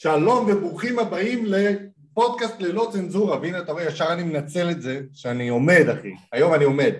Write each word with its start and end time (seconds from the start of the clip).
שלום 0.00 0.46
וברוכים 0.50 0.98
הבאים 0.98 1.44
לפודקאסט 1.46 2.60
ללא 2.60 2.88
צנזורה, 2.92 3.40
והנה 3.40 3.58
אתה 3.58 3.72
רואה, 3.72 3.84
ישר 3.84 4.06
אני 4.12 4.22
מנצל 4.22 4.70
את 4.70 4.82
זה 4.82 5.00
שאני 5.12 5.48
עומד 5.48 5.88
אחי, 5.98 6.12
היום 6.32 6.54
אני 6.54 6.64
עומד. 6.64 6.92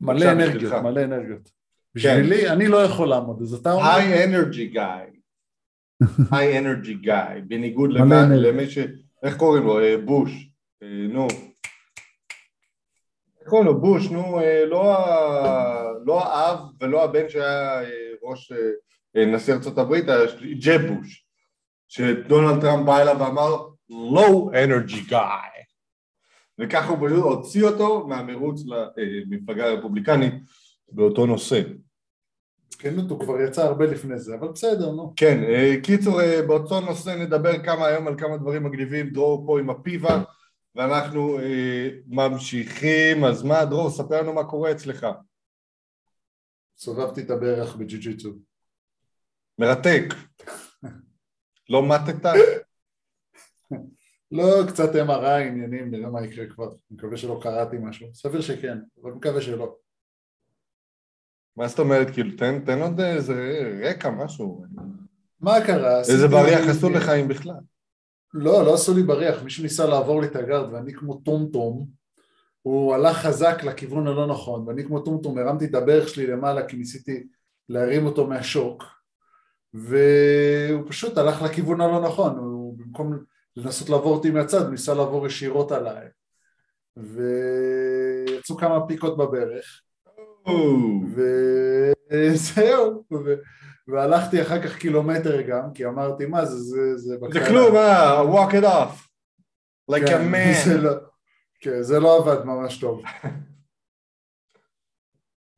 מלא 0.00 0.32
אנרגיות, 0.32 0.62
בשבילך. 0.62 0.74
מלא 0.82 1.04
אנרגיות. 1.04 1.50
בשבילי, 1.94 2.48
אני 2.50 2.68
לא 2.68 2.84
יכול 2.84 3.08
לעמוד, 3.08 3.42
אז 3.42 3.54
אתה 3.54 3.72
אומר, 3.72 3.90
היי 3.90 4.24
אנרגי 4.24 4.66
גיא. 4.66 4.82
היי 6.32 6.58
אנרגי 6.58 6.94
גיא, 6.94 7.14
בניגוד. 7.46 7.90
למי 7.92 8.70
ש... 8.70 8.78
איך 9.22 9.36
קוראים 9.36 9.64
לו? 9.64 9.80
אה, 9.80 9.96
בוש. 10.04 10.50
אה, 10.82 10.88
נו. 10.88 11.28
איך 13.40 13.48
קוראים 13.48 13.66
לו? 13.66 13.80
בוש, 13.80 14.10
נו, 14.10 14.40
אה, 14.40 14.64
לא 14.64 14.96
לא 16.06 16.24
האב 16.24 16.58
ולא 16.80 17.04
הבן 17.04 17.28
שהיה 17.28 17.80
ראש 18.22 18.52
נשיא 19.14 19.54
ארצות 19.54 19.78
הברית, 19.78 20.04
ג'ב 20.64 20.80
בוש. 20.86 21.26
שדונלד 21.92 22.60
טראמפ 22.60 22.86
בא 22.86 23.02
אליו 23.02 23.16
ואמר 23.20 23.56
low 23.90 24.52
energy 24.52 25.10
guy. 25.10 25.62
וככה 26.58 26.88
הוא 26.88 27.08
פשוט 27.08 27.24
הוציא 27.24 27.64
אותו 27.64 28.06
מהמרוץ 28.06 28.62
למפלגה 28.96 29.66
הרפובליקנית 29.66 30.34
באותו 30.92 31.26
נושא. 31.26 31.62
כן, 32.78 32.98
הוא 32.98 33.20
כבר 33.20 33.40
יצא 33.40 33.62
הרבה 33.62 33.86
לפני 33.86 34.18
זה, 34.18 34.34
אבל 34.34 34.48
בסדר, 34.48 34.92
נו. 34.92 35.12
כן, 35.16 35.42
אה, 35.42 35.74
קיצור, 35.82 36.20
אה, 36.20 36.42
באותו 36.42 36.80
נושא 36.80 37.10
נדבר 37.10 37.62
כמה 37.64 37.86
היום 37.86 38.08
על 38.08 38.18
כמה 38.18 38.36
דברים 38.36 38.62
מגניבים, 38.62 39.10
דרור 39.10 39.46
פה 39.46 39.58
עם 39.58 39.70
הפיבה, 39.70 40.22
ואנחנו 40.74 41.38
אה, 41.38 41.88
ממשיכים, 42.06 43.24
אז 43.24 43.42
מה, 43.42 43.64
דרור, 43.64 43.90
ספר 43.90 44.22
לנו 44.22 44.32
מה 44.32 44.44
קורה 44.44 44.70
אצלך. 44.70 45.06
סובבתי 46.76 47.20
את 47.20 47.30
הברך 47.30 47.76
בג'ו-ג'יצו. 47.76 48.32
מרתק. 49.58 50.14
לא 51.72 51.88
מתת? 51.88 52.26
לא, 54.32 54.44
קצת 54.68 54.94
MRI 54.94 55.26
עניינים, 55.26 55.90
נראה 55.90 56.10
מה 56.10 56.24
יקרה 56.24 56.46
כבר. 56.46 56.70
מקווה 56.90 57.16
שלא 57.16 57.40
קראתי 57.42 57.76
משהו. 57.80 58.14
סביר 58.14 58.40
שכן, 58.40 58.78
אבל 59.02 59.12
מקווה 59.12 59.40
שלא. 59.40 59.76
מה 61.56 61.68
זאת 61.68 61.78
אומרת, 61.78 62.10
כאילו, 62.10 62.36
תן, 62.36 62.64
תן 62.64 62.82
עוד 62.82 63.00
איזה 63.00 63.34
רקע, 63.84 64.10
משהו. 64.10 64.64
מה 65.40 65.66
קרה? 65.66 65.98
איזה 65.98 66.28
בריח 66.28 66.68
עשו 66.68 66.90
לך 66.90 67.08
אם 67.08 67.28
בכלל? 67.28 67.60
לא, 68.34 68.64
לא 68.64 68.74
עשו 68.74 68.94
לי 68.94 69.02
בריח, 69.02 69.42
מישהו 69.42 69.62
ניסה 69.62 69.86
לעבור 69.86 70.20
לי 70.20 70.26
את 70.26 70.36
הגארד 70.36 70.72
ואני 70.72 70.92
כמו 70.94 71.14
טומטום, 71.14 71.86
הוא 72.62 72.94
הלך 72.94 73.16
חזק 73.16 73.64
לכיוון 73.64 74.06
הלא 74.06 74.26
נכון 74.26 74.68
ואני 74.68 74.84
כמו 74.84 75.00
טומטום 75.00 75.38
הרמתי 75.38 75.64
את 75.64 75.74
הברך 75.74 76.08
שלי 76.08 76.26
למעלה 76.26 76.66
כי 76.66 76.76
ניסיתי 76.76 77.26
להרים 77.68 78.06
אותו 78.06 78.26
מהשוק 78.26 79.01
והוא 79.74 80.82
פשוט 80.88 81.18
הלך 81.18 81.42
לכיוון 81.42 81.80
הלא 81.80 82.00
נכון, 82.00 82.36
הוא 82.38 82.78
במקום 82.78 83.18
לנסות 83.56 83.88
לעבור 83.88 84.16
אותי 84.16 84.30
מהצד, 84.30 84.70
ניסה 84.70 84.94
לעבור 84.94 85.26
ישירות 85.26 85.72
עליי 85.72 86.06
ויצאו 86.96 88.56
כמה 88.56 88.86
פיקות 88.86 89.16
בברך 89.16 89.82
וזהו, 92.10 93.04
ו... 93.12 93.34
והלכתי 93.88 94.42
אחר 94.42 94.62
כך 94.62 94.76
קילומטר 94.76 95.40
גם, 95.40 95.72
כי 95.74 95.86
אמרתי 95.86 96.26
מה 96.26 96.44
זה, 96.44 96.56
זה, 96.56 96.96
זה 96.96 97.08
זה 97.08 97.16
בקטנה. 97.22 97.46
כלום, 97.46 97.76
אה, 97.76 98.22
walk 98.22 98.52
it 98.52 98.64
off. 98.64 99.08
like 99.90 100.04
a 100.04 100.08
כן, 100.08 100.32
זה 100.64 100.74
man. 100.74 100.80
לא, 100.80 100.90
כן, 101.60 101.82
זה 101.82 102.00
לא 102.00 102.18
עבד 102.18 102.44
ממש 102.44 102.78
טוב. 102.78 103.02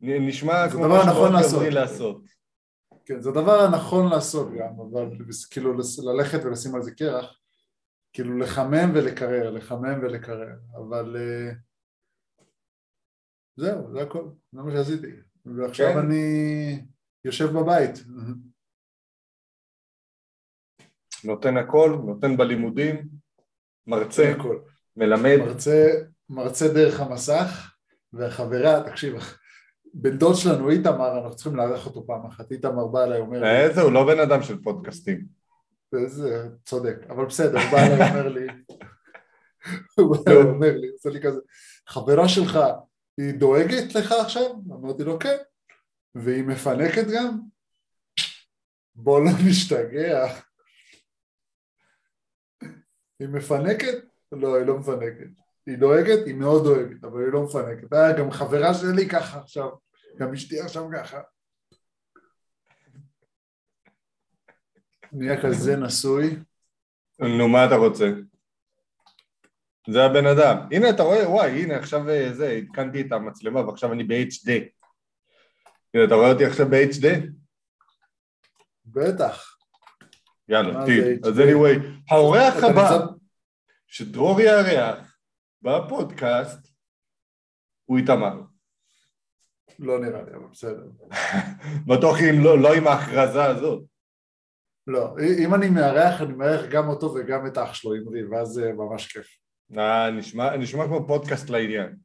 נשמע 0.01 0.69
זה 0.69 0.75
כמו 0.75 0.89
משהו 0.89 1.11
נכון 1.11 1.33
לעשות. 1.33 1.63
לעשות. 1.63 2.34
כן, 3.05 3.21
זה 3.21 3.31
הדבר 3.31 3.61
הנכון 3.61 4.11
לעשות 4.11 4.49
גם, 4.59 4.81
אבל 4.81 5.07
כאילו 5.51 5.73
ללכת 6.05 6.45
ולשים 6.45 6.75
על 6.75 6.83
זה 6.83 6.95
קרח, 6.95 7.39
כאילו 8.13 8.39
לחמם 8.39 8.93
ולקרר, 8.95 9.51
לחמם 9.51 9.99
ולקרר, 10.03 10.57
אבל 10.77 11.17
אה, 11.17 11.53
זהו, 13.57 13.93
זה 13.93 14.03
הכל, 14.03 14.29
זה 14.53 14.63
מה 14.63 14.71
שעשיתי. 14.71 15.11
ועכשיו 15.45 15.93
כן. 15.93 15.99
אני 15.99 16.85
יושב 17.25 17.45
בבית. 17.45 18.05
נותן 21.25 21.57
הכל, 21.57 21.99
נותן 22.07 22.37
בלימודים, 22.37 23.09
מרצה, 23.87 24.35
הכל. 24.37 24.59
מלמד. 24.97 25.37
מרצה, 25.39 25.89
מרצה 26.29 26.69
דרך 26.75 27.01
המסך, 27.01 27.75
והחברה, 28.13 28.91
תקשיב, 28.91 29.15
בן 29.95 30.19
דוד 30.19 30.35
שלנו 30.35 30.71
איתמר, 30.71 31.19
אנחנו 31.19 31.37
צריכים 31.37 31.57
לארח 31.57 31.87
אותו 31.87 32.07
פעם 32.07 32.27
אחת, 32.27 32.53
איתמר 32.53 32.87
בא 32.87 33.05
אליי, 33.05 33.21
אומר 33.21 33.41
לי, 33.41 33.61
איזה, 33.61 33.81
הוא 33.81 33.93
לא 33.93 34.07
בן 34.07 34.21
אדם 34.21 34.43
של 34.43 34.63
פודקאסטים. 34.63 35.27
זה 36.07 36.49
צודק, 36.65 36.97
אבל 37.09 37.25
בסדר, 37.25 37.59
הוא 37.59 37.71
בא 37.71 37.79
אליי, 37.79 38.11
אומר 38.11 38.29
לי, 38.29 38.47
הוא 39.99 40.17
בא 40.17 40.33
אליי, 40.33 40.43
אומר 40.43 40.77
לי, 40.77 40.89
עושה 40.89 41.11
לי 41.11 41.23
כזה, 41.23 41.41
חברה 41.87 42.29
שלך, 42.29 42.59
היא 43.19 43.35
דואגת 43.35 43.95
לך 43.95 44.13
עכשיו? 44.13 44.51
אמרתי 44.67 45.05
לו, 45.05 45.19
כן. 45.19 45.37
והיא 46.15 46.45
מפנקת 46.45 47.05
גם? 47.15 47.41
בוא 48.95 49.21
לא 49.21 49.31
נשתגע. 49.49 50.27
היא 53.19 53.29
מפנקת? 53.29 54.05
לא, 54.33 54.57
היא 54.57 54.67
לא 54.67 54.79
מפנקת. 54.79 55.27
היא 55.67 55.79
דואגת? 55.79 56.27
היא 56.27 56.35
מאוד 56.35 56.65
דואגת, 56.65 57.05
אבל 57.05 57.21
היא 57.21 57.33
לא 57.33 57.43
מפנקת. 57.43 57.93
אה, 57.93 58.19
גם 58.19 58.31
חברה 58.31 58.75
שלי 58.75 59.09
ככה 59.09 59.39
עכשיו, 59.39 59.69
גם 60.19 60.33
אשתי 60.33 60.61
עכשיו 60.61 60.85
ככה. 60.95 61.21
נהיה 65.13 65.43
כזה 65.43 65.77
נשוי. 65.77 66.37
נו, 67.19 67.49
מה 67.49 67.67
אתה 67.67 67.75
רוצה? 67.75 68.11
זה 69.91 70.05
הבן 70.05 70.27
אדם. 70.27 70.57
הנה, 70.71 70.91
אתה 70.91 71.03
רואה, 71.03 71.31
וואי, 71.31 71.63
הנה, 71.63 71.77
עכשיו 71.77 72.11
אה, 72.11 72.33
זה, 72.33 72.49
עדכנתי 72.49 73.01
את 73.01 73.13
המצלמה 73.13 73.61
ועכשיו 73.61 73.93
אני 73.93 74.05
ב-HD. 74.05 74.51
הנה, 75.95 76.05
אתה 76.05 76.15
רואה 76.15 76.33
אותי 76.33 76.45
עכשיו 76.45 76.67
ב-HD? 76.69 77.07
בטח. 78.87 79.57
יאללה, 80.49 80.85
טיל. 80.87 81.19
אז 81.25 81.39
anyway, 81.39 81.87
האורח 82.11 82.55
הבא, 82.65 83.07
שדרור 83.87 84.41
יארח 84.41 85.19
בפודקאסט, 85.63 86.69
הוא 87.85 87.99
איתמר. 87.99 88.54
לא 89.79 90.01
נראה 90.01 90.23
לי, 90.23 90.31
אבל 90.37 90.47
בסדר. 90.53 90.87
בטוח 91.89 92.17
אם 92.21 92.45
לא, 92.45 92.59
לא 92.59 92.75
עם 92.75 92.87
ההכרזה 92.87 93.45
הזאת. 93.45 93.85
לא, 94.87 95.15
אם 95.39 95.55
אני 95.55 95.69
מארח, 95.69 96.21
אני 96.21 96.33
מארח 96.33 96.67
גם 96.71 96.89
אותו 96.89 97.15
וגם 97.15 97.47
את 97.47 97.59
אח 97.59 97.75
שלו, 97.75 97.95
אמרי, 97.97 98.27
ואז 98.27 98.49
זה 98.49 98.73
ממש 98.73 99.13
כיף. 99.13 99.27
אה, 99.79 100.11
נשמע, 100.11 100.57
נשמע 100.57 100.87
כמו 100.87 101.07
פודקאסט 101.07 101.51
לעניין. 101.51 101.97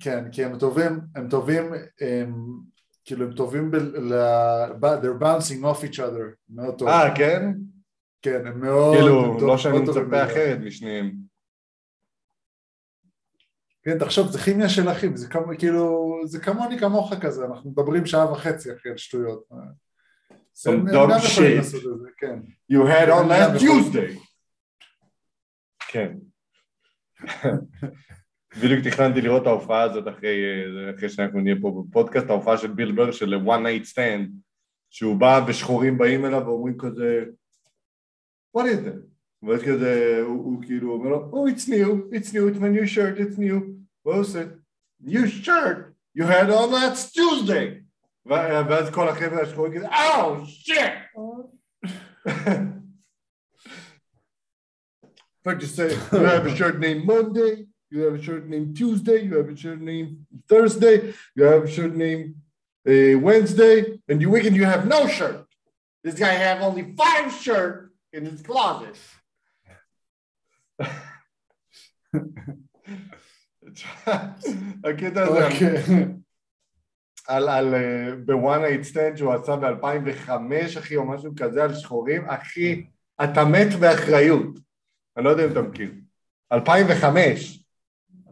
כן, 0.00 0.24
כי 0.32 0.44
הם 0.44 0.58
טובים, 0.58 1.00
הם 1.16 1.28
טובים, 1.28 1.72
הם, 2.00 2.34
כאילו 3.04 3.26
הם 3.26 3.32
טובים 3.32 3.70
ב... 3.70 3.76
ל... 3.76 4.14
they're 4.82 5.22
bouncing 5.22 5.62
off 5.62 5.84
each 5.84 5.98
other, 5.98 6.34
מאוד 6.50 6.78
טוב. 6.78 6.88
אה, 6.88 7.16
כן? 7.16 7.52
כן, 8.22 8.46
הם 8.46 8.60
מאוד... 8.60 8.96
כאילו, 8.96 9.24
הם 9.24 9.46
לא 9.46 9.58
שאני 9.58 9.78
מצפה. 9.78 10.24
אחרת 10.24 10.58
משניהם. 10.58 11.29
כן, 13.82 13.98
תחשוב, 13.98 14.30
זה 14.30 14.38
כימיה 14.38 14.68
של 14.68 14.88
אחים, 14.88 15.16
זה 15.16 15.28
כמו, 15.28 15.42
כאילו, 15.58 16.14
זה 16.24 16.40
כמוני 16.40 16.78
כמוך 16.78 17.14
כזה, 17.20 17.44
אנחנו 17.44 17.70
מדברים 17.70 18.06
שעה 18.06 18.32
וחצי 18.32 18.72
אחרי 18.72 18.92
על 18.92 18.98
שטויות. 18.98 19.48
Some 20.56 20.68
יכולים 20.68 21.60
shit. 21.60 21.76
כן. 22.16 22.38
You 22.72 22.86
had 22.86 23.08
on 23.08 23.28
last. 23.28 23.60
Tuesday. 23.60 24.18
כן. 25.88 26.16
בדיוק 28.62 28.84
תכננתי 28.84 29.20
לראות 29.20 29.42
את 29.42 29.46
ההופעה 29.46 29.82
הזאת 29.82 30.08
אחרי, 30.08 30.64
אחרי 30.96 31.08
שאנחנו 31.08 31.40
נהיה 31.40 31.56
פה 31.60 31.84
בפודקאסט, 31.88 32.30
ההופעה 32.30 32.58
של 32.58 32.72
ביל 32.72 32.92
בר 32.92 33.12
של 33.12 33.34
one 33.34 33.60
night 33.64 33.92
stand, 33.92 34.30
שהוא 34.90 35.16
בא 35.16 35.44
ושחורים 35.48 35.98
באים 35.98 36.24
אליו 36.24 36.42
ואומרים 36.44 36.78
כזה, 36.78 37.24
what 38.56 38.60
is 38.60 38.86
it? 38.86 39.09
ואז 39.43 39.61
כזה, 39.63 40.21
הוא, 40.25 40.43
הוא 40.45 40.63
כאילו 40.63 40.93
אומר 40.93 41.09
לו, 41.09 41.31
oh 41.33 41.51
it's 41.51 41.67
new, 41.67 42.13
it's 42.13 42.33
new, 42.33 42.47
it's 42.49 42.59
my 42.59 42.69
new 42.69 42.85
shirt, 42.87 43.19
it's 43.19 43.37
new, 43.37 43.59
what 44.03 44.17
is 44.25 44.35
it? 44.35 44.49
new 45.03 45.27
shirt, 45.27 45.93
you 46.15 46.23
had 46.23 46.49
on 46.49 46.71
last 46.71 47.13
Tuesday. 47.13 47.81
ו- 48.27 48.65
ואז 48.69 48.89
כל 48.89 49.07
החבר'ה 49.09 49.41
השחורים 49.41 49.73
כזה, 49.73 49.87
oh 49.87 50.45
shit! 50.45 50.93
Like 55.45 55.61
you 55.61 55.67
say, 55.67 55.89
you 56.11 56.25
have 56.33 56.45
a 56.47 56.55
shirt 56.55 56.79
named 56.79 57.05
Monday, 57.05 57.67
you 57.91 57.99
have 58.05 58.15
a 58.15 58.21
shirt 58.21 58.47
named 58.47 58.75
Tuesday, 58.75 59.19
you 59.27 59.35
have 59.37 59.49
a 59.49 59.55
shirt 59.55 59.79
named 59.79 60.25
Thursday, 60.49 61.13
you 61.35 61.43
have 61.43 61.63
a 61.65 61.71
shirt 61.75 61.93
named 61.95 62.33
uh, 62.89 63.19
Wednesday, 63.19 63.99
and 64.09 64.21
you 64.21 64.29
weekend 64.31 64.55
you 64.55 64.65
have 64.65 64.87
no 64.87 65.07
shirt. 65.07 65.45
This 66.03 66.15
guy 66.15 66.33
have 66.47 66.61
only 66.61 66.83
five 66.97 67.31
shirts 67.31 67.91
in 68.11 68.25
his 68.25 68.41
closet. 68.41 68.97
הקטע 74.84 75.22
הזה, 75.22 75.46
אוקיי. 75.46 75.74
על, 77.28 77.48
על, 77.48 77.74
בוואן 78.24 78.62
נייט 78.62 78.82
סטנד 78.82 79.16
שהוא 79.16 79.32
עשה 79.32 79.56
ב-2005 79.56 80.30
אחי 80.78 80.96
או 80.96 81.04
משהו 81.04 81.32
כזה 81.36 81.64
על 81.64 81.74
שחורים, 81.74 82.28
אחי, 82.28 82.86
אתה 83.24 83.44
מת 83.44 83.74
באחריות. 83.80 84.58
אני 85.16 85.24
לא 85.24 85.30
יודע 85.30 85.44
אם 85.44 85.52
אתה 85.52 85.62
מכיר. 85.62 85.92
2005. 86.52 87.64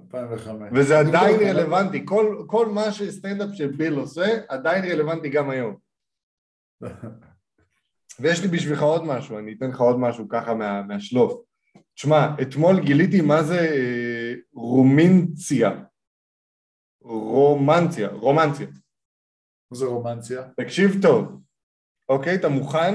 2005. 0.02 0.68
וזה 0.72 0.98
עדיין 0.98 1.40
לא- 1.40 1.46
רלוונטי. 1.46 2.02
כל, 2.04 2.44
כל 2.46 2.66
מה 2.66 2.92
שסטנדאפ 2.92 3.48
של 3.52 3.68
ביל 3.68 3.94
עושה, 3.94 4.26
עדיין 4.48 4.84
רלוונטי 4.84 5.28
גם 5.28 5.50
היום. 5.50 5.76
ויש 8.20 8.42
לי 8.42 8.48
בשבילך 8.48 8.82
עוד 8.82 9.04
משהו, 9.04 9.38
אני 9.38 9.54
אתן 9.58 9.70
לך 9.70 9.80
עוד 9.80 9.98
משהו 9.98 10.28
ככה 10.28 10.54
מה, 10.54 10.82
מהשלוף. 10.82 11.47
תשמע, 11.98 12.34
אתמול 12.42 12.80
גיליתי 12.84 13.20
מה 13.20 13.42
זה 13.42 13.58
אה, 13.58 14.34
רומינציה. 14.54 15.70
רומנציה, 17.00 18.08
רומנציה. 18.08 18.66
מה 19.70 19.78
זה 19.78 19.84
רומנציה? 19.84 20.48
תקשיב 20.56 20.90
טוב, 21.02 21.42
אוקיי? 22.08 22.34
אתה 22.34 22.48
מוכן? 22.48 22.94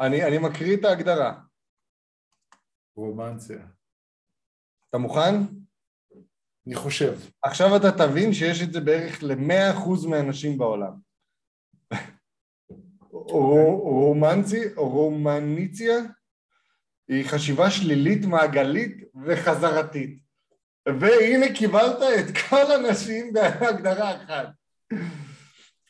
אני, 0.00 0.24
אני 0.24 0.38
מקריא 0.38 0.76
את 0.76 0.84
ההגדרה. 0.84 1.40
רומנציה. 2.96 3.66
אתה 4.90 4.98
מוכן? 4.98 5.34
אני 6.66 6.74
חושב. 6.74 7.18
עכשיו 7.42 7.76
אתה 7.76 7.88
תבין 7.98 8.32
שיש 8.32 8.62
את 8.62 8.72
זה 8.72 8.80
בערך 8.80 9.22
ל-100% 9.22 10.08
מהאנשים 10.10 10.58
בעולם. 10.58 10.92
רו- 13.10 13.80
רומנצי, 13.82 14.74
רומניציה 14.76 15.94
היא 17.08 17.24
חשיבה 17.24 17.70
שלילית, 17.70 18.24
מעגלית 18.24 19.04
וחזרתית. 19.24 20.18
והנה 20.86 21.54
קיבלת 21.54 21.98
את 22.18 22.36
כל 22.48 22.72
הנשים 22.72 23.32
בהגדרה 23.32 24.16
אחת. 24.16 24.48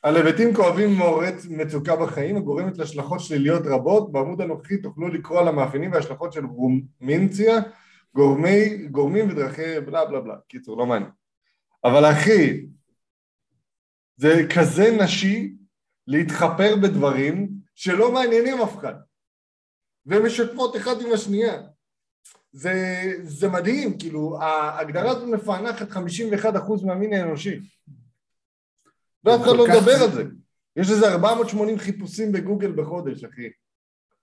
על 0.03 0.17
היבטים 0.17 0.55
כואבים 0.55 0.95
מעוררת 0.95 1.35
מצוקה 1.51 1.97
בחיים 1.97 2.37
הגורמת 2.37 2.79
להשלכות 2.79 3.21
שליליות 3.21 3.63
רבות, 3.67 4.13
בעמוד 4.13 4.41
הנוכחי 4.41 4.77
תוכלו 4.77 5.09
לקרוא 5.09 5.41
על 5.41 5.49
המאפיינים 5.49 5.93
וההשלכות 5.93 6.33
של 6.33 6.45
רומינציה, 6.45 7.57
גורמי, 8.15 8.77
גורמים 8.91 9.31
ודרכי 9.31 9.81
בלה 9.81 10.05
בלה 10.05 10.21
בלה. 10.21 10.35
קיצור, 10.49 10.79
לא 10.79 10.87
מעניין. 10.87 11.11
אבל 11.85 12.05
אחי, 12.13 12.67
זה 14.17 14.47
כזה 14.57 14.97
נשי 15.01 15.55
להתחפר 16.07 16.77
בדברים 16.77 17.49
שלא 17.75 18.13
מעניינים 18.13 18.61
אף 18.61 18.79
אחד. 18.79 18.95
והן 20.09 20.23
משתפות 20.23 20.77
אחד 20.77 21.01
עם 21.01 21.13
השנייה. 21.13 21.63
זה, 22.53 22.73
זה 23.23 23.49
מדהים, 23.49 23.99
כאילו, 23.99 24.43
ההגדרה 24.43 25.11
הזאת 25.11 25.29
מפענחת 25.29 25.91
51% 25.91 26.87
מהמין 26.87 27.13
האנושי. 27.13 27.61
ואף 29.25 29.41
אחד 29.43 29.57
לא 29.57 29.67
מדבר 29.69 30.03
על 30.03 30.13
זה. 30.13 30.25
יש 30.77 30.91
איזה 30.91 31.13
480 31.13 31.79
חיפושים 31.79 32.33
בגוגל 32.33 32.73
בחודש, 32.73 33.25
אחי. 33.25 33.49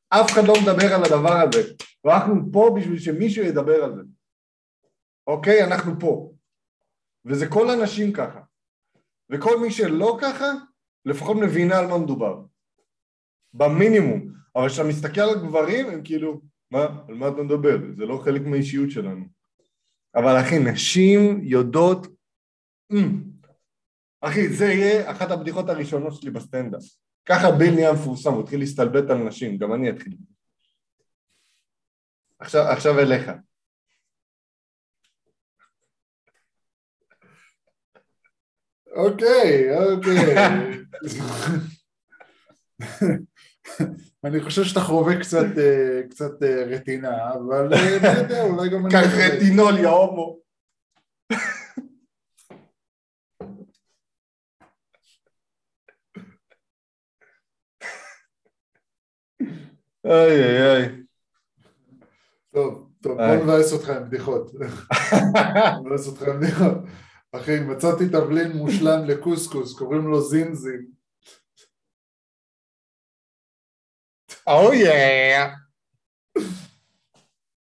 אף 0.10 0.32
אחד 0.32 0.42
לא 0.48 0.54
מדבר 0.62 0.94
על 0.94 1.04
הדבר 1.04 1.34
הזה. 1.34 1.74
ואנחנו 2.04 2.52
פה 2.52 2.76
בשביל 2.78 3.00
שמישהו 3.00 3.44
ידבר 3.44 3.84
על 3.84 3.96
זה. 3.96 4.02
אוקיי? 5.28 5.64
אנחנו 5.64 6.00
פה. 6.00 6.32
וזה 7.26 7.48
כל 7.48 7.70
הנשים 7.70 8.14
ככה. 8.14 8.40
וכל 9.30 9.60
מי 9.60 9.72
שלא 9.72 10.18
ככה, 10.22 10.52
לפחות 11.06 11.38
מבינה 11.38 11.78
על 11.78 11.88
מה 11.88 11.98
מדובר. 11.98 12.42
במינימום. 13.54 14.36
אבל 14.56 14.70
כשאתה 14.70 14.88
מסתכל 14.88 15.22
על 15.22 15.48
גברים, 15.48 15.90
הם 15.90 16.04
כאילו, 16.04 16.42
מה? 16.72 16.86
על 17.08 17.16
מה 17.16 17.28
אתה 17.28 17.44
מדבר? 17.44 17.78
זה 17.98 18.06
לא 18.06 18.22
חלק 18.24 18.42
מהאישיות 18.42 18.92
שלנו. 18.92 19.26
אבל 20.16 20.42
אחי, 20.42 20.60
נשים 20.60 21.40
יודעות... 21.44 22.08
אמ. 22.92 23.24
אחי, 24.22 24.50
זה 24.50 24.66
יהיה 24.66 25.12
אחת 25.12 25.32
הבדיחות 25.32 25.70
הראשונות 25.70 26.14
שלי 26.22 26.32
בסטנדאפ. 26.32 26.82
ככה 27.26 27.52
ביל 27.52 27.76
נהיה 27.76 27.94
מפורסם, 27.94 28.34
הוא 28.34 28.44
התחיל 28.44 28.60
להסתלבט 28.60 29.10
על 29.10 29.18
נשים, 29.18 29.58
גם 29.58 29.74
אני 29.74 29.90
אתחיל. 29.90 30.14
עכשיו, 32.40 32.62
עכשיו 32.62 33.00
אליך. 33.00 33.32
אוקיי, 38.96 39.78
אוקיי. 39.78 40.36
אני 44.26 44.42
חושב 44.42 44.64
שאתה 44.64 44.80
חווה 44.80 45.20
קצת, 45.20 45.58
אה, 45.58 46.02
קצת 46.10 46.44
אה, 46.44 46.64
רטינה, 46.64 47.34
אבל 47.34 47.68
לא 47.70 47.76
יודע, 47.76 48.44
אולי 48.44 48.70
גם 48.70 48.86
אני... 48.86 48.94
קח 48.94 49.12
רטינול, 49.18 49.78
יא 49.78 49.88
הומו. 49.88 50.40
איי 60.06 60.44
איי 60.44 60.74
איי. 60.74 60.90
טוב, 62.54 62.90
טוב. 63.02 63.18
בוא 63.18 63.36
נבאס 63.36 63.74
אותך 63.74 63.90
עם 63.90 64.04
בדיחות. 64.06 64.52
נבאס 65.86 66.08
אותך 66.08 66.22
עם 66.22 66.40
בדיחות. 66.40 66.78
אחי, 67.32 67.60
מצאתי 67.60 68.10
תבלין 68.10 68.52
מושלם 68.52 69.06
לקוסקוס, 69.06 69.78
קוראים 69.78 70.08
לו 70.08 70.22
זינזין. 70.22 70.95
או 74.48 74.74
יא. 74.74 75.46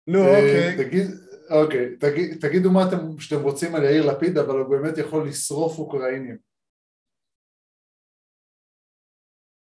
נו, 0.08 0.20
אה, 0.20 0.36
אוקיי. 0.40 0.86
תגיד, 0.86 1.08
אוקיי, 1.50 1.98
תגיד- 1.98 2.42
תגידו 2.42 2.72
מה 2.72 2.88
אתם, 2.88 3.20
שאתם 3.20 3.42
רוצים 3.42 3.76
על 3.76 3.84
יאיר 3.84 4.12
לפיד, 4.12 4.38
אבל 4.38 4.60
הוא 4.60 4.70
באמת 4.70 4.98
יכול 4.98 5.28
לשרוף 5.28 5.80
אוקראינים. 5.80 6.38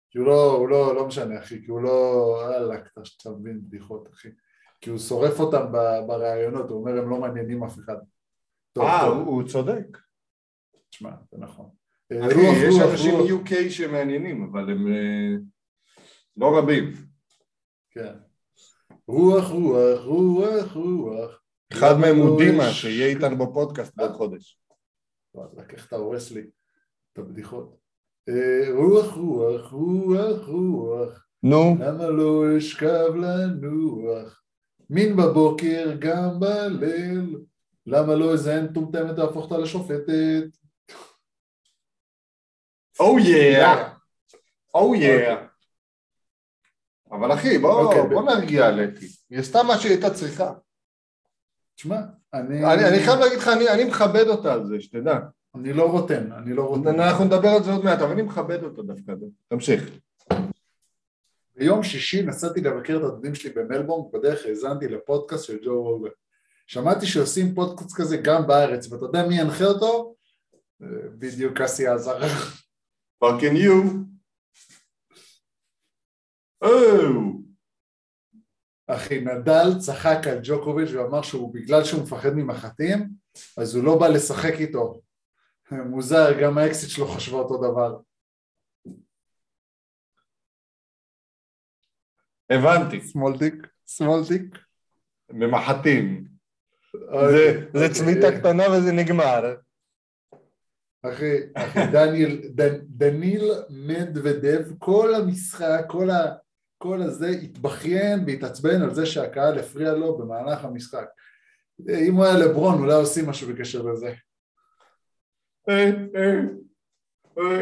כי 0.09 0.17
הוא 0.17 0.27
לא, 0.27 0.51
הוא 0.51 0.69
לא, 0.69 0.95
לא 0.95 1.07
משנה 1.07 1.39
אחי, 1.39 1.65
כי 1.65 1.71
הוא 1.71 1.81
לא, 1.81 1.89
וואלה, 1.89 2.75
אתה 3.21 3.29
מבין 3.29 3.61
בדיחות 3.61 4.09
אחי. 4.13 4.29
כי 4.81 4.89
הוא 4.89 4.99
שורף 4.99 5.39
אותם 5.39 5.71
בראיונות, 6.07 6.69
הוא 6.69 6.79
אומר 6.79 6.97
הם 7.01 7.09
לא 7.09 7.19
מעניינים 7.19 7.63
אף 7.63 7.79
אחד. 7.79 7.97
אה, 8.77 9.05
הוא 9.05 9.47
צודק. 9.47 9.97
תשמע, 10.89 11.11
זה 11.31 11.37
נכון. 11.37 11.69
אחי, 12.11 12.41
יש 12.67 12.75
אנשים. 12.91 13.15
מ-UK 13.15 13.69
שמעניינים, 13.69 14.49
אבל 14.51 14.71
הם 14.71 14.87
אה, 14.87 15.35
לא 16.37 16.57
רבים. 16.57 16.93
כן. 17.91 18.13
רוח, 19.07 19.49
רוח, 19.49 20.01
רוח, 20.05 20.71
רוח. 20.73 21.41
אחד 21.73 21.93
מהם 22.01 22.15
הוא 22.15 22.29
לא 22.29 22.45
דימה, 22.45 22.71
שיהיה 22.71 23.07
איתנו 23.07 23.37
בפודקאסט 23.37 23.95
בעוד 23.95 24.11
חודש. 24.11 24.59
וואלה, 25.35 25.63
איך 25.69 25.87
אתה 25.87 25.95
הורס 25.95 26.31
לי 26.31 26.41
את 27.13 27.17
הבדיחות. 27.17 27.77
אה, 28.29 28.73
רוח, 28.73 29.13
רוח, 29.13 29.71
רוח, 29.71 30.47
רוח, 30.47 31.25
נו. 31.43 31.75
למה 31.79 32.09
לא 32.09 32.57
אשכב 32.57 33.15
לנוח? 33.15 34.41
מן 34.89 35.15
בבוקר 35.15 35.95
גם 35.99 36.39
בליל, 36.39 37.39
למה 37.85 38.15
לא 38.15 38.31
איזה 38.31 38.61
מטומטמת 38.61 39.17
להפוך 39.17 39.43
אותה 39.43 39.57
לשופטת? 39.57 40.47
או 42.99 43.19
יא. 43.19 43.37
יאללה. 43.37 43.93
או 44.73 44.95
יא. 44.95 45.35
אבל 47.15 47.33
אחי, 47.33 47.57
בוא 47.57 47.81
אוקיי, 47.81 48.01
בוא 48.09 48.23
נרגיע 48.23 48.67
על 48.67 48.83
אתי. 48.83 49.07
היא 49.29 49.39
עשתה 49.39 49.63
מה 49.63 49.77
שהיא 49.77 49.91
הייתה 49.91 50.13
צריכה. 50.13 50.53
תשמע, 51.75 51.99
אני... 52.33 52.73
אני 52.73 52.85
אני 52.87 52.99
חייב 52.99 53.19
להגיד 53.19 53.37
לך, 53.37 53.47
אני- 53.47 53.69
אני 53.69 53.83
מכבד 53.83 54.27
אותה 54.27 54.53
על 54.53 54.65
זה, 54.67 54.81
שתדע. 54.81 55.19
אני 55.55 55.73
לא 55.73 55.91
רוטן, 55.91 56.31
אני 56.31 56.53
לא 56.53 56.63
רוטן. 56.63 56.99
אנחנו 56.99 57.25
נדבר 57.25 57.49
על 57.49 57.63
זה 57.63 57.71
עוד 57.71 57.83
מעט, 57.85 58.01
אבל 58.01 58.11
אני 58.11 58.21
מכבד 58.21 58.63
אותה 58.63 58.81
דווקא. 58.81 59.13
תמשיך. 59.47 59.89
ביום 61.57 61.83
שישי 61.83 62.21
נסעתי 62.21 62.61
לבקר 62.61 62.97
את 62.97 63.01
הדודים 63.03 63.35
שלי 63.35 63.49
במלבורן, 63.55 64.11
בדרך 64.19 64.45
האזנתי 64.45 64.87
לפודקאסט 64.87 65.43
של 65.43 65.57
ג'ו 65.65 65.83
רוגן. 65.83 66.09
שמעתי 66.67 67.05
שעושים 67.05 67.55
פודקאסט 67.55 67.95
כזה 67.95 68.17
גם 68.17 68.47
בארץ, 68.47 68.91
ואתה 68.91 69.05
יודע 69.05 69.27
מי 69.27 69.39
ינחה 69.39 69.65
אותו? 69.65 70.15
בדיוק 71.17 71.61
אסי 71.61 71.87
עזר. 71.87 72.17
Fucking 73.19 73.57
you. 73.57 73.83
אחי, 78.87 79.19
נדל 79.19 79.79
צחק 79.79 80.27
על 80.31 80.39
ג'וקוביץ' 80.43 80.89
ואמר 80.91 81.21
שהוא 81.21 81.53
בגלל 81.53 81.83
שהוא 81.83 82.01
מפחד 82.03 82.29
ממחטים, 82.35 83.09
אז 83.57 83.75
הוא 83.75 83.83
לא 83.83 83.99
בא 83.99 84.07
לשחק 84.07 84.53
איתו. 84.59 85.01
מוזר, 85.89 86.41
גם 86.41 86.57
האקסית 86.57 86.89
שלו 86.89 87.07
חשבה 87.07 87.37
אותו 87.37 87.57
דבר. 87.57 87.97
הבנתי. 92.49 93.01
Small 93.01 93.27
dick, 93.27 93.53
small 93.87 94.22
dick. 94.22 94.57
ממחטים. 95.29 96.27
זה- 97.31 97.69
זה. 97.73 97.93
צביטה 97.93 98.39
קטנה 98.39 98.63
וזה 98.69 98.91
נגמר. 98.91 99.55
אחי, 101.01 101.35
אחי, 101.55 101.79
דניאל, 101.91 102.41
דנ- 102.55 102.81
דניל 102.87 103.51
מדוודב, 103.69 104.61
כל 104.79 105.15
המשחק, 105.15 105.85
כל, 105.87 106.09
ה, 106.09 106.35
כל 106.85 107.01
הזה 107.01 107.27
התבכיין 107.27 108.23
והתעצבן 108.27 108.81
על 108.81 108.93
זה 108.93 109.05
שהקהל 109.05 109.59
הפריע 109.59 109.93
לו 109.93 110.17
במהלך 110.17 110.65
המשחק. 110.65 111.05
אם 111.89 112.15
הוא 112.15 112.25
היה 112.25 112.37
לברון, 112.37 112.79
אולי 112.79 112.93
עושים 112.93 113.29
משהו 113.29 113.53
בקשר 113.53 113.81
לזה. 113.81 114.13
אה, 115.69 115.91
אה, 116.15 116.41
אה, 117.37 117.61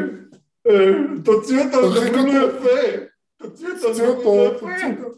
אה, 0.68 1.22
תוציא 1.26 1.66
אותו, 1.66 1.90
מדברים 1.90 2.14
לו. 2.14 2.48
יפה. 2.50 3.06
תוציא 3.38 3.68
אותו, 3.68 3.88
תוציא 3.88 4.04
לו 4.04 4.14
אותו, 4.14 4.56
יפה. 4.56 4.68
תוציא 4.68 5.06
אותו. 5.06 5.18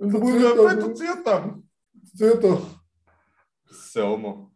אומרים 0.00 0.42
לו, 0.42 0.70
"יפה, 0.70 0.80
תוציא 0.80 1.10
אותם. 1.10 1.48
תוציא 2.10 2.30
אותו. 2.30 2.66
זה 3.70 4.00
הומו. 4.00 4.50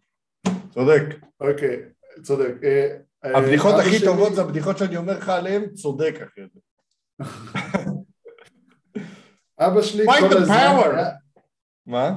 צודק. 0.71 1.03
אוקיי, 1.41 1.83
צודק. 2.23 2.55
אה, 2.65 2.97
אה, 3.25 3.39
הבדיחות 3.39 3.75
אבא 3.75 3.83
הכי 3.83 4.05
טובות 4.05 4.35
זה 4.35 4.41
הבדיחות 4.41 4.79
שאני 4.79 4.97
אומר 4.97 5.19
לך 5.19 5.29
עליהן, 5.29 5.75
צודק 5.75 6.15
אחרי 6.23 6.45
זה. 6.55 6.61
אבא 9.59 9.83
שלי 9.83 10.05
כל 10.07 10.29
the 10.33 10.37
הזמן. 10.37 10.55
היה- 10.55 11.13
מה? 11.87 12.13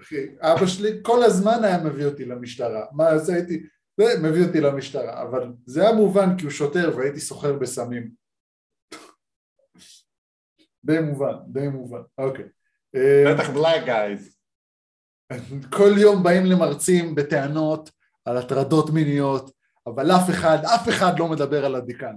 אחי, 0.00 0.26
אבא 0.40 0.66
שלי 0.66 0.90
כל 1.02 1.22
הזמן 1.22 1.64
היה 1.64 1.78
מביא 1.84 2.04
אותי 2.06 2.24
למשטרה. 2.24 2.84
מה, 2.92 3.08
אז 3.08 3.28
הייתי, 3.28 3.62
זה 4.00 4.04
מביא 4.22 4.46
אותי 4.46 4.60
למשטרה, 4.60 5.22
אבל 5.22 5.52
זה 5.66 5.82
היה 5.82 5.92
מובן 5.92 6.36
כי 6.38 6.42
הוא 6.44 6.50
שוטר 6.50 6.92
והייתי 6.96 7.20
סוחר 7.20 7.52
בסמים. 7.58 8.10
די 10.86 11.00
מובן, 11.00 11.34
די 11.46 11.68
מובן, 11.68 12.00
אוקיי. 12.18 12.44
אה, 12.94 13.34
בטח 13.34 13.50
בלאק 13.50 13.84
גייז. 13.84 14.36
כל 15.72 15.90
יום 15.98 16.22
באים 16.22 16.46
למרצים 16.46 17.14
בטענות 17.14 17.90
על 18.24 18.36
הטרדות 18.36 18.90
מיניות, 18.90 19.50
אבל 19.86 20.10
אף 20.10 20.30
אחד, 20.30 20.58
אף 20.74 20.88
אחד 20.88 21.18
לא 21.18 21.28
מדבר 21.28 21.64
על 21.64 21.74
הדיקן. 21.74 22.16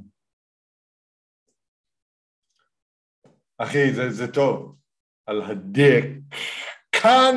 אחי, 3.58 3.94
זה, 3.96 4.10
זה 4.10 4.34
טוב. 4.34 4.78
על 5.26 5.42
הדק. 5.42 6.04
כאן. 6.92 7.36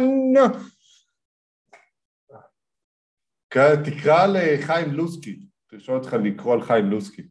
תקרא 3.84 4.26
לחיים 4.26 4.90
לוסקי. 4.92 5.46
תרשום 5.66 5.94
אותך 5.94 6.12
לקרוא 6.24 6.54
על 6.54 6.62
חיים 6.62 6.84
לוסקי. 6.90 7.28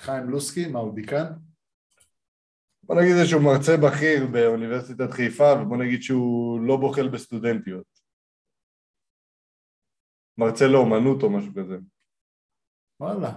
חיים 0.00 0.30
לוסקי, 0.30 0.68
מה 0.68 0.78
הוא 0.78 0.94
דיקן? 0.94 1.24
בוא 2.82 2.94
נגיד 2.94 3.14
שהוא 3.30 3.42
מרצה 3.42 3.72
בכיר 3.76 4.26
באוניברסיטת 4.32 5.10
חיפה, 5.10 5.44
ובוא 5.62 5.76
נגיד 5.76 6.02
שהוא 6.02 6.60
לא 6.60 6.76
בוחל 6.76 7.08
בסטודנטיות. 7.08 7.86
מרצה 10.38 10.64
לאומנות 10.72 11.22
או 11.22 11.30
משהו 11.30 11.52
כזה. 11.54 11.76
וואלה. 13.00 13.32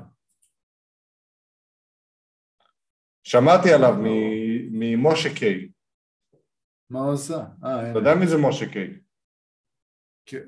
שמעתי 3.23 3.73
עליו 3.73 3.93
מ- 4.03 4.38
ממשה 4.79 5.29
קיי. 5.39 5.69
מה 6.89 6.99
הוא 6.99 7.13
עשה? 7.13 7.43
אה. 7.63 7.91
אתה 7.91 7.99
יודע 7.99 8.15
מי 8.19 8.27
זה 8.27 8.37
משה 8.37 8.65
קיי? 8.73 8.99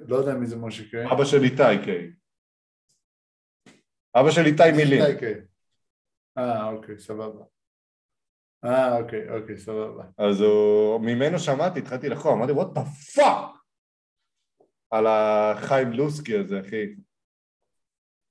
לא 0.08 0.16
יודע 0.16 0.34
מי 0.34 0.48
זה 0.48 0.56
משה 0.56 0.90
קיי. 0.90 1.06
אבא 1.06 1.26
של 1.26 1.44
איתי 1.44 1.86
קיי. 1.86 2.12
אבא 4.16 4.32
של 4.32 4.46
איתי 4.46 4.72
מילים. 4.78 5.02
איתי 5.02 5.20
קיי. 5.20 5.42
אה, 6.38 6.70
אוקיי, 6.70 7.00
סבבה. 7.00 7.46
אה, 8.66 8.98
אוקיי, 8.98 9.30
אוקיי, 9.30 9.58
סבבה. 9.58 10.04
אז 10.18 10.42
הוא, 10.42 11.02
ממנו 11.02 11.40
שמעתי, 11.40 11.80
התחלתי 11.80 12.10
לחקור, 12.10 12.34
אמרתי, 12.34 12.52
what 12.52 12.78
the 12.78 13.16
fuck? 13.16 13.58
על 14.92 15.08
החיים 15.08 15.92
לוסקי 15.92 16.38
הזה, 16.38 16.60
אחי. 16.60 16.96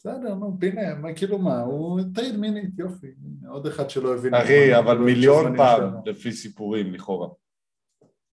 בסדר, 0.01 0.35
נו, 0.35 0.57
פינה, 0.61 0.95
מה, 0.95 1.15
כאילו 1.15 1.39
מה, 1.39 1.61
הוא 1.61 2.01
טייד 2.15 2.37
מינית, 2.37 2.79
יופי. 2.79 3.07
עוד 3.49 3.67
אחד 3.67 3.91
שלא 3.91 4.15
הבין. 4.15 4.35
אחי, 4.35 4.71
מה, 4.71 4.79
אבל 4.79 4.99
מיליון 4.99 5.57
פעם. 5.57 5.95
לפי 6.07 6.33
סיפורים, 6.33 6.95
לכאורה. 6.95 7.29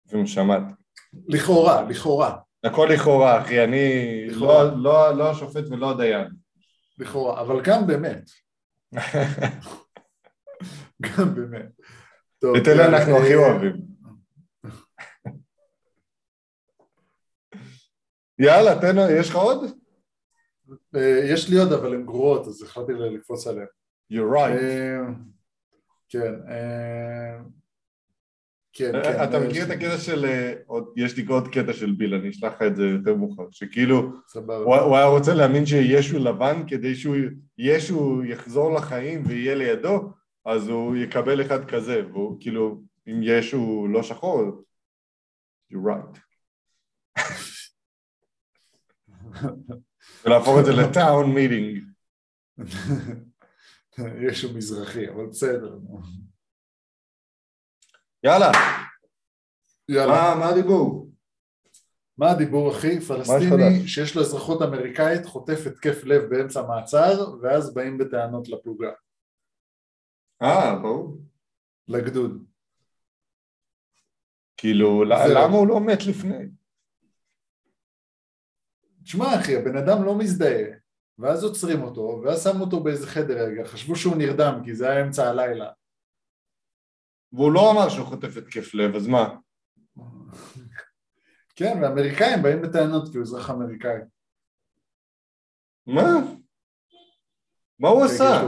לפעמים 0.07 0.27
שמעתי. 0.27 0.73
לכאורה, 1.29 1.83
לכאורה, 1.83 2.39
הכל 2.65 2.89
לכאורה, 2.95 3.43
אחי, 3.43 3.65
אני 3.65 4.27
לכאורה. 4.27 4.65
לא, 4.65 4.83
לא, 4.83 5.17
לא 5.19 5.31
השופט 5.31 5.65
ולא 5.71 5.91
הדיין. 5.91 6.29
לכאורה, 6.99 7.41
אבל 7.41 7.63
גם 7.65 7.87
באמת. 7.87 8.31
גם 11.01 11.35
באמת. 11.35 11.71
טוב, 12.39 12.57
את 12.57 12.69
אלה 12.69 12.89
אנחנו 12.89 13.13
אה, 13.13 13.23
הכי 13.23 13.35
אוהבים. 13.35 13.77
יאללה, 18.39 18.81
תן, 18.81 18.97
יש 19.21 19.31
לך 19.31 19.37
עוד? 19.37 19.82
אה, 20.97 21.21
יש 21.25 21.51
לי 21.51 21.59
עוד, 21.59 21.73
אבל 21.73 21.95
הן 21.95 22.07
גרועות, 22.07 22.47
אז 22.47 22.63
החלטתי 22.63 22.93
לקפוץ 22.93 23.47
עליהן. 23.47 23.67
You're 24.13 24.37
right. 24.37 24.63
אה, 24.63 24.99
כן, 26.09 26.35
אה, 26.49 27.39
כן, 28.73 28.93
כן. 29.03 29.25
אתה 29.25 29.41
מכיר 29.41 29.65
את 29.65 29.71
הקטע 29.71 29.99
של, 29.99 30.27
יש 30.97 31.17
לי 31.17 31.25
עוד 31.29 31.49
קטע 31.49 31.73
של 31.73 31.93
ביל, 31.93 32.15
אני 32.15 32.31
אשלח 32.31 32.53
לך 32.53 32.63
את 32.63 32.77
זה 32.77 32.83
יותר 32.83 33.15
מאוחר, 33.15 33.43
שכאילו 33.51 34.13
הוא 34.65 34.97
היה 34.97 35.07
רוצה 35.07 35.35
להאמין 35.35 35.67
שישו 35.67 36.19
לבן 36.19 36.63
כדי 36.69 36.95
שישו 36.95 38.25
יחזור 38.25 38.75
לחיים 38.75 39.23
ויהיה 39.27 39.55
לידו, 39.55 40.13
אז 40.45 40.69
הוא 40.69 40.97
יקבל 40.97 41.43
אחד 41.43 41.71
כזה, 41.71 42.03
והוא 42.13 42.37
כאילו, 42.41 42.83
אם 43.09 43.21
ישו 43.23 43.87
לא 43.91 44.03
שחור, 44.03 44.65
you're 45.73 45.87
right. 45.87 46.19
ולהפוך 50.25 50.55
את 50.61 50.65
זה 50.65 50.73
לטאון 50.73 51.35
מיטינג. 51.35 51.85
ישו 54.29 54.55
מזרחי, 54.55 55.09
אבל 55.09 55.27
בסדר. 55.27 55.79
יאללה, 58.25 58.51
יאללה. 59.89 60.13
מה 60.13 60.35
מה 60.41 60.49
הדיבור? 60.49 61.11
מה 62.19 62.31
הדיבור 62.31 62.73
אחי? 62.73 63.01
פלסטיני? 63.01 63.89
שיש 63.89 64.17
לו 64.17 64.23
אזרחות 64.23 64.63
אמריקאית 64.63 65.27
חוטף 65.27 65.67
התקף 65.67 66.05
לב 66.05 66.23
באמצע 66.23 66.63
מעצר 66.63 67.35
ואז 67.43 67.75
באים 67.75 67.99
בטענות 67.99 68.49
לפלוגה, 68.49 68.91
אה, 70.43 70.79
ברור. 70.83 71.19
לגדוד. 71.89 72.45
כאילו. 74.57 75.05
למה 75.05 75.57
הוא 75.57 75.69
לא 75.69 75.81
מת 75.81 76.07
לפני? 76.07 76.49
תשמע 79.05 79.41
אחי, 79.41 79.57
הבן 79.57 79.77
אדם 79.77 80.05
לא 80.05 80.19
מזדהה 80.19 80.65
ואז 81.19 81.45
עוצרים 81.45 81.83
אותו 81.83 82.23
ואז 82.25 82.45
שמו 82.45 82.65
אותו 82.65 82.83
באיזה 82.83 83.07
חדר 83.07 83.45
רגע, 83.45 83.65
חשבו 83.65 83.97
שהוא 83.97 84.17
נרדם 84.17 84.61
כי 84.65 84.75
זה 84.75 84.91
היה 84.91 85.05
אמצע 85.05 85.29
הלילה. 85.29 85.71
והוא 87.33 87.53
לא 87.53 87.71
אמר 87.71 87.89
שהוא 87.89 88.07
חוטף 88.07 88.37
התקף 88.37 88.75
לב, 88.75 88.95
אז 88.95 89.07
מה? 89.07 89.35
כן, 91.57 91.79
ואמריקאים 91.83 92.43
באים 92.43 92.63
בטענות 92.63 93.09
כי 93.09 93.17
הוא 93.17 93.23
אזרח 93.23 93.51
אמריקאי. 93.51 93.99
מה? 95.87 96.21
מה 97.79 97.89
הוא 97.89 98.05
עשה? 98.05 98.43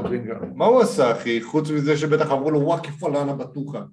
מה 0.54 0.64
הוא 0.64 0.82
עשה, 0.82 1.12
אחי? 1.12 1.42
חוץ 1.42 1.70
מזה 1.70 1.96
שבטח 1.96 2.26
אמרו 2.32 2.50
לו, 2.50 2.60
וואקי 2.60 2.90
פולנה 2.90 3.34
בטוחה. 3.34 3.84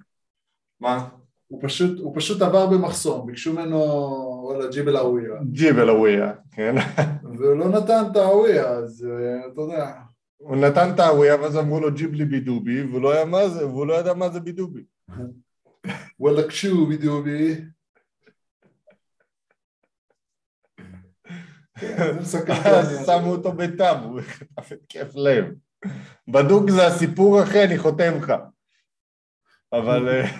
מה? 0.80 1.10
הוא 1.48 1.62
פשוט, 1.63 2.00
הוא 2.00 2.15
פשוט 2.15 2.41
עבר 2.41 2.68
במחסום, 2.68 3.27
ביקשו 3.27 3.53
ממנו 3.53 3.80
וואלה 4.42 4.68
ג'יבל 4.72 4.96
האוויה 4.96 5.34
ג'יבל 5.52 5.90
הוויה, 5.90 6.34
כן? 6.52 6.76
והוא 7.38 7.58
לא 7.58 7.70
נתן 7.70 8.04
את 8.12 8.16
האוויה 8.16 8.70
אז 8.70 9.08
אה, 9.10 9.48
אתה 9.48 9.62
יודע 9.62 9.94
הוא 10.38 10.56
נתן 10.56 10.92
את 10.96 11.00
הוויה 11.00 11.42
ואז 11.42 11.58
אמרו 11.58 11.80
לו 11.80 11.94
ג'יבלי 11.94 12.26
בידובי, 12.26 12.84
והוא 12.84 13.02
לא, 13.02 13.12
היה 13.14 13.26
מה 13.26 13.50
זה, 13.50 13.68
והוא 13.68 13.88
לא 13.88 13.94
ידע 13.94 14.14
מה 14.14 14.30
זה 14.30 14.40
בידובי. 14.40 14.84
וואלה 16.20 16.48
קשו 16.48 16.86
בדיובי 16.86 17.62
כן, 21.80 22.18
אז. 22.66 23.06
שמו 23.06 23.32
אותו 23.32 23.52
בטאב, 23.52 24.04
הוא 24.04 24.22
חטף 24.22 24.72
התקף 24.72 25.16
לב. 25.16 25.46
בדוק 26.28 26.70
זה 26.70 26.88
הסיפור 26.88 27.44
אחי, 27.44 27.64
אני 27.64 27.78
חותם 27.78 28.14
לך. 28.18 28.34
אבל... 29.74 30.10
אה, 30.10 30.32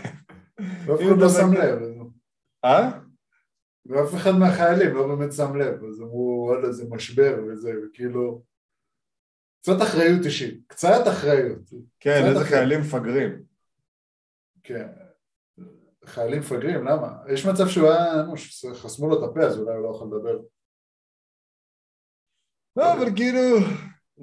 לא 1.18 1.30
שם 1.30 1.54
לב 1.54 1.80
אה? 2.66 2.92
ואף 3.86 4.16
אחד 4.16 4.32
מהחיילים 4.32 4.96
לא 4.96 5.08
באמת 5.08 5.34
שם 5.34 5.56
לב 5.56 5.84
אז 5.84 6.02
אמרו 6.02 6.46
וואלה 6.48 6.72
זה 6.72 6.86
משבר 6.90 7.40
וזה 7.48 7.72
וכאילו 7.84 8.42
קצת 9.62 9.82
אחריות 9.82 10.26
אישית, 10.26 10.64
קצת 10.68 11.08
אחריות 11.08 11.70
כן, 12.00 12.24
איזה. 12.26 12.46
חיילים 12.46 12.80
מפגרים. 12.80 13.44
כן 14.64 14.88
חיילים 16.06 16.40
מפגרים, 16.40 16.86
למה? 16.86 17.18
יש 17.34 17.46
מצב 17.46 17.68
שהוא 17.68 17.90
היה, 17.90 18.24
נו, 18.24 18.38
שחסמו 18.38 19.08
לו 19.08 19.20
את 19.20 19.30
הפה 19.30 19.40
אז 19.46 19.60
אולי 19.60 19.76
הוא 19.76 19.84
לא 19.84 19.96
יכול 19.96 20.08
לדבר 20.08 20.40
לא, 22.76 22.94
אבל 22.94 23.16
כאילו, 23.16 23.40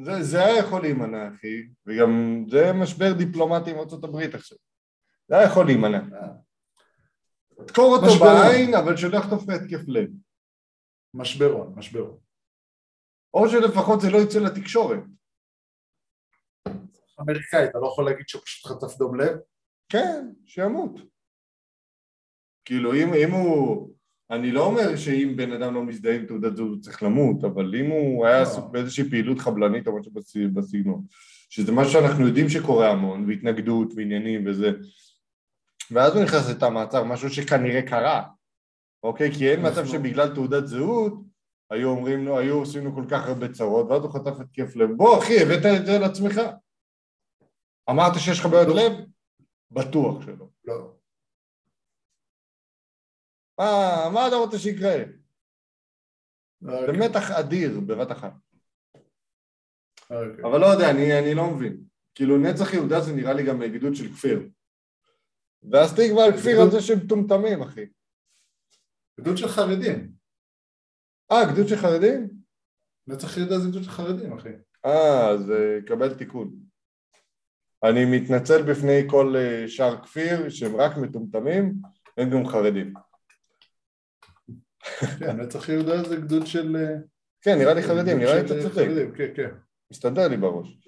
זה, 0.04 0.22
זה 0.22 0.44
היה 0.44 0.58
יכול 0.58 0.82
להימנע, 0.82 1.28
אחי, 1.28 1.68
וגם 1.86 2.44
זה 2.50 2.72
משבר 2.72 3.12
דיפלומטי 3.12 3.70
עם 3.70 3.76
ארה"ב 3.76 4.34
עכשיו. 4.34 4.58
זה 5.28 5.38
היה 5.38 5.46
יכול 5.46 5.66
להימנע. 5.66 6.00
דקור 7.68 7.96
אותו 7.96 8.06
משבר. 8.06 8.26
בעין, 8.26 8.74
אבל 8.74 8.96
שלא 8.96 9.18
יחטוף 9.18 9.44
בהתקף 9.44 9.88
לב. 9.88 10.10
משברון, 11.14 11.72
משברון 11.76 12.18
או 13.34 13.48
שלפחות 13.48 14.00
זה 14.00 14.10
לא 14.10 14.18
יצא 14.18 14.38
לתקשורת. 14.38 15.00
אמריקאי, 17.20 17.64
אתה 17.64 17.78
לא 17.78 17.86
יכול 17.86 18.04
להגיד 18.04 18.28
שהוא 18.28 18.42
פשוט 18.44 18.72
חטף 18.72 18.98
דום 18.98 19.20
לב? 19.20 19.36
כן, 19.88 20.30
שימות. 20.46 21.00
כאילו, 22.64 22.94
אם, 22.94 23.14
אם 23.14 23.30
הוא... 23.30 23.90
אני 24.30 24.52
לא 24.52 24.66
אומר 24.66 24.96
שאם 24.96 25.34
בן 25.36 25.52
אדם 25.52 25.74
לא 25.74 25.84
מזדהה 25.84 26.14
עם 26.14 26.26
תעודת 26.26 26.56
זהות 26.56 26.70
הוא 26.70 26.80
צריך 26.80 27.02
למות, 27.02 27.44
אבל 27.44 27.74
אם 27.74 27.90
הוא 27.90 28.26
היה 28.26 28.36
לא. 28.36 28.42
עסוק 28.42 28.70
באיזושהי 28.70 29.10
פעילות 29.10 29.38
חבלנית 29.38 29.86
או 29.86 29.98
משהו 29.98 30.12
בסגנון, 30.54 31.04
שזה 31.50 31.72
משהו 31.72 31.92
שאנחנו 31.92 32.26
יודעים 32.26 32.48
שקורה 32.48 32.90
המון, 32.90 33.24
והתנגדות 33.28 33.92
ועניינים 33.96 34.46
וזה, 34.46 34.70
ואז 35.90 36.14
הוא 36.16 36.24
נכנס 36.24 36.50
לתא 36.50 36.68
מעצר, 36.70 37.04
משהו 37.04 37.30
שכנראה 37.30 37.82
קרה, 37.88 38.28
אוקיי? 39.02 39.32
כי 39.38 39.50
אין 39.50 39.60
מצב 39.60 39.78
אנחנו- 39.78 39.92
שבגלל 39.92 40.34
תעודת 40.34 40.66
זהות 40.66 41.12
היו 41.70 41.88
אומרים 41.88 42.24
לו, 42.24 42.38
היו 42.38 42.54
עושים 42.58 42.84
לו 42.84 42.94
כל 42.94 43.04
כך 43.10 43.26
הרבה 43.26 43.52
צרות, 43.52 43.86
ואז 43.90 44.02
הוא 44.02 44.12
חטף 44.12 44.40
התקף 44.40 44.76
לב. 44.76 44.90
בוא 44.96 45.18
אחי, 45.18 45.34
הבאת 45.42 45.80
את 45.80 45.86
זה 45.86 45.98
לעצמך. 45.98 46.40
אמרת 47.90 48.12
שיש 48.18 48.40
לך 48.40 48.46
בעיות 48.46 48.76
לב? 48.76 48.92
בטוח 49.70 50.22
שלא. 50.24 50.46
לא. 50.64 50.94
מה, 53.58 54.10
מה 54.14 54.28
אתה 54.28 54.36
רוצה 54.36 54.58
שיקרה? 54.58 54.94
אוקיי, 56.62 56.86
זה 56.86 56.92
מתח 56.92 57.30
אדיר 57.30 57.80
בבת 57.86 58.12
אחת. 58.12 58.32
אוקיי. 60.10 60.44
אבל 60.44 60.60
לא 60.60 60.66
יודע, 60.66 60.90
אני, 60.90 61.18
אני 61.18 61.34
לא 61.34 61.50
מבין. 61.50 61.80
כאילו 62.14 62.38
נצח 62.38 62.74
יהודה 62.74 63.00
זה 63.00 63.12
נראה 63.12 63.32
לי 63.32 63.46
גם 63.46 63.62
גדוד 63.64 63.94
של 63.94 64.12
כפיר. 64.12 64.48
ואז 65.72 65.92
תקבע 65.92 66.24
על 66.24 66.32
כפיר 66.32 66.60
על 66.60 66.70
זה 66.70 66.80
שהם 66.80 66.98
מטומטמים, 66.98 67.62
אחי. 67.62 67.84
גדוד 69.20 69.36
של 69.36 69.48
חרדים. 69.48 70.12
אה, 71.32 71.52
גדוד 71.52 71.68
של 71.68 71.76
חרדים? 71.76 72.28
נצח 73.06 73.36
יהודה 73.36 73.58
זה 73.58 73.68
גדוד 73.68 73.82
של 73.82 73.90
חרדים, 73.90 74.32
אחי. 74.32 74.48
אה, 74.86 75.30
אז 75.30 75.50
אה, 75.50 75.78
קבל 75.86 76.14
תיקון. 76.14 76.54
אני 77.84 78.04
מתנצל 78.04 78.62
בפני 78.62 79.02
כל 79.10 79.34
אה, 79.36 79.68
שאר 79.68 80.02
כפיר 80.02 80.48
שהם 80.48 80.76
רק 80.76 80.96
מטומטמים, 80.96 81.74
הם 82.16 82.30
גם 82.30 82.46
חרדים. 82.46 82.92
כן, 85.18 85.40
נצח 85.40 85.68
יהודה 85.68 86.08
זה 86.08 86.16
גדוד 86.16 86.46
של... 86.46 86.76
אה, 86.76 86.96
כן, 87.42 87.58
נראה 87.58 87.74
לי 87.74 87.82
חרדים, 87.82 88.18
נראה 88.18 88.34
לי 88.34 88.40
אתה 88.40 88.62
צודק. 88.62 88.88
כן, 89.16 89.28
כן. 89.36 89.50
מסתדר 89.90 90.28
לי 90.28 90.36
בראש. 90.36 90.78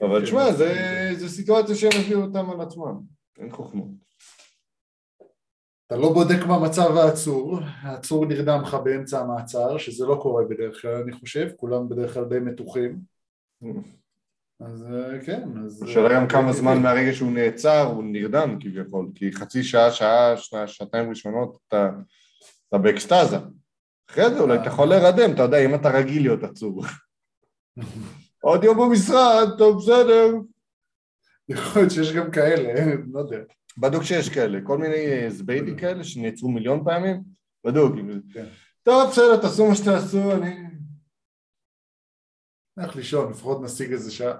אבל 0.00 0.18
כן, 0.18 0.24
תשמע, 0.24 0.48
נצח 0.48 0.56
זה, 0.56 0.64
יהודה. 0.64 1.18
זה 1.18 1.28
סיטואציה 1.28 1.74
שהם 1.74 1.90
הביאו 2.00 2.22
אותם 2.22 2.50
על 2.50 2.60
עצמם. 2.60 3.00
אין 3.38 3.50
חוכמות. 3.50 4.05
אתה 5.86 5.96
לא 5.96 6.12
בודק 6.12 6.46
מה 6.46 6.58
מצב 6.58 6.96
העצור, 6.96 7.58
העצור 7.80 8.26
נרדם 8.26 8.62
לך 8.62 8.74
באמצע 8.74 9.20
המעצר, 9.20 9.78
שזה 9.78 10.06
לא 10.06 10.18
קורה 10.22 10.44
בדרך 10.44 10.82
כלל, 10.82 10.94
אני 10.94 11.12
חושב, 11.12 11.48
כולם 11.56 11.88
בדרך 11.88 12.14
כלל 12.14 12.24
די 12.24 12.38
מתוחים. 12.38 12.98
אז 14.60 14.86
אה, 14.92 15.24
כן, 15.24 15.48
אז... 15.64 15.82
השאלה 15.82 16.14
גם 16.14 16.22
אה, 16.22 16.28
כמה 16.28 16.48
אה, 16.48 16.52
זמן 16.52 16.82
מהרגע 16.82 17.12
שהוא 17.12 17.32
נעצר 17.32 17.82
הוא 17.82 18.04
נרדם 18.04 18.56
כביכול, 18.60 19.08
כי 19.14 19.32
חצי 19.32 19.62
שעה, 19.62 19.90
שעה, 19.90 20.36
שנה, 20.36 20.66
שעתיים 20.66 21.08
ראשונות 21.08 21.58
אתה, 21.68 21.90
אתה 22.68 22.78
באקסטזה. 22.78 23.36
אחרי 24.10 24.34
זה 24.34 24.40
אולי 24.40 24.58
אתה 24.58 24.66
יכול 24.66 24.88
להירדם, 24.88 25.34
אתה 25.34 25.42
יודע, 25.42 25.58
אם 25.64 25.74
אתה 25.74 25.90
רגיל 25.90 26.22
להיות 26.22 26.42
עצור. 26.42 26.84
עוד 28.42 28.64
יום 28.64 28.78
במשרד, 28.78 29.48
טוב 29.58 29.82
בסדר. 29.82 30.34
יכול 31.48 31.82
להיות 31.82 31.92
שיש 31.92 32.12
גם 32.12 32.30
כאלה, 32.30 32.68
אה, 32.68 32.94
לא 33.12 33.20
יודע. 33.20 33.38
בדוק 33.78 34.02
שיש 34.02 34.28
כאלה, 34.28 34.58
כל 34.64 34.78
מיני 34.78 35.06
אה, 35.06 35.30
זביידי 35.30 35.76
כאלה 35.78 36.04
שנעצרו 36.04 36.50
מיליון 36.50 36.84
פעמים, 36.84 37.22
בדוק. 37.64 37.92
כן. 38.32 38.46
טוב 38.82 39.10
בסדר, 39.10 39.36
תעשו 39.42 39.68
מה 39.68 39.74
שתעשו, 39.74 40.32
אני... 40.32 40.56
הלך 42.76 42.96
לישון, 42.96 43.30
לפחות 43.30 43.62
נשיג 43.62 43.92
איזה 43.92 44.12
שעה, 44.12 44.36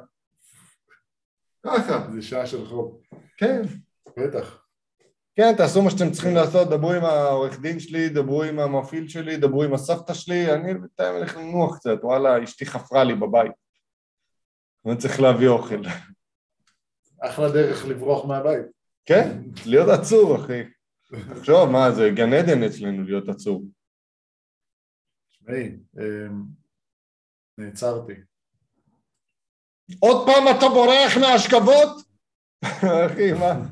ככה, 1.63 2.07
איזה 2.07 2.23
שעה 2.23 2.47
של 2.47 2.67
חוב. 2.67 3.01
כן. 3.37 3.63
בטח. 4.17 4.63
כן, 5.35 5.55
תעשו 5.57 5.83
מה 5.83 5.91
שאתם 5.91 6.11
צריכים 6.13 6.35
לעשות, 6.35 6.69
דברו 6.69 6.93
עם 6.93 7.05
העורך 7.05 7.61
דין 7.61 7.81
שלי, 7.81 8.09
דברו 8.09 8.43
עם 8.43 8.59
המפעיל 8.59 9.09
שלי, 9.09 9.37
דברו 9.37 9.63
עם 9.63 9.75
הסבתא 9.75 10.15
שלי, 10.15 10.55
אני 10.55 10.75
בינתיים 10.75 11.15
הולך 11.15 11.37
לנוח 11.37 11.79
קצת, 11.79 11.99
וואלה, 12.03 12.45
אשתי 12.45 12.67
חפרה 12.67 13.05
לי 13.05 13.15
בבית. 13.15 13.53
אני 14.87 14.97
צריך 14.97 15.21
להביא 15.21 15.49
אוכל. 15.49 15.81
אחלה 17.21 17.53
דרך 17.53 17.85
לברוח 17.85 18.25
מהבית. 18.25 18.76
כן, 19.07 19.43
להיות 19.67 19.89
עצור, 19.89 20.37
אחי. 20.37 20.63
תחשוב, 21.35 21.71
מה, 21.71 21.91
זה 21.93 22.11
גן 22.15 22.33
עדן 22.33 22.63
אצלנו 22.63 23.03
להיות 23.03 23.29
עצור. 23.29 23.65
תשמעי, 25.31 25.77
אמ, 25.99 26.43
נעצרתי. 27.59 28.13
עוד 30.01 30.27
פעם 30.27 30.57
אתה 30.57 30.67
בורח 30.69 31.17
מהשכבות? 31.21 32.07
אחי, 32.65 33.33
מה? 33.33 33.69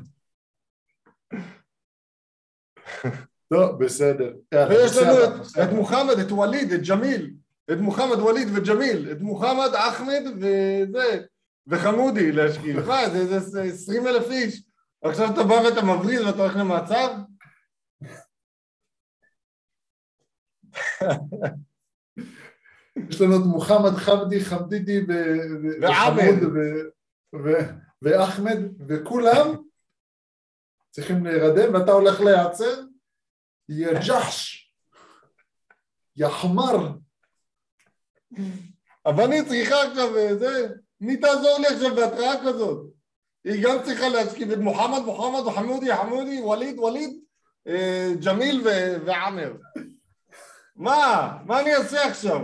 טוב, 3.53 3.83
בסדר. 3.83 4.33
יאללה, 4.53 4.75
ויש 4.75 4.97
לנו 4.97 5.35
את-. 5.63 5.73
מוחמד, 5.73 6.19
את 6.27 6.31
ווליד, 6.31 6.71
את 6.71 6.79
ג'מיל. 6.89 7.33
את 7.71 7.77
מוחמד, 7.77 8.17
ווליד 8.17 8.47
וג'מיל. 8.53 9.11
את 9.11 9.21
מוחמד, 9.21 9.69
אחמד 9.73 10.21
וזה, 10.35 11.25
וחמודי 11.67 12.31
להשכיב. 12.31 12.79
מה, 12.87 13.09
זה 13.09 13.39
זה 13.39 13.63
20 13.63 14.07
אלף 14.07 14.31
איש. 14.31 14.64
עכשיו 15.09 15.33
אתה 15.33 15.43
בא 15.43 15.53
ואתה 15.53 15.81
מבריז 15.85 16.21
ואתה 16.21 16.37
הולך 16.37 16.55
למעצר? 16.55 17.15
יש 23.09 23.21
לנו 23.21 23.35
את 23.35 23.45
מוחמד 23.45 23.95
חמדי, 23.97 24.45
חמדידי. 24.45 25.05
וחמוד 25.81 26.53
ואחמד, 28.01 28.57
וכולם 28.87 29.47
צריכים 30.91 31.25
להירדם, 31.25 31.73
ואתה 31.73 31.91
הולך 31.91 32.21
להיעצר? 32.21 32.81
יא 33.69 33.89
ג'חש, 34.07 34.71
יא 36.15 36.29
חמר. 36.29 36.91
אבל 39.05 39.23
אני 39.23 39.45
צריכה 39.45 39.75
עכשיו, 39.87 40.17
אה, 40.17 40.35
זה, 40.37 40.67
מי 41.01 41.17
תעזור 41.17 41.57
לי 41.59 41.67
עכשיו 41.67 41.95
בהתראה 41.95 42.33
כזאת? 42.45 42.94
היא 43.45 43.63
גם 43.63 43.77
צריכה 43.83 44.09
להשכיב 44.09 44.51
את 44.51 44.57
מוחמד, 44.57 44.99
מוחמד, 45.05 45.53
חמודי, 45.53 45.95
חמודי, 45.95 46.41
ווליד, 46.41 46.79
ווליד, 46.79 47.19
אה, 47.67 48.11
ג'מיל 48.25 48.61
ועמר. 49.05 49.53
מה? 50.75 51.37
מה 51.45 51.61
אני 51.61 51.75
אעשה 51.75 52.07
עכשיו? 52.07 52.41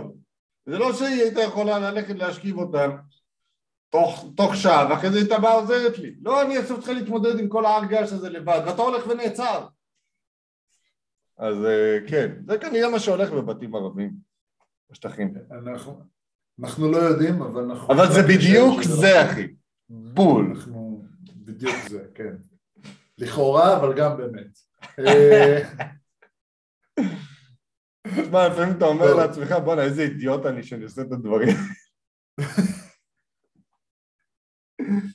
זה 0.66 0.78
לא 0.78 0.92
שהיא 0.92 1.22
הייתה 1.22 1.40
יכולה 1.40 1.78
ללכת 1.78 2.14
להשכיב 2.14 2.58
אותם 2.58 2.90
תוך, 3.90 4.24
תוך 4.36 4.56
שעה, 4.56 4.86
ואחרי 4.90 5.10
זה 5.10 5.18
הייתה 5.18 5.38
באה 5.38 5.52
עוזרת 5.52 5.98
לי. 5.98 6.14
לא, 6.22 6.42
אני 6.42 6.58
עכשיו 6.58 6.76
צריכה 6.76 6.92
להתמודד 6.92 7.38
עם 7.38 7.48
כל 7.48 7.64
ההר 7.66 7.84
געש 7.84 8.12
הזה 8.12 8.30
לבד, 8.30 8.60
ואתה 8.66 8.82
הולך 8.82 9.06
ונעצר. 9.06 9.66
אז 11.38 11.64
אה, 11.64 11.98
כן, 12.08 12.32
זה 12.46 12.58
כנראה 12.58 12.90
מה 12.90 12.98
שהולך 12.98 13.30
בבתים 13.30 13.74
ערבים, 13.74 14.12
בשטחים. 14.90 15.34
אנחנו, 15.50 16.00
אנחנו 16.60 16.90
לא 16.90 16.96
יודעים, 16.96 17.42
אבל 17.42 17.62
אנחנו... 17.62 17.94
אבל 17.94 18.12
זה 18.12 18.22
בדיוק 18.22 18.82
זה. 18.82 19.30
אחי. 19.30 19.46
בול. 19.88 20.52
אנחנו... 20.56 20.81
בדיוק 21.44 21.76
זה, 21.88 22.04
כן. 22.14 22.34
לכאורה, 23.18 23.76
אבל 23.76 23.98
גם 23.98 24.16
באמת. 24.16 24.58
אה, 25.06 25.62
תשמע, 28.22 28.48
לפעמים 28.48 28.76
אתה 28.76 28.84
אומר. 28.84 29.14
לעצמך, 29.14 29.52
בואנה, 29.64 29.82
איזה 29.82 30.02
אידיוט 30.02 30.46
אני 30.46 30.62
שאני 30.62 30.84
עושה 30.84 31.02
את 31.02 31.12
הדברים. 31.12 31.48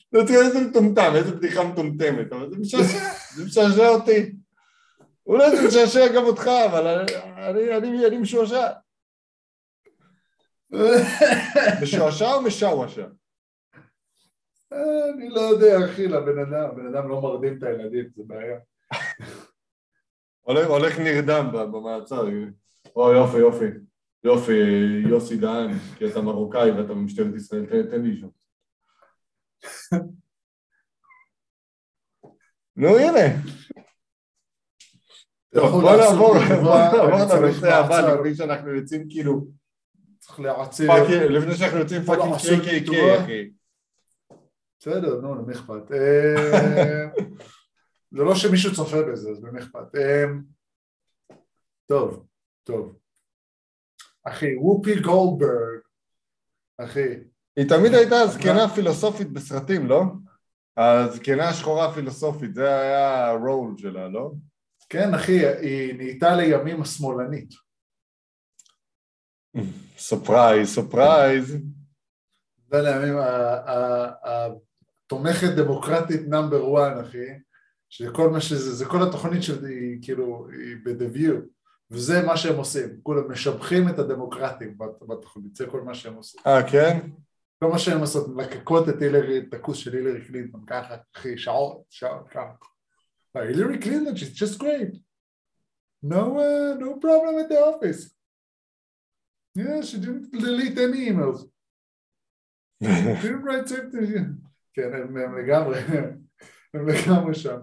אתה 0.09 0.17
צריך 0.27 0.39
איזה 0.45 0.59
מטומטם, 0.69 1.11
איזה 1.15 1.35
בדיחה 1.35 1.63
מטומטמת, 1.63 2.33
אבל 2.33 2.49
זה 2.49 2.57
משעשע, 2.57 3.13
זה 3.35 3.45
משעשע 3.45 3.87
אותי. 3.87 4.35
אולי 5.25 5.57
זה 5.57 5.67
משעשע 5.67 6.13
גם 6.15 6.23
אותך, 6.23 6.47
אבל 6.65 6.87
אני- 6.87 7.11
משועשע. 8.17 8.67
משועשע 11.83 12.33
או 12.33 12.41
משעשע? 12.41 13.07
אני 14.71 15.29
לא 15.29 15.41
יודע, 15.41 15.85
אחי, 15.85 16.07
לבן 16.07 16.39
אדם, 16.39 16.69
הבן 16.69 16.95
אדם 16.95 17.09
לא 17.09 17.21
מרדים 17.21 17.57
את 17.57 17.63
הילדים, 17.63 18.05
זה 18.15 18.23
בעיה. 18.27 18.59
הולך, 20.41 20.99
נרדם 20.99 21.49
במעצר. 21.53 22.27
או 22.95 23.13
יופי, 23.13 23.37
יופי. 23.37 23.65
יופי, 24.23 24.53
יוסי 25.09 25.37
דהן, 25.37 25.71
כי 25.97 26.05
אתה 26.07 26.21
מרוקאי 26.21 26.71
ואתה 26.71 26.93
במשטרת 26.93 27.35
ישראל, 27.35 27.65
תן, 27.65 28.01
לי 28.01 28.09
אישור. 28.11 28.31
נו 32.75 32.87
הנה, 32.87 33.19
בוא 35.55 35.95
נעבור, 35.97 36.35
לנושא 36.35 37.73
הבא 37.73 37.99
לפני 38.13 38.35
שאנחנו 38.35 38.73
יוצאים 38.73 39.05
כאילו, 39.09 39.47
צריך. 40.19 40.89
Fucking- 40.89 41.31
לפני 41.31 41.55
שאנחנו 41.55 41.77
יוצאים 41.79 42.01
בוא 42.01 42.15
fucking 42.15 42.61
לי 42.61 42.79
KKK 42.79 42.85
טובה. 42.85 43.23
אחי. 43.23 43.49
בסדר, 44.79 45.21
נו, 45.21 45.35
למי 45.35 45.53
אכפת? 45.53 45.91
אה, 45.91 47.05
זה 48.11 48.23
לא 48.23 48.35
שמישהו 48.35 48.75
צופה 48.75 49.01
בזה, 49.11 49.29
אז 49.29 49.43
למי 49.43 49.59
אכפת? 49.59 49.95
אה, 49.95 50.25
טוב, 51.85 52.27
טוב. 52.63 52.97
אחי, 54.23 54.55
וופי 54.55 54.99
גולדברג, 55.01 55.79
אחי, 56.77 57.09
היא 57.55 57.69
תמיד 57.69 57.93
הייתה 57.93 58.15
זקנה 58.27 58.69
פילוסופית 58.75 59.31
בסרטים, 59.31 59.87
לא? 59.87 60.03
הזקנה 60.77 61.49
השחורה 61.49 61.89
הפילוסופית, 61.89 62.53
זה 62.53 62.79
היה 62.79 63.27
הרול 63.27 63.77
שלה, 63.77 64.07
לא? 64.07 64.31
כן 64.89 65.13
אחי, 65.13 65.45
היא 65.47 65.93
נהייתה 65.93 66.35
לימים 66.35 66.81
השמאלנית. 66.81 67.49
surprise, 69.97 70.75
surprise. 70.75 71.57
זה 72.71 72.81
לימים 72.81 73.17
התומכת 75.07 75.47
דמוקרטית 75.57 76.21
number 76.27 76.87
1 76.99 77.05
אחי, 77.05 77.27
שכל 77.89 78.29
מה 78.29 78.41
שזה, 78.41 78.75
זה 78.75 78.85
כל 78.85 79.03
התוכנית 79.09 79.43
שלי, 79.43 79.99
כאילו, 80.01 80.47
היא 80.51 80.75
ב-The 80.85 81.15
View, 81.17 81.33
וזה 81.91 82.21
מה 82.25 82.37
שהם 82.37 82.57
עושים, 82.57 82.89
כולם 83.03 83.31
משבחים 83.31 83.89
את 83.89 83.99
הדמוקרטים 83.99 84.77
בת- 84.77 85.01
בתוכנית, 85.07 85.55
זה 85.55 85.65
כל 85.67 85.81
מה 85.81 85.95
שהם 85.95 86.13
עושים. 86.13 86.41
אה, 86.47 86.71
כן? 86.71 86.99
כל 87.63 87.69
מה 87.69 87.79
שהם 87.79 87.99
עושות, 87.99 88.27
מלקקות 88.35 88.89
את 88.89 89.01
הילרי, 89.01 89.37
את 89.37 89.53
הכוס 89.53 89.77
של 89.77 89.93
הילרי 89.95 90.25
קלינטון, 90.25 90.63
ככה, 90.67 90.95
אחי, 91.15 91.37
שעות, 91.37 91.81
שעות, 91.89 92.27
ככה. 92.29 92.53
הילרי 93.35 93.79
קלינטון, 93.79 94.13
she's 94.13 94.35
just 94.35 94.59
great. 94.59 94.97
No, 96.05 96.23
uh, 96.45 96.73
no 96.83 96.89
problem 97.05 97.33
at 97.41 97.49
the 97.49 97.59
office. 97.71 98.01
Yeah, 99.57 99.81
she 99.81 99.97
didn't 99.97 100.31
delete 100.31 100.77
any 100.77 101.09
emails. 101.09 101.39
didn't 103.23 103.43
write 103.47 103.67
something. 103.67 104.46
כן, 104.77 104.93
הם, 104.93 105.17
הם 105.17 105.37
לגמרי, 105.37 105.79
הם 106.73 106.87
לגמרי 106.89 107.35
שם. 107.35 107.57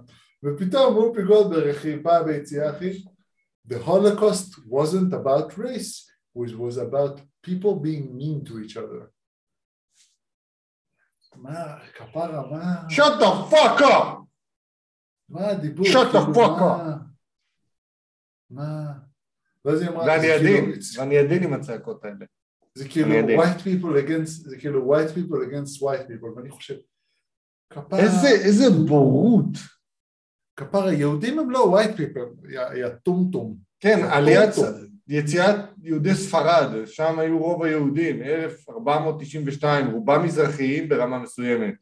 ופתאום 0.45 0.97
אופי 0.97 1.23
גולדברג, 1.23 1.69
אחי, 1.75 1.97
בא 1.97 2.23
ביציאה, 2.23 2.71
אחי, 2.77 3.05
The 3.69 3.77
Holocaust 3.87 4.59
wasn't 4.69 5.13
about 5.13 5.57
race, 5.59 6.11
it 6.37 6.55
was 6.59 6.77
about 6.77 7.21
people 7.47 7.75
being 7.77 8.07
mean 8.19 8.45
to 8.45 8.53
each 8.65 8.77
other. 8.77 9.07
מה, 11.37 11.79
כפרה, 11.95 12.51
מה, 12.51 12.89
shut 12.89 13.21
the 13.21 13.55
fuck 13.55 13.81
up! 13.81 14.07
מה 15.29 15.49
הדיבור? 15.49 15.87
Shut 15.87 16.13
the 16.13 16.19
כאילו, 16.19 16.35
fuck 16.35 16.61
מה- 16.61 16.97
מה? 18.51 18.93
ואז 19.65 19.81
היא 19.81 19.89
אמרה, 19.91 20.05
ואני 20.07 20.21
זה 20.21 20.35
כאילו- 20.41 20.59
עדין, 20.69 20.79
ואני 20.99 21.19
עדין 21.19 21.43
עם 21.43 21.53
הצעקות 21.53 22.05
האלה. 22.05 22.27
זה 22.75 22.89
כאילו 22.89 23.07
אני 23.07 23.17
יודע. 23.17 23.35
white 23.43 23.59
people 23.61 24.09
against, 24.09 24.49
זה 24.49 24.57
כאילו 24.59 24.95
white 24.95 25.09
people 25.11 25.49
against 25.49 25.81
white 25.83 26.09
people, 26.09 26.37
ואני 26.37 26.51
חושב, 26.51 26.75
כפרה, 27.71 28.01
איזה, 28.01 28.29
איזה 28.29 28.71
בורות. 28.89 29.59
כפרה, 30.57 30.93
יהודים 30.93 31.39
הם 31.39 31.51
לא 31.51 31.79
white 31.81 31.97
people, 31.99 32.53
יא- 32.53 32.89
טומטום. 33.03 33.57
כן, 33.81 33.99
עליית. 34.11 34.51
יציאת 35.09 35.57
יהודי 35.83 36.15
ספרד, 36.15 36.87
שם 36.87 37.19
היו 37.19 37.39
רוב 37.39 37.63
היהודים, 37.63 38.23
1492, 38.23 39.91
רובם 39.91 40.25
מזרחיים 40.25 40.89
ברמה 40.89 41.19
מסוימת. 41.19 41.75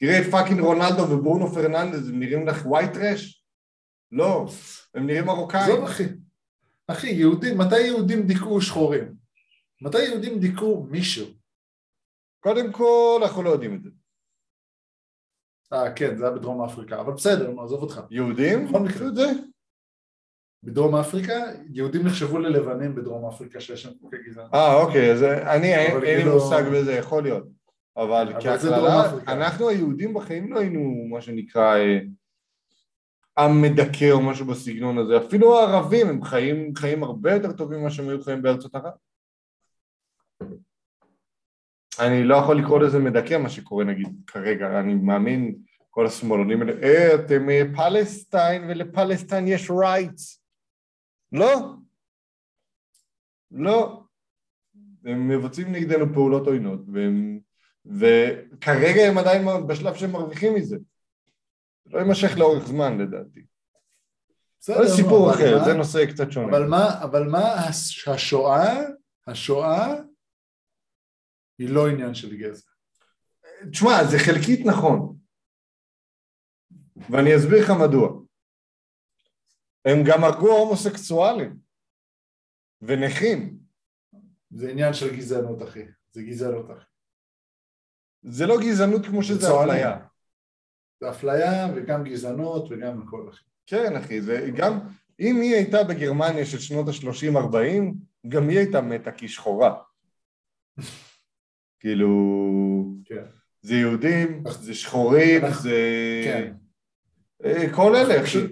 תראה 0.00 0.20
את 0.20 0.26
fucking 0.30 0.60
רונלדו 0.60 1.02
וברונו 1.10 1.46
פרננדז, 1.52 2.08
הם 2.08 2.20
נראים 2.20 2.46
לך 2.46 2.66
white 2.66 2.92
trash? 2.92 3.44
לא, 4.12 4.46
הם 4.94 5.06
נראים 5.06 5.24
מרוקאים. 5.24 5.62
עזוב 5.62 5.84
אחי, 5.84 6.04
אחי, 6.88 7.10
יהודים, 7.10 7.58
מתי 7.58 7.80
יהודים 7.80 8.22
דיכאו 8.26 8.60
שחורים? 8.60 9.14
מתי 9.82 10.02
יהודים 10.02 10.38
דיכאו 10.40 10.84
מישהו? 10.90 11.26
קודם 12.40 12.72
כל, 12.72 13.20
אנחנו 13.22 13.42
לא 13.42 13.50
יודעים 13.50 13.74
את 13.74 13.82
זה. 13.82 13.90
אה 15.72 15.92
כן, 15.92 16.16
זה 16.16 16.24
היה 16.24 16.34
בדרום 16.34 16.62
אפריקה, 16.64 17.00
אבל 17.00 17.12
בסדר, 17.12 17.50
נו, 17.50 17.62
עזוב 17.62 17.82
אותך. 17.82 18.00
יהודים? 18.10 18.66
בכל 18.68 18.80
מקרה. 18.80 19.10
זה? 19.14 19.26
בדרום 20.62 20.94
אפריקה, 20.94 21.34
יהודים 21.72 22.06
נחשבו 22.06 22.38
ללבנים 22.38 22.94
בדרום 22.94 23.26
אפריקה 23.28 23.60
שיש 23.60 23.82
שם 23.82 23.90
חוקי 24.00 24.16
גזענות. 24.26 24.54
אה, 24.54 24.74
אוקיי, 24.82 25.12
אז 25.12 25.22
אני, 25.22 25.74
אין 25.74 26.00
לי 26.00 26.06
כאילו- 26.16 26.34
מושג 26.34 26.62
בזה, 26.72 26.92
יכול 26.92 27.22
להיות. 27.22 27.44
אבל 27.96 28.28
אבל 28.32 28.40
כהכללה. 28.40 29.10
אנחנו 29.28 29.68
היהודים 29.68 30.14
בחיים 30.14 30.52
לא 30.52 30.60
היינו, 30.60 31.06
מה 31.10 31.20
שנקרא, 31.20 31.76
אה, 31.76 31.98
עם 33.38 33.62
מדכא 33.62 34.10
או 34.10 34.20
משהו 34.22 34.46
בסגנון 34.46 34.98
הזה. 34.98 35.16
אפילו 35.16 35.58
הערבים 35.58 36.08
הם 36.08 36.24
חיים, 36.24 36.74
חיים 36.74 37.04
הרבה 37.04 37.34
יותר 37.34 37.52
טובים 37.52 37.80
ממה 37.80 37.90
שהם 37.90 38.08
היו 38.08 38.22
חיים 38.22 38.42
בארצות 38.42 38.74
ערב. 38.74 38.92
אני 42.00 42.24
לא 42.24 42.36
יכול 42.36 42.58
לקרוא 42.58 42.78
לזה 42.80 42.98
מדכא 42.98 43.38
מה 43.38 43.48
שקורה 43.48 43.84
נגיד 43.84 44.06
כרגע, 44.26 44.80
אני 44.80 44.94
מאמין 44.94 45.54
כל 45.90 46.06
השמאלונים 46.06 46.60
האלה, 46.62 46.72
אה, 46.82 47.14
אתם 47.14 47.50
אה, 47.50 47.62
פלסטיין 47.76 48.64
ולפלסטיין 48.70 49.48
יש 49.48 49.70
רייטס. 49.70 50.42
לא. 51.32 51.72
לא. 53.50 54.02
הם 55.04 55.28
מבצעים 55.28 55.72
נגדנו 55.72 56.14
פעולות 56.14 56.46
עוינות, 56.46 56.80
והם, 56.92 57.38
וכרגע 57.86 59.02
הם 59.02 59.18
עדיין 59.18 59.46
בשלב 59.66 59.94
שהם 59.94 60.12
מרוויחים 60.12 60.54
מזה. 60.54 60.76
זה 61.84 61.92
לא 61.92 61.98
יימשך 61.98 62.38
לאורך 62.38 62.66
זמן 62.66 62.98
לדעתי. 62.98 63.40
בסדר, 64.60 64.86
זה 64.86 64.94
סיפור 64.96 65.30
אחר, 65.34 65.58
מה- 65.58 65.64
זה 65.64 65.74
נושא 65.74 66.06
קצת 66.06 66.32
שונה. 66.32 66.46
אבל 66.50 66.66
מה, 66.68 67.02
אבל 67.02 67.28
מה 67.28 67.52
הש- 67.54 68.08
השואה, 68.08 68.80
השואה 69.26 69.94
היא 71.58 71.68
לא 71.70 71.88
עניין 71.88 72.14
של 72.14 72.36
גזע. 72.36 72.70
תשמע, 73.70 74.04
זה 74.10 74.16
חלקית 74.18 74.66
נכון. 74.66 75.16
ואני 77.10 77.36
אסביר 77.36 77.62
לך 77.64 77.70
מדוע. 77.70 78.20
הם 79.84 79.98
גם 80.06 80.24
הרגו 80.24 80.48
הומוסקסואלים 80.48 81.58
ונכים. 82.82 83.58
זה 84.50 84.70
עניין 84.70 84.92
של 84.94 85.16
גזענות, 85.16 85.62
אחי. 85.62 85.84
זה 86.10 86.22
גזענות, 86.22 86.70
אחי. 86.70 86.84
זה 88.22 88.46
לא 88.46 88.56
גזענות 88.60 89.06
כמו 89.06 89.22
שזה. 89.22 89.46
אפליה. 89.46 90.06
זה 91.00 91.10
אפליה 91.10 91.66
וגם 91.76 92.04
גזענות 92.04 92.64
וגם 92.70 93.02
הכל, 93.02 93.28
אחי. 93.30 93.44
כן, 93.66 93.96
אחי, 93.96 94.22
זה 94.22 94.50
גם... 94.56 94.78
אם 95.20 95.36
היא 95.40 95.54
הייתה 95.54 95.84
בגרמניה 95.84 96.46
של 96.46 96.58
שנות 96.58 96.88
ה-30-40, 96.88 97.94
גם 98.28 98.48
היא 98.48 98.58
הייתה 98.58 98.80
מתה 98.80 99.10
כשחורה. 99.16 99.82
כאילו... 101.80 102.08
כן. 103.04 103.24
זה 103.62 103.74
יהודים, 103.74 104.42
זה 104.60 104.74
שחורים, 104.74 105.44
אנחנו- 105.44 105.62
זה... 105.62 105.76
כן. 106.24 106.54
אה, 107.44 107.74
כל 107.74 107.96
אלה. 107.96 108.22
פשוט- 108.22 108.50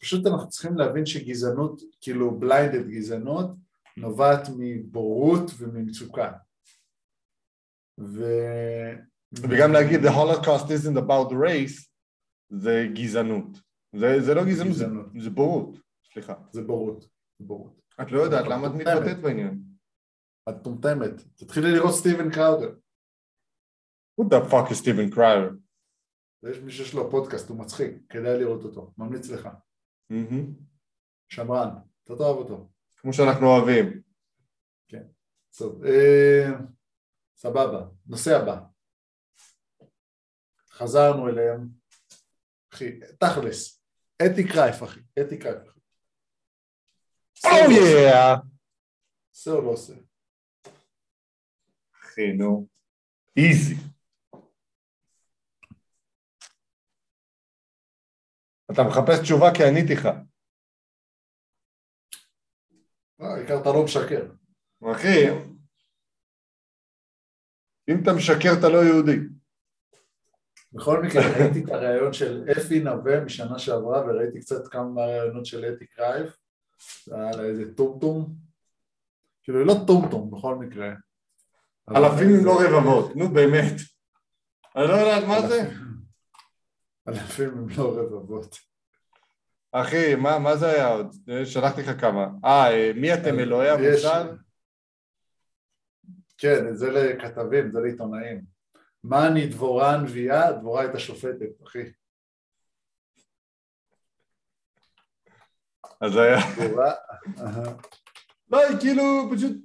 פשוט 0.00 0.26
אנחנו 0.26 0.48
צריכים 0.48 0.76
להבין 0.76 1.06
שגזענות, 1.06 1.80
כאילו 2.00 2.38
בליינדד 2.40 2.88
גזענות, 2.88 3.50
נובעת 3.96 4.48
מבורות 4.58 5.50
וממצוקה. 5.58 6.32
ו... 8.00 8.24
וגם 9.34 9.72
להגיד 9.72 10.00
the 10.00 10.08
holocaust 10.10 10.66
isn't 10.66 10.98
about 10.98 11.30
race 11.32 11.86
זה 12.50 12.88
גזענות. 12.94 13.58
זה, 13.96 14.20
זה 14.20 14.34
לא 14.34 14.44
גזענות, 14.44 14.74
זה, 14.74 14.84
גזענות. 14.84 15.06
זה 15.20 15.30
בורות. 15.30 15.78
סליחה. 16.12 16.34
זה 16.52 16.62
בורות. 16.62 17.00
זה 17.38 17.44
בורות. 17.46 17.80
את 18.02 18.12
לא 18.12 18.20
יודעת 18.20 18.44
למה 18.46 18.66
את. 18.66 18.72
מתבטאת 18.72 19.18
בעניין. 19.20 19.58
את 20.48 20.54
מטומטמת. 20.54 21.22
תתחילי 21.36 21.72
לראות 21.72 21.94
סטיבן 21.94 22.30
קראודר. 22.30 22.74
Who 24.20 24.24
the 24.24 24.50
fuck 24.50 24.70
is 24.70 24.82
Stephen 24.82 25.14
Cryer? 25.14 25.54
יש 26.50 26.58
מי 26.58 26.72
שיש 26.72 26.94
לו 26.94 27.10
פודקאסט, 27.10 27.48
הוא 27.48 27.58
מצחיק, 27.58 27.92
כדאי 28.08 28.38
לראות 28.38 28.64
אותו, 28.64 28.92
ממליץ 28.98 29.30
לך. 29.30 29.48
מהמם. 30.10 30.54
שמרן, 31.28 31.68
אתה 32.04 32.16
תאהב 32.16 32.36
אותו. 32.36 32.70
כמו 32.96 33.12
שאנחנו 33.12 33.46
אוהבים. 33.46 34.02
טוב, 35.58 35.84
אה, 35.84 36.48
סבבה, 37.36 37.86
נושא 38.06 38.36
הבא. 38.36 38.60
חזרנו 40.70 41.28
אליהם. 41.28 41.68
אחי, 42.72 43.00
תכלס, 43.00 43.84
אתי 44.26 44.48
קרייף, 44.48 44.82
אחי, 44.82 45.00
אתי 45.20 45.38
קרייף. 45.38 45.62
אחי. 45.68 47.48
Oh 47.48 47.64
או 47.64 47.70
לא 47.70 47.72
עושה? 47.76 48.10
yeah! 48.12 48.40
עושה 49.30 49.50
או 49.50 49.62
לא 49.62 49.70
עושה? 49.70 49.94
אחי, 52.12 52.32
נו. 52.32 52.68
איזי. 53.36 53.74
אתה 58.72 58.82
מחפש 58.88 59.20
תשובה 59.22 59.46
כי 59.56 59.64
עניתי 59.64 59.94
לך. 59.94 60.06
אה, 63.20 63.34
העיקר 63.34 63.60
אתה 63.62 63.68
לא 63.68 63.84
משקר. 63.84 64.32
אחי, 64.92 65.30
אם 67.88 68.02
אתה 68.02 68.10
משקר 68.16 68.48
אתה 68.58 68.68
לא 68.68 68.78
יהודי. 68.84 69.18
בכל 70.72 71.02
מקרה, 71.02 71.22
ראיתי 71.38 71.64
את 71.64 71.68
הראיון 71.68 72.12
של 72.12 72.44
אפי 72.52 72.80
נווה 72.80 73.24
משנה 73.24 73.58
שעברה, 73.58 74.00
וראיתי 74.00 74.40
קצת 74.40 74.68
כמה 74.68 75.06
ראיונות 75.06 75.46
של 75.46 75.64
אתי 75.64 75.86
קרייף. 75.86 76.36
זה 77.04 77.14
היה 77.14 77.36
לה 77.36 77.42
איזה 77.42 77.74
טומטום. 77.74 78.34
כאילו, 79.42 79.64
לא 79.64 79.74
טומטום 79.86 80.30
בכל 80.30 80.54
מקרה. 80.54 80.94
אלפים 81.90 82.28
אם 82.28 82.44
לא 82.44 82.58
רבבות, 82.60 83.16
נו 83.16 83.28
באמת. 83.28 83.72
אני 84.76 84.84
לא 84.88 84.92
יודעת 84.92 85.24
מה 85.28 85.48
זה. 85.48 85.70
אלפים 87.08 87.48
אם 87.48 87.66
לא 87.76 87.96
רבבות. 87.98 88.56
אחי, 89.72 90.14
מה, 90.14 90.38
מה 90.38 90.56
זה 90.56 90.66
היה 90.70 90.88
עוד? 90.88 91.06
שלחתי 91.44 91.82
לך 91.82 92.00
כמה. 92.00 92.26
אה, 92.44 92.90
מי 92.96 93.14
אתם 93.14 93.38
אלוהי 93.38 93.68
יש- 93.80 94.04
המוסר? 94.04 94.34
כן, 96.38 96.74
זה 96.74 96.90
לכתבים, 96.90 97.72
זה 97.72 97.80
לעיתונאים. 97.80 98.42
מה 99.04 99.26
אני 99.28 99.46
דבורה 99.46 99.94
הנביאה? 99.94 100.52
דבורה 100.52 100.82
הייתה 100.82 100.98
שופטת, 100.98 101.62
אחי. 101.66 101.82
אז 106.00 106.16
היה... 106.16 106.36
דבורה... 106.56 106.92
לא, 108.50 108.58
היא 108.68 108.76
כאילו 108.80 109.02
פשוט 109.34 109.56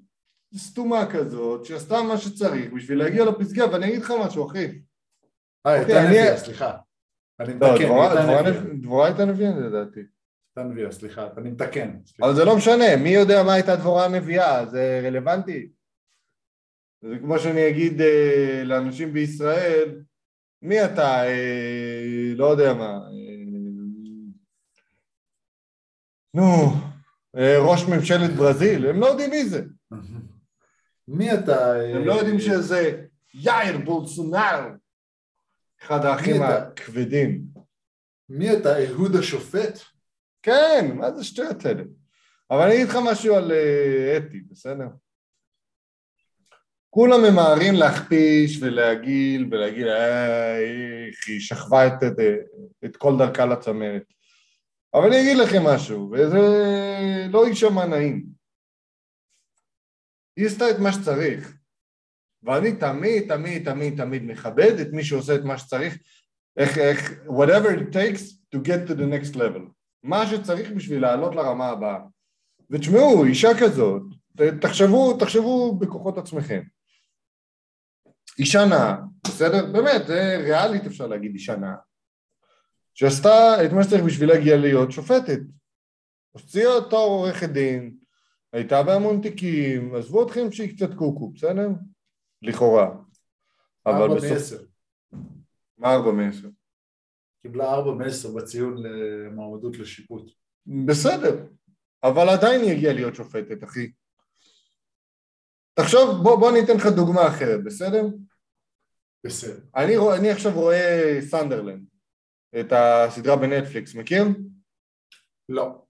סתומה 0.58 1.06
כזאת, 1.12 1.66
שעשתה 1.66 2.02
מה 2.02 2.18
שצריך 2.18 2.74
בשביל 2.74 2.98
להגיע 2.98 3.26
לפסגה, 3.26 3.72
ואני 3.72 3.88
אגיד 3.88 4.02
לך 4.02 4.14
משהו, 4.26 4.48
אחי. 4.48 4.66
אה, 4.66 4.72
אוקיי, 5.80 5.86
הייתה 5.86 6.00
אני- 6.00 6.08
נביאה, 6.08 6.38
סליחה. 6.38 6.78
אני 7.40 7.54
לא, 7.60 7.74
מתקן, 7.74 7.86
דבורה- 8.82 9.06
הייתה 9.08 9.26
נביאה. 9.26 9.50
לדעתי. 9.60 10.00
הייתה 10.00 10.70
נביאה, 10.70 10.92
סליחה, 10.92 11.28
אני 11.38 11.50
מתקן. 11.50 11.98
אבל 12.22 12.36
זה 12.36 12.46
לא 12.46 12.58
משנה, 12.58 12.96
מי 13.04 13.10
יודע 13.10 13.44
מה 13.44 13.54
הייתה 13.54 13.76
דבורה 13.76 14.06
הנביאה, 14.06 14.66
זה 14.66 15.02
רלוונטי. 15.04 15.70
זה 17.02 17.16
כמו 17.22 17.40
שאני 17.40 17.70
אגיד 17.70 18.02
אה, 18.02 18.62
לאנשים 18.66 19.14
בישראל, 19.14 20.02
מי 20.62 20.86
אתה, 20.86 21.28
אה, 21.28 22.04
לא 22.36 22.46
יודע 22.46 22.74
מה, 22.74 22.86
אה, 22.90 23.38
נו, 26.34 26.72
אה, 27.38 27.58
ראש 27.60 27.84
ממשלת 27.86 28.30
ברזיל, 28.38 28.88
הם 28.88 29.00
לא 29.00 29.06
יודעים 29.06 29.30
מי 29.30 29.46
זה, 29.46 29.64
מי 31.08 31.34
אתה? 31.34 31.74
הם 31.82 32.06
לא 32.06 32.14
יודעים 32.14 32.40
שזה 32.40 33.02
יאיר 33.34 33.78
בולסונארו, 33.78 34.70
אחד 35.82 36.06
האחים? 36.06 36.42
הכבדים. 36.42 37.42
מי 38.30 38.54
אתה? 38.54 38.86
אהוד 38.86 39.16
השופט? 39.16 39.80
כן, 40.44 40.92
מה 40.96 41.12
זה 41.12 41.24
שטויות 41.24 41.66
האלה? 41.66 41.84
אבל 42.52 42.62
אני 42.62 42.76
אגיד 42.76 42.88
לך 42.88 42.98
משהו 43.12 43.36
על 43.36 43.52
אה, 43.52 44.18
אתי, 44.18 44.42
בסדר? 44.52 44.88
כולם 46.90 47.20
ממהרים 47.22 47.74
להכפיש 47.74 48.62
ולהגעיל 48.62 49.48
ולהגיד, 49.52 49.88
אה, 49.88 50.58
איך 51.08 51.28
היא 51.28 51.40
שכבה 51.40 51.88
את, 51.88 52.04
את, 52.04 52.20
את 52.86 52.98
כל 52.98 53.18
דרכה 53.18 53.46
לצמרת. 53.46 54.04
אבל 54.94 55.08
אני 55.08 55.22
אגיד 55.22 55.38
לכם 55.38 55.64
משהו, 55.64 56.12
וזה 56.12 56.38
לא 57.30 57.48
יישמע 57.48 57.86
נעים. 57.86 58.37
היא 60.38 60.46
עשתה 60.46 60.70
את 60.70 60.80
מה 60.80 60.94
שצריך, 60.94 61.58
ואני 62.44 62.76
תמיד, 62.76 63.28
תמיד, 63.28 63.72
תמיד, 63.72 63.98
תמיד 63.98 64.24
מכבד 64.24 64.80
את 64.80 64.88
מי 64.92 65.04
שעושה 65.04 65.36
את 65.36 65.44
מה 65.44 65.58
שצריך, 65.58 65.98
איך, 66.58 66.78
איך, 66.78 67.12
whatever 67.28 67.80
it 67.80 67.94
takes 67.94 68.22
to 68.56 68.60
get 68.60 68.90
to 68.90 68.94
the 68.94 69.08
next 69.14 69.36
level. 69.36 69.62
מה 70.04 70.28
שצריך 70.28 70.72
בשביל 70.72 71.02
לעלות 71.02 71.36
לרמה 71.36 71.68
הבאה. 71.68 72.00
ותשמעו, 72.72 73.26
אישה 73.26 73.50
כזאת, 73.62 74.02
תחשבו, 74.62 75.18
תחשבו 75.18 75.76
בכוחות 75.80 76.18
עצמכם. 76.18 76.62
אישה 78.40 78.66
נאה, 78.66 78.96
בסדר? 79.28 79.72
באמת, 79.72 80.08
זה 80.08 80.38
ריאלית 80.44 80.86
אפשר 80.86 81.08
להגיד 81.08 81.34
אישה 81.34 81.56
נאה. 81.56 81.76
שעשתה 82.94 83.66
את 83.66 83.72
מה 83.72 83.84
שצריך 83.84 84.04
בשביל 84.04 84.30
להגיע 84.30 84.58
להיות 84.58 84.92
שופטת. 84.92 85.40
הוציאה 86.32 86.72
תואר 86.90 87.08
עורכת 87.10 87.50
דין, 87.50 87.98
הייתה 88.54 88.84
בהמון 88.84 89.22
תיקים, 89.22 89.96
עזבו 89.96 90.26
אתכם 90.26 90.52
שהיא 90.52 90.76
קצת 90.78 90.94
קוקו, 90.98 91.30
בסדר? 91.30 91.68
לכאורה. 92.42 92.98
אבל 93.86 93.94
ארבע. 94.12 94.14
מעשר. 94.30 94.58
מה 95.78 95.94
ארבע 95.96 96.12
מעשר? 96.12 96.48
קיבלה 97.42 97.74
ארבע 97.74 97.92
מעשר 97.92 98.32
בציון 98.36 98.76
למועמדות 98.84 99.78
לשיפוט. 99.78 100.32
בסדר, 100.88 101.46
אבל 102.04 102.30
עדיין 102.30 102.62
היא 102.62 102.72
הגיעה 102.72 102.94
להיות 102.94 103.16
שופטת, 103.16 103.64
אחי. 103.64 103.92
תחשוב, 105.74 106.24
בוא, 106.24 106.40
בוא 106.40 106.50
אני 106.52 106.64
אתן 106.64 106.78
לך 106.78 106.86
דוגמה 106.96 107.28
אחרת, 107.28 107.64
בסדר? 107.64 108.04
בסדר. 109.26 109.60
אני, 109.76 109.98
רוא- 109.98 110.16
אני 110.16 110.30
עכשיו 110.32 110.52
רואה 110.54 111.18
סנדרלנד, 111.22 111.86
את 112.60 112.72
הסדרה 112.72 113.36
בנטפליקס, 113.36 113.96
מכיר? 113.96 114.24
לא. 115.50 115.87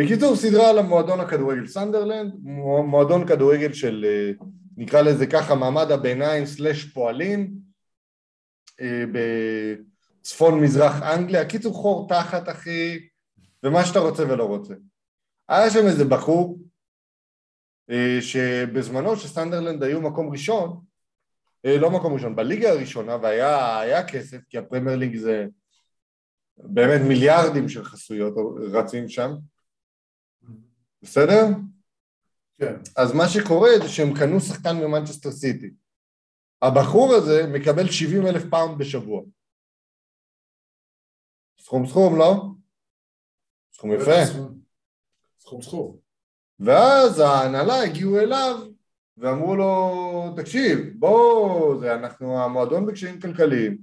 בקיצור, 0.00 0.36
סדרה 0.36 0.70
על 0.70 0.78
המועדון 0.78 1.20
הכדורגל 1.20 1.66
סנדרלנד, 1.66 2.34
מו- 2.42 2.82
מועדון 2.82 3.26
כדורגל 3.26 3.72
של, 3.72 4.06
אה, 4.08 4.46
נקרא 4.76 5.00
לזה 5.00 5.26
ככה, 5.26 5.54
מעמד 5.54 5.90
הביניים 5.90 6.46
slash 6.46 6.84
פועלים, 6.84 7.50
אה, 8.80 9.04
בצפון 9.12 10.60
מזרח 10.60 11.02
אנגליה, 11.02 11.44
קיצור 11.44 11.74
חור 11.74 12.08
תחת 12.08 12.48
אחי, 12.48 13.08
ומה 13.62 13.84
שאתה 13.84 13.98
רוצה 13.98 14.22
ולא 14.22 14.44
רוצה. 14.44 14.74
היה 15.48 15.70
שם 15.70 15.86
איזה 15.86 16.04
בחור, 16.04 16.58
אה, 17.90 18.18
שבזמנו 18.20 19.16
שסנדרלנד 19.16 19.82
היו 19.82 20.00
מקום 20.00 20.30
ראשון, 20.30 20.80
לא 21.64 21.90
מקום 21.90 22.14
ראשון, 22.14 22.36
בליגה 22.36 22.70
הראשונה, 22.70 23.16
והיה 23.22 23.80
היה 23.80 24.06
כסף, 24.08 24.38
כי 24.48 24.58
הפרמייר 24.58 24.96
ליג 24.96 25.16
זה 25.16 25.46
באמת 26.56 27.00
מיליארדים 27.08 27.68
של 27.68 27.84
חסויות 27.84 28.34
רצים 28.72 29.08
שם, 29.08 29.30
בסדר? 31.02 31.44
כן. 32.58 32.74
אז 32.96 33.12
מה 33.12 33.28
שקורה 33.28 33.70
זה 33.82 33.88
שהם 33.88 34.14
קנו 34.18 34.40
שחקן 34.40 34.76
ממנצ'סטר 34.76 35.30
סיטי. 35.30 35.70
הבחור 36.62 37.14
הזה 37.14 37.46
מקבל 37.46 37.90
70 37.90 38.26
אלף 38.26 38.42
פאונד 38.50 38.78
בשבוע. 38.78 39.22
סכום 41.60 41.86
סכום, 41.86 42.18
לא? 42.18 42.34
סכום 43.72 43.92
יפה. 43.92 44.26
סכום- 44.26 44.58
סכום 45.40 45.62
סכום. 45.62 45.96
ואז 46.60 47.18
ההנהלה 47.18 47.82
הגיעו 47.82 48.18
אליו 48.18 48.56
ואמרו 49.16 49.56
לו, 49.56 50.34
תקשיב, 50.36 50.78
בוא, 50.98 51.80
זה, 51.80 51.94
אנחנו 51.94 52.44
המועדון 52.44 52.86
בקשיים 52.86 53.20
כלכליים, 53.20 53.78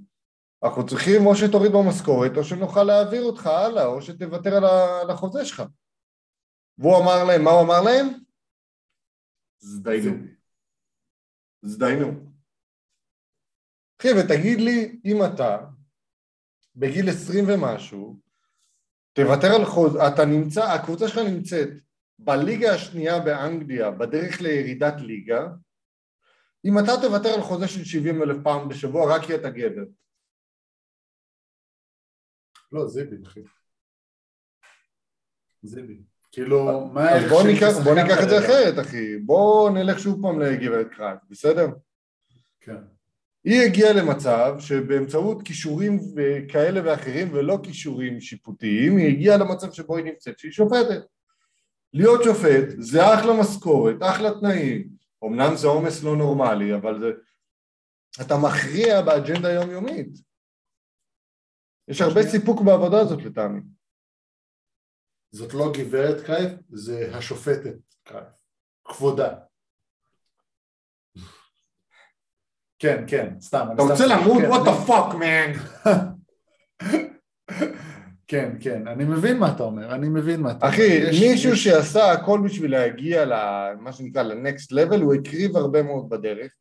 אנחנו 0.64 0.86
צריכים 0.86 1.26
או 1.26 1.36
שתוריד 1.36 1.72
במשכורת 1.72 2.32
או 2.38 2.44
שנוכל 2.44 2.84
להעביר 2.84 3.24
אותך 3.24 3.48
הלאה, 3.48 3.86
או 3.86 4.02
שתוותר 4.02 4.56
על 5.02 5.10
החוזה 5.10 5.46
שלך. 5.46 5.64
והוא 6.78 6.98
אמר 7.04 7.24
להם, 7.28 7.44
מה 7.44 7.52
הוא 7.52 7.62
אמר 7.66 7.82
להם? 7.86 8.08
זדיינו. 9.60 10.28
זדיינו. 11.62 12.08
אחי, 14.02 14.08
ותגיד 14.08 14.60
לי, 14.60 15.00
אם 15.06 15.18
אתה 15.26 15.58
בגיל 16.76 17.10
עשרים 17.10 17.46
ומשהו, 17.48 18.20
תוותר 19.14 19.48
על 19.56 19.66
חוז... 19.66 19.96
אתה 19.96 20.26
נמצא, 20.26 20.62
הקבוצה 20.64 21.08
שלך 21.08 21.18
נמצאת 21.18 21.70
בליגה 22.20 22.74
השנייה 22.74 23.20
באנגליה, 23.26 23.92
בדרך 23.92 24.42
לירידת 24.42 24.94
ליגה, 25.02 25.42
אם 26.66 26.74
אתה 26.80 26.92
תוותר 27.02 27.30
על 27.30 27.42
חוזה 27.42 27.68
של 27.68 27.84
70 27.86 28.24
אלף 28.24 28.38
פעם 28.44 28.70
בשבוע 28.70 29.16
רק 29.16 29.22
כי 29.28 29.36
אתה 29.36 29.50
גבר. 29.50 29.86
לא, 32.72 32.88
זיבי, 32.88 33.16
אחי. 33.28 33.40
זיבי. 35.62 36.04
כאילו, 36.38 36.90
מה 36.94 37.10
אז 37.10 37.22
הערך 37.22 37.32
בוא 37.32 37.42
של 37.42 37.48
ניקח, 37.48 37.78
בוא 37.84 37.96
ניקח 37.96 38.24
את 38.24 38.30
זה? 38.30 38.40
אחרת, 38.40 38.80
אחי. 38.80 39.18
בוא 39.18 39.70
נלך 39.70 40.00
שוב 40.00 40.22
פעם 40.22 40.40
לגברת 40.40 40.88
קרייף, 40.92 41.18
בסדר? 41.30 41.68
כן. 42.60 42.78
היא 43.44 43.62
הגיעה 43.62 43.94
למצב 43.94 44.56
שבאמצעות 44.60 45.44
כישורים 45.44 46.00
כאלה 46.48 46.82
ואחרים 46.86 47.34
ולא 47.34 47.60
כישורים 47.64 48.22
שיפוטיים, 48.22 48.98
היא 48.98 49.08
הגיעה 49.08 49.38
למצב 49.38 49.72
שבו 49.72 49.98
היא 49.98 50.06
נמצאת 50.06 50.40
שהיא 50.40 50.52
שופטת. 50.52 51.02
להיות 51.94 52.24
שופט 52.24 52.66
זה 52.78 53.14
אחלה 53.14 53.34
משכורת, 53.40 53.96
אחלה 54.02 54.30
תנאים. 54.40 54.88
אמנם 55.24 55.56
זה 55.56 55.68
עומס 55.68 56.04
לא 56.04 56.18
נורמלי, 56.18 56.76
אבל 56.76 57.00
זה... 57.00 57.12
אתה 58.22 58.38
מכריע 58.38 59.02
באג'נדה 59.02 59.48
היומיומית. 59.48 60.10
יש 61.88 62.02
הרבה 62.02 62.24
סיפוק 62.24 62.62
בעבודה 62.62 63.00
הזאת 63.00 63.24
לטעמי. 63.24 63.62
זאת 65.38 65.54
לא 65.54 65.72
גברת 65.78 66.22
קרייף, 66.26 66.52
זה 66.70 67.10
השופטת 67.14 67.76
קרייף. 68.04 68.28
כבודה. 68.88 69.34
כן, 72.80 73.04
כן, 73.08 73.34
סתם. 73.42 73.68
אתה 73.76 73.82
רוצה 73.84 74.06
למות? 74.08 74.42
כן, 74.42 74.52
what 74.52 74.66
the 74.68 74.90
fuck 74.90 75.14
man? 75.14 75.60
כן, 78.28 78.56
כן, 78.62 78.88
אני 78.88 79.04
מבין 79.04 79.38
מה 79.40 79.52
אתה 79.56 79.64
אומר, 79.64 79.96
אני 79.96 80.10
מבין 80.10 80.42
מה 80.42 80.52
אתה 80.52 80.58
אומר. 80.66 80.70
אחי, 80.76 80.82
יש- 80.82 81.22
מישהו 81.22 81.52
יש- 81.54 81.64
שעשה 81.64 82.12
הכל 82.12 82.42
בשביל 82.46 82.72
להגיע 82.72 83.26
למה 83.26 83.94
שנקרא 83.94 84.24
ל-next 84.24 84.74
level, 84.74 85.02
הוא 85.02 85.14
הקריב 85.14 85.58
הרבה 85.58 85.84
מאוד 85.84 86.10
בדרך, 86.10 86.52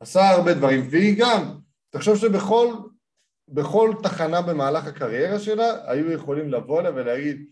עשה 0.00 0.28
הרבה 0.28 0.54
דברים, 0.54 0.86
והיא 0.90 1.18
גם, 1.20 1.58
תחשוב 1.90 2.16
שבכל 2.16 2.74
בכל 3.48 3.92
תחנה 4.02 4.42
במהלך 4.42 4.86
הקריירה 4.86 5.38
שלה, 5.38 5.90
היו 5.90 6.12
יכולים 6.12 6.50
לבוא 6.52 6.80
אליה 6.80 6.90
ולהגיד, 6.94 7.46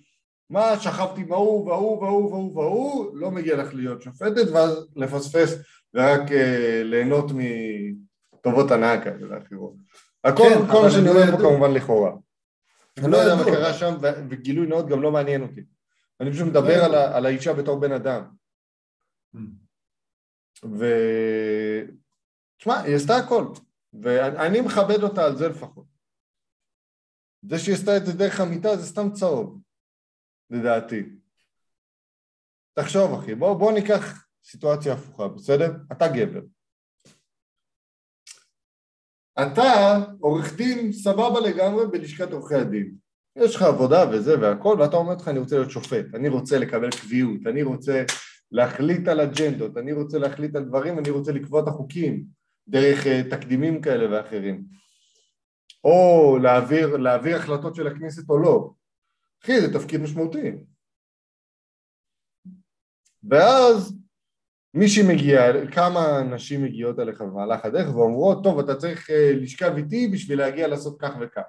מה, 0.50 0.80
שכבתי 0.80 1.20
עם 1.20 1.32
ההוא 1.32 1.66
וההוא 1.68 2.02
וההוא 2.02 2.30
וההוא 2.32 2.56
וההוא, 2.56 3.16
לא 3.16 3.30
מגיע 3.30 3.56
לך 3.56 3.74
להיות 3.74 4.02
שופטת, 4.02 4.48
ואז 4.52 4.88
לפספס 4.96 5.54
ורק 5.94 6.32
אה, 6.32 6.82
ליהנות 6.84 7.30
מטובות 7.34 8.70
הנאה 8.70 9.04
כאלה 9.04 9.26
ואחרות. 9.30 9.74
הכל, 10.24 10.42
כן, 10.42 10.72
כל 10.72 10.82
מה 10.82 10.90
שאני 10.90 11.08
הם 11.08 11.14
לא 11.16 11.20
אומר 11.20 11.36
פה. 11.36 11.42
כמובן 11.42 11.70
לכאורה. 11.70 12.12
אני 12.98 13.10
לא 13.10 13.10
לא 13.10 13.16
יודע 13.16 13.34
מה. 13.36 13.44
קרה 13.44 13.74
שם, 13.74 13.94
וגילוי 14.30 14.66
נאות 14.66 14.88
גם 14.88 15.02
לא 15.02 15.12
מעניין 15.12 15.42
אותי. 15.42 15.64
אני 16.20 16.32
פשוט 16.32 16.46
מדבר 16.46 16.70
ידעו. 16.70 16.84
על, 16.84 16.94
ה- 16.94 17.16
על 17.16 17.26
האישה 17.26 17.52
בתור 17.52 17.80
בן 17.80 17.92
אדם. 17.92 18.22
Mm. 19.36 19.38
ו... 20.64 20.86
תשמע, 22.58 22.80
היא 22.80 22.96
עשתה 22.96 23.16
הכל, 23.16 23.46
ואני 24.02 24.60
מכבד 24.60 25.02
אותה 25.02 25.24
על 25.24 25.36
זה 25.36 25.48
לפחות. 25.48 25.84
זה 27.42 27.58
שהיא 27.58 27.74
עשתה 27.74 27.96
את 27.96 28.06
זה 28.06 28.12
דרך 28.12 28.40
המיטה 28.40 28.76
זה 28.76 28.86
סתם 28.86 29.12
צהוב, 29.12 29.60
לדעתי. 30.50 31.02
תחשוב 32.74 33.12
אחי, 33.12 33.34
בוא, 33.34 33.54
בוא 33.54 33.72
ניקח 33.72 34.26
סיטואציה 34.44 34.92
הפוכה, 34.92 35.28
בסדר? 35.28 35.72
אתה 35.92 36.08
גבר. 36.08 36.40
אתה 39.42 39.98
עורך 40.20 40.56
דין 40.56 40.92
סבבה 40.92 41.40
לגמרי 41.40 41.86
בלשכת 41.86 42.32
עורכי 42.32 42.54
הדין. 42.54 42.94
יש 43.36 43.56
לך 43.56 43.62
עבודה 43.62 44.04
וזה 44.10 44.40
והכל, 44.40 44.76
ואתה 44.80 44.96
אומר 44.96 45.14
לך 45.14 45.28
אני 45.28 45.38
רוצה 45.38 45.56
להיות 45.56 45.70
שופט, 45.70 46.14
אני 46.14 46.28
רוצה 46.28 46.58
לקבל 46.58 46.90
קביעות, 46.90 47.46
אני 47.46 47.62
רוצה 47.62 48.04
להחליט 48.52 49.08
על 49.08 49.20
אג'נדות, 49.20 49.76
אני 49.76 49.92
רוצה 49.92 50.18
להחליט 50.18 50.56
על 50.56 50.64
דברים, 50.64 50.98
אני 50.98 51.10
רוצה 51.10 51.32
לקבוע 51.32 51.62
את 51.62 51.68
החוקים 51.68 52.24
דרך 52.68 53.04
uh, 53.04 53.30
תקדימים 53.30 53.80
כאלה 53.80 54.16
ואחרים. 54.16 54.64
או 55.84 56.38
להעביר, 56.42 56.96
להעביר 56.96 57.36
החלטות 57.36 57.74
של 57.74 57.86
הכנסת 57.86 58.30
או 58.30 58.38
לא. 58.38 58.70
אחי, 59.46 59.60
זה 59.60 59.72
תפקיד 59.72 60.00
משמעותי. 60.00 60.52
ואז 63.30 63.94
מישהי 64.74 65.02
מגיעה, 65.14 65.70
כמה 65.74 66.22
נשים 66.22 66.64
מגיעות 66.64 66.98
אליך 66.98 67.20
במהלך 67.20 67.64
הדרך 67.64 67.94
ואומרות, 67.94 68.44
טוב, 68.44 68.58
אתה 68.58 68.76
צריך 68.76 69.10
אה, 69.10 69.32
לשכב 69.42 69.72
איתי 69.76 70.08
בשביל 70.08 70.38
להגיע 70.38 70.68
לעשות 70.68 71.00
כך 71.00 71.10
וכך. 71.20 71.42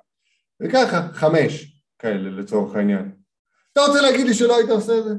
וככה, 0.59 1.13
חמש 1.13 1.81
כאלה 1.99 2.29
לצורך 2.29 2.75
העניין. 2.75 3.15
אתה 3.73 3.81
רוצה 3.81 4.01
להגיד 4.01 4.27
לי 4.27 4.33
שלא 4.33 4.57
היית 4.57 4.69
עושה 4.69 4.97
את 4.99 5.03
זה? 5.03 5.13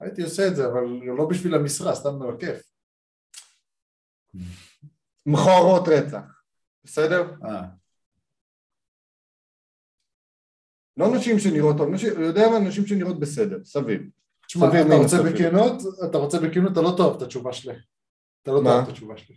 הייתי 0.00 0.22
עושה 0.22 0.48
את 0.48 0.56
זה, 0.56 0.66
אבל 0.66 0.84
לא 1.16 1.28
בשביל 1.30 1.54
המשרה, 1.54 1.94
סתם 1.94 2.18
בכיף. 2.18 2.62
מכוערות 5.32 5.88
רצח, 5.88 6.42
בסדר? 6.84 7.30
אה. 7.44 7.85
לא 10.96 11.14
נשים 11.16 11.38
שנראות 11.38 11.76
טוב, 11.76 11.90
נשים, 11.90 12.20
יודע 12.20 12.48
מה, 12.48 12.58
נשים 12.58 12.86
שנראות 12.86 13.20
בסדר, 13.20 13.58
סביר. 13.64 14.00
תשמע, 14.46 14.68
אתה 14.80 14.94
רוצה. 14.94 15.22
בכנות, 15.22 15.82
אתה 16.04 16.18
רוצה 16.18 16.40
בכנות, 16.40 16.72
אתה 16.72 16.80
לא 16.80 16.94
תאהב 16.96 17.16
את 17.16 17.22
התשובה 17.22 17.52
שלי. 17.52 17.74
אתה 18.42 18.52
לא? 18.52 18.60
תאהב 18.64 18.82
את 18.82 18.88
התשובה 18.88 19.16
שלי. 19.16 19.36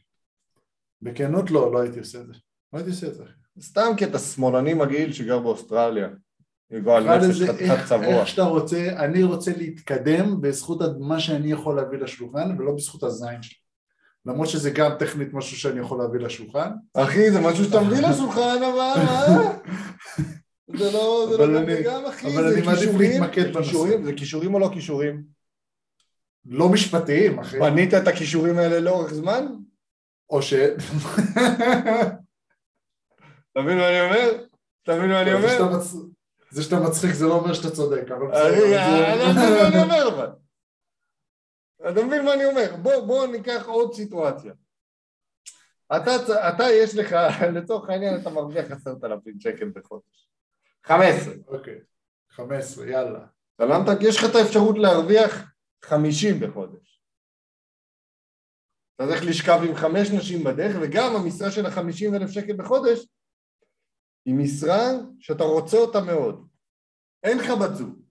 בכנות 1.01 1.51
לא, 1.51 1.71
לא 1.73 1.79
הייתי 1.79 1.99
עושה 1.99 2.21
את 2.21 2.27
זה. 2.27 2.33
לא 2.73 2.77
הייתי 2.77 2.89
עושה 2.89 3.07
את 3.07 3.15
זה. 3.15 3.23
סתם 3.61 3.91
כי 3.97 4.05
אתה 4.05 4.19
שמאלני 4.19 4.73
מגעיל 4.73 5.13
שגר 5.13 5.39
באוסטרליה. 5.39 6.07
אחד 6.71 7.19
נפש 7.29 7.41
חתיכת 7.41 7.85
צבוע. 7.89 8.07
איך 8.07 8.27
שאתה 8.27 8.43
רוצה, 8.43 8.89
אני 8.97 9.23
רוצה 9.23 9.51
להתקדם 9.57 10.41
בזכות 10.41 10.79
מה 10.99 11.19
שאני 11.19 11.51
יכול 11.51 11.75
להביא 11.75 11.99
לשולחן 11.99 12.55
ולא 12.59 12.71
בזכות 12.71 13.03
הזין 13.03 13.41
שלי. 13.41 13.57
למרות 14.25 14.49
שזה 14.49 14.69
גם 14.69 14.91
טכנית 14.99 15.33
משהו 15.33 15.57
שאני 15.57 15.79
יכול 15.79 15.99
להביא 15.99 16.19
לשולחן. 16.19 16.71
אחי, 16.93 17.31
זה 17.31 17.41
משהו 17.41 17.65
שאתה 17.65 17.81
מביא 17.81 18.07
לשולחן, 18.07 18.57
אבל... 18.63 19.01
זה 20.77 20.91
לא, 20.93 21.27
זה 21.31 21.37
לא 21.37 21.59
אני- 21.59 21.83
גם 21.83 22.05
אחי, 22.05 22.27
אבל 22.27 22.49
זה 22.49 22.57
אני 22.57 22.65
מעדיף 22.65 22.79
כישורים, 22.81 23.11
להתמקד 23.21 23.41
זה 23.41 23.47
בנושא. 23.51 23.61
כישורים, 23.63 24.03
זה 24.05 24.13
כישורים 24.13 24.53
או 24.53 24.59
לא 24.59 24.69
כישורים? 24.73 25.23
לא 26.45 26.69
משפטיים, 26.69 27.39
אחי. 27.39 27.59
בנית 27.59 27.93
את 27.93 28.07
הכישורים 28.07 28.57
האלה 28.57 28.79
לאורך 28.79 29.13
זמן? 29.13 29.45
או 30.29 30.41
ש... 30.41 30.53
אתה 33.51 33.61
מבין 33.61 33.77
מה 33.77 33.89
אני 33.89 34.01
אומר? 34.01 34.45
אתה 34.83 34.95
מבין 34.95 35.09
מה 35.09 35.21
אני 35.21 35.33
אומר? 35.33 35.79
זה 36.51 36.63
שאתה 36.63 36.79
מצחיק 36.79 37.11
זה 37.11 37.25
לא 37.25 37.33
אומר 37.33 37.53
שאתה 37.53 37.71
צודק, 37.71 38.03
אבל 38.07 38.31
אחי, 38.31 38.39
בסדר. 38.39 39.13
אני 39.13 39.19
לא 39.19 39.29
מבין 39.31 39.53
מה 39.53 39.67
אני 39.67 39.81
אומר 39.83 40.07
אבל. 40.07 40.29
אתה 41.91 42.03
מבין 42.05 42.25
מה 42.25 42.33
אני 42.33 42.45
אומר? 42.45 42.75
בוא, 42.81 43.27
ניקח 43.27 43.65
עוד 43.65 43.93
סיטואציה. 43.93 44.53
אתה 45.91 46.63
יש 46.71 46.95
לך, 46.95 47.15
לצורך 47.55 47.89
העניין 47.89 48.21
אתה 48.21 48.29
מרוויח 48.29 48.71
עשרת 48.71 49.03
אלפים 49.03 49.39
שקל 49.39 49.71
בחודש. 49.75 50.28
חמש 50.89 51.15
עשרה. 51.21 51.33
אוקיי, 51.47 51.79
15, 52.29 52.87
יאללה. 52.87 53.27
סלמת? 53.57 53.97
יש 54.01 54.17
לך 54.17 54.23
את 54.31 54.35
האפשרות 54.35 54.75
להרוויח 54.77 55.51
חמישים 55.85 56.35
בחודש. 56.41 57.03
אתה 58.95 59.07
צריך 59.07 59.21
לשכב 59.29 59.59
עם 59.69 59.75
חמש 59.75 60.09
נשים 60.17 60.43
בדרך, 60.43 60.75
וגם 60.81 61.15
המשרה 61.15 61.51
של 61.51 61.65
החמישים 61.65 62.15
אלף 62.15 62.29
שקל 62.29 62.55
בחודש 62.57 63.07
היא 64.25 64.35
משרה 64.35 64.81
שאתה 65.19 65.43
רוצה 65.43 65.77
אותה 65.77 65.99
מאוד. 66.01 66.47
אין 67.23 67.37
לך 67.37 67.45
בת 67.61 67.75
זוג. 67.75 68.01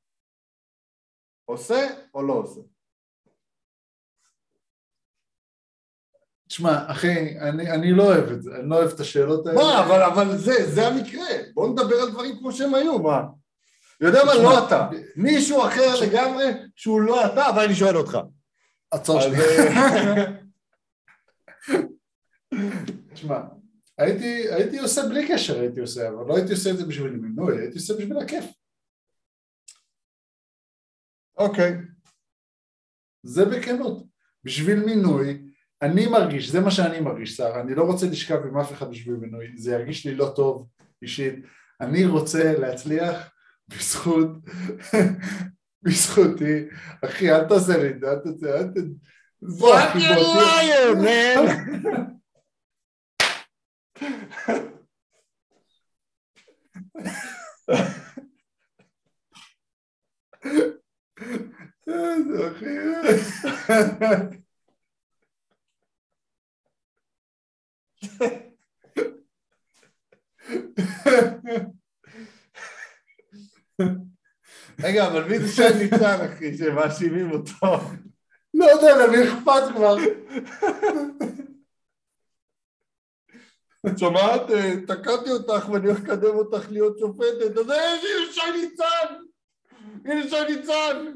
עושה 1.45 1.81
או 2.15 2.23
לא 2.23 2.33
עושה? 2.33 2.61
תשמע, 6.49 6.91
אחי, 6.91 7.39
אני, 7.39 7.71
אני 7.71 7.93
לא 7.93 8.03
אוהב 8.03 8.33
את 8.33 8.43
זה, 8.43 8.51
אני 8.61 8.71
לא 8.71 8.77
אוהב 8.77 8.91
את 8.91 9.01
השאלות 9.01 9.47
האלה. 9.47 9.59
מה, 9.59 9.85
אבל, 9.85 10.03
אבל 10.03 10.37
זה, 10.37 10.71
זה 10.71 10.87
המקרה. 10.87 11.27
בוא 11.55 11.69
נדבר 11.69 11.95
על 11.95 12.11
דברים 12.11 12.39
כמו 12.39 12.53
שהם 12.53 12.75
היו, 12.75 12.99
מה? 12.99 13.23
יודע 14.01 14.25
מה? 14.25 14.35
לא 14.35 14.67
אתה. 14.67 14.89
מישהו 15.17 15.67
אחר 15.67 16.01
לגמרי 16.03 16.45
שהוא 16.77 17.01
לא 17.01 17.27
אתה, 17.27 17.49
אבל 17.49 17.65
אני 17.65 17.75
שואל 17.75 17.97
אותך. 17.97 18.19
עצור 18.91 19.21
שנייה. 19.21 19.43
אה, 19.43 20.25
תשמע, 23.15 23.41
הייתי, 23.99 24.53
הייתי 24.53 24.79
עושה 24.79 25.03
בלי 25.09 25.29
קשר, 25.29 25.61
הייתי 25.61 25.81
עושה, 25.81 26.09
אבל 26.09 26.27
לא 26.27 26.37
הייתי 26.37 26.53
עושה 26.53 26.71
את 26.71 26.77
זה 26.77 26.87
בשביל 26.87 27.13
מינוי, 27.13 27.59
הייתי 27.61 27.75
עושה 27.75 27.95
בשביל 27.95 28.19
הכיף. 28.19 28.45
אוקיי. 31.37 31.77
זה 33.23 33.45
בכנות. 33.45 34.05
בשביל 34.45 34.85
מינוי, 34.85 35.48
אני 35.83 36.07
מרגיש, 36.07 36.49
זה 36.51 36.61
מה 36.61 36.71
שאני 36.71 37.01
מרגיש, 37.01 37.37
שר, 37.37 37.61
אני 37.61 37.75
לא 37.75 37.83
רוצה 37.83 38.07
לשכב 38.07 38.47
עם 38.47 38.59
אף 38.59 38.73
אחד 38.73 38.91
בשביל 38.91 39.17
מינוי, 39.17 39.47
זה 39.57 39.73
ירגיש 39.73 40.07
לי 40.07 40.15
לא 40.15 40.33
טוב 40.37 40.69
אישית, 41.03 41.35
אני 41.81 42.07
רוצה 42.07 42.59
להצליח 42.59 43.31
בזכות, 43.69 44.31
בזכותי, 45.83 46.65
אחי 47.05 47.31
אל 47.31 47.49
תעשה 47.49 47.77
לי 47.77 47.91
את 47.91 48.01
זה, 48.01 48.11
אל 48.11 48.19
תעשה, 48.19 48.59
אל 48.59 48.65
ת... 48.65 48.75
זו 49.41 49.79
אחי, 49.79 49.99
Fucking 49.99 50.15
בוא, 50.15 50.43
liar, 50.43 50.95
man! 51.05 51.69
איזה 61.89 62.49
אחי. 62.49 62.67
רגע, 74.81 75.07
אבל 75.07 75.25
מי 75.25 75.39
זה 75.39 75.49
שי 75.49 75.79
ניצן, 75.79 76.27
אחי, 76.27 76.57
שמאשימים 76.57 77.31
אותו? 77.31 77.67
לא 78.55 78.65
יודע, 78.65 79.07
למי 79.07 79.17
אכפת 79.29 79.63
כבר? 79.77 79.97
את 83.87 83.99
שומעת? 83.99 84.51
אה, 84.51 84.75
תקעתי 84.87 85.31
אותך 85.31 85.69
ואני 85.69 85.87
הולך 85.87 86.01
לקדם 86.01 86.35
אותך 86.35 86.71
להיות 86.71 86.99
שופטת, 86.99 87.57
אז 87.59 87.71
הנה 87.71 88.33
שי 88.33 88.41
ניצן! 88.61 89.15
הנה 90.05 90.29
שי 90.29 90.57
ניצן! 90.57 91.15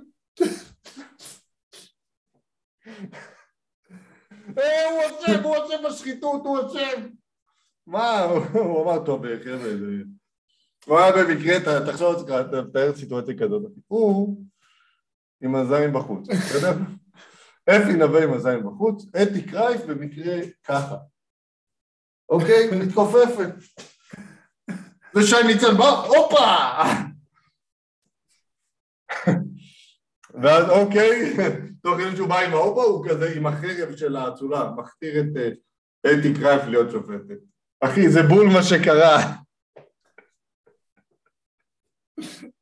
אה, 4.59 4.91
הוא 4.91 5.01
אשם, 5.21 5.43
הוא 5.43 5.57
אשם 5.57 5.83
בשחיתות, 5.87 6.43
הוא 6.45 6.59
אשם! 6.67 7.09
מה, 7.87 8.21
הוא 8.53 8.83
אמר, 8.83 9.05
טוב, 9.05 9.23
חבר'ה. 9.45 9.71
הוא 10.87 10.99
היה 10.99 11.13
במקרה, 11.13 11.87
תחשוב 11.87 12.09
על 12.09 12.17
עצמך, 12.17 12.49
אתה 12.49 12.63
מתאר 12.63 12.97
סיטואציה 12.97 13.35
כזאת, 13.39 13.63
הוא 13.87 14.45
עם 15.43 15.55
הזין 15.55 15.93
בחוץ, 15.93 16.29
בסדר? 16.29 16.73
אפי 17.71 17.93
נווה 17.93 18.25
עם 18.25 18.33
הזין 18.33 18.63
בחוץ, 18.67 19.05
אתי 19.23 19.43
קרייף 19.43 19.85
במקרה 19.85 20.35
ככה. 20.65 20.97
אוקיי? 22.29 22.71
מתכופפת. 22.79 23.55
ושי 25.17 25.37
ניצן 25.47 25.77
בא, 25.79 25.89
הופה! 25.89 26.47
ואז 30.43 30.71
אוקיי, 30.71 31.37
תוך 31.83 31.99
כדי 31.99 32.17
שהוא 32.17 32.29
בא 32.29 32.39
עם 32.41 32.53
ההופה, 32.53 32.83
הוא 32.83 33.09
כזה 33.09 33.33
עם 33.37 33.47
החרב 33.47 33.97
של 33.97 34.17
האצולה, 34.17 34.71
מכתיר 34.77 35.21
את 35.21 35.37
אה, 35.37 36.13
אתי 36.13 36.35
קרייף 36.35 36.63
להיות 36.65 36.91
שופטת. 36.91 37.39
אחי, 37.81 38.09
זה 38.09 38.23
בול 38.23 38.47
מה 38.47 38.63
שקרה. 38.63 39.33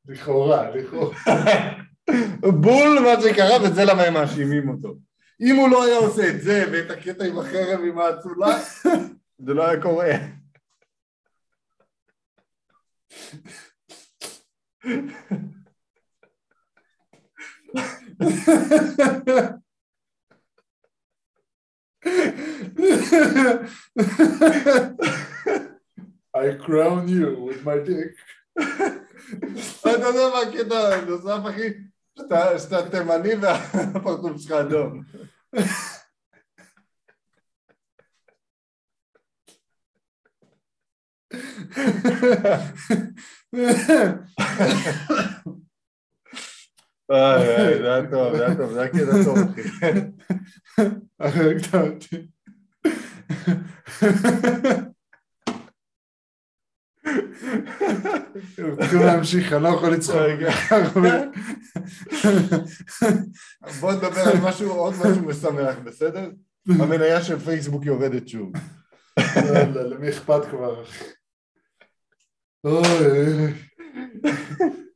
לכאורה, 0.06 0.70
לכאורה. 0.70 1.16
בול 2.62 2.98
מה 3.00 3.22
שקרה, 3.22 3.62
וזה 3.62 3.84
למה 3.84 4.02
הם 4.02 4.14
מאשימים 4.14 4.68
אותו. 4.68 4.96
אם 5.40 5.56
הוא 5.56 5.68
לא 5.68 5.84
היה 5.84 5.96
עושה 5.96 6.28
את 6.28 6.42
זה, 6.42 6.64
ואת 6.72 6.90
הקטע 6.90 7.24
עם 7.24 7.38
החרב 7.38 7.80
עם 7.88 7.98
האצולה, 7.98 8.58
זה 9.38 9.54
לא 9.54 9.66
היה 9.66 9.82
קורה. 9.82 10.14
I 26.34 26.54
crown 26.64 27.08
you 27.08 27.42
with 27.46 27.64
my 27.64 27.78
dick. 27.78 28.14
אתה 29.80 29.90
יודע 29.90 30.28
מה 30.32 30.40
הקטע 30.40 30.94
הנוסף, 30.94 31.40
אחי? 31.50 31.68
שאתה- 32.18 32.58
שאתה 32.58 32.90
תימני 32.90 33.34
והפרצוף 33.34 34.40
שלך 34.40 34.52
אדום. 34.52 35.02
זה 47.10 47.94
היה 47.94 48.10
טוב, 48.10 48.36
זה 48.36 48.46
היה 48.46 48.56
טוב, 48.56 48.72
זה 48.72 48.80
היה 48.80 48.88
קטע 48.88 49.24
טוב, 49.24 49.38
אחי. 51.18 51.40
הקטע 51.50 51.80
אותי. 51.80 52.28
צריכים 58.80 59.00
להמשיך, 59.00 59.52
אני 59.52 59.62
לא 59.62 59.68
יכול 59.68 59.92
לצחוק. 59.92 60.16
בוא 63.80 63.92
נדבר 63.92 64.20
על 64.20 64.38
משהו, 64.42 64.70
עוד 64.70 64.94
משהו 64.94 65.24
משמח, 65.26 65.76
בסדר? 65.84 66.30
המניה 66.68 67.22
של 67.22 67.38
פייסבוק 67.38 67.86
יורדת 67.86 68.28
שוב. 68.28 68.52
למי 69.74 70.08
אכפת 70.08 70.44
כבר, 70.50 70.84
אוי. 72.64 73.52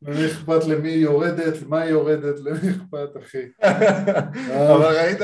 למי 0.04 0.26
אכפת 0.26 0.64
למי 0.64 0.90
היא 0.90 1.02
יורדת, 1.02 1.62
מה 1.68 1.80
היא 1.80 1.90
יורדת, 1.90 2.40
למי 2.40 2.70
אכפת, 2.70 3.16
אחי? 3.16 3.46
אבל 4.72 4.96
ראית, 4.96 5.18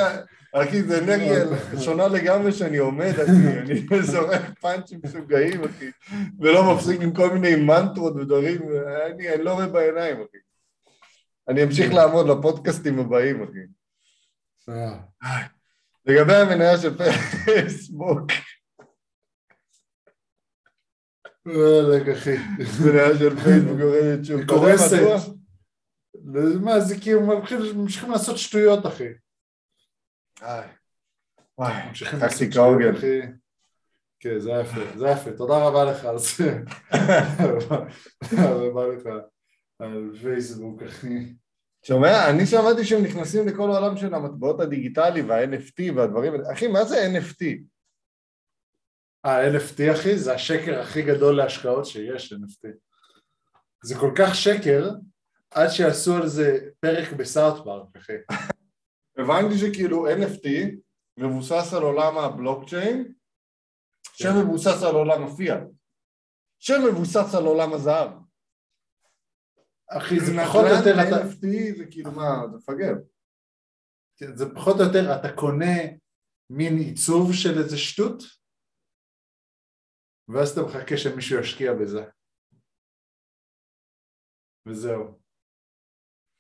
אחי, 0.53 0.83
זה 0.83 0.99
אנרגיה 0.99 1.45
שונה 1.85 2.09
לגמרי 2.09 2.53
שאני 2.53 2.77
עומד, 2.77 3.13
אחי, 3.21 3.59
אני 3.91 4.03
זורק 4.03 4.43
פאנצ'ים 4.61 5.01
משוגעים, 5.05 5.65
אחי, 5.65 5.91
ולא 6.41 6.75
מפסיק 6.75 7.01
עם 7.01 7.15
כל 7.15 7.31
מיני 7.31 7.57
מנטרות 7.57 8.17
ודברים, 8.17 8.61
אני 9.35 9.45
לא 9.45 9.53
רואה 9.53 9.67
בעיניים, 9.67 10.17
אחי. 10.17 10.39
אני 11.49 11.63
אמשיך 11.63 11.95
לעמוד 11.95 12.29
לפודקאסטים 12.29 12.99
הבאים, 12.99 13.43
אחי. 13.43 13.59
אה, 14.69 14.99
לגבי 16.07 16.35
המניה 16.35 16.79
של 16.79 16.97
פייסבוק, 17.45 18.31
וואלכ, 21.47 22.09
אחי. 22.09 22.37
מניה 22.85 23.19
של 23.19 23.41
פייסבוק 23.41 23.79
יורדת 23.81 24.25
שוב. 24.25 24.39
היא 24.39 24.47
קורסת. 24.49 24.97
מה, 26.61 26.81
זה 26.81 27.01
כאילו, 27.01 27.21
ממשיכים- 27.75 28.11
לעשות 28.11 28.39
שטויות, 28.39 28.87
אחי. 28.87 29.09
וואי, 31.59 31.89
ממשיכים 31.89 32.19
לעשות. 32.19 32.49
שטויות, 32.51 32.97
אחי. 32.97 33.21
כן, 34.21 34.39
זה 34.39 34.51
היה 34.53 34.61
יפה, 34.61 34.81
זה 34.99 35.07
היה 35.07 35.17
יפה. 35.17 35.31
תודה 35.31 35.59
רבה 35.59 35.85
לך 35.85 36.05
על 36.05 36.19
זה. 36.19 36.59
תודה 38.31 38.51
רבה 38.51 38.87
לך 38.87 39.07
על 39.79 40.17
פייסבוק, 40.23 40.83
אחי. 40.83 41.35
שומע? 41.83 42.31
אני 42.31 42.47
שמעתי 42.47 42.85
שהם 42.85 43.03
נכנסים 43.03 43.49
לכל 43.49 43.71
העולם 43.71 43.97
של 43.97 44.15
המטבעות 44.15 44.61
הדיגיטלי 44.61 45.23
וה-NFT 45.23 45.93
והדברים. 45.97 46.33
אחי, 46.53 46.67
מה 46.67 46.85
זה 46.85 47.07
NFT? 47.19 47.45
ה-NFT, 49.25 49.93
אחי, 49.95 50.19
זה 50.19 50.35
השקר 50.35 50.81
הכי 50.81 51.03
גדול 51.03 51.37
להשקעות 51.37 51.87
שיש, 51.87 52.33
NFT. 52.33 52.69
זה 53.85 53.95
כל 53.95 54.13
כך 54.19 54.35
שקר, 54.35 54.91
עד 55.51 55.69
שיעשו 55.69 56.17
על 56.17 56.29
זה 56.29 56.59
פרק 56.81 57.13
בסאוט 57.13 57.65
פארק, 57.65 57.97
אחי. 57.97 58.13
הבנתי 59.19 59.59
שכאילו 59.59 60.09
NFT 60.09 60.49
מבוסס 61.17 61.75
על 61.77 61.83
עולם 61.83 62.19
הבלוקצ'יין, 62.19 63.13
שמבוסס 64.13 64.83
על 64.83 64.95
עולם 64.95 65.23
הפיאט, 65.23 65.63
שמבוסס 66.59 67.35
על 67.35 67.45
עולם 67.45 67.73
הזהב. 67.73 68.11
אחי, 69.91 70.21
זה 70.21 70.33
פחות 70.47 70.65
או 70.65 70.71
יותר, 70.71 70.95
אתה, 71.09 71.23
NFT 71.23 71.79
זה 71.79 71.85
כאילו 71.91 72.13
מה, 72.13 72.43
זה 72.51 72.57
מפגר. 72.57 72.95
כן, 74.17 74.37
זה 74.37 74.55
פחות 74.55 74.81
או 74.81 74.85
יותר, 74.85 75.17
אתה 75.21 75.33
קונה 75.33 75.77
מין 76.51 76.79
עיצוב 76.79 77.33
של 77.35 77.59
איזה 77.59 77.79
שטות, 77.79 78.23
ואז 80.33 80.51
אתה 80.51 80.63
מחכה 80.63 80.97
שמישהו 80.97 81.41
ישקיע 81.41 81.73
בזה. 81.75 82.05
וזהו. 84.67 85.21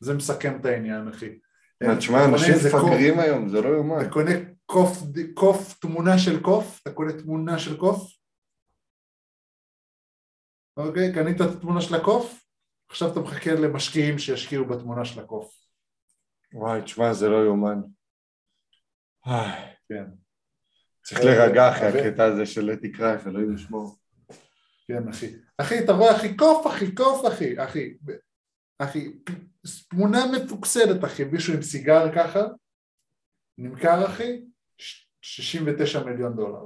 זה 0.01 0.15
מסכם 0.15 0.61
את 0.61 0.65
העניין, 0.65 1.09
אחי. 1.09 1.39
מה, 1.83 1.99
תשמע, 1.99 2.19
אנשים 2.33 2.55
מפגרים 2.55 3.19
היום, 3.19 3.49
זה 3.49 3.61
לא 3.61 3.69
יאומן. 3.69 4.01
אתה 4.01 4.11
קונה 4.11 4.31
קוף, 4.67 4.99
קוף, 5.35 5.79
תמונה 5.81 6.19
של 6.19 6.43
קוף, 6.43 6.81
אתה 6.83 6.93
קונה 6.93 7.13
תמונה 7.13 7.59
של 7.59 7.79
קוף, 7.79 8.21
אוקיי, 10.77 11.15
קנית 11.15 11.37
את 11.37 11.47
התמונה 11.57 11.81
של 11.81 11.95
הקוף, 11.95 12.45
עכשיו 12.91 13.13
אתה 13.13 13.21
מחכה 13.21 13.51
למשקיעים 13.55 14.19
שישקיעו 14.19 14.65
בתמונה 14.65 15.05
של 15.05 15.21
הקוף. 15.21 15.55
וואי, 16.53 16.83
תשמע, 16.83 17.13
זה 17.15 17.29
לא 17.29 17.45
יאומן. 17.45 17.81
כן, 19.89 20.05
צריך 21.03 21.21
להירגע 21.25 21.71
אחרי 21.71 21.87
אה, 22.03 22.09
הקטע 22.09 22.25
הזה 22.25 22.47
של 22.47 22.71
קרייף, 22.93 23.27
אלוהים 23.27 23.55
ישמור. 23.55 23.97
כן, 24.89 25.09
אחי. 25.09 25.27
אחי, 25.59 25.85
אתה 25.85 25.93
רואה, 25.93 26.17
אחי, 26.17 26.37
קוף, 26.37 26.67
אחי, 26.67 26.95
קוף, 26.95 27.27
אחי, 27.33 27.65
אחי. 27.65 27.95
אחי, 28.79 29.13
תמונה 29.89 30.19
מפוקסלת, 30.33 31.05
אחי, 31.05 31.25
מישהו 31.25 31.55
עם 31.55 31.63
סיגר 31.63 32.15
ככה, 32.17 32.41
נמכר, 33.59 34.07
אחי, 34.07 34.45
ש- 34.79 35.07
69 35.21 36.05
מיליון 36.05 36.37
דולר. 36.37 36.65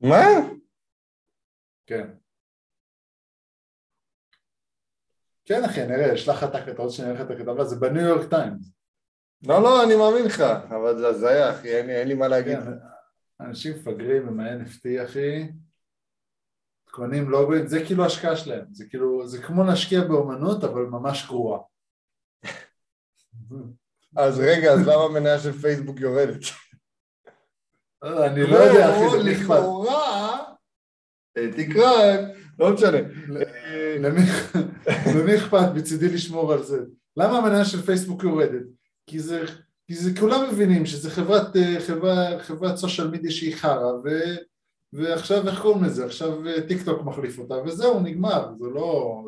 מה? 0.00 0.24
כן. 1.86 2.10
כן, 5.44 5.64
אחי, 5.64 5.86
נראה, 5.86 6.12
יש 6.14 6.28
לך 6.28 6.42
את 6.42 6.54
רוצה 6.78 6.96
שאני 6.96 7.08
אראה 7.10 7.20
לך 7.24 7.30
את 7.30 7.36
הכתבה? 7.36 7.64
זה 7.64 7.76
בניו 7.76 8.02
יורק 8.02 8.30
טיימס. 8.30 8.72
לא, 9.42 9.62
לא, 9.62 9.84
אני 9.84 9.94
מאמין 9.96 10.24
לך, 10.26 10.40
אבל 10.68 10.98
זה 10.98 11.08
הזיה, 11.08 11.50
אחי, 11.50 11.76
אין 11.76 11.86
לי- 11.86 11.96
אין 11.96 12.08
לי 12.08 12.14
מה 12.14 12.28
להגיד. 12.28 12.58
אנשים 13.40 13.72
מפגרים 13.76 14.28
עם 14.28 14.40
ה-NFT, 14.40 15.04
אחי, 15.04 15.48
קונים 16.90 17.30
לוגוים, 17.30 17.66
זה 17.66 17.86
כאילו 17.86 18.04
השקעה 18.04 18.36
שלהם, 18.36 18.64
זה 18.72 18.84
כאילו, 18.88 19.28
זה 19.28 19.42
כמו 19.42 19.64
להשקיע 19.64 20.00
באומנות, 20.00 20.64
אבל 20.64 20.82
ממש 20.82 21.26
גרועה. 21.26 21.60
אז 24.16 24.40
רגע, 24.40 24.72
אז 24.72 24.80
למה 24.86 25.02
המניה 25.04 25.38
של 25.38 25.52
פייסבוק 25.52 26.00
יורדת? 26.00 26.40
אה, 28.04 28.26
אני 28.26 28.50
לא 28.50 28.56
יודע, 28.56 28.90
אחי, 28.90 29.10
זה 29.10 29.16
לא, 29.16 29.30
נכבד. 29.30 29.56
לכאורה, 29.56 30.38
אה, 31.36 31.52
תקרא, 31.56 31.92
לא 32.58 32.74
משנה. 32.74 32.98
למי 35.14 35.36
אכפת 35.36 35.68
מצידי 35.74 36.08
לשמור 36.14 36.52
על 36.52 36.62
זה? 36.62 36.78
למה 37.16 37.38
המניה 37.38 37.64
של 37.64 37.82
פייסבוק 37.82 38.22
יורדת? 38.22 38.62
כי 39.06 39.20
זה, 39.20 39.44
כי 39.86 39.94
זה 39.94 40.20
כולם 40.20 40.50
מבינים 40.50 40.86
שזה 40.86 41.10
חברת, 41.10 41.56
אה, 41.56 41.80
חברה, 41.80 42.38
חברת 42.38 42.76
social 42.76 43.08
media 43.08 43.30
שהיא 43.30 43.56
חרא 43.56 43.92
ו, 44.04 44.08
ועכשיו 44.92 45.48
איך 45.48 45.60
קוראים 45.62 45.84
לזה? 45.84 46.06
עכשיו 46.06 46.46
אה, 46.46 46.66
טיק 46.68 46.82
טוק 46.84 47.02
מחליף 47.04 47.38
אותה 47.38 47.54
וזהו 47.54 48.00
נגמר, 48.00 48.52
זה 48.58 48.66
לא... 48.74 49.22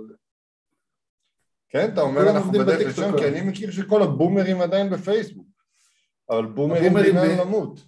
כן, 1.69 1.91
אתה 1.93 2.01
אומר 2.01 2.31
אנחנו 2.31 2.53
בדרך 2.53 2.89
לשם, 2.89 3.19
כי. 3.19 3.29
אני 3.29 3.41
מכיר 3.41 3.71
שכל 3.71 4.03
הבומרים 4.03 4.61
עדיין 4.61 4.91
בפייסבוק. 4.91 5.47
אבל 6.31 6.47
בומרים 6.47 7.03
דינם 7.03 7.37
ב- 7.37 7.41
למות. 7.41 7.81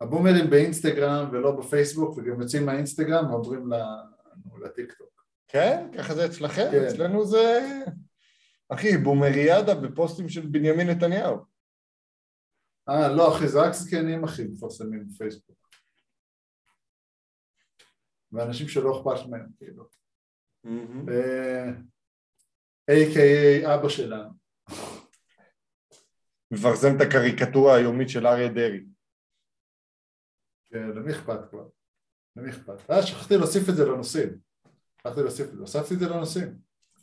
הבומרים 0.00 0.50
באינסטגרם 0.50 1.28
ולא 1.32 1.50
בפייסבוק 1.50 2.18
וגם 2.18 2.40
יוצאים 2.40 2.66
מהאינסטגרם 2.66 3.30
ועוברים 3.30 3.70
לטיק 4.62 4.92
טוק. 4.92 5.24
כן? 5.48 5.88
ככה 5.98 6.14
זה 6.14 6.26
אצלכם? 6.26 6.68
כן. 6.70 6.84
אצלנו 6.84 7.26
זה... 7.26 7.60
אחי, 8.68 8.96
בומריאדה 8.96 9.74
בפוסטים 9.74 10.28
של 10.28 10.46
בנימין 10.46 10.90
נתניהו. 10.90 11.36
אה 12.88 13.08
לא 13.16 13.36
אחי 13.36 13.48
זה 13.48 13.58
רק 13.62 13.72
זקנים 13.72 14.24
אחי 14.24 14.44
מפרסמים 14.44 15.06
בפייסבוק 15.08 15.68
ואנשים 18.32 18.68
שלא 18.68 19.00
אכפת 19.00 19.28
מהם 19.30 19.46
כאילו 19.56 19.84
אה, 21.08 21.70
A.K.A 22.90 23.74
אבא 23.74 23.88
שלנו 23.88 24.30
מפרסם 26.50 26.96
את 26.96 27.00
הקריקטורה 27.00 27.76
היומית 27.76 28.08
של 28.08 28.26
אריה 28.26 28.48
דרעי. 28.48 28.84
כן, 30.64 30.88
למי 30.88 31.12
אכפת 31.12 31.38
כבר? 31.50 31.68
למי 32.36 32.50
אכפת? 32.50 32.90
אה, 32.90 33.02
שכחתי 33.02 33.36
להוסיף 33.36 33.68
את 33.68 33.76
זה 33.76 33.84
לנושאים. 33.84 34.38
שכחתי 35.00 35.20
להוסיף 35.20 35.46
את 35.48 35.52
זה, 35.54 35.60
הוספתי 35.60 35.94
את 35.94 35.98
זה 35.98 36.08
לנושאים. 36.08 36.54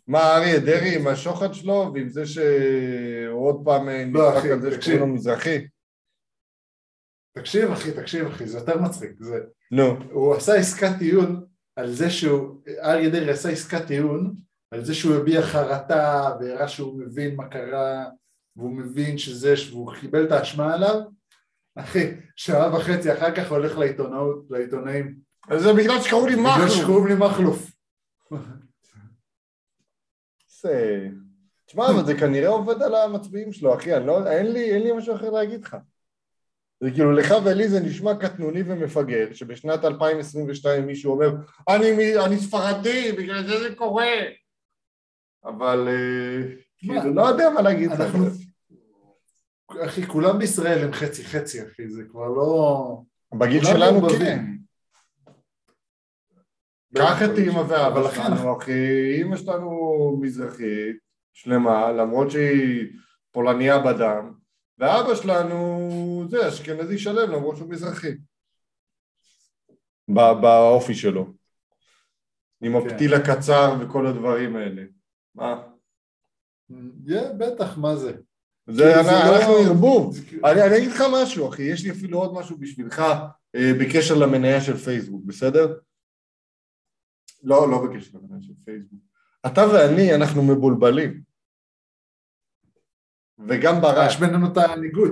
מה, 0.08 0.38
אריה 0.38 0.60
דרעי 0.60 0.96
עם 0.96 1.08
השוחד 1.08 1.54
שלו, 1.54 1.92
ועם 1.94 2.10
זה 2.10 2.26
שהוא 2.26 3.48
עוד 3.48 3.62
פעם 3.66 3.88
לא, 3.88 3.96
נדפק 4.06 4.38
אחי, 4.38 4.52
על 4.52 4.62
זה. 4.62 4.82
שקוראים 4.82 5.00
לו 5.00 5.08
מזרחי? 5.08 5.68
תקשיב 7.38 7.72
אחי, 7.72 7.92
תקשיב 7.92 8.28
אחי, 8.28 8.48
זה 8.48 8.58
יותר 8.58 8.82
מצחיק. 8.82 9.12
זה, 9.20 9.40
נו. 9.72 10.04
הוא 10.12 10.36
עשה 10.36 10.56
עסקת 10.56 10.92
טיעון 11.00 11.46
על 11.76 11.92
זה 11.92 12.10
שהוא, 12.10 12.62
אריה 12.84 13.10
דרעי 13.10 13.30
עשה 13.30 13.50
עסקת 13.50 13.88
טיעון 13.88 14.36
על 14.72 14.86
זה 14.86 14.94
שהוא 14.94 15.16
הביע 15.16 15.42
חרטה 15.42 16.36
והראה 16.40 16.68
שהוא 16.68 17.00
מבין 17.00 17.36
מה 17.36 17.48
קרה 17.48 18.06
והוא 18.56 18.72
מבין 18.72 19.18
שזה, 19.18 19.54
והוא 19.70 19.94
קיבל 20.00 20.26
את 20.26 20.32
האשמה 20.32 20.74
עליו. 20.74 21.02
אחי, 21.76 22.12
שעה 22.36 22.76
וחצי 22.76 23.14
אחר 23.14 23.36
כך 23.36 23.52
הולך 23.52 23.78
לעיתונאות, 23.78 24.46
לעיתונאים. 24.50 25.16
זה 25.58 25.74
בגלל 25.74 26.02
שקראו 26.02 26.28
לי 26.28 26.36
בגלל 26.36 26.46
מכלוף. 26.56 26.70
שקוראים 26.70 27.08
לי 27.08 27.16
מכלוף. 27.16 27.72
תשמע, 31.66 31.90
אבל 31.90 32.06
זה 32.06 32.18
כנראה 32.20 32.48
עובד 32.48 32.82
על 32.82 32.96
המצביעים 32.96 33.52
שלו, 33.52 33.76
אחי, 33.76 33.96
אני 33.96 34.08
לא, 34.08 34.32
אין 34.32 34.52
לי, 34.52 34.74
אין 34.74 34.84
לי 34.84 34.92
משהו 34.92 35.16
אחר 35.16 35.30
להגיד 35.30 35.64
לך. 35.64 35.78
זה 36.84 36.92
כאילו 36.92 37.12
לך 37.12 37.34
ולי 37.46 37.70
זה 37.70 37.80
נשמע 37.80 38.16
קטנוני 38.16 38.64
ומפגר, 38.66 39.34
שבשנת 39.34 39.86
2022 39.86 40.86
מישהו 40.86 41.12
אומר, 41.14 41.36
אני, 41.70 42.18
אני 42.26 42.38
ספרדי, 42.38 43.12
בגלל 43.12 43.48
זה 43.48 43.60
זה 43.60 43.76
קורה. 43.76 44.12
אבל 45.46 45.88
אה, 45.88 46.56
כאילו, 46.78 47.14
לא 47.14 47.22
יודע 47.22 47.50
מה 47.50 47.62
להגיד 47.62 47.92
לך. 47.92 48.16
אחי, 49.86 50.08
כולם 50.08 50.40
בישראל 50.40 50.84
הם 50.84 50.94
חצי 50.94 51.24
חצי, 51.24 51.64
אחי, 51.64 51.90
זה 51.90 52.04
כבר 52.10 52.28
לא... 52.28 53.02
בגיל 53.34 53.64
שלנו 53.64 54.00
מעורבבים. 54.00 54.20
כן. 54.20 54.56
קח 56.98 57.22
את 57.24 57.38
אימא 57.38 57.64
ואבא 57.68 58.12
שלנו, 58.12 58.58
אחי, 58.58 59.14
אימא 59.18 59.38
שלנו 59.38 60.20
מזרחית, 60.22 60.96
שלמה, 61.34 61.92
למרות 61.92 62.32
שהיא 62.32 62.88
פולניה 63.32 63.80
בדם, 63.80 64.34
ואבא 64.80 65.16
שלנו 65.16 66.28
זה 66.30 66.48
אשכנזי 66.48 66.98
שלם, 66.98 67.32
למרות 67.32 67.58
שהוא 67.58 67.70
מזרחי. 67.70 68.12
ב- 70.08 70.42
באופי 70.42 70.96
שלו. 70.96 71.34
עם 72.62 72.82
כן. 72.82 72.88
הפתיל 72.88 73.14
הקצר 73.14 73.76
וכל 73.82 74.08
הדברים 74.08 74.56
האלה. 74.56 74.84
מה? 75.36 75.64
בטח, 77.38 77.78
מה 77.78 77.96
זה? 77.96 78.14
זה 78.70 78.84
כאילו, 78.84 79.12
לא- 79.12 79.36
אנחנו 79.38 79.54
ערבוב. 79.54 80.18
כאילו- 80.28 80.48
אני, 80.48 80.64
אני 80.64 80.78
אגיד 80.78 80.92
לך 80.92 81.04
משהו, 81.14 81.50
אחי, 81.50 81.64
יש 81.64 81.84
לי 81.84 81.92
אפילו 81.92 82.20
עוד 82.20 82.34
משהו 82.34 82.58
בשבילך 82.58 83.00
אה, 83.56 83.72
בקשר 83.82 84.14
למניה 84.16 84.62
של 84.62 84.78
פייסבוק, 84.78 85.24
בסדר? 85.26 85.80
לא, 87.44 87.72
לא 87.72 87.86
בקשר 87.86 88.18
למניה 88.18 88.42
של 88.42 88.54
פייסבוק. 88.66 89.00
אתה 89.46 89.62
ואני, 89.74 90.16
אנחנו 90.16 90.44
מבולבלים. 90.44 91.35
וגם 93.48 93.82
ברק, 93.82 94.10
יש 94.10 94.20
בינינו 94.20 94.48
את 94.52 94.58
הניגוד. 94.58 95.12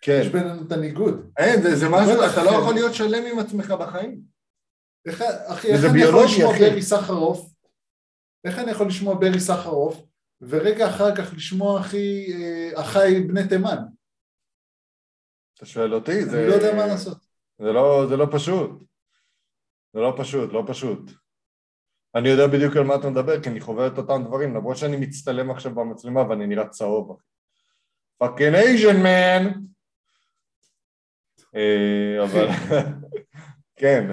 כן. 0.00 0.18
יש 0.20 0.28
בינינו 0.28 0.66
את 0.66 0.72
הניגוד. 0.72 1.30
אין, 1.38 1.62
זה, 1.62 1.76
זה 1.76 1.88
משהו, 1.88 2.12
אתה 2.12 2.44
לא 2.44 2.50
כן. 2.50 2.56
יכול 2.56 2.74
להיות 2.74 2.94
שלם 2.94 3.24
עם 3.32 3.38
עצמך 3.38 3.70
בחיים. 3.70 4.20
איך, 5.06 5.22
אחי, 5.46 5.68
איך 5.68 5.84
אני 5.90 6.02
יכול 6.02 6.24
לשמוע 6.24 6.54
אחי. 6.54 6.70
ברי 6.70 6.82
סחרוף? 6.82 7.54
איך 8.44 8.58
אני 8.58 8.70
יכול 8.70 8.86
לשמוע 8.86 9.14
ברי 9.14 9.40
סחרוף, 9.40 10.02
ורגע 10.40 10.88
אחר 10.88 11.16
כך 11.16 11.34
לשמוע 11.34 11.80
אחי, 11.80 12.32
אה, 12.32 12.80
אחיי 12.80 13.20
בני 13.20 13.48
תימן? 13.48 13.76
אתה 15.56 15.66
שואל 15.66 15.94
אותי, 15.94 16.24
זה... 16.24 16.40
אני 16.40 16.48
לא 16.48 16.54
יודע 16.54 16.74
מה 16.76 16.86
לעשות. 16.86 17.18
זה 17.58 17.72
לא, 17.72 18.06
זה 18.08 18.16
לא 18.16 18.26
פשוט. 18.32 18.70
זה 19.94 20.00
לא 20.00 20.14
פשוט, 20.18 20.52
לא 20.52 20.62
פשוט. 20.66 21.10
אני 22.14 22.28
יודע 22.28 22.46
בדיוק 22.46 22.76
על 22.76 22.84
מה 22.84 22.94
אתה 22.94 23.10
מדבר, 23.10 23.42
כי 23.42 23.48
אני 23.48 23.60
חווה 23.60 23.86
את 23.86 23.98
אותם 23.98 24.24
דברים, 24.26 24.54
למרות 24.54 24.76
שאני 24.76 24.96
מצטלם 24.96 25.50
עכשיו 25.50 25.74
במצלמה 25.74 26.28
ואני 26.28 26.46
נראה 26.46 26.68
צהוב. 26.68 27.18
fucking 28.24 28.54
Asian 28.54 29.02
man! 29.02 29.50
אבל... 32.24 32.48
כן. 33.80 34.10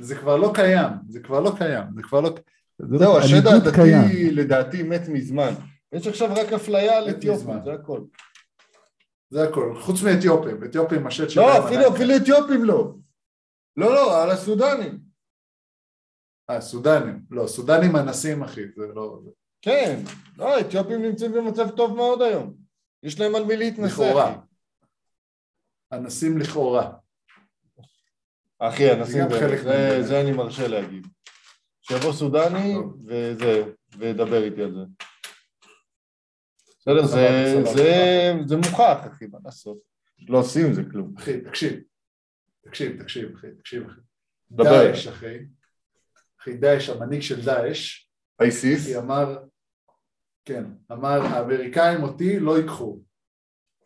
זה 0.00 0.16
כבר 0.16 0.36
לא 0.36 0.52
קיים, 0.54 0.90
זה 1.08 1.20
כבר 1.20 1.40
לא 1.40 1.52
קיים, 1.58 1.84
זה 1.96 2.02
כבר 2.02 2.20
לא... 2.20 2.30
זהו, 2.78 3.18
השד 3.18 3.46
הדתי. 3.46 4.30
לדעתי 4.30 4.82
מת 4.82 5.08
מזמן. 5.08 5.52
יש 5.92 6.06
עכשיו 6.06 6.28
רק 6.36 6.52
אפליה 6.52 6.98
על 6.98 7.10
אתיופים. 7.10 7.64
זה 7.64 7.72
הכל. 7.72 8.00
זה 9.30 9.42
הכל, 9.48 9.74
חוץ 9.80 10.02
מאתיופים, 10.02 10.64
אתיופים 10.64 11.06
השד 11.06 11.30
שלהם 11.30 11.46
לא, 11.46 11.68
אפילו. 11.68 11.88
אפילו 11.88 12.16
אתיופים 12.16 12.64
לא. 12.64 12.94
לא, 13.76 13.94
לא, 13.94 14.22
על 14.22 14.30
הסודנים. 14.30 14.98
אה, 16.50 16.60
סודנים, 16.60 17.22
לא, 17.30 17.46
סודנים 17.46 17.96
אנסים 17.96 18.42
אחי, 18.42 18.60
זה 18.76 18.86
לא... 18.94 19.20
כן, 19.62 20.00
לא, 20.38 20.56
האתיופים 20.56 21.02
נמצאים 21.02 21.32
במצב 21.32 21.70
טוב 21.70 21.96
מאוד 21.96 22.22
היום. 22.22 22.61
יש 23.02 23.20
להם 23.20 23.34
על 23.34 23.44
מי 23.44 23.56
להתנסה. 23.56 23.94
לכאורה. 23.94 24.38
אנסים 25.92 26.38
לכאורה. 26.38 26.92
אחי, 28.58 28.92
אנסים, 28.92 29.24
זה, 29.62 30.02
זה, 30.02 30.20
אני 30.20 30.32
מרשה 30.32 30.68
להגיד. 30.68 31.06
שיבוא 31.82 32.12
סודני. 32.12 32.74
וזה, 33.06 33.64
וידבר 33.98 34.44
איתי 34.44 34.62
על 34.62 34.74
זה. 34.74 34.80
בסדר, 36.78 37.06
זה. 37.06 37.62
זה, 37.74 38.32
זה 38.46 38.56
מוכח, 38.56 39.06
אחי, 39.06 39.26
מה 39.26 39.38
לעשות? 39.44 39.78
לא 40.28 40.38
עושים 40.38 40.66
עם 40.66 40.74
זה 40.74 40.82
כלום. 40.90 41.14
אחי, 41.18 41.40
תקשיב, 41.40 41.80
תקשיב, 42.60 43.02
תקשיב, 43.02 43.36
אחי, 43.36 43.46
תקשיב, 43.58 43.86
אחי. 43.86 44.00
דבר. 44.50 44.64
דאעש, 44.64 45.06
אחי, 45.06 45.38
אחי, 46.40 46.56
דאעש, 46.56 46.88
המנהיג 46.88 47.22
של 47.22 47.44
דאעש, 47.44 48.06
אייסיס, 48.40 48.96
אמר, 48.96 49.38
כן, 50.44 50.64
אמר, 50.92 51.22
האמריקאים 51.22 52.02
אותי 52.02 52.40
לא 52.40 52.58
ייקחו. 52.58 52.98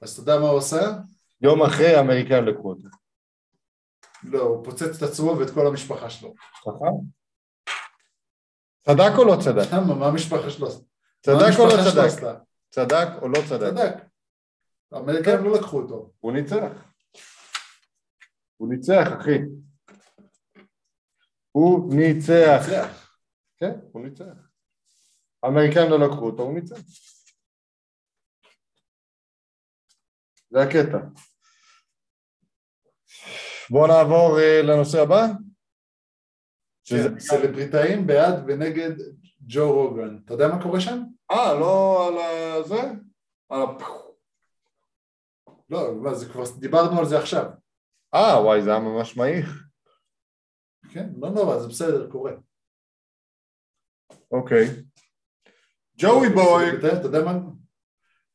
אז 0.02 0.12
אתה 0.12 0.20
יודע 0.20 0.40
מה 0.40 0.48
הוא 0.48 0.58
עשה? 0.58 0.98
יום 1.40 1.62
אחרי 1.62 1.94
האמריקאים 1.94 2.44
לקחו 2.44 2.68
אותו. 2.68 2.88
לא, 4.22 4.42
הוא 4.42 4.64
פוצץ 4.64 4.96
את 4.96 5.02
עצמו 5.02 5.38
ואת 5.38 5.50
כל 5.50 5.66
המשפחה 5.66 6.10
שלו. 6.10 6.34
חכם? 6.54 6.96
צדק 8.82 9.18
או 9.18 9.24
לא 9.24 9.36
צדק? 9.44 9.72
למה? 9.72 9.94
מה 9.94 10.06
המשפחה 10.06 10.50
שלו 10.50 10.66
עשתה? 10.66 10.84
צדק 11.22 11.58
או 11.58 11.66
לא 11.66 11.72
צדק? 11.90 12.28
צדק 12.70 13.08
או 13.22 13.28
לא 13.28 13.38
צדק? 13.48 13.70
צדק. 13.74 14.04
האמריקאים 14.92 15.44
לא 15.44 15.54
לקחו 15.54 15.80
אותו. 15.80 16.12
הוא 16.20 16.32
ניצח. 16.32 16.72
הוא 18.56 18.68
ניצח, 18.68 19.06
אחי. 19.20 19.38
הוא. 21.52 21.94
ניצח. 21.94 22.66
כן, 23.58 23.72
הוא 23.92 24.02
ניצח. 24.02 24.45
האמריקאים 25.46 25.90
לא 25.90 25.98
לקחו 25.98 26.26
אותו, 26.26 26.42
הוא 26.42 26.54
ניצח. 26.54 26.76
זה 30.50 30.62
הקטע. 30.62 30.98
בואו 33.70 33.86
נעבור 33.86 34.38
אה, 34.40 34.62
לנושא 34.62 35.02
הבא. 35.02 35.22
שזה... 36.84 37.08
כן, 37.08 37.18
סלבריטאים 37.18 38.06
בעד 38.06 38.44
ונגד 38.46 38.92
ג'ו 39.40 39.72
רוגן. 39.72 40.18
אתה 40.24 40.34
יודע 40.34 40.48
מה 40.48 40.62
קורה 40.62 40.80
שם? 40.80 41.02
אה, 41.30 41.54
לא 41.54 42.08
על 42.08 42.18
הזה? 42.60 42.82
על 43.48 43.60
ה... 43.62 43.64
לא, 45.70 45.94
מה, 45.94 46.14
זה 46.14 46.28
כבר 46.32 46.42
דיברנו 46.58 46.98
על 46.98 47.06
זה 47.06 47.18
עכשיו. 47.18 47.44
אה, 48.14 48.42
וואי, 48.42 48.62
זה 48.62 48.70
היה 48.70 48.80
ממש 48.80 49.16
מעיך. 49.16 49.64
כן, 50.92 51.08
לא 51.16 51.30
נורא, 51.30 51.58
זה 51.58 51.68
בסדר, 51.68 52.10
קורה. 52.10 52.32
אוקיי. 54.30 54.85
ג'וי 55.98 56.28
בוי. 56.28 56.78
אתה 56.78 57.06
יודע 57.06 57.24
מה? 57.24 57.38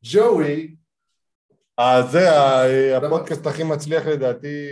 ג'וי, 0.03 0.75
אה, 1.79 2.01
זה? 2.11 2.27
הפודקאסט 2.97 3.47
הכי 3.47 3.63
מצליח 3.63 4.05
לדעתי 4.05 4.67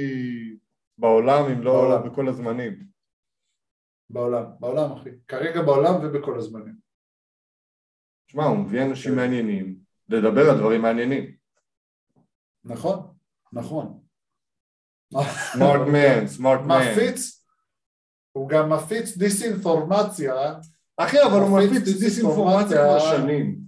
בעולם, 0.97 1.45
אם 1.45 1.61
לא. 1.61 1.97
בכל 2.05 2.27
הזמנים. 2.27 2.89
בעולם, 4.09 4.43
בעולם 4.59 4.91
אחי, 4.91 5.09
כרגע 5.27 5.61
בעולם 5.61 5.93
ובכל 6.03 6.37
הזמנים. 6.37 6.75
שמע, 8.27 8.45
הוא 8.45 8.57
מביא 8.57 8.83
אנשים 8.83 9.11
כן. 9.11 9.17
מעניינים 9.17 9.75
לדבר 10.09 10.49
על 10.49 10.57
דברים 10.57 10.81
מעניינים. 10.81 11.35
נכון, 12.63 13.13
נכון. 13.53 13.99
סמארט 15.53 15.87
מן, 15.87 16.27
סמארט 16.27 16.61
מן. 16.61 16.75
מפיץ, 16.91 17.45
הוא 18.31 18.49
גם 18.49 18.69
מפיץ 18.73 19.17
דיסאינפורמציה, 19.17 20.33
אחי, 20.99 21.17
אבל 21.23 21.39
הוא 21.39 21.59
מפיץ 21.59 21.99
דיסאינפורמציה 21.99 22.77
כבר. 22.77 22.99
שנים. 22.99 23.59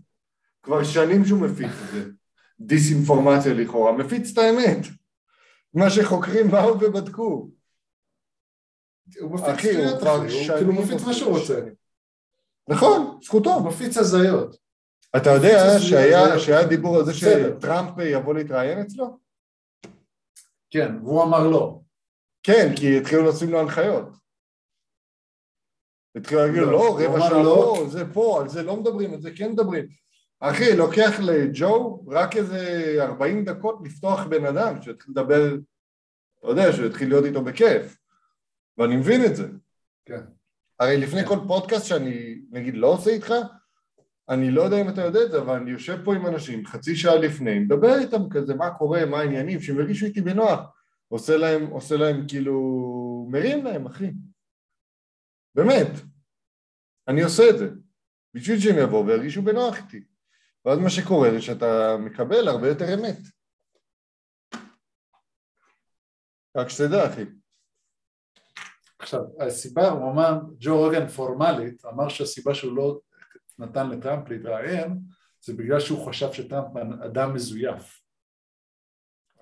כבר 0.64 0.84
שנים 0.84 1.26
שהוא 1.26 1.40
מפיץ 1.40 1.72
את 1.84 1.92
זה. 1.94 2.10
דיסאינפורמציה 2.60 3.54
לכאורה. 3.54 3.92
מפיץ 3.92 4.32
את 4.32 4.38
האמת. 4.38 4.78
מה 5.74 5.90
שחוקרים 5.90 6.48
באו 6.52 6.80
ובדקו. 6.80 7.50
הוא 9.20 9.32
מפיץ 9.32 9.48
אחי, 9.48 9.86
הוא 9.86 10.00
כבר 10.00 10.26
אחי, 10.26 10.34
הוא 10.34 10.44
שנים... 10.44 10.58
כאילו 10.58 10.74
מפיץ 10.74 11.02
מה 11.04 11.14
שהוא 11.14 11.38
רוצה, 11.38 11.46
שנים. 11.46 11.74
נכון, 12.70 13.20
זכותו. 13.24 13.54
הוא 13.54 13.68
מפיץ 13.68 13.98
הזיות. 13.98 14.56
אתה 15.18 15.30
יודע 15.30 15.80
שהיה, 15.80 16.68
דיבור 16.68 16.98
על 16.98 17.06
זה. 17.06 17.14
שטראמפ 17.14 17.92
יבוא 18.00 18.34
להתראיין 18.34 18.80
אצלו? 18.80 19.18
כן, 20.70 20.96
והוא 21.04 21.24
אמר 21.24 21.48
לא. 21.48 21.80
כן, 22.44 22.74
כי 22.76 22.98
התחילו 22.98 23.30
לשים 23.30 23.50
לו 23.50 23.60
הנחיות. 23.60 24.10
התחילו 26.16 26.42
להגיד 26.42 26.62
לא, 26.62 26.72
לא, 26.72 27.00
רבע 27.00 27.20
שעה 27.20 27.44
לא. 27.44 27.74
פה, 27.78 27.88
זה 27.88 28.14
פה, 28.14 28.42
על 28.42 28.50
זה 28.50 28.64
לא 28.64 28.78
מדברים, 28.78 29.14
על 29.14 29.22
זה 29.22 29.32
כן 29.32 29.52
מדברים. 29.52 29.86
אחי, 30.40 30.76
לוקח 30.76 31.20
לג'ו 31.20 32.04
רק 32.08 32.38
איזה 32.38 32.96
40 33.00 33.46
דקות 33.46 33.80
לפתוח 33.84 34.26
בן 34.26 34.46
אדם, 34.46 34.82
שיתחיל 34.82 35.12
לדבר, 35.12 35.56
אתה 36.40 36.48
יודע, 36.48 36.74
שיתחיל 36.74 37.10
להיות 37.10 37.26
איתו 37.26 37.42
בכיף. 37.42 37.98
ואני 38.78 38.96
מבין 38.96 39.26
את 39.26 39.36
זה. 39.36 39.48
כן. 40.06 40.22
הרי 40.80 40.98
לפני 40.98 41.22
כן. 41.22 41.28
כל 41.28 41.38
פודקאסט 41.48 41.86
שאני, 41.86 42.42
נגיד, 42.52 42.78
לא 42.78 42.88
עושה 42.88 43.12
איתך, 43.12 43.34
אני 44.30 44.52
לא 44.52 44.62
יודע 44.62 44.82
אם 44.82 44.90
אתה 44.90 45.02
יודע 45.02 45.24
את 45.24 45.32
זה, 45.32 45.42
אבל 45.42 45.56
אני 45.56 45.72
יושב 45.72 45.98
פה 46.04 46.16
עם 46.16 46.28
אנשים 46.28 46.66
חצי 46.66 46.96
שעה 46.96 47.16
לפני, 47.16 47.60
מדבר 47.60 48.00
איתם 48.00 48.30
כזה, 48.30 48.56
מה 48.56 48.70
קורה, 48.70 49.06
מה 49.06 49.20
העניינים, 49.20 49.62
שהם 49.62 49.80
ירגישו 49.80 50.06
איתי 50.06 50.22
בנוח. 50.22 50.60
עושה 51.08 51.38
להם, 51.38 51.68
עושה 51.68 51.98
להם 51.98 52.26
כאילו, 52.28 53.28
מרים 53.30 53.66
להם, 53.66 53.86
אחי. 53.86 54.12
באמת. 55.56 55.88
אני 57.08 57.22
עושה 57.22 57.44
את 57.50 57.58
זה. 57.58 57.70
בשביל 58.34 58.60
שהם 58.60 58.76
יבואו 58.84 59.08
וירגישו 59.08 59.42
בנוח 59.42 59.78
איתי. 59.78 60.04
ואז 60.66 60.80
מה 60.80 60.90
שקורה 60.90 61.30
זה 61.32 61.42
שאתה 61.42 61.98
מקבל 62.00 62.48
הרבה 62.48 62.68
יותר 62.68 62.86
אמת. 62.94 63.18
רק 66.58 66.70
שתדע, 66.70 67.14
אחי. 67.14 67.26
עכשיו, 69.00 69.22
הסיבה, 69.40 69.90
הוא 69.90 70.12
אמר, 70.12 70.32
ג'ו 70.60 70.78
רוגן 70.78 71.08
פורמלית, 71.08 71.86
אמר 71.86 72.10
שהסיבה 72.10 72.56
שהוא 72.56 72.78
לא 72.78 73.00
נתן 73.60 73.90
לטראמפ 73.90 74.30
להתראיין, 74.30 75.00
זה 75.42 75.54
בגלל 75.54 75.80
שהוא 75.80 76.08
חשב 76.08 76.34
שטראמפ 76.34 76.78
אדם 77.06 77.34
מזויף. 77.34 78.02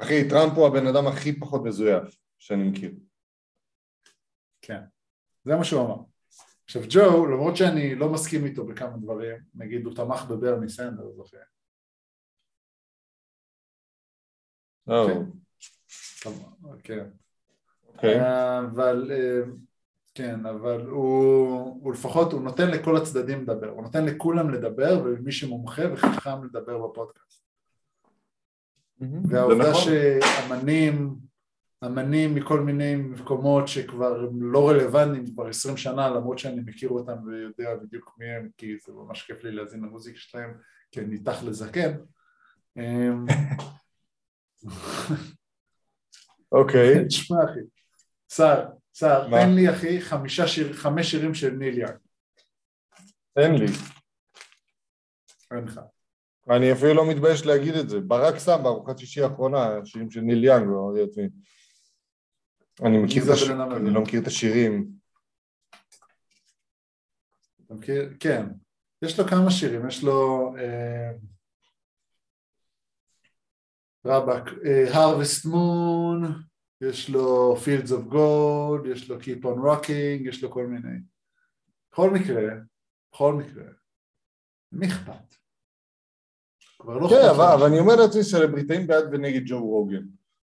אחי, 0.02 0.30
טראמפ 0.30 0.54
הוא 0.54 0.68
הבן 0.68 0.88
אדם 0.88 1.08
הכי 1.08 1.40
פחות 1.40 1.62
מזויף 1.64 2.04
שאני 2.40 2.64
מכיר. 2.64 2.92
כן, 4.62 4.82
זה 5.46 5.56
מה 5.56 5.64
שהוא 5.64 5.82
אמר. 5.86 5.98
עכשיו 6.66 6.82
ג'ו, 6.90 7.26
למרות 7.26 7.58
שאני 7.58 7.96
לא 7.96 8.10
מסכים 8.10 8.46
איתו 8.46 8.66
בכמה 8.66 8.98
דברים, 8.98 9.38
נגיד 9.56 9.86
הוא 9.86 9.96
תמך 9.96 10.24
בברני 10.30 10.70
סנדרס, 10.70 11.20
אחי. 11.26 11.38
כן. 16.84 17.10
אוקיי. 17.88 18.20
אבל, 18.60 19.12
אה, 19.12 19.42
כן, 20.14 20.46
אבל 20.46 20.82
הוא, 20.82 21.80
הוא 21.82 21.94
לפחות, 21.94 22.34
הוא 22.34 22.42
נותן 22.42 22.72
לכל 22.72 22.98
הצדדים 22.98 23.42
לדבר, 23.42 23.70
הוא 23.70 23.84
נותן 23.84 24.06
לכולם 24.06 24.50
לדבר 24.50 25.02
ומי 25.06 25.32
שמומחה 25.32 25.82
וחכם 25.94 26.44
לדבר 26.44 26.88
בפודקאסט. 26.88 27.44
והעובדה 29.30 29.70
נכון. 29.70 29.84
שאמנים, 29.84 31.16
אמנים 31.86 32.36
מכל 32.36 32.60
מיני 32.60 32.96
מקומות 32.96 33.68
שכבר 33.68 34.30
לא 34.40 34.70
רלוונטיים 34.70 35.26
כבר 35.34 35.48
עשרים 35.48 35.78
שנה 35.78 36.10
למרות 36.10 36.40
שאני 36.40 36.62
מכיר 36.66 36.90
אותם 36.90 37.18
ויודע 37.26 37.76
בדיוק 37.76 38.16
מי 38.18 38.26
הם 38.26 38.50
כי 38.58 38.78
זה 38.86 38.94
ממש 38.94 39.22
כיף 39.22 39.44
לי 39.44 39.52
להאזין 39.52 39.82
למוזיקה 39.82 40.20
שלהם 40.20 40.54
כי 40.92 41.00
אני 41.00 41.16
איתך 41.16 41.44
לזקן 41.44 41.92
אמ, 42.78 43.26
אוקיי. 46.52 46.94
תשמע 47.08 47.38
אחי, 47.44 47.60
שר, 48.34 48.66
שר, 48.94 49.30
תן 49.30 49.50
לי 49.56 49.70
אחי 49.70 50.02
חמישה 50.02 50.48
שיר, 50.48 50.74
חמש 50.74 51.12
שירים 51.12 51.34
של 51.34 51.50
ניל 51.50 51.78
יאנג. 51.78 51.98
תן 53.34 53.56
לי. 53.56 53.66
אין 55.52 55.64
לך. 55.64 55.80
אני 56.50 56.72
אפילו 56.72 56.94
לא 56.94 57.10
מתבייש 57.10 57.46
להגיד 57.46 57.76
את 57.76 57.90
זה. 57.90 58.00
ברק 58.00 58.40
שם 58.40 58.60
בארוחת 58.64 58.98
שישי 58.98 59.22
האחרונה, 59.22 59.86
שירים 59.86 60.12
של 60.12 60.22
ניל 60.22 60.44
יאנג, 60.44 60.68
לא 60.68 60.94
אני 62.86 62.98
מכיר 62.98 63.24
את 63.24 63.30
השירים, 63.30 63.62
אני 63.62 63.94
לא 63.94 64.02
מכיר 64.02 64.22
את 64.22 64.28
השירים. 64.28 64.92
כן, 68.20 68.46
יש 69.02 69.20
לו 69.20 69.28
כמה 69.28 69.52
שירים, 69.52 69.88
יש 69.88 70.04
לו... 70.04 70.54
אה, 70.58 71.12
רבאק, 74.06 74.44
Harvest 74.94 75.46
Moon, 75.46 76.28
יש 76.82 77.10
לו 77.10 77.56
Fields 77.56 77.90
of 77.90 78.14
Gold, 78.14 78.88
יש 78.88 79.10
לו 79.10 79.20
Keep 79.20 79.44
on 79.44 79.58
Rocking, 79.66 80.28
יש 80.30 80.44
לו 80.44 80.52
כל 80.52 80.68
מיני. 80.68 80.98
בכל 81.92 82.10
מקרה, 82.10 82.42
בכל 83.12 83.34
מקרה, 83.34 83.64
מי 84.72 84.88
אכפת? 84.88 85.36
לא 86.86 87.10
כן, 87.10 87.30
אבל, 87.36 87.66
אני 87.68 87.80
אומר 87.80 87.96
לעצמי 87.96 88.24
סלבריטאים 88.24 88.88
בעד 88.88 89.04
ונגד 89.12 89.42
ג'ו 89.46 89.60
רוגן. 89.60 90.04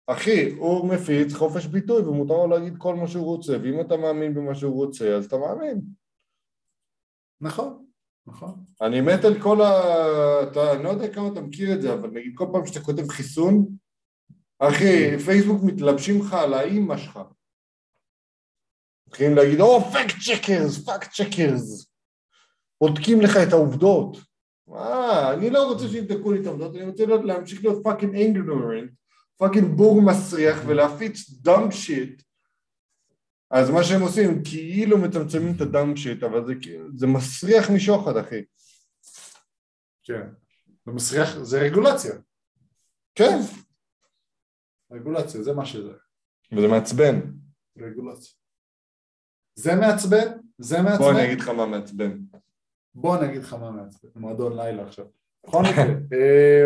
אחי, 0.08 0.50
הוא 0.50 0.90
מפיץ 0.90 1.34
חופש 1.34 1.66
ביטוי 1.66 2.02
ומותר 2.02 2.34
לו 2.34 2.48
להגיד 2.48 2.74
כל 2.78 2.96
מה 2.96 3.08
שהוא 3.08 3.26
רוצה, 3.26 3.58
ואם 3.64 3.82
אתה 3.82 3.98
מאמין 3.98 4.34
במה 4.34 4.56
שהוא 4.56 4.74
רוצה, 4.74 5.16
אז 5.16 5.26
אתה 5.26 5.38
מאמין. 5.38 5.82
נכון. 7.42 7.86
נכון. 8.28 8.64
אני 8.82 9.02
מת 9.02 9.26
על 9.26 9.42
כל 9.42 9.62
ה... 9.62 9.72
אתה, 10.44 10.74
אני 10.74 10.84
לא 10.84 10.90
יודע 10.90 11.14
כמה 11.14 11.28
אתה 11.28 11.42
מכיר 11.42 11.74
את 11.74 11.82
זה, 11.82 11.94
אבל 11.94 12.10
נגיד 12.10 12.32
כל 12.36 12.46
פעם 12.54 12.66
שאתה 12.66 12.80
כותב 12.80 13.08
חיסון, 13.08 13.68
אחי, 14.60 15.20
פייסבוק 15.26 15.64
מתלבשים 15.64 16.22
לך 16.22 16.34
על 16.34 16.54
האימא 16.54 16.98
שלך. 16.98 17.20
מתחילים 19.08 19.36
להגיד, 19.36 19.60
או, 19.60 19.82
fact 19.82 20.16
checkers, 20.26 20.86
fact 20.86 21.12
checkers. 21.12 21.92
בודקים 22.82 23.22
לך 23.22 23.38
את 23.48 23.54
העובדות. 23.54 24.18
מה, 24.68 25.34
אני 25.34 25.50
לא 25.50 25.72
רוצה 25.72 25.88
שיבדקו 25.88 26.32
לי 26.32 26.42
את 26.42 26.46
העובדות, 26.46 26.76
אני 26.76 26.84
רוצה 26.84 27.06
להמשיך 27.06 27.64
להיות 27.64 27.84
fucking 27.84 28.16
ignorant, 28.16 28.92
fucking 29.38 29.78
בור 29.78 30.02
מסריח 30.02 30.58
ולהפיץ 30.68 31.30
dumb 31.42 31.74
shit 31.74 32.22
אז 33.50 33.70
מה 33.70 33.84
שהם 33.84 34.02
עושים, 34.02 34.44
כאילו 34.44 34.98
מצמצמים 34.98 35.56
את 35.56 35.62
הדם 35.62 35.96
שיט, 35.96 36.24
אבל 36.24 36.46
זה, 36.46 36.54
זה 36.96 37.08
מסריח 37.08 37.70
משוחד, 37.76 38.18
אחי. 38.18 38.42
כן, 40.04 40.28
זה 40.86 40.92
מסריח, 40.92 41.44
זה 41.44 41.60
רגולציה. 41.60 42.14
כן. 43.16 43.38
רגולציה, 44.92 45.44
זה 45.44 45.54
מה 45.54 45.66
שזה. 45.66 45.94
וזה 46.52 46.68
מעצבן. 46.68 47.20
רגולציה. 47.78 48.34
זה 49.56 49.76
מעצבן? 49.76 50.28
זה 50.58 50.82
מעצבן? 50.82 50.98
בוא 50.98 51.12
אני 51.12 51.26
אגיד 51.26 51.40
לך 51.40 51.50
מה 51.50 51.66
מעצבן. 51.66 52.20
בוא 52.96 53.18
אני 53.18 53.30
אגיד 53.30 53.42
לך 53.42 53.54
מה 53.54 53.72
מעצבן, 53.72 54.10
מועדון 54.16 54.58
לילה 54.58 54.88
עכשיו. 54.88 55.06
בכל 55.48 55.62
מקרה, 55.64 55.84
אה, 56.14 56.66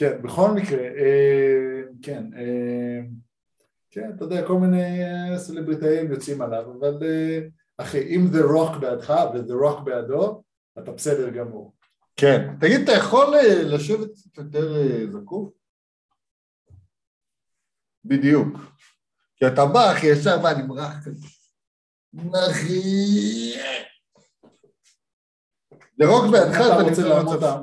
כן, 0.00 0.22
בכל 0.22 0.50
מקרה, 0.50 0.82
אה, 0.82 1.82
כן, 2.02 2.24
אה, 2.36 3.00
כן, 3.90 4.10
אתה 4.16 4.24
יודע, 4.24 4.46
כל 4.46 4.58
מיני 4.58 5.04
אה, 5.04 5.38
סלבריטאים 5.38 6.12
יוצאים 6.12 6.42
עליו, 6.42 6.72
אבל 6.78 6.98
אה, 7.02 7.40
אחי, 7.78 8.16
אם 8.16 8.26
The 8.32 8.44
Rock 8.44 8.78
בעדך 8.78 9.10
ו-The 9.34 9.64
Rock 9.64 9.80
בעדו, 9.80 10.42
אתה 10.78 10.92
בסדר 10.92 11.30
גמור. 11.30 11.74
כן. 12.16 12.56
תגיד, 12.60 12.80
אתה 12.80 12.92
יכול 12.92 13.34
אה, 13.34 13.62
לשבת 13.62 14.10
קצת 14.12 14.38
יותר 14.38 14.74
זקוף? 15.10 15.52
בדיוק. 18.04 18.58
כי 19.36 19.46
אתה 19.46 19.66
בא, 19.66 19.92
אחי, 19.92 20.06
ישר 20.06 20.38
בא, 20.38 20.52
נמרח 20.52 21.04
כזה. 21.04 21.26
אחי... 22.50 23.54
דרוק 25.98 26.24
בעדך 26.32 26.56
אתה 26.56 26.88
נמצא 26.88 27.22
במצב... 27.22 27.62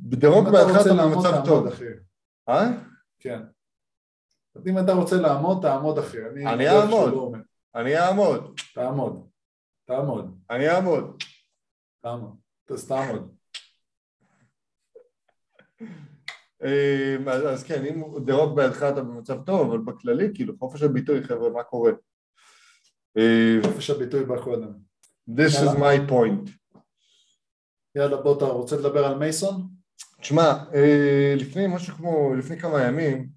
דרוק 0.00 0.48
בעדך 0.48 0.80
אתה 0.80 0.94
במצב 0.94 1.44
טוב. 1.44 1.66
אה? 2.48 2.66
כן. 3.20 3.42
אם 4.66 4.78
אתה 4.78 4.92
רוצה 4.92 5.16
לעמוד, 5.16 5.62
תעמוד 5.62 5.98
אחי. 5.98 6.18
אני 6.46 6.68
אעמוד. 6.68 7.34
אני 7.74 7.98
אעמוד. 7.98 8.60
תעמוד. 8.74 9.28
תעמוד. 9.84 10.38
אני 10.50 10.68
אעמוד. 10.70 11.22
תעמוד. 12.02 12.36
אז 12.70 12.88
תעמוד. 12.88 13.34
אמ, 16.64 17.28
אז 17.28 17.64
כן, 17.64 17.84
אם 17.84 18.24
דרוק 18.24 18.56
בידך 18.56 18.82
אתה 18.82 19.02
במצב 19.02 19.44
טוב, 19.44 19.70
אבל 19.70 19.78
בכללי, 19.78 20.28
כאילו, 20.34 20.54
חופש 20.58 20.82
הביטוי, 20.82 21.24
חבר'ה, 21.24 21.50
מה 21.50 21.62
קורה? 21.62 21.92
אמ, 23.16 23.60
חופש 23.62 23.90
הביטוי 23.90 24.24
בא 24.24 24.42
קודם. 24.42 24.72
This 25.30 25.52
is 25.52 25.76
my 25.78 26.10
point. 26.10 26.50
יאללה, 27.94 28.16
בוא, 28.16 28.36
אתה 28.36 28.44
רוצה 28.44 28.76
לדבר 28.76 29.06
על 29.06 29.18
מייסון? 29.18 29.79
תשמע, 30.20 30.64
אה, 30.74 31.34
לפני 31.36 31.66
משהו 31.66 31.96
כמו, 31.96 32.34
לפני 32.34 32.58
כמה 32.58 32.82
ימים, 32.82 33.28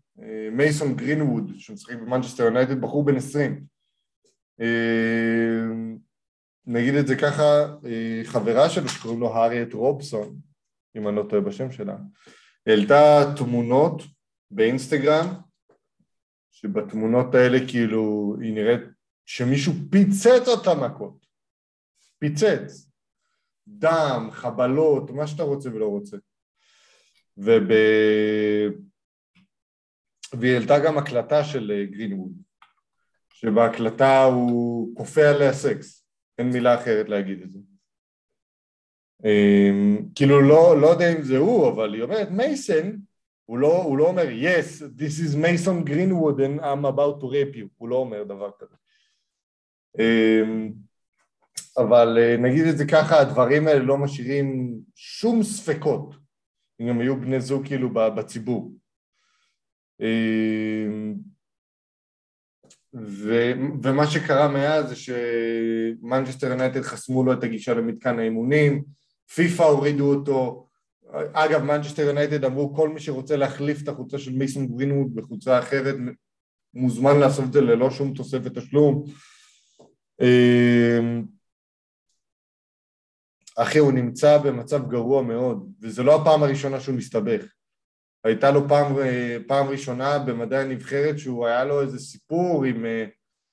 מייסון 0.51 0.95
גרינווד 0.95 1.51
שמשחק 1.57 1.95
במנצ'סטר 1.95 2.43
יונייטד, 2.43 2.81
בחור 2.81 3.05
בן 3.05 3.15
עשרים. 3.15 3.63
אה, 4.61 5.63
נגיד 6.65 6.95
את 6.95 7.07
זה 7.07 7.15
ככה, 7.15 7.75
אה, 7.85 8.21
חברה 8.23 8.69
שלו 8.69 8.89
שקוראים 8.89 9.19
לו 9.19 9.35
האריאט 9.35 9.73
רובסון, 9.73 10.39
אם 10.95 11.07
אני 11.07 11.15
לא 11.15 11.25
טועה 11.29 11.41
בשם 11.41 11.71
שלה, 11.71 11.97
העלתה 12.67 13.33
תמונות 13.37 14.03
באינסטגרם, 14.51 15.25
שבתמונות 16.51 17.35
האלה 17.35 17.57
כאילו 17.67 18.35
היא 18.41 18.53
נראית 18.53 18.81
שמישהו 19.25 19.73
פיצץ 19.91 20.47
אותה 20.47 20.75
מכות, 20.75 21.25
פיצץ, 22.19 22.89
דם, 23.67 24.29
חבלות, 24.31 25.09
מה 25.09 25.27
שאתה 25.27 25.43
רוצה 25.43 25.69
ולא 25.69 25.85
רוצה. 25.85 26.17
וב... 27.37 27.71
והיא 30.39 30.53
העלתה 30.53 30.79
גם 30.79 30.97
הקלטה 30.97 31.43
של 31.43 31.71
אה, 31.71 31.85
גרינווד, 31.85 32.31
שבהקלטה 33.33 34.23
הוא 34.23 34.95
כופה 34.97 35.21
עליה 35.21 35.53
סקס, 35.53 36.05
אין 36.37 36.49
מילה 36.49 36.75
אחרת 36.75 37.09
להגיד 37.09 37.41
את 37.41 37.51
זה. 37.51 37.59
Um, 39.23 40.03
כאילו 40.15 40.41
לא, 40.41 40.81
לא 40.81 40.87
יודע 40.87 41.13
אם 41.13 41.23
זה 41.23 41.37
הוא, 41.37 41.69
אבל 41.69 41.93
היא 41.93 42.03
אומרת 42.03 42.27
מייסון, 42.31 42.99
הוא 43.45 43.57
לא, 43.57 43.83
הוא 43.83 43.97
לא 43.97 44.07
אומר 44.07 44.23
yes, 44.23 44.83
this 44.97 45.19
is 45.25 45.35
Mason 45.35 45.89
Greenwood 45.89 46.39
and 46.39 46.59
I'm 46.61 46.85
about 46.85 47.21
to 47.21 47.25
rape 47.25 47.55
you, 47.55 47.67
הוא 47.77 47.89
לא 47.89 47.95
אומר 47.95 48.23
דבר 48.23 48.51
כזה. 48.59 48.75
אמ, 49.97 50.73
אבל 51.77 52.17
אה, 52.17 52.41
נגיד 52.41 52.65
את 52.65 52.77
זה 52.77 52.85
ככה, 52.91 53.21
הדברים 53.21 53.67
האלה 53.67 53.79
לא 53.79 53.97
משאירים 53.97 54.79
שום 54.95 55.43
ספקות, 55.43 56.22
הם 56.79 56.99
היו 56.99 57.21
בני 57.21 57.41
זוג 57.41 57.67
כאילו 57.67 57.89
בציבור. 57.93 58.71
אמ, 60.01 61.15
ו, 62.95 63.51
ומה 63.83 64.07
שקרה 64.07 64.47
מאז 64.47 64.89
זה 64.89 64.95
שמנצ'סטר 64.95 66.47
יונייטד 66.47 66.81
חסמו 66.81 67.23
לו 67.23 67.33
את 67.33 67.43
הגישה 67.43 67.73
למתקן 67.73 68.19
האימונים, 68.19 68.83
פיפ"א 69.33 69.63
הורידו 69.63 70.13
אותו, 70.13 70.67
אגב, 71.33 71.63
מנצ'סטר 71.63 72.01
יונייטד 72.01 72.43
אמרו 72.43 72.75
כל 72.75 72.89
מי 72.89 72.99
שרוצה 72.99 73.35
להחליף 73.35 73.83
את 73.83 73.87
החולצה 73.87 74.19
של 74.19 74.33
מייסון 74.33 74.67
גרינווד 74.67 75.15
בחולצה 75.15 75.59
אחרת 75.59 75.95
מוזמן 76.73 77.19
לעשות 77.19 77.45
את 77.45 77.53
זה 77.53 77.61
ללא 77.61 77.91
שום 77.91 78.13
תוספת 78.13 78.57
תשלום. 78.57 79.03
אחי, 83.57 83.79
הוא 83.79 83.91
נמצא 83.91 84.37
במצב 84.37 84.89
גרוע 84.89 85.21
מאוד, 85.21 85.71
וזו 85.81 86.03
לא 86.03 86.21
הפעם 86.21 86.43
הראשונה 86.43 86.79
שהוא 86.79 86.95
מסתבך. 86.95 87.45
הייתה 88.23 88.51
לו 88.51 88.67
פעם, 88.67 88.95
פעם 89.47 89.67
ראשונה 89.67 90.19
במדעי 90.19 90.61
הנבחרת 90.61 91.19
שהוא 91.19 91.47
היה 91.47 91.63
לו 91.63 91.81
איזה 91.81 91.99
סיפור 91.99 92.63
עם 92.65 92.85
אה, 92.85 93.05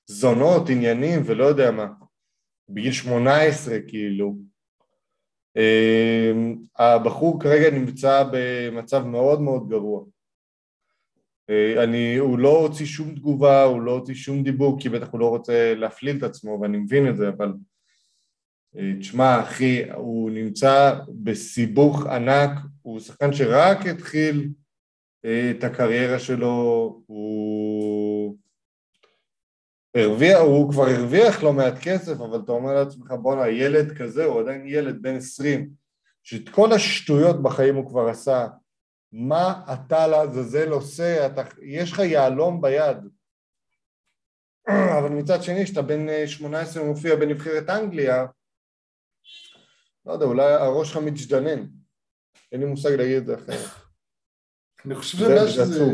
זונות, 0.05 0.69
עניינים 0.69 1.21
ולא 1.25 1.45
יודע 1.45 1.71
מה. 1.71 1.87
בגיל 2.69 2.91
18 2.91 3.75
כאילו. 3.87 4.35
אמ, 5.55 6.55
הבחור 6.77 7.41
כרגע 7.41 7.69
נמצא 7.69 8.23
במצב 8.31 9.05
מאוד 9.05 9.41
מאוד 9.41 9.69
גרוע. 9.69 10.05
אה, 11.49 11.83
אני, 11.83 12.15
הוא 12.17 12.39
לא 12.39 12.59
הוציא 12.59 12.85
שום 12.85 13.15
תגובה, 13.15 13.63
הוא 13.63 13.81
לא 13.81 13.91
הוציא 13.91 14.13
שום 14.13 14.43
דיבור, 14.43 14.79
כי 14.79 14.89
בטח 14.89 15.11
הוא 15.11 15.19
לא 15.19 15.29
רוצה 15.29 15.73
להפליל 15.75 16.17
את 16.17 16.23
עצמו, 16.23 16.59
ואני 16.61 16.77
מבין 16.77 17.09
את 17.09 17.17
זה, 17.17 17.29
אבל 17.29 17.47
אה, 17.47 17.53
תשמע, 18.99 19.41
אחי, 19.41 19.91
הוא 19.91 20.31
נמצא 20.31 20.99
בסיבוך 21.23 22.05
ענק, 22.05 22.49
הוא 22.81 22.99
שחקן 22.99 23.33
שרק 23.33 23.85
התחיל 23.85 24.49
אה, 25.25 25.51
את 25.51 25.63
הקריירה 25.63 26.19
שלו, 26.19 27.03
הוא 27.05 28.37
הרוויח, 29.95 30.39
הוא 30.39 30.71
כבר 30.71 30.87
הרוויח 30.87 31.43
לא 31.43 31.53
מעט 31.53 31.73
כסף, 31.81 32.11
אבל 32.11 32.39
אתה 32.43 32.51
אומר 32.51 32.73
לעצמך, 32.73 33.11
בואנה, 33.21 33.49
ילד 33.49 33.97
כזה, 33.97 34.25
הוא 34.25 34.39
עדיין 34.39 34.63
ילד 34.65 35.01
בן 35.01 35.15
עשרים, 35.15 35.69
שאת 36.23 36.49
כל 36.49 36.73
השטויות 36.73 37.43
בחיים 37.43 37.75
הוא 37.75 37.89
כבר 37.89 38.07
עשה, 38.09 38.47
מה 39.11 39.61
אתה 39.73 40.07
לעזאזל 40.07 40.69
עושה, 40.69 41.25
אתה, 41.25 41.41
יש 41.61 41.91
לך 41.91 41.99
יהלום 41.99 42.61
ביד. 42.61 42.97
אבל 44.99 45.09
מצד 45.09 45.43
שני, 45.43 45.63
כשאתה 45.65 45.81
בן 45.81 46.27
18 46.27 46.83
ומופיע 46.83 47.15
בנבחרת 47.15 47.69
אנגליה, 47.69 48.25
לא 50.05 50.11
יודע, 50.13 50.25
אולי 50.25 50.53
הראש 50.53 50.89
שלך 50.89 50.97
מתג'דנן. 50.97 51.65
אין 52.51 52.61
לי 52.61 52.65
מושג 52.65 52.89
להגיד 52.89 53.17
את 53.17 53.25
זה 53.25 53.35
אחרת. 53.35 53.69
אני 54.85 54.95
חושב 54.95 55.17
שזה... 55.17 55.49
שזה... 55.49 55.85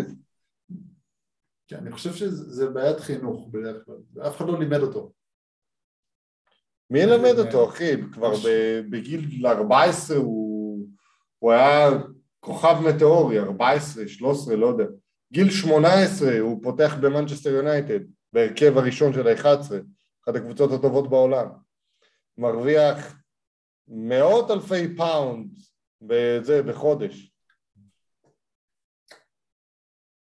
כן, 1.67 1.77
אני 1.77 1.91
חושב 1.91 2.13
שזה 2.13 2.69
בעיית 2.69 2.99
חינוך 2.99 3.47
בדרך 3.51 3.85
כלל, 3.85 3.95
ואף 4.13 4.37
אחד 4.37 4.45
לא 4.47 4.59
לימד 4.59 4.79
אותו. 4.79 5.13
מי 6.89 6.99
ילמד 6.99 7.39
אותו, 7.39 7.69
אחי? 7.69 8.11
כבר 8.13 8.33
בגיל 8.89 9.47
14 9.47 10.17
הוא, 10.17 10.87
הוא 11.39 11.51
היה 11.51 11.89
כוכב 12.39 12.75
מטאורי, 12.87 13.39
14, 13.39 14.07
13, 14.07 14.55
לא 14.55 14.67
יודע. 14.67 14.85
גיל 15.33 15.49
18 15.51 16.39
הוא 16.39 16.63
פותח 16.63 16.95
במנצ'סטר 17.01 17.49
יונייטד, 17.49 17.99
בהרכב 18.33 18.77
הראשון 18.77 19.13
של 19.13 19.27
ה-11, 19.27 19.73
אחת 20.23 20.35
הקבוצות 20.35 20.71
הטובות 20.71 21.09
בעולם. 21.09 21.47
מרוויח 22.37 23.17
מאות 23.87 24.51
אלפי 24.51 24.95
פאונד 24.97 25.49
בזה, 26.01 26.63
בחודש. 26.63 27.31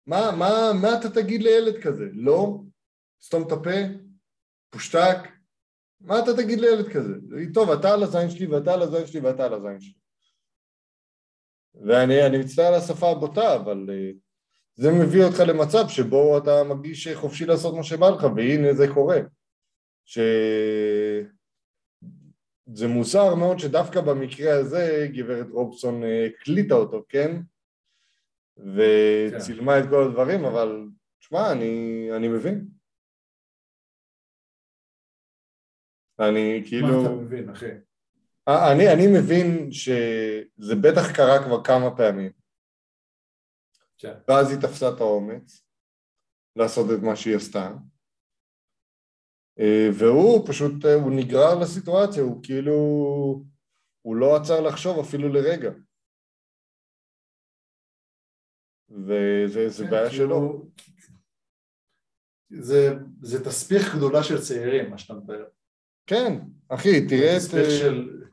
מה, 0.07 0.31
מה, 0.39 0.73
מה 0.83 0.89
אתה 1.01 1.11
תגיד 1.11 1.43
לילד 1.43 1.83
כזה? 1.83 2.05
לא? 2.13 2.61
סתום 3.23 3.43
את 3.47 3.53
הפה? 3.53 3.71
פושטק? 4.71 5.19
מה 6.01 6.19
אתה 6.19 6.37
תגיד 6.37 6.61
לילד 6.61 6.89
כזה? 6.89 7.13
טוב, 7.55 7.71
אתה 7.71 7.95
על 7.95 8.03
הזין 8.03 8.31
שלי 8.31 8.47
ואתה 8.47 8.75
על 8.75 8.83
הזין 8.83 9.07
שלי 9.07 9.21
ואתה 9.21 9.45
על 9.45 9.55
הזין 9.55 9.81
שלי. 9.81 9.95
ואני 11.87 12.39
מצטער 12.39 12.67
על 12.67 12.75
השפה 12.75 13.11
הבוטה, 13.11 13.57
אבל 13.57 13.87
uh, 13.89 14.17
זה 14.75 14.91
מביא 14.93 15.25
אותך 15.25 15.41
למצב 15.41 15.89
שבו 15.89 16.39
אתה 16.39 16.65
מרגיש 16.65 17.09
חופשי 17.09 17.47
לעשות 17.47 17.75
מה 17.75 17.83
שבא 17.83 18.11
לך, 18.11 18.27
והנה 18.37 18.75
זה 18.75 18.87
קורה. 18.95 19.19
שזה 22.69 22.89
מוזר 22.89 23.35
מאוד 23.35 23.59
שדווקא 23.59 24.01
במקרה 24.01 24.59
הזה 24.59 25.09
גברת 25.13 25.47
רובסון 25.51 26.05
אה, 26.05 26.27
הקליטה 26.27 26.75
אותו, 26.75 27.05
כן? 27.09 27.41
וצילמה 28.57 29.73
כן. 29.73 29.85
את 29.85 29.91
כל 29.91 30.05
הדברים, 30.05 30.45
אבל 30.45 30.89
תשמע, 31.19 31.53
אני, 31.53 32.09
אני 32.17 32.29
מבין. 32.29 32.69
אני 36.19 36.63
כאילו... 36.67 37.03
מה 37.03 37.09
אתה 37.09 37.15
מבין, 37.15 37.51
אחי? 37.51 37.71
אני, 38.49 38.93
אני 38.93 39.07
מבין 39.19 39.73
שזה 39.73 40.75
בטח 40.83 41.17
קרה 41.17 41.45
כבר 41.45 41.65
כמה 41.65 41.97
פעמים. 41.97 42.33
כן. 43.99 44.15
ואז 44.29 44.51
היא 44.51 44.61
תפסה 44.61 44.89
את 44.89 45.01
האומץ 45.01 45.67
לעשות 46.57 46.87
את 46.99 47.03
מה 47.03 47.17
שהיא 47.17 47.37
עשתה. 47.37 47.73
אה, 49.61 49.89
והוא 49.99 50.49
פשוט, 50.49 50.85
אה, 50.85 50.95
הוא 50.95 51.13
נגרר 51.13 51.59
לסיטואציה, 51.61 52.23
הוא 52.23 52.43
כאילו, 52.43 52.75
הוא 54.03 54.17
לא 54.17 54.37
עצר 54.37 54.61
לחשוב 54.61 54.99
אפילו 54.99 55.29
לרגע. 55.29 55.71
וזה 58.89 59.85
כן, 59.85 59.91
בעיה 59.91 60.11
שלו. 60.11 60.67
זה, 62.51 62.95
זה 63.23 63.45
תספיך 63.45 63.95
גדולה 63.97 64.23
של 64.23 64.41
צעירים, 64.41 64.91
מה 64.91 64.99
שאתה 64.99 65.15
מדבר. 65.15 65.45
כן, 66.07 66.33
אחי, 66.69 67.07
תראה 67.09 67.37
את... 67.37 67.55
אה, 67.55 67.71
של, 67.71 68.25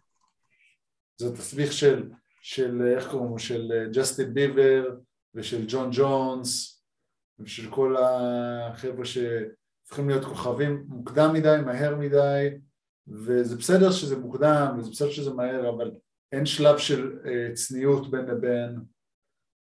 זה 1.17 1.35
תסביך 1.37 1.73
של, 1.73 2.11
של 2.41 2.81
איך 2.97 3.11
קוראים 3.11 3.31
לו, 3.31 3.39
של 3.39 3.89
ג'סטין 3.93 4.33
ביבר 4.33 4.95
ושל 5.33 5.65
ג'ון 5.67 5.89
ג'ונס 5.93 6.83
ושל 7.39 7.71
כל 7.71 7.95
החבר'ה 7.97 9.05
שהופכים 9.93 10.09
להיות 10.09 10.25
כוכבים 10.25 10.85
מוקדם 10.87 11.33
מדי, 11.33 11.57
מהר 11.65 11.95
מדי 11.95 12.49
וזה 13.07 13.55
בסדר 13.55 13.91
שזה 13.91 14.17
מוקדם 14.17 14.75
וזה 14.77 14.91
בסדר 14.91 15.11
שזה 15.11 15.33
מהר 15.33 15.69
אבל 15.69 15.91
אין 16.31 16.45
שלב 16.45 16.77
של 16.77 17.19
uh, 17.23 17.53
צניעות 17.53 18.11
בין 18.11 18.25
לבין 18.25 18.79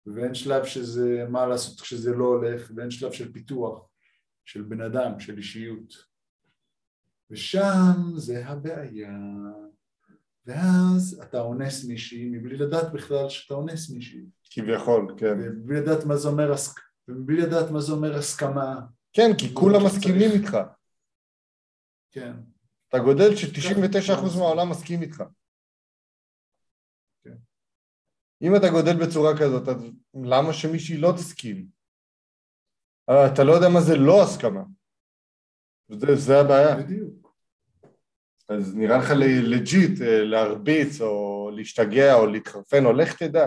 ואין 0.07 0.35
שלב 0.35 0.64
שזה 0.64 1.26
מה 1.28 1.47
לעשות 1.47 1.81
כשזה 1.81 2.12
לא 2.12 2.24
הולך 2.24 2.70
ואין 2.76 2.91
שלב 2.91 3.12
של 3.12 3.33
פיתוח 3.33 3.89
של 4.45 4.62
בן 4.62 4.81
אדם, 4.81 5.20
של 5.20 5.37
אישיות 5.37 5.95
ושם 7.31 8.12
זה 8.16 8.47
הבעיה 8.47 9.18
ואז 10.47 11.20
אתה 11.22 11.41
אונס 11.41 11.85
מישהי 11.85 12.28
מבלי 12.31 12.57
לדעת 12.57 12.93
בכלל 12.93 13.28
שאתה 13.28 13.55
אונס 13.55 13.91
מישהי. 13.91 14.24
כביכול, 14.51 15.14
כן. 15.16 15.39
ובלי 15.41 15.81
לדעת 15.81 16.05
מה 16.05 16.16
זה 16.16 16.28
אומר, 16.28 16.53
ובלי 17.09 17.37
לדעת 17.37 17.70
מה 17.70 17.81
זה 17.81 17.93
אומר 17.93 18.16
הסכמה. 18.16 18.81
כן, 19.12 19.30
כי 19.38 19.54
כולם 19.54 19.86
מסכימים 19.86 20.30
איתך. 20.30 20.56
כן. 22.11 22.32
אתה 22.88 22.98
גודל 22.98 23.36
ש-99% 23.36 24.38
מהעולם 24.38 24.70
מסכים 24.70 25.02
איתך. 25.02 25.22
כן. 27.22 27.36
אם 28.42 28.56
אתה 28.56 28.66
גודל 28.70 29.06
בצורה 29.06 29.38
כזאת, 29.38 29.68
אז 29.68 29.84
למה 30.14 30.52
שמישהי 30.52 30.96
לא 30.96 31.12
תסכים? 31.16 31.66
אתה 33.04 33.44
לא 33.44 33.52
יודע 33.52 33.68
מה 33.68 33.80
זה 33.80 33.96
לא 33.96 34.22
הסכמה. 34.22 34.62
זה, 35.88 36.16
זה 36.16 36.40
הבעיה. 36.40 36.76
בדיוק. 36.76 37.34
אז 38.48 38.74
נראה 38.74 38.98
לך 38.98 39.11
legit 39.51 40.01
אה, 40.00 40.24
להרביץ 40.24 41.00
או 41.00 41.50
להשתגע 41.56 42.14
או 42.14 42.26
להתחרפן 42.26 42.84
או 42.84 42.92
לך 42.92 43.22
תדע. 43.22 43.46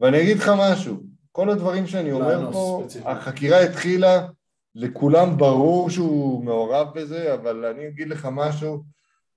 ואני 0.00 0.22
אגיד 0.22 0.36
לך 0.36 0.50
משהו, 0.58 1.02
כל 1.36 1.50
הדברים 1.50 1.86
שאני 1.86 2.12
אומר 2.12 2.52
פה, 2.52 2.86
החקירה 3.04 3.60
התחילה, 3.60 4.28
לכולם 4.74 5.36
ברור 5.36 5.90
שהוא 5.90 6.44
מעורב 6.44 6.94
בזה, 6.94 7.34
אבל 7.34 7.64
אני 7.64 7.88
אגיד 7.88 8.08
לך 8.08 8.28
משהו, 8.32 8.84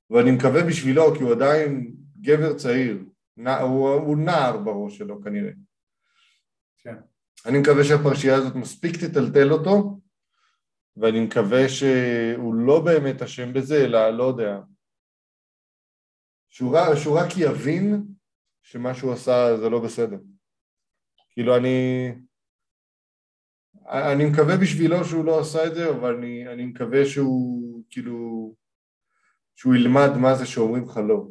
ואני 0.09 0.31
מקווה 0.31 0.63
בשבילו, 0.63 1.15
כי 1.15 1.23
הוא 1.23 1.31
עדיין 1.31 1.95
גבר 2.21 2.53
צעיר, 2.53 3.03
הוא, 3.61 3.89
הוא 3.89 4.17
נער 4.17 4.57
בראש 4.57 4.97
שלו 4.97 5.21
כנראה. 5.23 5.51
כן. 6.77 6.95
אני 7.45 7.59
מקווה 7.59 7.83
שהפרשייה 7.83 8.35
הזאת 8.35 8.55
מספיק 8.55 9.03
תטלטל 9.03 9.51
אותו, 9.51 9.99
ואני 10.97 11.19
מקווה 11.19 11.69
שהוא 11.69 12.55
לא 12.55 12.81
באמת 12.81 13.21
אשם 13.21 13.53
בזה, 13.53 13.85
אלא 13.85 14.09
לא 14.09 14.23
יודע, 14.23 14.59
שהוא, 16.49 16.77
שהוא 16.95 17.19
רק 17.19 17.37
יבין 17.37 18.03
שמה 18.61 18.93
שהוא 18.93 19.13
עשה 19.13 19.57
זה 19.57 19.69
לא 19.69 19.79
בסדר. 19.79 20.17
כאילו 21.37 21.57
אני, 21.57 22.09
אני 23.87 24.25
מקווה 24.25 24.57
בשבילו 24.57 25.05
שהוא 25.05 25.25
לא 25.25 25.39
עשה 25.39 25.67
את 25.67 25.75
זה, 25.75 25.89
אבל 25.89 26.15
אני, 26.15 26.47
אני 26.47 26.65
מקווה 26.65 27.05
שהוא 27.05 27.83
כאילו, 27.89 28.55
שהוא 29.55 29.75
ילמד 29.75 30.09
מה 30.21 30.35
זה 30.35 30.45
שאומרים 30.45 30.83
לך 30.83 30.97
לא. 30.97 31.27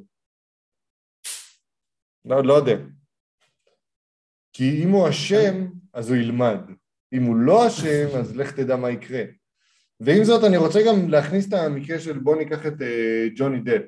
לא, 2.24 2.44
לא 2.44 2.54
יודע. 2.54 2.76
כי 4.52 4.84
אם 4.84 4.88
הוא 4.88 5.08
אשם, 5.08 5.66
אז 5.92 6.10
הוא 6.10 6.16
ילמד. 6.16 6.58
אם 7.12 7.22
הוא 7.22 7.36
לא 7.36 7.66
אשם, 7.66 8.18
אז 8.18 8.36
לך 8.36 8.52
תדע 8.52 8.76
מה 8.76 8.90
יקרה. 8.90 9.22
ועם 10.00 10.24
זאת 10.24 10.44
אני 10.44 10.56
רוצה 10.56 10.78
גם 10.86 11.08
להכניס 11.08 11.48
את 11.48 11.52
המקרה 11.52 11.98
של 11.98 12.18
בוא 12.18 12.36
ניקח 12.36 12.66
את 12.66 12.72
uh, 12.72 13.36
ג'וני 13.36 13.60
דפ. 13.60 13.82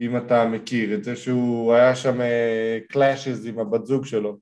אם 0.00 0.16
אתה 0.16 0.48
מכיר 0.48 0.94
את 0.94 1.04
זה 1.04 1.16
שהוא 1.16 1.74
היה 1.74 1.96
שם 1.96 2.18
קלאשז 2.88 3.46
עם 3.46 3.58
הבת 3.58 3.86
זוג 3.86 4.04
שלו, 4.04 4.38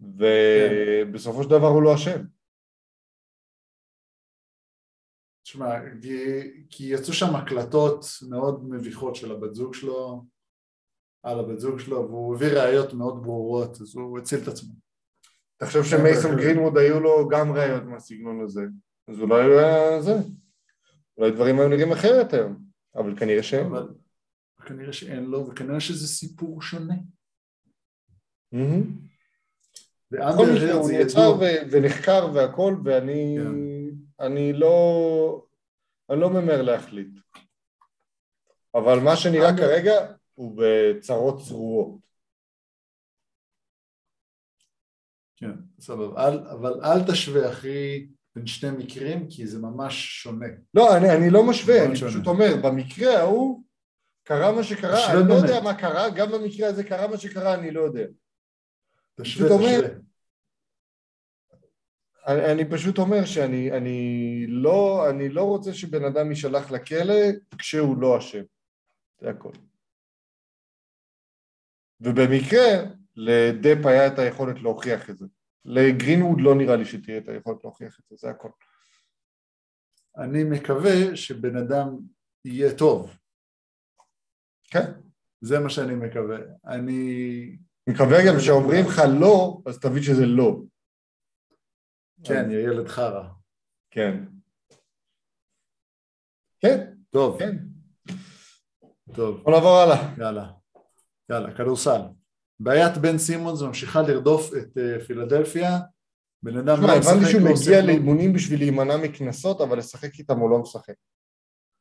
ובסופו 0.00 1.42
של 1.42 1.48
דבר 1.48 1.66
הוא 1.66 1.82
לא 1.82 1.94
אשם. 1.94 2.20
תשמע, 5.42 5.74
כי 6.70 6.84
יצאו 6.84 7.12
שם 7.12 7.36
הקלטות 7.36 8.04
מאוד 8.28 8.64
מביכות 8.68 9.16
של 9.16 9.32
הבת 9.32 9.54
זוג 9.54 9.74
שלו, 9.74 10.24
על 11.22 11.38
הבת 11.38 11.58
זוג 11.58 11.78
שלו, 11.78 12.08
והוא 12.08 12.34
הביא 12.34 12.48
ראיות 12.48 12.94
מאוד 12.94 13.22
ברורות, 13.22 13.80
אז 13.80 13.96
הוא 13.96 14.18
הציל 14.18 14.38
את 14.42 14.48
עצמו. 14.48 14.74
אתה 15.56 15.66
חושב 15.66 15.84
שמייסון 15.84 16.36
גרינווד 16.36 16.76
היו 16.76 17.00
לו 17.00 17.28
גם 17.28 17.52
ראיות 17.52 17.82
מהסגנון 17.82 18.44
הזה, 18.44 18.62
אז 19.08 19.20
אולי 19.20 19.44
הוא 19.44 19.58
היה 19.58 20.02
זה, 20.02 20.12
אולי 21.18 21.30
דברים 21.30 21.58
היו 21.58 21.68
נראים 21.68 21.92
אחרת 21.92 22.32
היום, 22.32 22.64
אבל 22.94 23.18
כנראה 23.18 23.42
שאין. 23.42 23.66
אבל 23.66 23.88
כנראה 24.66 24.92
שאין 24.92 25.24
לו, 25.24 25.48
וכנראה 25.48 25.80
שזה 25.80 26.08
סיפור 26.08 26.62
שונה. 26.62 26.94
בכל 30.10 30.46
מקרה 30.54 30.72
הוא 30.72 30.90
נעצר 30.90 31.34
ונחקר 31.70 32.30
והכל, 32.34 32.76
ואני 32.84 33.38
כן. 33.38 34.32
לא, 34.54 35.46
אני 36.10 36.20
לא 36.20 36.30
ממהר 36.30 36.62
להחליט. 36.62 37.08
אבל 38.74 38.98
מה 39.00 39.16
שנראה 39.16 39.56
כרגע 39.56 39.92
הוא 40.34 40.56
בצרות 40.56 41.42
צרורות. 41.48 42.06
כן, 45.36 45.52
סבבה, 45.80 46.28
אבל 46.28 46.80
אל 46.84 47.12
תשווה 47.12 47.50
אחי 47.50 48.06
בין 48.36 48.46
שני 48.46 48.70
מקרים 48.70 49.28
כי 49.30 49.46
זה 49.46 49.58
ממש 49.58 50.22
שונה. 50.22 50.46
לא, 50.74 50.96
אני, 50.96 51.16
אני 51.16 51.30
לא 51.30 51.46
משווה, 51.50 51.84
אני 51.84 51.96
שונה. 51.96 52.10
פשוט 52.10 52.26
אומר, 52.26 52.56
במקרה 52.62 53.18
ההוא 53.18 53.62
קרה 54.24 54.52
מה 54.52 54.64
שקרה, 54.64 55.12
אני 55.12 55.28
לא 55.28 55.34
באמת. 55.34 55.48
יודע 55.48 55.60
מה 55.60 55.74
קרה, 55.74 56.10
גם 56.10 56.32
במקרה 56.32 56.68
הזה 56.68 56.84
קרה 56.84 57.08
מה 57.08 57.18
שקרה, 57.18 57.54
אני 57.54 57.70
לא 57.70 57.80
יודע. 57.80 58.06
תשווה, 59.20 59.48
תשווה. 59.48 59.56
אומר, 59.56 59.98
אני, 62.26 62.52
אני 62.52 62.70
פשוט 62.70 62.98
אומר 62.98 63.24
שאני 63.24 63.72
אני 63.72 64.44
לא, 64.48 65.10
אני 65.10 65.28
לא 65.28 65.44
רוצה 65.44 65.74
שבן 65.74 66.04
אדם 66.04 66.30
יישלח 66.30 66.70
לכלא 66.70 67.14
כשהוא 67.58 68.00
לא 68.00 68.18
אשם, 68.18 68.42
זה 69.20 69.30
הכל. 69.30 69.52
ובמקרה 72.00 72.96
לדפ 73.16 73.86
היה 73.86 74.06
את 74.06 74.18
היכולת 74.18 74.62
להוכיח 74.62 75.10
את 75.10 75.18
זה. 75.18 75.26
לגרינווד 75.64 76.40
לא 76.40 76.54
נראה 76.54 76.76
לי 76.76 76.84
שתהיה 76.84 77.18
את 77.18 77.28
היכולת 77.28 77.64
להוכיח 77.64 77.98
את 78.00 78.04
זה, 78.08 78.16
זה 78.16 78.30
הכל. 78.30 78.50
אני 80.16 80.44
מקווה 80.44 81.16
שבן 81.16 81.56
אדם 81.56 81.88
יהיה 82.44 82.78
טוב. 82.78 83.18
כן. 84.64 84.92
זה 85.40 85.60
מה 85.60 85.70
שאני 85.70 85.94
מקווה. 85.94 86.38
אני... 86.66 87.56
מקווה 87.88 88.18
גם 88.26 88.40
שאומרים 88.40 88.84
לך 88.86 89.02
לא, 89.20 89.60
אז 89.66 89.78
תבין 89.78 90.02
שזה 90.02 90.26
לא. 90.26 90.60
כן, 92.24 92.50
יא 92.50 92.58
ילד 92.58 92.88
חרא. 92.88 93.28
כן. 93.90 94.24
כן. 96.60 96.92
טוב. 97.10 97.38
כן. 97.38 97.56
טוב. 99.14 99.42
בוא 99.42 99.52
נעבור 99.52 99.78
הלאה. 99.78 100.14
יאללה. 100.18 100.52
יאללה, 101.30 101.54
כדורסל. 101.54 102.00
בעיית 102.60 102.98
בן 102.98 103.18
סימונס 103.18 103.62
ממשיכה 103.62 104.02
לרדוף 104.02 104.50
את 104.54 104.76
uh, 104.76 105.04
פילדלפיה. 105.04 105.78
בן 106.42 106.56
אדם 106.56 106.82
לא 106.82 106.98
משחק... 106.98 107.12
הבנתי 107.12 107.30
שהוא 107.30 107.42
מגיע 107.42 107.86
לאימונים 107.86 108.32
בשביל 108.32 108.58
להימנע 108.58 108.96
מקנסות, 108.96 109.60
אבל 109.60 109.78
לשחק 109.78 110.18
איתם 110.18 110.38
הוא 110.38 110.50
לא 110.50 110.58
משחק. 110.58 110.94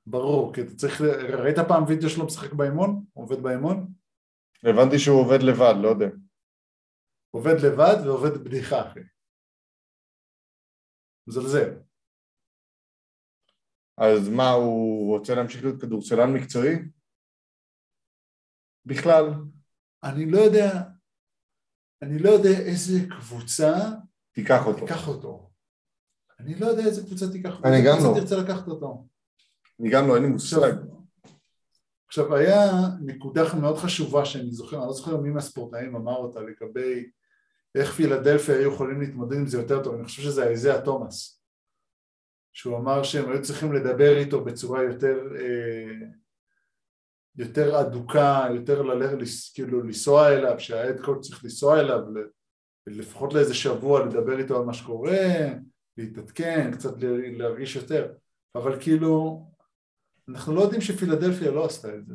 ברור, 0.08 0.54
כי 0.54 0.62
אתה 0.62 0.76
צריך... 0.76 1.02
ראית 1.40 1.60
פעם 1.68 1.84
וידאו 1.88 2.10
שלו 2.10 2.26
משחק 2.26 2.54
באימון? 2.54 3.04
עובד 3.14 3.44
באימון? 3.44 3.88
הבנתי 4.70 5.00
שהוא 5.00 5.22
עובד 5.22 5.40
לבד, 5.42 5.74
לא 5.84 5.88
יודע. 5.88 6.16
עובד 7.32 7.56
לבד 7.66 8.06
ועובד 8.06 8.44
בדיחה, 8.44 8.92
אחי. 8.92 9.00
מזלזל. 11.28 11.80
אז 13.98 14.30
מה, 14.30 14.52
הוא 14.52 15.18
רוצה 15.18 15.36
להמשיך 15.36 15.64
להיות 15.64 15.82
כדורסלן 15.82 16.34
מקצועי? 16.34 16.76
בכלל. 18.86 19.24
אני 20.04 20.32
לא 20.32 20.38
יודע, 20.38 20.70
אני 22.02 22.20
לא 22.20 22.30
יודע 22.30 22.50
איזה 22.50 23.00
קבוצה 23.20 23.74
תיקח 24.32 24.66
אותו. 24.66 24.80
תיקח 24.80 25.08
אותו. 25.08 25.52
אני 26.40 26.56
לא 26.60 26.66
יודע 26.66 26.84
איזה 26.86 27.02
קבוצה 27.02 27.26
תיקח 27.32 27.58
אותו. 27.58 27.68
אני 27.68 27.78
גם 27.88 27.98
לא. 28.04 28.20
תרצה 28.20 28.36
לקחת 28.44 28.68
אותו. 28.68 29.08
אני 29.80 29.90
גם 29.92 30.08
לא, 30.08 30.16
אין 30.16 30.24
לי 30.24 30.30
מושג. 30.30 30.95
עכשיו 32.08 32.36
היה 32.36 32.72
נקודה 33.02 33.44
מאוד 33.62 33.78
חשובה 33.78 34.26
שאני 34.26 34.52
זוכר, 34.52 34.78
אני 34.78 34.86
לא 34.86 34.94
זוכר 34.94 35.18
מי 35.18 35.30
מהספורטאים 35.30 35.96
אמר 35.96 36.16
אותה 36.16 36.40
לגבי 36.40 37.10
איך 37.76 37.94
פילדלפיה 37.94 38.56
היו 38.56 38.74
יכולים 38.74 39.02
להתמודד 39.02 39.38
עם 39.38 39.48
זה 39.48 39.58
יותר 39.58 39.84
טוב, 39.84 39.96
אני 39.96 40.04
חושב 40.04 40.22
שזה 40.22 40.48
איזיה 40.48 40.82
תומאס 40.82 41.42
שהוא 42.54 42.78
אמר 42.78 43.04
שהם 43.04 43.32
היו 43.32 43.42
צריכים 43.42 43.74
לדבר 43.74 44.18
איתו 44.18 44.44
בצורה 44.44 44.84
יותר 44.84 45.18
אה, 45.40 46.08
יותר 47.38 47.82
אדוקה, 47.82 48.48
יותר 48.56 48.82
ללכת, 48.82 49.18
כאילו 49.54 49.82
לנסוע 49.82 50.34
אליו, 50.34 50.60
שההד 50.60 51.00
קוד 51.00 51.22
צריך 51.22 51.44
לנסוע 51.44 51.80
אליו 51.80 52.02
לפחות 52.88 53.34
לאיזה 53.34 53.54
שבוע 53.54 54.06
לדבר 54.06 54.40
איתו 54.40 54.60
על 54.60 54.66
מה 54.66 54.74
שקורה, 54.74 55.48
להתעדכן, 55.98 56.72
קצת 56.72 56.94
להרגיש 57.38 57.76
יותר, 57.76 58.14
אבל 58.56 58.80
כאילו 58.82 59.46
אנחנו 60.30 60.56
לא 60.56 60.62
יודעים 60.62 60.82
שפילדלפיה 60.82 61.52
לא 61.52 61.66
עשתה 61.66 61.96
את 61.96 62.06
זה. 62.06 62.14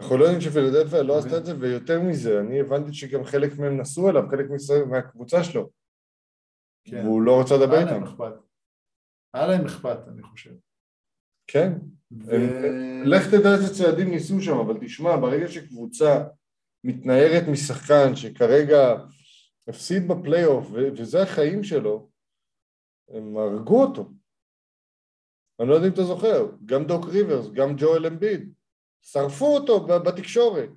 אנחנו 0.00 0.16
לא 0.16 0.24
יודעים 0.24 0.40
שפילדלפיה 0.40 1.02
לא 1.02 1.18
עשתה 1.18 1.38
את 1.38 1.46
זה, 1.46 1.58
ויותר 1.58 2.00
מזה, 2.00 2.40
אני 2.40 2.60
הבנתי 2.60 2.94
שגם 2.94 3.24
חלק 3.24 3.58
מהם 3.58 3.80
נסעו 3.80 4.10
אליו, 4.10 4.22
חלק 4.30 4.46
מהקבוצה 4.90 5.44
שלו, 5.44 5.70
כן. 6.84 7.06
והוא 7.06 7.22
לא 7.22 7.40
רצה 7.40 7.54
לדבר 7.56 7.78
איתם. 7.78 8.04
היה 9.34 9.46
להם 9.46 9.66
אכפת, 9.66 9.98
אני 10.08 10.22
חושב. 10.22 10.54
כן, 11.46 11.72
ו... 12.12 12.32
לך 13.04 13.26
תדע 13.26 13.54
איזה 13.54 13.74
צעדים 13.74 14.10
ניסו 14.10 14.40
שם, 14.40 14.56
אבל 14.58 14.78
תשמע, 14.80 15.16
ברגע 15.16 15.48
שקבוצה 15.48 16.24
מתנערת 16.84 17.48
משחקן 17.52 18.16
שכרגע 18.16 18.94
הפסיד 19.68 20.08
בפלייאוף 20.08 20.66
וזה 20.72 21.22
החיים 21.22 21.62
שלו, 21.62 22.10
הם 23.08 23.36
הרגו 23.36 23.84
אותו. 23.84 24.10
אני 25.62 25.70
לא 25.70 25.74
יודע 25.74 25.86
אם 25.86 25.92
אתה 25.92 26.04
זוכר, 26.04 26.46
גם 26.66 26.84
דוק 26.84 27.04
ריברס, 27.04 27.46
גם 27.52 27.74
ג'ואל 27.76 28.06
אמביד, 28.06 28.52
שרפו 29.02 29.46
אותו 29.54 29.86
בתקשורת. 29.86 30.68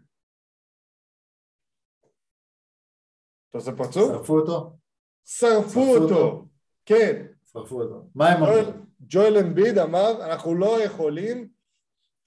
אתה 3.49 3.57
עושה 3.57 3.71
פרצוף? 3.71 4.11
שרפו 4.11 4.39
אותו? 4.39 4.77
שרפו 5.25 5.95
אותו, 5.95 6.47
כן. 6.85 7.25
שרפו 7.51 7.81
אותו. 7.81 8.09
מה 8.15 8.29
הם 8.29 8.43
אמרו? 8.43 8.71
ג'ואל 9.01 9.37
אמביד 9.37 9.77
אמר, 9.77 10.25
אנחנו 10.25 10.55
לא 10.55 10.83
יכולים 10.83 11.49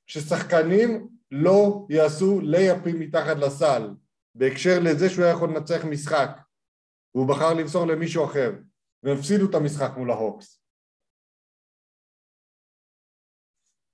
ששחקנים 0.06 1.08
לא 1.30 1.86
יעשו 1.90 2.40
לייאפים 2.40 3.00
מתחת 3.00 3.36
לסל, 3.36 3.90
בהקשר 4.34 4.78
לזה 4.82 5.10
שהוא 5.10 5.24
היה 5.24 5.32
יכול 5.32 5.48
לנצח 5.48 5.84
משחק, 5.84 6.30
והוא 7.14 7.28
בחר 7.28 7.54
למסור 7.54 7.86
למישהו 7.86 8.24
אחר, 8.24 8.52
והפסידו 9.02 9.50
את 9.50 9.54
המשחק 9.54 9.90
מול 9.96 10.10
ההוקס. 10.10 10.57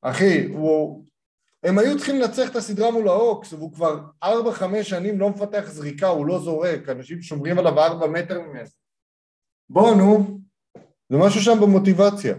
אחי, 0.04 0.44
הוא... 0.44 1.04
הם 1.62 1.78
היו 1.78 1.96
צריכים 1.96 2.20
לנצח 2.20 2.50
את 2.50 2.56
הסדרה 2.56 2.90
מול 2.90 3.08
ההוקס, 3.08 3.52
והוא 3.52 3.72
כבר 3.72 4.00
ארבע, 4.22 4.52
חמש 4.52 4.90
שנים 4.90 5.20
לא 5.20 5.30
מפתח 5.30 5.64
זריקה, 5.66 6.06
הוא 6.06 6.26
לא 6.26 6.38
זורק, 6.38 6.88
אנשים 6.88 7.22
שומרים 7.22 7.58
עליו 7.58 7.80
ארבע 7.80 8.06
מטר 8.06 8.40
ממנו. 8.40 8.68
בואו 9.68 9.94
נו, 9.94 10.40
זה 11.10 11.16
משהו 11.18 11.40
שם 11.40 11.60
במוטיבציה. 11.60 12.34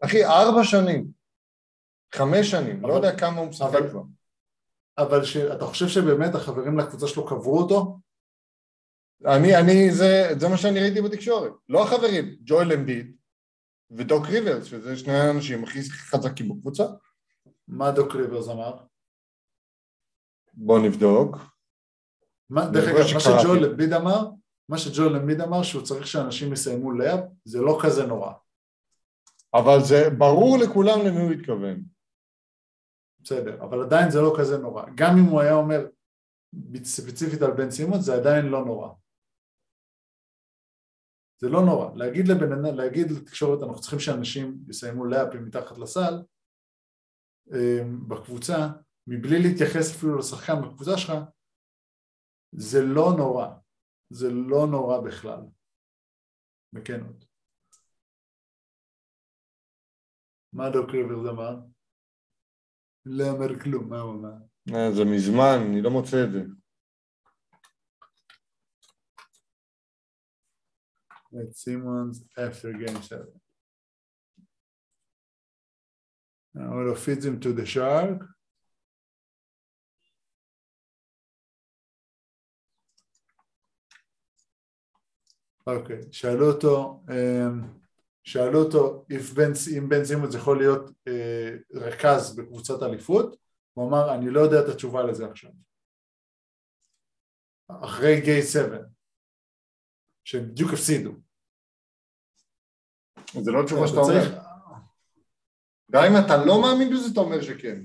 אחי, 0.00 0.24
ארבע 0.24 0.64
שנים, 0.64 1.06
חמש 2.14 2.50
שנים, 2.50 2.82
לא 2.82 2.86
אבל, 2.86 2.88
לא 2.88 2.94
יודע 2.94 3.18
כמה 3.18 3.40
הוא 3.40 3.48
משחק 3.48 3.78
כבר. 3.90 4.02
אבל 4.98 5.24
ש... 5.24 5.36
אתה 5.36 5.64
חושב 5.64 5.88
שבאמת 5.88 6.34
החברים 6.34 6.78
לקבוצה 6.78 7.06
שלו 7.06 7.26
קברו 7.26 7.58
אותו? 7.58 7.98
אני, 9.26 9.56
אני, 9.56 9.90
זה, 9.92 10.28
זה 10.38 10.48
מה 10.48 10.56
שאני 10.56 10.80
ראיתי 10.80 11.00
בתקשורת. 11.00 11.52
לא 11.68 11.82
החברים, 11.82 12.36
ג'ואל 12.44 12.72
אמביד 12.72 13.17
ודוק 13.90 14.26
ריברס, 14.26 14.64
שזה 14.64 14.96
שני 14.96 15.12
האנשים 15.12 15.64
הכי 15.64 15.90
חזקים 15.90 16.48
בקבוצה. 16.48 16.84
מה 17.68 17.90
דוק 17.90 18.14
ריברס 18.14 18.48
אמר? 18.48 18.76
בוא 20.54 20.78
נבדוק. 20.78 21.36
מה, 22.50 22.70
דרך 22.70 22.88
אגב, 22.88 23.14
מה 23.14 23.20
שג'ואל 23.20 23.64
אמביד 23.70 23.92
אמר, 23.92 24.28
מה 24.68 24.78
שג'ואל 24.78 25.16
אמביד 25.16 25.40
אמר 25.40 25.62
שהוא 25.62 25.82
צריך 25.82 26.06
שאנשים 26.06 26.52
יסיימו 26.52 26.92
לאב, 26.92 27.20
זה 27.44 27.60
לא 27.60 27.78
כזה 27.82 28.06
נורא. 28.06 28.32
אבל 29.54 29.78
זה 29.84 30.10
ברור 30.18 30.58
לכולם 30.58 30.98
למי 31.06 31.20
הוא 31.20 31.32
התכוון. 31.32 31.82
בסדר, 33.20 33.62
אבל 33.62 33.82
עדיין 33.82 34.10
זה 34.10 34.20
לא 34.20 34.34
כזה 34.38 34.58
נורא. 34.58 34.82
גם 34.94 35.18
אם 35.18 35.24
הוא 35.24 35.40
היה 35.40 35.54
אומר 35.54 35.86
ספציפית 36.84 37.42
על 37.42 37.50
בן 37.50 37.70
סימון, 37.70 38.00
זה 38.00 38.14
עדיין 38.14 38.46
לא 38.46 38.64
נורא. 38.64 38.88
זה 41.40 41.48
לא 41.48 41.64
נורא. 41.64 41.94
להגיד 41.94 42.30
אדם, 42.30 42.76
להגיד 42.76 43.10
לתקשורת 43.10 43.62
אנחנו 43.62 43.80
צריכים 43.80 44.00
שאנשים 44.00 44.58
יסיימו 44.68 45.04
לאפים 45.04 45.44
מתחת 45.44 45.78
לסל, 45.78 46.14
אה, 47.52 47.82
בקבוצה, 48.08 48.68
מבלי 49.06 49.42
להתייחס 49.42 49.96
אפילו 49.96 50.18
לשחקן 50.18 50.62
בקבוצה 50.62 50.98
שלך, 50.98 51.12
זה 52.52 52.78
לא 52.82 53.12
נורא. 53.18 53.46
זה 54.10 54.30
לא 54.30 54.66
נורא 54.70 55.00
בכלל. 55.00 55.40
בכנות. 56.72 57.24
מה 60.52 60.70
דוק 60.70 60.90
ריברס 60.90 61.28
אמר? 61.30 61.56
לא 63.06 63.30
אומר 63.30 63.60
כלום, 63.60 63.88
מה 63.88 64.00
הוא 64.00 64.14
אמר? 64.14 64.34
אה, 64.74 64.92
זה 64.92 65.04
מזמן, 65.04 65.66
אני 65.68 65.82
לא 65.82 65.90
מוצא 65.90 66.24
את 66.24 66.32
זה. 66.32 66.42
את 71.34 71.52
סימונס 71.52 72.22
after 72.38 72.72
game 72.72 73.02
7. 73.02 73.18
I 76.56 76.60
want 76.60 76.88
to 76.88 76.96
feed 76.96 77.22
him 77.22 77.38
to 77.40 77.52
the 77.52 77.66
shark. 77.66 78.24
אוקיי. 85.66 86.00
שאלו 86.12 86.50
אותו, 86.52 87.04
um, 87.08 87.66
שאלו 88.24 88.64
אותו 88.64 89.06
אם 89.10 89.88
בן 89.88 90.04
סימונס 90.04 90.34
יכול 90.34 90.58
להיות 90.58 90.90
uh, 90.90 91.74
רכז 91.74 92.36
בקבוצת 92.36 92.82
אליפות, 92.82 93.36
הוא 93.72 93.88
אמר 93.88 94.14
אני 94.14 94.30
לא 94.30 94.40
יודע 94.40 94.60
את 94.60 94.68
התשובה 94.68 95.02
לזה 95.02 95.26
עכשיו. 95.26 95.50
אחרי 97.68 98.20
גיי 98.20 98.42
7, 98.42 98.78
שהם 100.28 100.48
בדיוק 100.48 100.72
הפסידו. 100.72 101.12
זה 103.44 103.50
לא 103.50 103.66
תשובה 103.66 103.86
שאתה 103.88 104.00
אומר. 104.00 104.24
גם 105.90 106.02
אם 106.04 106.24
אתה 106.24 106.36
לא 106.46 106.62
מאמין 106.62 106.88
בזה, 106.92 107.12
אתה 107.12 107.20
אומר 107.20 107.40
שכן. 107.42 107.78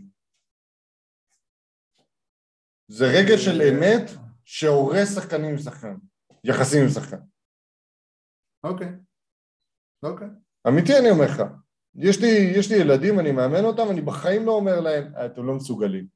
זה 2.87 3.05
רגע 3.05 3.37
של 3.37 3.61
אמת 3.61 4.05
שהורס 4.45 5.15
שחקנים 5.15 5.49
עם 5.49 5.57
שחקן, 5.57 5.95
יחסים 6.43 6.83
עם 6.83 6.89
שחקן. 6.89 7.21
אוקיי, 8.63 8.91
אוקיי. 10.03 10.27
אמיתי 10.67 10.93
אני 10.99 11.09
אומר 11.09 11.25
לך. 11.25 11.41
יש 11.95 12.21
לי, 12.21 12.31
יש 12.57 12.71
לי 12.71 12.77
ילדים, 12.77 13.19
אני 13.19 13.31
מאמן 13.31 13.65
אותם, 13.65 13.91
אני 13.91 14.01
בחיים 14.01 14.45
לא 14.45 14.51
אומר 14.51 14.79
להם, 14.79 15.15
אה, 15.15 15.25
אתם 15.25 15.45
לא 15.45 15.55
מסוגלים. 15.55 16.07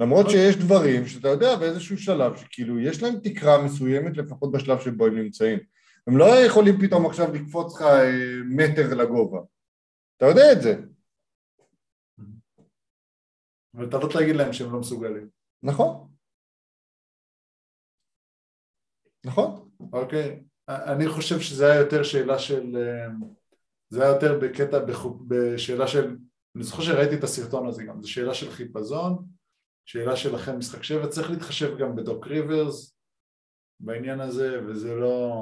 למרות. 0.00 0.30
שיש 0.30 0.56
דברים 0.56 1.06
שאתה 1.06 1.28
יודע 1.28 1.56
באיזשהו 1.56 1.98
שלב 1.98 2.36
שכאילו 2.36 2.80
יש 2.80 3.02
להם 3.02 3.14
תקרה 3.24 3.64
מסוימת 3.64 4.16
לפחות 4.16 4.52
בשלב 4.52 4.80
שבו 4.80 5.06
הם 5.06 5.18
נמצאים. 5.18 5.58
הם 6.06 6.16
לא 6.16 6.24
יכולים 6.46 6.74
פתאום 6.80 7.06
עכשיו 7.06 7.34
לקפוץ 7.34 7.74
לך 7.74 7.82
אה, 7.82 8.10
מטר 8.44 8.94
לגובה. 8.94 9.40
אתה 10.16 10.26
יודע 10.26 10.52
את 10.52 10.62
זה. 10.62 10.74
ואתה 13.74 13.98
לא 13.98 14.08
תגיד 14.12 14.36
להם 14.36 14.52
שהם 14.52 14.72
לא 14.72 14.80
מסוגלים. 14.80 15.28
נכון. 15.62 16.08
נכון. 19.24 19.70
אוקיי. 19.92 20.42
אני 20.68 21.08
חושב 21.08 21.40
שזה 21.40 21.72
היה 21.72 21.80
יותר 21.80 22.02
שאלה 22.02 22.38
של... 22.38 22.76
אה, 22.76 23.06
זה 23.90 24.02
היה 24.02 24.12
יותר 24.12 24.38
בקטע, 24.42 24.78
בשאלה 25.28 25.86
של... 25.86 26.16
אני 26.56 26.64
זוכר 26.64 26.82
שראיתי 26.82 27.14
את 27.14 27.24
הסרטון 27.24 27.66
הזה 27.66 27.84
גם, 27.84 28.02
זו 28.02 28.10
שאלה 28.12 28.34
של 28.34 28.50
חיפזון, 28.50 29.26
שאלה 29.84 30.16
של 30.16 30.34
אחרי 30.34 30.56
משחק 30.56 30.82
שבע, 30.82 31.08
צריך 31.08 31.30
להתחשב 31.30 31.78
גם 31.78 31.96
בדוק 31.96 32.26
ריברס 32.26 32.96
בעניין 33.80 34.20
הזה, 34.20 34.60
וזה 34.66 34.94
לא... 34.94 35.32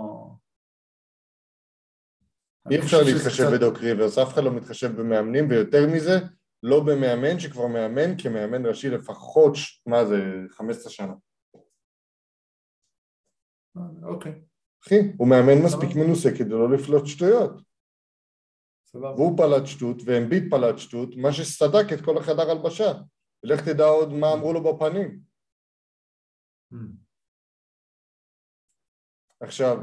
אי 2.70 2.78
אפשר 2.78 2.96
להתחשב 3.06 3.44
קצת... 3.44 3.52
בדוק 3.52 3.78
ריברס, 3.78 4.18
אף 4.18 4.34
אחד 4.34 4.44
לא 4.44 4.52
מתחשב 4.56 5.00
במאמנים, 5.00 5.50
ויותר 5.50 5.86
מזה, 5.94 6.18
לא 6.62 6.80
במאמן 6.80 7.40
שכבר 7.40 7.66
מאמן 7.66 8.18
כמאמן 8.22 8.66
ראשי 8.66 8.90
לפחות, 8.90 9.54
מה 9.86 10.04
זה, 10.04 10.16
15 10.50 10.92
שנה. 10.92 11.14
אוקיי. 14.02 14.32
אחי, 14.84 14.98
הוא 15.16 15.28
מאמן 15.28 15.64
מספיק 15.64 15.96
מנוסה 15.96 16.30
כדי 16.38 16.50
לא 16.50 16.72
לפלוט 16.72 17.06
שטויות. 17.06 17.68
והוא 18.94 19.38
פלט 19.38 19.66
שטות, 19.66 19.96
ואמביט 20.04 20.44
פלט 20.50 20.78
שטות, 20.78 21.08
מה 21.16 21.32
שסדק 21.32 21.92
את 21.92 22.04
כל 22.04 22.18
החדר 22.18 22.50
הלבשה. 22.50 22.92
ולך 23.42 23.60
תדע 23.60 23.84
עוד 23.84 24.12
מה 24.12 24.32
אמרו 24.32 24.52
לו 24.52 24.62
בפנים. 24.62 25.20
עכשיו. 29.40 29.78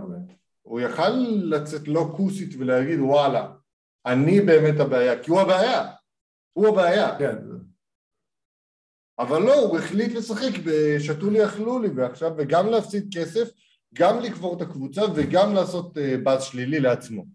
הוא 0.61 0.79
יכל 0.79 1.09
לצאת 1.43 1.87
לא 1.87 2.13
כוסית 2.17 2.49
ולהגיד 2.59 2.99
וואלה, 2.99 3.53
אני 4.05 4.41
באמת 4.41 4.79
הבעיה, 4.79 5.23
כי 5.23 5.31
הוא 5.31 5.41
הבעיה, 5.41 5.91
הוא 6.53 6.67
הבעיה. 6.67 7.19
כן. 7.19 7.35
אבל 9.19 9.41
לא, 9.41 9.53
הוא 9.53 9.77
החליט 9.77 10.11
לשחק 10.11 10.51
בשתו 10.65 11.29
לי 11.29 11.45
אכלו 11.45 11.79
לי, 11.79 11.87
ועכשיו, 11.95 12.31
וגם 12.37 12.67
להפסיד 12.67 13.07
כסף, 13.17 13.49
גם 13.93 14.19
לקבור 14.19 14.57
את 14.57 14.61
הקבוצה 14.61 15.01
וגם 15.15 15.53
לעשות 15.53 15.97
uh, 15.97 15.99
באז 16.23 16.43
שלילי 16.43 16.79
לעצמו. 16.79 17.25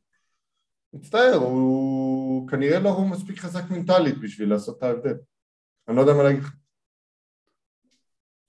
מצטער, 0.93 1.35
הוא 1.35 2.49
כנראה 2.49 2.79
לא 2.79 2.89
הוא 2.89 3.09
מספיק 3.09 3.39
חזק 3.39 3.71
מנטלית 3.71 4.19
בשביל 4.21 4.51
לעשות 4.51 4.79
את 4.79 4.83
ההבדל. 4.83 5.15
אני 5.89 5.97
לא 5.97 6.01
יודע 6.01 6.15
מה 6.15 6.23
להגיד 6.23 6.43
לך. 6.43 6.53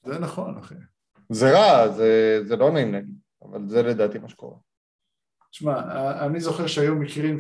זה 0.05 0.19
נכון, 0.19 0.57
אחי. 0.57 0.75
זה 1.29 1.51
רע, 1.51 1.91
זה, 1.91 2.39
זה 2.43 2.55
לא 2.55 2.71
נעים 2.71 2.93
להגיד, 2.93 3.15
אבל 3.41 3.69
זה 3.69 3.81
לדעתי 3.81 4.17
מה 4.17 4.29
שקורה. 4.29 4.57
תשמע, 5.51 5.81
אני 6.25 6.39
זוכר 6.39 6.67
שהיו 6.67 6.95
מקרים 6.95 7.37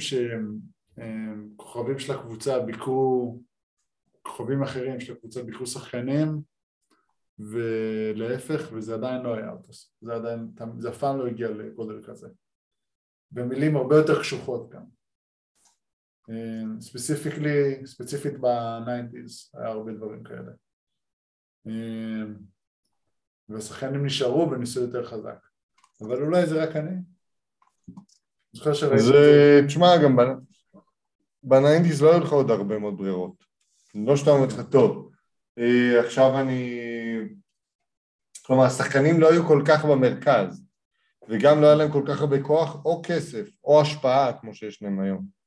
שכוכבים 1.59 1.99
של 1.99 2.13
הקבוצה 2.13 2.59
ביקרו, 2.59 3.39
כוכבים 4.21 4.63
אחרים 4.63 4.99
של 4.99 5.13
הקבוצה 5.13 5.43
ביקרו 5.43 5.67
שחקנים 5.67 6.41
ולהפך, 7.39 8.69
וזה 8.73 8.93
עדיין 8.93 9.21
לא 9.21 9.35
היה 9.35 9.51
אותו, 9.51 9.69
זה 10.01 10.13
עדיין, 10.13 10.47
זה 10.77 10.89
אף 10.89 10.97
פעם 10.97 11.17
לא 11.17 11.27
הגיע 11.27 11.49
לגודל 11.49 12.03
כזה. 12.03 12.27
במילים 13.31 13.75
הרבה 13.75 13.95
יותר 13.95 14.19
קשוחות 14.19 14.69
גם. 14.69 14.83
specifically, 16.79 17.87
ספציפית 17.87 18.33
ב 18.39 18.50
nineties, 18.50 19.51
היה 19.53 19.67
הרבה 19.67 19.91
דברים 19.93 20.23
כאלה. 20.23 20.51
והשחקנים 23.49 24.05
נשארו 24.05 24.51
וניסו 24.51 24.81
יותר 24.81 25.05
חזק. 25.05 25.37
אבל 26.01 26.23
אולי 26.23 26.45
זה 26.45 26.63
רק 26.63 26.75
אני. 26.75 26.95
זה, 28.97 29.61
תשמע, 29.67 29.87
גם 30.03 30.17
ב 31.43 31.50
nineties 31.50 32.01
לא 32.01 32.11
היו 32.11 32.23
לך 32.23 32.31
עוד 32.31 32.51
הרבה 32.51 32.79
מאוד 32.79 32.97
ברירות. 32.97 33.35
לא 33.95 34.15
שאתה 34.15 34.31
אומר 34.31 34.45
לך, 34.45 34.61
טוב, 34.71 35.11
אה, 35.57 36.05
עכשיו 36.05 36.39
אני... 36.39 36.79
כלומר, 38.45 38.63
השחקנים 38.63 39.19
לא 39.19 39.29
היו 39.31 39.47
כל 39.47 39.63
כך 39.67 39.85
במרכז, 39.85 40.65
וגם 41.29 41.61
לא 41.61 41.67
היה 41.67 41.75
להם 41.75 41.91
כל 41.91 42.03
כך 42.07 42.21
הרבה 42.21 42.43
כוח 42.43 42.85
או 42.85 43.01
כסף 43.05 43.47
או 43.63 43.81
השפעה 43.81 44.39
כמו 44.39 44.53
שיש 44.53 44.83
להם 44.83 44.99
היום. 44.99 45.40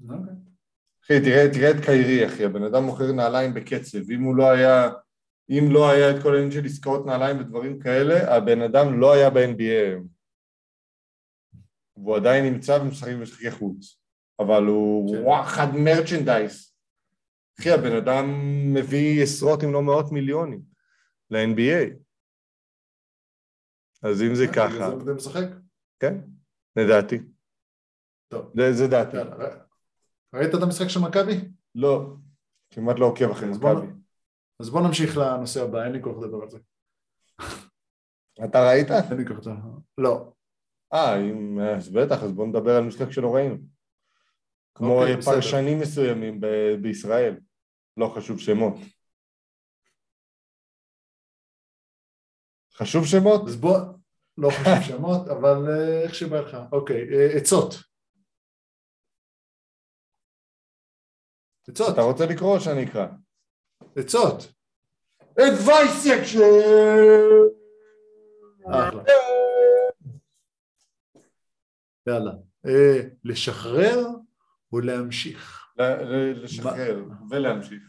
אוקיי. 0.00 0.34
אחי, 1.04 1.20
תראה, 1.20 1.52
תראה 1.52 1.70
את 1.70 1.84
קיירי, 1.84 2.26
אחי, 2.26 2.44
הבן 2.44 2.62
אדם 2.62 2.84
מוכר 2.84 3.12
נעליים 3.12 3.54
בקצב, 3.54 4.10
אם 4.10 4.22
הוא 4.22 4.36
לא 4.36 4.50
היה, 4.50 4.90
אם 5.50 5.64
לא 5.70 5.90
היה 5.90 6.10
את 6.10 6.22
כל 6.22 6.34
העניין 6.34 6.50
של 6.50 6.64
עסקאות 6.64 7.06
נעליים 7.06 7.40
ודברים 7.40 7.78
כאלה, 7.78 8.36
הבן 8.36 8.62
אדם 8.62 9.00
לא 9.00 9.12
היה 9.12 9.30
ב-NBA 9.30 9.62
היום. 9.62 10.06
והוא 11.96 12.16
עדיין 12.16 12.44
נמצא 12.44 12.78
ומשחק 12.82 13.12
במשחקי 13.12 13.50
חוץ, 13.50 14.00
אבל 14.38 14.62
הוא 14.62 15.16
כן. 15.16 15.22
וואחד 15.22 15.66
מרצ'נדייס. 15.74 16.76
אחי, 17.60 17.70
הבן 17.70 17.96
אדם 17.96 18.24
מביא 18.74 19.22
עשרות 19.22 19.64
אם 19.64 19.72
לא 19.72 19.82
מאות 19.82 20.12
מיליונים 20.12 20.60
ל-NBA. 21.30 21.96
אז 24.02 24.22
אם 24.22 24.34
זה 24.34 24.44
אה, 24.44 24.54
ככה... 24.54 25.04
זה 25.04 25.14
משחק? 25.14 25.48
כן, 26.00 26.14
לדעתי. 26.76 27.18
טוב. 28.28 28.52
זה 28.72 28.86
דעתי. 28.86 29.16
ראית 30.34 30.54
את 30.54 30.62
המשחק 30.62 30.88
של 30.88 31.00
מכבי? 31.00 31.48
לא, 31.74 32.06
כמעט 32.70 32.98
לא 32.98 33.06
עוקב 33.06 33.30
אחרי 33.30 33.48
מכבי. 33.48 33.86
אז 34.60 34.70
בוא 34.70 34.80
נמשיך 34.80 35.16
לנושא 35.16 35.62
הבא, 35.62 35.84
אין 35.84 35.92
לי 35.92 36.02
כוח 36.02 36.16
לדבר 36.22 36.42
על 36.42 36.50
זה. 36.50 36.58
אתה 38.44 38.68
ראית? 38.68 38.90
אין 38.90 39.18
לי 39.18 39.26
כוח 39.26 39.36
לדבר. 39.38 39.78
לא. 39.98 40.32
אה, 40.92 41.16
אז 41.76 41.88
בטח, 41.88 42.22
אז 42.22 42.32
בואו 42.32 42.46
נדבר 42.46 42.76
על 42.76 42.84
משחק 42.84 43.10
שלא 43.10 43.34
ראינו. 43.34 43.56
כמו 44.74 45.00
אוקיי, 45.00 45.22
פרשנים 45.22 45.80
בסדר. 45.80 46.02
מסוימים 46.02 46.40
ב- 46.40 46.74
בישראל, 46.82 47.40
לא 47.96 48.12
חשוב 48.16 48.40
שמות. 48.40 48.74
חשוב 52.74 53.06
שמות? 53.06 53.42
אז 53.48 53.56
בוא, 53.56 53.78
לא 54.38 54.50
חשוב 54.50 54.82
שמות, 54.96 55.28
אבל 55.28 55.68
אה, 55.68 56.02
איך 56.02 56.14
שבא 56.14 56.40
לך. 56.40 56.56
אוקיי, 56.72 57.08
אה, 57.14 57.36
עצות. 57.36 57.74
עצות. 61.68 61.94
אתה 61.94 62.00
רוצה 62.02 62.26
לקרוא 62.26 62.54
או 62.54 62.60
שאני 62.60 62.84
אקרא? 62.84 63.06
עצות. 63.96 64.52
advice 65.40 66.04
section! 66.04 66.40
אחלה. 68.70 69.02
יאללה. 72.06 72.32
אה, 72.66 73.00
לשחרר 73.24 74.06
הוא 74.68 74.82
להמשיך. 74.82 75.66
לשחרר 76.34 77.04
ולהמשיך. 77.30 77.82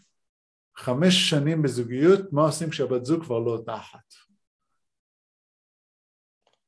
חמש 0.77 1.29
שנים 1.29 1.61
בזוגיות, 1.61 2.33
מה 2.33 2.41
עושים 2.41 2.69
כשהבת 2.69 3.05
זוג 3.05 3.23
כבר 3.23 3.39
לא 3.39 3.51
אותה 3.51 3.75
אחת? 3.75 4.13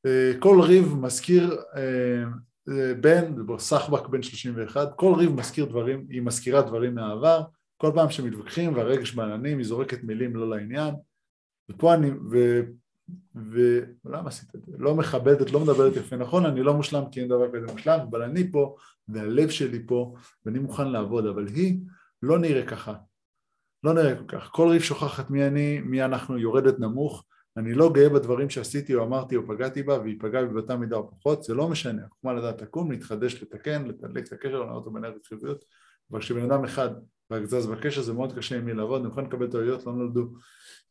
אה, 0.06 0.32
כל 0.40 0.62
ריב 0.68 0.96
מזכיר, 0.96 1.62
אה, 1.76 2.24
בן, 3.02 3.36
סחבק 3.58 4.08
בן 4.08 4.22
31, 4.22 4.88
כל 4.96 5.14
ריב 5.18 5.32
מזכיר 5.32 5.66
דברים, 5.66 6.08
היא 6.10 6.22
מזכירה 6.22 6.62
דברים 6.62 6.96
מהעבר, 6.96 7.42
כל 7.78 7.92
פעם 7.96 8.10
שמתווכחים 8.10 8.76
והרגש 8.76 9.14
בעננים 9.14 9.58
היא 9.58 9.66
זורקת 9.66 10.04
מילים 10.04 10.36
לא 10.36 10.50
לעניין, 10.50 10.96
ופה 11.70 11.94
אני, 11.94 12.12
ו... 12.32 12.62
ולמה 13.36 14.30
עשית 14.30 14.56
את 14.56 14.66
זה? 14.66 14.72
לא 14.78 14.96
מכבדת, 14.96 15.52
לא 15.52 15.60
מדברת 15.60 15.96
יפה, 15.96 16.16
נכון, 16.16 16.46
אני 16.46 16.64
לא 16.64 16.74
מושלם 16.74 17.04
כי 17.12 17.20
אין 17.20 17.30
דבר 17.30 17.52
כזה 17.54 17.74
מושלם, 17.74 18.00
אבל 18.10 18.22
אני 18.22 18.52
פה, 18.52 18.76
והלב 19.08 19.50
שלי 19.50 19.88
פה, 19.88 20.16
ואני 20.46 20.60
מוכן 20.60 20.88
לעבוד, 20.88 21.26
אבל 21.26 21.48
היא 21.48 21.80
לא 22.24 22.40
נראה 22.40 22.66
ככה, 22.66 22.94
לא 23.84 23.94
נראה 23.94 24.16
כל 24.16 24.24
כך. 24.28 24.50
כל 24.52 24.70
ריב 24.70 24.82
שוכחת 24.82 25.30
מי 25.30 25.48
אני, 25.48 25.80
מי 25.80 26.06
אנחנו, 26.06 26.38
יורדת 26.38 26.80
נמוך, 26.80 27.26
אני 27.58 27.74
לא 27.74 27.94
גאה 27.94 28.10
בדברים 28.10 28.50
שעשיתי 28.50 28.96
או 28.96 29.04
אמרתי 29.04 29.36
או 29.36 29.48
פגעתי 29.48 29.84
בה 29.84 30.00
והיא 30.00 30.16
פגעה 30.20 30.46
בי 30.46 30.54
באותה 30.54 30.76
מידה 30.76 30.96
או 30.96 31.12
פחות, 31.12 31.44
זה 31.44 31.54
לא 31.54 31.68
משנה, 31.68 32.06
החוכמה 32.06 32.34
לדעת 32.34 32.62
לקום, 32.62 32.92
להתחדש, 32.92 33.44
לתקן, 33.44 33.86
לתדלק 33.86 34.28
את 34.28 34.34
הקשר, 34.34 34.60
לענות 34.60 34.76
אותו 34.76 34.92
בנהלת 34.92 35.26
חיוביות, 35.26 35.66
אבל 36.12 36.20
כשבן 36.20 36.52
אדם 36.52 36.64
אחד 36.64 36.90
רק 37.32 37.46
זז 37.46 37.68
בקשר 37.68 38.02
זה 38.02 38.14
מאוד 38.14 38.38
קשה 38.38 38.58
עם 38.58 38.66
מי 38.66 38.74
לעבוד, 38.74 39.02
אני 39.02 39.10
מוכן 39.10 39.26
לקבל 39.26 39.48
טעויות, 39.48 39.86
לא 39.86 39.94
נולדו 39.94 40.28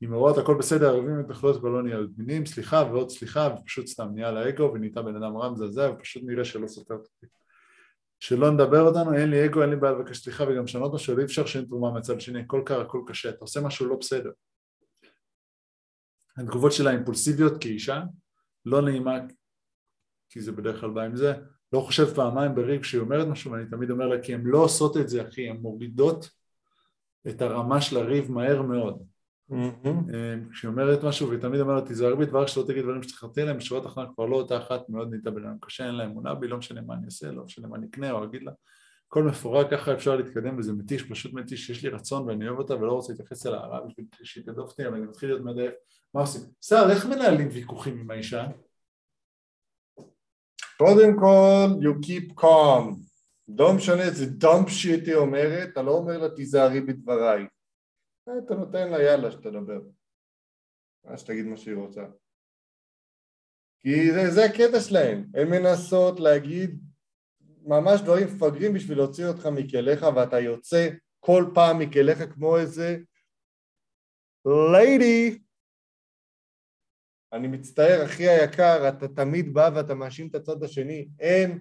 עם 0.01 0.13
הוראות 0.13 0.39
הכל 0.39 0.55
בסדר, 0.55 0.89
ערבים 0.89 1.21
ותחלואות 1.21 1.61
כבר 1.61 1.69
לא 1.69 1.83
נהיה 1.83 1.99
מינים, 2.17 2.47
סליחה 2.47 2.85
ועוד 2.93 3.11
סליחה 3.11 3.55
ופשוט 3.61 3.87
סתם 3.87 4.09
נהיה 4.15 4.31
לאגו 4.31 4.71
ונהייתה 4.75 5.03
בן 5.03 5.17
אדם 5.17 5.37
רע 5.37 5.53
מזעזע 5.53 5.91
ופשוט 5.95 6.23
נראה 6.27 6.45
שלא 6.45 6.67
סותרת 6.67 6.99
אותי. 6.99 7.27
שלא 8.21 8.51
נדבר 8.51 8.81
אותנו, 8.81 9.15
אין 9.15 9.31
לי 9.31 9.45
אגו, 9.45 9.63
אין 9.63 9.71
לי 9.71 9.77
בעיה 9.77 9.95
לבקש 9.95 10.19
סליחה 10.19 10.45
וגם 10.49 10.65
לשנות 10.65 10.95
משהו, 10.95 11.19
אי 11.19 11.25
אפשר 11.25 11.47
שאין 11.47 11.65
תרומה 11.65 11.91
מהצד 11.91 12.17
השני, 12.17 12.41
הכל 12.41 12.63
קר, 12.67 12.81
הכל 12.81 13.01
קשה, 13.07 13.29
אתה 13.29 13.39
עושה 13.41 13.61
משהו 13.61 13.87
לא 13.87 13.97
בסדר 13.97 14.31
התגובות 16.39 16.73
שלה 16.73 16.91
אימפולסיביות 16.91 17.53
כאישה, 17.61 18.03
לא 18.65 18.83
נעימה 18.83 19.19
כי 20.29 20.41
זה 20.41 20.53
בדרך 20.53 20.81
כלל 20.81 20.91
בא 20.91 21.03
עם 21.03 21.17
זה, 21.17 21.35
לא 21.73 21.81
חושב 21.81 22.15
פעמיים 22.15 22.55
בריב 22.55 22.83
כשהיא 22.83 23.01
אומרת 23.01 23.27
משהו 23.27 23.53
ואני 23.53 23.67
תמיד 23.71 23.91
אומר 23.91 24.07
לה 24.07 24.23
כי 24.23 24.35
הן 24.35 24.43
לא 24.45 24.59
עושות 24.59 24.97
את 24.97 25.09
זה 25.09 25.29
אחי, 25.29 25.49
הן 25.49 25.57
מורידות 25.57 26.31
את 27.29 27.43
הרמה 27.43 27.81
של 27.81 27.97
הריב 27.97 28.33
מהר 28.33 28.63
מאוד. 28.63 29.03
mm-hmm. 29.51 30.53
כשהיא 30.53 30.69
אומרת 30.69 31.05
משהו 31.05 31.29
והיא 31.29 31.41
תמיד 31.41 31.61
אומרת 31.61 31.87
תיזהר 31.87 32.17
בדבר 32.17 32.47
שלא 32.47 32.65
תגיד 32.67 32.83
דברים 32.83 33.03
שתחרתי 33.03 33.43
להם 33.43 33.57
בשורה 33.57 33.81
התחתונה 33.81 34.09
כבר 34.15 34.27
לא 34.27 34.37
אותה 34.37 34.59
אחת 34.59 34.89
מאוד 34.89 35.11
נהייתה 35.11 35.31
בן 35.31 35.45
אדם 35.45 35.57
קשה 35.61 35.87
אין 35.87 35.95
לה 35.95 36.05
אמונה 36.05 36.35
בי 36.35 36.49
לא 36.49 36.57
משנה 36.57 36.81
מה 36.81 36.95
אני 36.95 37.05
אעשה 37.05 37.31
לא 37.31 37.45
משנה 37.45 37.69
מה 37.69 37.77
אני 37.77 37.87
אקנה 37.87 38.11
או 38.11 38.25
אגיד 38.25 38.43
לה. 38.43 38.53
הכל 39.07 39.23
מפורק 39.23 39.71
ככה 39.71 39.95
אפשר 39.95 40.17
להתקדם 40.17 40.59
וזה 40.59 40.73
מתיש 40.73 41.03
פשוט 41.03 41.33
מתיש 41.33 41.71
יש 41.71 41.83
לי 41.83 41.89
רצון 41.89 42.29
ואני 42.29 42.49
אוהב 42.49 42.59
אותה 42.59 42.77
ולא 42.77 42.93
רוצה 42.93 43.13
להתייחס 43.13 43.47
אליה 43.47 43.59
הרע 43.59 43.87
בשביל 43.87 44.07
שהיא 44.23 44.45
תדוף 44.45 44.71
אותי 44.71 44.87
אבל 44.87 44.97
אני 44.97 45.07
מתחיל 45.07 45.29
להיות 45.29 45.43
מדייף 45.45 45.75
מה 46.15 46.21
עושים? 46.21 46.43
שר 46.61 46.87
איך 46.91 47.07
מנהלים 47.07 47.49
ויכוחים 47.53 47.99
עם 47.99 48.11
האישה? 48.11 48.47
קודם 50.79 51.17
כל, 51.21 51.81
you 51.81 52.07
keep 52.07 52.41
calm. 52.41 53.09
לא 53.49 53.75
משנה 53.77 54.03
איזה 54.03 54.27
דאמפ 54.27 54.69
שיט 54.69 55.07
היא 55.07 55.15
אומרת, 55.15 55.69
אתה 55.73 55.83
לא 55.83 55.91
אומר 55.91 56.19
לה 56.19 56.29
תיזהרי 56.29 56.81
בדבריי. 56.81 57.47
אתה 58.23 58.55
נותן 58.55 58.91
לה 58.91 59.03
יאללה 59.03 59.31
שתדבר. 59.31 59.81
אז 61.05 61.21
שתגיד 61.21 61.45
מה 61.45 61.57
שהיא 61.57 61.77
רוצה. 61.77 62.03
כי 63.81 64.13
זה, 64.13 64.31
זה 64.31 64.45
הקטע 64.45 64.81
שלהם, 64.81 65.27
הן 65.35 65.49
מנסות 65.49 66.21
להגיד 66.21 66.81
ממש 67.63 68.01
דברים 68.01 68.27
מפגרים 68.27 68.75
בשביל 68.75 68.99
להוציא 68.99 69.27
אותך 69.27 69.47
מכליך 69.47 70.07
ואתה 70.17 70.41
יוצא 70.41 70.89
כל 71.21 71.45
פעם 71.55 71.79
מכליך 71.79 72.19
כמו 72.35 72.59
איזה 72.59 72.99
ליידי 74.73 75.39
אני 77.33 77.49
מצטער, 77.49 78.05
אחי 78.05 78.29
היקר, 78.29 78.89
אתה 78.89 79.09
תמיד 79.09 79.55
בא 79.55 79.71
ואתה 79.75 79.95
מאשים 79.95 80.29
את 80.29 80.35
הצד 80.35 80.63
השני. 80.63 81.09
אין, 81.19 81.59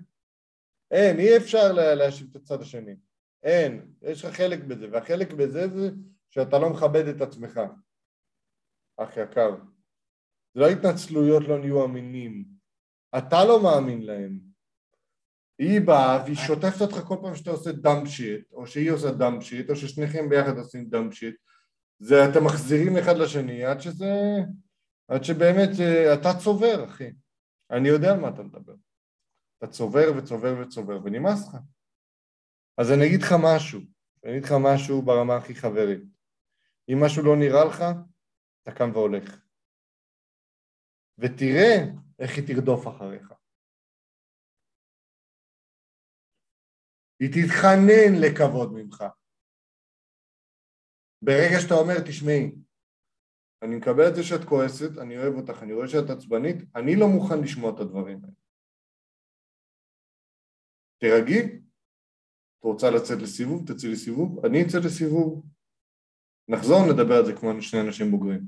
אין, 0.91 1.19
אי 1.19 1.37
אפשר 1.37 1.71
להאשים 1.73 2.27
את 2.31 2.35
הצד 2.35 2.61
השני. 2.61 2.95
אין, 3.43 3.91
יש 4.01 4.25
לך 4.25 4.35
חלק 4.35 4.63
בזה, 4.63 4.87
והחלק 4.91 5.33
בזה 5.33 5.67
זה 5.67 5.89
שאתה 6.29 6.59
לא 6.59 6.69
מכבד 6.69 7.07
את 7.07 7.21
עצמך, 7.21 7.59
אח 8.97 9.17
יקר. 9.17 9.55
זה 10.53 10.59
לא 10.59 10.67
התנצלויות 10.67 11.43
לא 11.43 11.59
נהיו 11.59 11.85
אמינים. 11.85 12.45
אתה 13.17 13.45
לא 13.45 13.63
מאמין 13.63 14.05
להם. 14.05 14.39
היא 15.59 15.81
באה 15.81 16.23
והיא 16.23 16.35
שוטפת 16.35 16.81
אותך 16.81 16.97
כל 17.07 17.15
פעם 17.21 17.35
שאתה 17.35 17.51
עושה 17.51 17.71
dumb 17.71 18.09
shit, 18.09 18.51
או 18.51 18.67
שהיא 18.67 18.91
עושה 18.91 19.11
dumb 19.11 19.43
shit, 19.43 19.69
או 19.69 19.75
ששניכם 19.75 20.29
ביחד 20.29 20.57
עושים 20.57 20.89
dumb 20.89 21.13
shit. 21.13 21.35
זה 21.99 22.29
אתם 22.29 22.45
מחזירים 22.45 22.97
אחד 22.97 23.17
לשני 23.17 23.65
עד 23.65 23.81
שזה... 23.81 24.11
עד 25.07 25.23
שבאמת 25.23 25.69
אה, 25.79 26.13
אתה 26.13 26.29
צובר, 26.43 26.85
אחי. 26.85 27.11
אני 27.71 27.87
יודע 27.87 28.07
על 28.13 28.19
מה 28.19 28.29
אתה 28.29 28.43
מדבר. 28.43 28.75
אתה 29.57 29.67
צובר 29.67 30.07
וצובר 30.17 30.53
וצובר, 30.61 30.99
ונמאס 31.03 31.47
לך. 31.47 31.55
אז 32.77 32.91
אני 32.91 33.07
אגיד 33.07 33.21
לך 33.21 33.31
משהו, 33.43 33.79
אני 34.23 34.31
אגיד 34.31 34.43
לך 34.43 34.51
משהו 34.63 35.01
ברמה 35.01 35.35
הכי 35.37 35.55
חברית. 35.55 36.03
אם 36.89 36.97
משהו 37.05 37.23
לא 37.23 37.35
נראה 37.35 37.65
לך, 37.65 37.83
אתה 38.63 38.71
קם 38.77 38.89
והולך. 38.93 39.41
ותראה 41.17 41.73
איך 42.19 42.31
היא 42.37 42.47
תרדוף 42.47 42.87
אחריך. 42.87 43.33
היא 47.19 47.29
תתחנן 47.33 48.11
לכבוד 48.21 48.73
ממך. 48.73 49.03
ברגע 51.21 51.57
שאתה 51.61 51.73
אומר, 51.73 51.95
תשמעי, 52.07 52.66
אני 53.61 53.75
מקבל 53.75 54.09
את 54.09 54.15
זה 54.15 54.23
שאת 54.23 54.43
כועסת, 54.49 54.97
אני 55.01 55.17
אוהב 55.17 55.33
אותך, 55.33 55.63
אני 55.63 55.73
רואה 55.73 55.87
שאת 55.87 56.09
עצבנית, 56.09 56.55
אני 56.75 56.95
לא 56.95 57.07
מוכן 57.07 57.41
לשמוע 57.43 57.71
את 57.75 57.79
הדברים 57.79 58.19
האלה. 58.23 58.33
תירגעי, 60.99 61.41
את 62.59 62.63
רוצה 62.63 62.87
לצאת 62.95 63.17
לסיבוב, 63.21 63.67
תצאי 63.67 63.91
לסיבוב, 63.91 64.45
אני 64.45 64.57
אצא 64.63 64.77
לסיבוב. 64.85 65.45
נחזור, 66.47 66.79
נדבר 66.93 67.13
על 67.19 67.25
זה 67.25 67.33
כמו 67.39 67.61
שני 67.61 67.81
אנשים 67.87 68.11
בוגרים. 68.11 68.43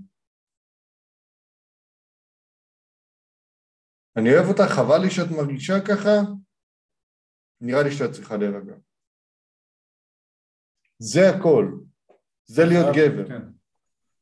אני 4.18 4.30
אוהב 4.34 4.48
אותך, 4.50 4.72
חבל 4.76 5.00
לי 5.04 5.10
שאת 5.16 5.32
מרגישה 5.38 5.74
ככה, 5.88 6.16
נראה 7.62 7.84
לי 7.84 7.92
שאת 7.92 8.12
צריכה 8.14 8.38
להירגע. 8.38 8.76
זה 11.00 11.22
הכל, 11.30 11.66
זה 12.46 12.62
להיות 12.70 12.96
גבר. 12.96 13.28
כן. 13.28 13.59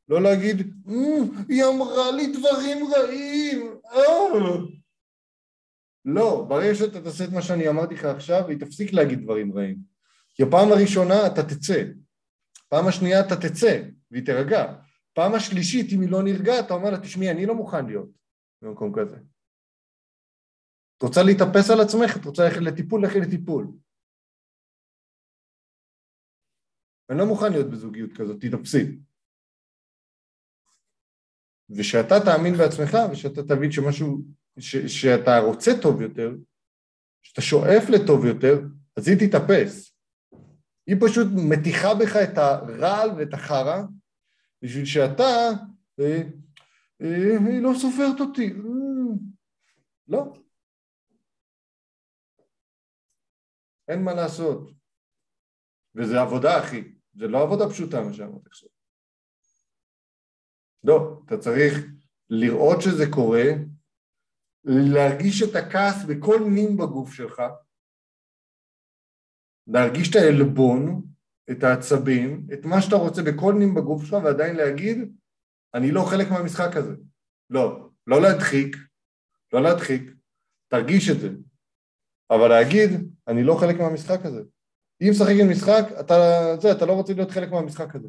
לא 0.09 0.21
להגיד, 0.21 0.57
אה, 0.87 1.43
היא 1.49 1.63
אמרה 1.63 2.11
לי 2.11 2.27
דברים 2.27 2.87
רעים, 2.93 3.79
אה. 3.91 4.77
לא, 6.05 6.45
ברגע 6.49 6.75
שאתה 6.75 7.01
תעשה 7.01 7.23
את 7.23 7.29
מה 7.29 7.41
שאני 7.41 7.69
אמרתי 7.69 7.93
לך 7.93 8.05
עכשיו, 8.05 8.47
היא 8.47 8.59
תפסיק 8.59 8.93
להגיד 8.93 9.19
דברים 9.23 9.57
רעים. 9.57 9.77
כי 10.35 10.43
הפעם 10.43 10.71
הראשונה 10.71 11.27
אתה 11.27 11.43
תצא, 11.43 11.83
פעם 12.69 12.87
השנייה 12.87 13.19
אתה 13.19 13.35
תצא, 13.35 13.81
והיא 14.11 14.25
תירגע. 14.25 14.73
פעם 15.13 15.35
השלישית, 15.35 15.93
אם 15.93 16.01
היא 16.01 16.11
לא 16.11 16.23
נרגעה, 16.23 16.59
אתה 16.59 16.73
אומר 16.73 16.89
לה, 16.89 16.99
תשמעי, 16.99 17.31
אני 17.31 17.45
לא 17.45 17.55
מוכן 17.55 17.85
להיות 17.85 18.09
במקום 18.61 18.91
כזה. 18.95 19.17
את 20.97 21.03
רוצה 21.03 21.21
להתאפס 21.23 21.69
על 21.69 21.81
עצמך, 21.81 22.17
את 22.17 22.25
רוצה 22.25 22.43
ללכת 22.43 22.61
לטיפול, 22.61 23.05
לכי 23.05 23.19
לטיפול. 23.19 23.67
אני 27.09 27.17
לא 27.17 27.25
מוכן 27.25 27.51
להיות 27.51 27.67
בזוגיות 27.71 28.09
כזאת, 28.17 28.37
תתאפסי. 28.41 28.99
ושאתה 31.69 32.15
תאמין 32.25 32.53
בעצמך 32.53 32.97
ושאתה 33.11 33.43
תבין 33.43 33.71
שמשהו, 33.71 34.21
ש, 34.59 34.75
שאתה 34.75 35.39
רוצה 35.39 35.71
טוב 35.81 36.01
יותר, 36.01 36.31
שאתה 37.23 37.41
שואף 37.41 37.89
לטוב 37.89 38.25
יותר, 38.25 38.59
אז 38.97 39.07
היא 39.07 39.17
תתאפס. 39.17 39.93
היא 40.87 40.95
פשוט 40.99 41.27
מתיחה 41.49 41.95
בך 41.95 42.15
את 42.15 42.37
הרעל 42.37 43.09
ואת 43.17 43.33
החרא, 43.33 43.81
בשביל 44.61 44.85
שאתה, 44.85 45.49
אה, 45.99 46.21
אה, 47.01 47.37
היא 47.47 47.61
לא 47.61 47.71
סופרת 47.81 48.19
אותי. 48.19 48.51
אה, 48.51 49.15
לא. 50.07 50.33
אין 53.87 54.03
מה 54.03 54.13
לעשות. 54.13 54.71
וזה 55.95 56.21
עבודה, 56.21 56.59
אחי. 56.59 56.83
זה 57.13 57.27
לא 57.27 57.43
עבודה 57.43 57.69
פשוטה, 57.69 58.01
מה 58.01 58.13
שאמרת 58.13 58.47
עכשיו. 58.47 58.69
לא, 60.87 61.21
אתה 61.25 61.37
צריך 61.37 61.73
לראות 62.29 62.81
שזה 62.81 63.05
קורה, 63.11 63.43
להרגיש 64.63 65.43
את 65.43 65.55
הכעס 65.55 66.05
בכל 66.07 66.39
נין 66.49 66.77
בגוף 66.77 67.13
שלך, 67.13 67.41
להרגיש 69.67 70.09
את 70.09 70.15
העלבון, 70.15 71.03
את 71.51 71.63
העצבים, 71.63 72.47
את 72.53 72.65
מה 72.65 72.81
שאתה 72.81 72.95
רוצה 72.95 73.21
בכל 73.23 73.53
נין 73.53 73.75
בגוף 73.75 74.03
שלך 74.03 74.23
ועדיין 74.23 74.55
להגיד, 74.55 74.97
אני 75.73 75.91
לא 75.91 76.01
חלק 76.11 76.27
מהמשחק 76.31 76.75
הזה. 76.75 76.95
לא, 77.49 77.89
לא 78.07 78.21
להדחיק, 78.21 78.75
לא 79.53 79.61
להדחיק, 79.61 80.11
תרגיש 80.67 81.09
את 81.09 81.19
זה, 81.19 81.29
אבל 82.29 82.47
להגיד, 82.47 82.89
אני 83.27 83.43
לא 83.43 83.55
חלק 83.59 83.75
מהמשחק 83.79 84.25
הזה. 84.25 84.41
היא 84.99 85.11
משחקת 85.11 85.43
משחק, 85.51 85.99
אתה, 85.99 86.15
זה, 86.61 86.71
אתה 86.71 86.85
לא 86.85 86.93
רוצה 86.93 87.13
להיות 87.13 87.31
חלק 87.31 87.51
מהמשחק 87.51 87.95
הזה. 87.95 88.07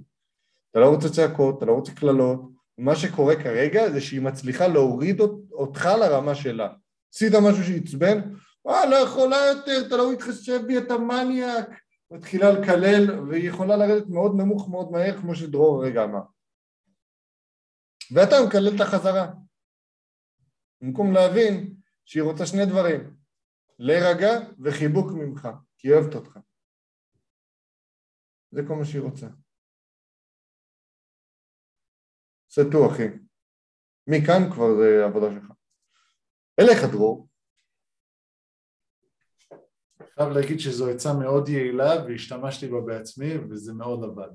אתה 0.70 0.78
לא 0.80 0.94
רוצה 0.94 1.08
צעקות, 1.08 1.58
אתה 1.58 1.66
לא 1.66 1.72
רוצה 1.72 1.94
קללות. 1.94 2.57
מה 2.78 2.96
שקורה 2.96 3.42
כרגע 3.42 3.90
זה 3.90 4.00
שהיא 4.00 4.20
מצליחה 4.20 4.68
להוריד 4.68 5.20
אותך 5.52 5.88
לרמה 6.00 6.34
שלה. 6.34 6.68
עשית 7.14 7.32
משהו 7.34 7.64
שעצבן, 7.64 8.18
אה, 8.68 8.86
לא 8.86 8.96
יכולה 8.96 9.36
יותר, 9.36 9.86
אתה 9.86 9.96
לא 9.96 10.12
מתחשב 10.12 10.60
בי, 10.66 10.78
אתה 10.78 10.98
מניאק. 10.98 11.68
מתחילה 12.10 12.52
לקלל, 12.52 13.20
והיא 13.20 13.48
יכולה 13.48 13.76
לרדת 13.76 14.06
מאוד 14.08 14.32
נמוך 14.36 14.68
מאוד 14.68 14.90
מהר, 14.90 15.20
כמו 15.20 15.34
שדרור 15.34 15.84
רגע 15.84 16.04
אמר. 16.04 16.22
ואתה 18.14 18.36
מקלל 18.48 18.76
את 18.76 18.80
החזרה. 18.80 19.32
במקום 20.80 21.12
להבין 21.12 21.74
שהיא 22.04 22.22
רוצה 22.22 22.46
שני 22.46 22.66
דברים, 22.66 23.16
להירגע 23.78 24.30
וחיבוק 24.64 25.06
ממך, 25.12 25.48
כי 25.78 25.88
היא 25.88 25.94
אוהבת 25.94 26.14
אותך. 26.14 26.38
זה 28.50 28.62
כל 28.68 28.74
מה 28.74 28.84
שהיא 28.84 29.02
רוצה. 29.02 29.26
סטו 32.50 32.90
אחי. 32.90 33.08
מכאן 34.06 34.52
כבר 34.52 34.66
זה 34.80 35.04
עבודה 35.04 35.26
שלך. 35.34 35.52
אליך 36.60 36.92
דרור. 36.92 37.28
חייב 40.14 40.28
להגיד 40.28 40.60
שזו 40.60 40.90
עצה 40.90 41.12
מאוד 41.12 41.48
יעילה 41.48 42.04
והשתמשתי 42.04 42.68
בה 42.68 42.80
בעצמי 42.80 43.38
וזה 43.50 43.72
מאוד 43.72 44.04
עבד. 44.04 44.30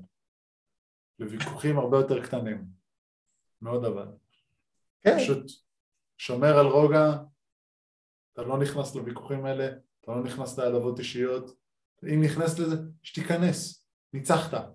לוויכוחים 1.18 1.78
הרבה 1.78 1.96
יותר 1.96 2.26
קטנים. 2.26 2.64
מאוד 3.62 3.84
עבד. 3.84 4.06
כן. 5.00 5.18
פשוט 5.18 5.46
שומר 6.18 6.58
על 6.58 6.66
רוגע, 6.66 7.12
אתה 8.32 8.42
לא 8.42 8.58
נכנס 8.58 8.94
לוויכוחים 8.94 9.44
האלה, 9.44 9.68
אתה 10.00 10.12
לא 10.12 10.24
נכנס 10.24 10.58
להעלבות 10.58 10.98
אישיות, 10.98 11.50
אם 12.02 12.22
נכנסת 12.24 12.58
לזה, 12.58 12.76
שתיכנס, 13.02 13.86
ניצחת. 14.12 14.68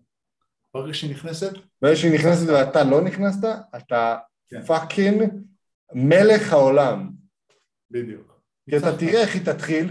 ברגע 0.73 0.93
שהיא 0.93 1.11
נכנסת... 1.11 1.51
ברגע 1.81 1.95
שהיא 1.95 2.13
נכנסת 2.13 2.47
ואתה 2.49 2.83
לא 2.83 3.01
נכנסת, 3.01 3.47
אתה 3.77 4.17
כן. 4.49 4.61
פאקינג 4.65 5.23
מלך 5.93 6.53
העולם. 6.53 7.11
בדיוק. 7.91 8.41
כי 8.69 8.77
אתה 8.77 8.97
תראה 8.99 9.21
איך 9.21 9.35
היא 9.35 9.45
תתחיל, 9.45 9.89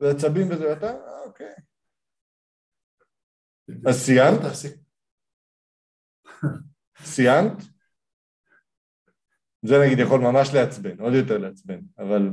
ועצבים 0.00 0.50
וזה, 0.50 0.68
ואתה, 0.68 0.92
אוקיי. 1.24 1.54
אז 3.86 3.94
סיימת? 3.94 4.40
סיימת? 7.02 7.62
זה 9.62 9.74
נגיד 9.84 9.98
יכול 9.98 10.20
ממש 10.20 10.48
לעצבן, 10.54 11.00
עוד 11.00 11.14
יותר 11.14 11.38
לעצבן, 11.38 11.80
אבל 11.98 12.30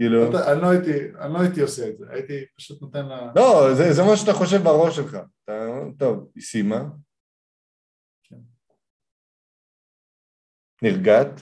כאילו... 0.00 0.18
אני 0.52 0.62
לא 0.62 0.70
הייתי, 0.70 1.18
אני 1.18 1.32
לא 1.32 1.38
הייתי 1.40 1.60
עושה 1.60 1.88
את 1.88 1.98
זה, 1.98 2.04
הייתי 2.10 2.46
פשוט 2.56 2.82
נותן 2.82 3.06
לה... 3.06 3.32
לא, 3.36 3.74
זה, 3.76 3.92
זה 3.92 4.02
מה 4.02 4.16
שאתה 4.16 4.32
חושב 4.32 4.56
בראש 4.64 4.96
שלך. 4.96 5.14
אתה, 5.44 5.52
טוב, 5.98 6.32
היא 6.34 6.42
סיימה. 6.42 6.80
כן. 8.22 8.36
נרגעת? 10.82 11.40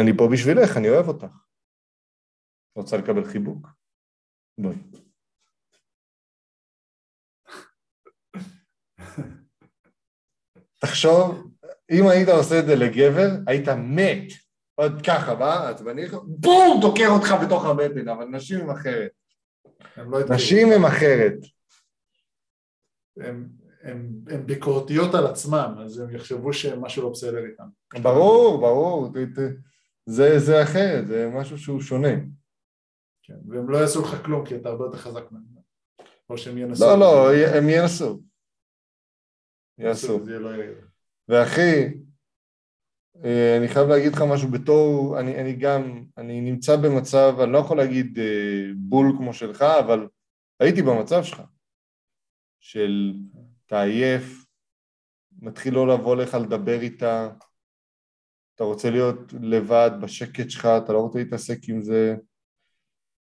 אני 0.00 0.12
פה 0.18 0.28
בשבילך, 0.32 0.76
אני 0.76 0.88
אוהב 0.88 1.08
אותך. 1.08 1.34
רוצה 2.76 2.96
לקבל 2.96 3.24
חיבוק? 3.32 3.66
בואי. 4.58 4.76
תחשוב, 10.80 11.52
אם 11.90 12.04
היית 12.10 12.28
עושה 12.28 12.54
את 12.60 12.66
זה 12.66 12.74
לגבר, 12.76 13.28
היית 13.46 13.68
מת. 13.68 14.45
עוד 14.76 14.92
ככה, 15.06 15.34
מה? 15.34 15.68
עצבני, 15.68 16.06
בום, 16.22 16.78
דוקר 16.80 17.08
אותך 17.08 17.34
בתוך 17.46 17.64
הבטן, 17.64 18.08
אבל 18.08 18.24
נשים 18.24 18.60
הם 18.60 18.70
אחרת. 18.70 19.10
לא 19.96 20.18
נשים 20.34 20.72
הם 20.72 20.84
אחרת. 20.84 21.38
הן 23.82 24.46
ביקורתיות 24.46 25.14
על 25.14 25.26
עצמם, 25.26 25.74
אז 25.84 25.98
הם 25.98 26.10
יחשבו 26.10 26.52
שמשהו 26.52 27.02
לא 27.02 27.10
בסדר 27.10 27.44
איתם. 27.44 27.64
ברור, 28.02 28.60
ברור. 28.60 29.12
זה, 30.06 30.38
זה 30.38 30.62
אחרת, 30.62 31.06
זה 31.06 31.30
משהו 31.34 31.58
שהוא 31.58 31.80
שונה. 31.80 32.14
כן, 33.22 33.34
והם 33.48 33.70
לא 33.70 33.78
יעשו 33.78 34.02
לך 34.02 34.24
כלום 34.24 34.46
כי 34.46 34.56
אתה 34.56 34.68
הרבה 34.68 34.84
יותר 34.84 34.98
חזק 34.98 35.32
מהם. 35.32 35.42
או 36.30 36.38
שהם 36.38 36.58
ינסו. 36.58 36.84
לא, 36.84 36.98
לא, 36.98 37.34
הם 37.56 37.68
ינסו. 37.68 38.20
יעשו. 39.78 40.20
לא 40.26 40.50
ואחי, 41.28 41.94
אני 43.58 43.68
חייב 43.68 43.88
להגיד 43.88 44.12
לך 44.12 44.22
משהו 44.32 44.48
בתור, 44.50 45.20
אני, 45.20 45.40
אני 45.40 45.52
גם, 45.52 46.04
אני 46.18 46.40
נמצא 46.40 46.76
במצב, 46.76 47.36
אני 47.40 47.52
לא 47.52 47.58
יכול 47.58 47.76
להגיד 47.76 48.18
אה, 48.18 48.64
בול 48.76 49.14
כמו 49.18 49.34
שלך, 49.34 49.62
אבל 49.62 50.08
הייתי 50.60 50.82
במצב 50.82 51.22
שלך, 51.22 51.42
של 52.60 53.14
אתה 53.66 53.82
עייף, 53.82 54.46
מתחיל 55.38 55.74
לא 55.74 55.88
לבוא 55.88 56.16
לך 56.16 56.34
לדבר 56.34 56.80
איתה, 56.80 57.28
אתה 58.54 58.64
רוצה 58.64 58.90
להיות 58.90 59.32
לבד 59.40 59.90
בשקט 60.02 60.50
שלך, 60.50 60.66
אתה 60.84 60.92
לא 60.92 60.98
רוצה 60.98 61.18
להתעסק 61.18 61.58
עם 61.68 61.82
זה, 61.82 62.16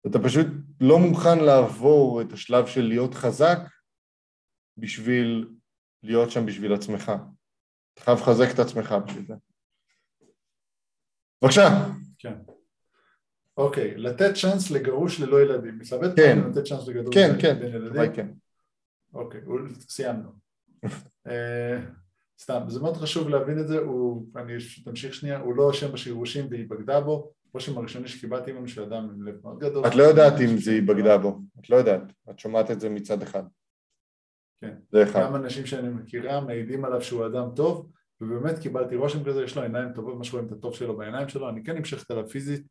אתה 0.06 0.18
פשוט 0.18 0.46
לא 0.80 0.98
מוכן 0.98 1.38
לעבור 1.38 2.22
את 2.22 2.32
השלב 2.32 2.66
של 2.66 2.82
להיות 2.82 3.14
חזק 3.14 3.58
בשביל 4.76 5.54
להיות 6.02 6.30
שם 6.30 6.46
בשביל 6.46 6.74
עצמך. 6.74 7.12
אתה 7.94 8.04
חייב 8.04 8.18
לחזק 8.18 8.54
את 8.54 8.58
עצמך 8.58 8.94
בשביל 9.06 9.26
זה. 9.26 9.34
בבקשה. 11.46 11.92
כן. 12.18 12.34
אוקיי, 13.56 13.96
לתת 13.96 14.34
צ'אנס 14.34 14.70
לגרוש 14.70 15.20
ללא 15.20 15.42
ילדים. 15.42 15.78
מתלבט 15.78 16.10
כן. 16.16 16.38
לתת 16.50 16.64
צ'אנס 16.64 16.88
לגרוש 16.88 17.14
כן, 17.14 17.30
כן, 17.40 17.56
ילדים? 17.62 18.12
כן. 18.12 18.28
אוקיי, 19.14 19.40
סיימנו. 19.80 20.30
אה, 21.26 21.78
סתם, 22.40 22.60
זה 22.68 22.80
מאוד 22.80 22.96
חשוב 22.96 23.28
להבין 23.28 23.58
את 23.58 23.68
זה, 23.68 23.78
הוא, 23.78 24.26
אני 24.36 24.52
תמשיך 24.84 25.14
שנייה, 25.14 25.38
הוא 25.38 25.56
לא 25.56 25.70
אשם 25.70 25.92
בשירושים 25.92 26.46
והיא 26.50 26.70
בגדה 26.70 27.00
בו, 27.00 27.32
הרושם 27.50 27.78
הראשוני 27.78 28.08
שקיבלתי 28.08 28.52
ממנו 28.52 28.68
של 28.68 28.82
אדם 28.82 29.10
עם 29.14 29.22
לב 29.22 29.34
מאוד 29.42 29.58
גדול. 29.58 29.86
את 29.86 29.94
לא 29.94 30.02
יודעת 30.02 30.40
אם 30.40 30.56
זה 30.56 30.70
היא 30.70 30.82
בגדה 30.82 31.18
בו, 31.18 31.40
את 31.60 31.70
לא 31.70 31.76
יודעת, 31.76 32.02
את 32.30 32.38
שומעת 32.38 32.70
את 32.70 32.80
זה 32.80 32.88
מצד 32.88 33.22
אחד. 33.22 33.42
כן, 34.60 34.74
זה 34.92 35.02
אחד. 35.02 35.20
גם 35.20 35.36
אנשים 35.36 35.66
שאני 35.66 35.88
מכירה 35.88 36.40
מעידים 36.40 36.84
עליו 36.84 37.02
שהוא 37.02 37.26
אדם 37.26 37.48
טוב, 37.56 37.90
ובאמת 38.20 38.58
קיבלתי 38.58 38.96
רושם 38.96 39.24
כזה, 39.24 39.42
יש 39.42 39.56
לו 39.56 39.62
עיניים 39.62 39.92
טובות, 39.92 40.14
ממש 40.14 40.32
רואים 40.32 40.46
את 40.46 40.52
הטוב 40.52 40.74
שלו 40.74 40.96
בעיניים 40.96 41.28
שלו, 41.28 41.48
אני 41.48 41.64
כן 41.64 41.76
המשכת 41.76 42.10
עליו 42.10 42.28
פיזית, 42.28 42.66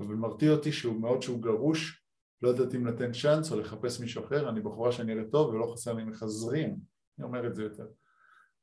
אבל 0.00 0.14
מרתיע 0.14 0.50
אותי 0.50 0.72
שהוא 0.72 1.00
מאוד 1.00 1.22
שהוא 1.22 1.42
גרוש, 1.42 2.04
לא 2.42 2.48
יודעת 2.48 2.74
אם 2.74 2.86
לתת 2.86 3.08
צ'אנס 3.22 3.52
או 3.52 3.60
לחפש 3.60 4.00
מישהו 4.00 4.24
אחר, 4.24 4.48
אני 4.48 4.60
בחורה 4.60 4.92
שנראית 4.92 5.30
טוב 5.30 5.54
ולא 5.54 5.72
חסר 5.72 5.92
לי 5.92 6.04
מחזרים, 6.04 6.76
אני 7.18 7.26
אומר 7.26 7.46
את 7.46 7.54
זה 7.54 7.62
יותר. 7.62 7.86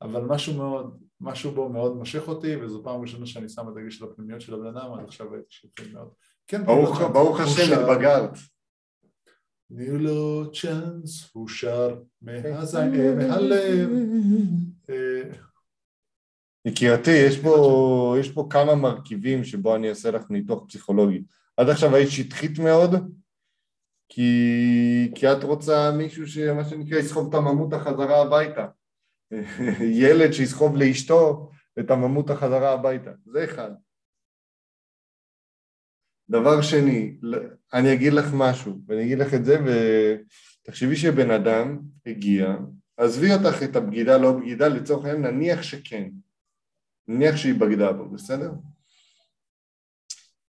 אבל 0.02 0.22
משהו 0.22 0.53
מאוד, 0.53 0.98
משהו 1.22 1.52
בו 1.52 1.70
מאוד 1.70 1.95
מושך 1.95 2.28
אותי, 2.28 2.56
וזו 2.56 2.84
פעם 2.84 3.02
ראשונה 3.02 3.26
שאני 3.26 3.49
שם 3.49 3.62
את 3.62 3.78
הדגש 3.78 3.98
של 3.98 4.06
הפנימיות 4.06 4.41
של 4.41 4.53
הבן 4.53 4.78
אדם, 4.78 4.94
עד 4.94 5.06
עכשיו 5.06 5.34
הייתי 5.34 5.48
שפוי 5.49 5.94
מאוד. 5.94 6.10
כן, 6.48 6.66
ברוך 6.66 7.40
השם, 7.40 7.80
התבגרת. 7.80 8.38
תנו 9.68 9.98
לו 9.98 10.52
צ'אנס, 10.52 11.30
הוא 11.34 11.48
שר 11.48 12.02
מהזין, 12.22 13.18
מהלב. 13.18 13.90
יקירתי, 16.66 17.12
יש 17.12 17.40
פה, 17.40 18.16
יש 18.20 18.32
פה 18.32 18.48
כמה 18.50 18.76
מרכיבים 18.76 19.44
שבו 19.44 19.76
אני 19.76 19.90
אעשה 19.90 20.12
לך 20.12 20.24
ניתוח 20.30 20.64
פסיכולוגי. 20.68 21.24
עד 21.58 21.70
עכשיו 21.70 21.96
היית 21.96 22.10
שטחית 22.10 22.60
מאוד, 22.60 22.92
כי, 24.10 25.12
כי 25.16 25.32
את 25.32 25.44
רוצה 25.44 25.92
מישהו 25.98 26.28
שמה 26.28 26.66
שנקרא 26.66 27.00
יסחוב 27.00 27.28
את 27.30 27.34
הממות 27.34 27.74
החזרה 27.74 28.22
הביתה. 28.22 28.68
ילד 30.02 30.32
שיסחוב 30.32 30.78
לאשתו 30.78 31.50
את 31.80 31.92
הממות 31.92 32.30
החזרה 32.30 32.74
הביתה, 32.74 33.12
זה 33.26 33.44
אחד. 33.44 33.72
דבר 36.30 36.62
שני, 36.62 37.18
אני 37.74 37.94
אגיד 37.94 38.14
לך 38.14 38.26
משהו, 38.34 38.80
ואני 38.88 39.04
אגיד 39.04 39.18
לך 39.18 39.34
את 39.34 39.46
זה, 39.46 39.58
ותחשבי 39.66 40.96
שבן 40.96 41.32
אדם 41.32 41.80
הגיע, 42.06 42.56
עזבי 42.98 43.34
אותך 43.34 43.64
את 43.64 43.76
הבגידה 43.76 44.18
לא 44.18 44.32
בגידה, 44.32 44.68
לצורך 44.68 45.06
העניין 45.06 45.36
נניח 45.36 45.62
שכן, 45.62 46.10
נניח 47.07 47.36
שהיא 47.36 47.60
בגדה 47.60 47.91
בו, 47.91 48.10
בסדר? 48.10 48.52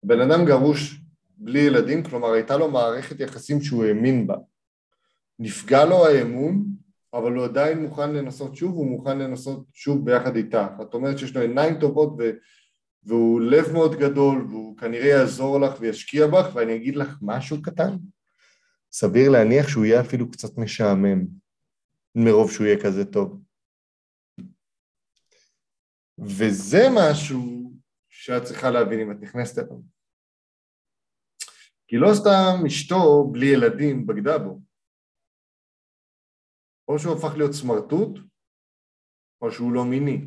בן 0.03 0.21
אדם 0.21 0.45
גרוש 0.45 1.01
בלי 1.37 1.59
ילדים, 1.59 2.03
כלומר 2.03 2.31
הייתה 2.33 2.57
לו 2.57 2.71
מערכת 2.71 3.19
יחסים 3.19 3.61
שהוא 3.61 3.85
האמין 3.85 4.27
בה. 4.27 4.35
נפגע 5.39 5.85
לו 5.85 6.05
האמון, 6.05 6.65
אבל 7.13 7.33
הוא 7.33 7.43
עדיין 7.45 7.81
מוכן 7.81 8.13
לנסות 8.13 8.55
שוב, 8.55 8.75
הוא 8.75 8.87
מוכן 8.87 9.19
לנסות 9.19 9.65
שוב 9.73 10.05
ביחד 10.05 10.35
איתך. 10.35 10.67
את 10.81 10.93
אומרת 10.93 11.17
שיש 11.17 11.35
לו 11.35 11.41
עיניים 11.41 11.79
טובות 11.79 12.15
ו... 12.19 12.31
והוא 13.03 13.41
לב 13.41 13.73
מאוד 13.73 13.95
גדול, 13.95 14.45
והוא 14.49 14.77
כנראה 14.77 15.07
יעזור 15.07 15.59
לך 15.59 15.73
וישקיע 15.79 16.27
בך, 16.27 16.49
ואני 16.53 16.75
אגיד 16.75 16.95
לך 16.95 17.17
משהו 17.21 17.61
קטן. 17.61 17.95
סביר 18.91 19.29
להניח 19.29 19.67
שהוא 19.67 19.85
יהיה 19.85 20.01
אפילו 20.01 20.31
קצת 20.31 20.57
משעמם, 20.57 21.25
מרוב 22.15 22.51
שהוא 22.51 22.67
יהיה 22.67 22.83
כזה 22.83 23.05
טוב. 23.05 23.41
וזה 26.21 26.81
משהו 26.95 27.73
שאת 28.09 28.43
צריכה 28.43 28.69
להבין 28.69 28.99
אם 28.99 29.11
את 29.11 29.17
נכנסת 29.21 29.57
אליו. 29.57 29.81
כי 31.87 31.97
לא 31.97 32.07
סתם 32.13 32.65
אשתו 32.67 33.29
בלי 33.31 33.45
ילדים 33.45 34.07
בגדה 34.07 34.37
בו. 34.37 34.59
או 36.87 36.99
שהוא 36.99 37.13
הפך 37.17 37.37
להיות 37.37 37.51
סמרטוט, 37.51 38.19
או 39.41 39.51
שהוא 39.51 39.73
לא 39.73 39.83
מיני. 39.89 40.17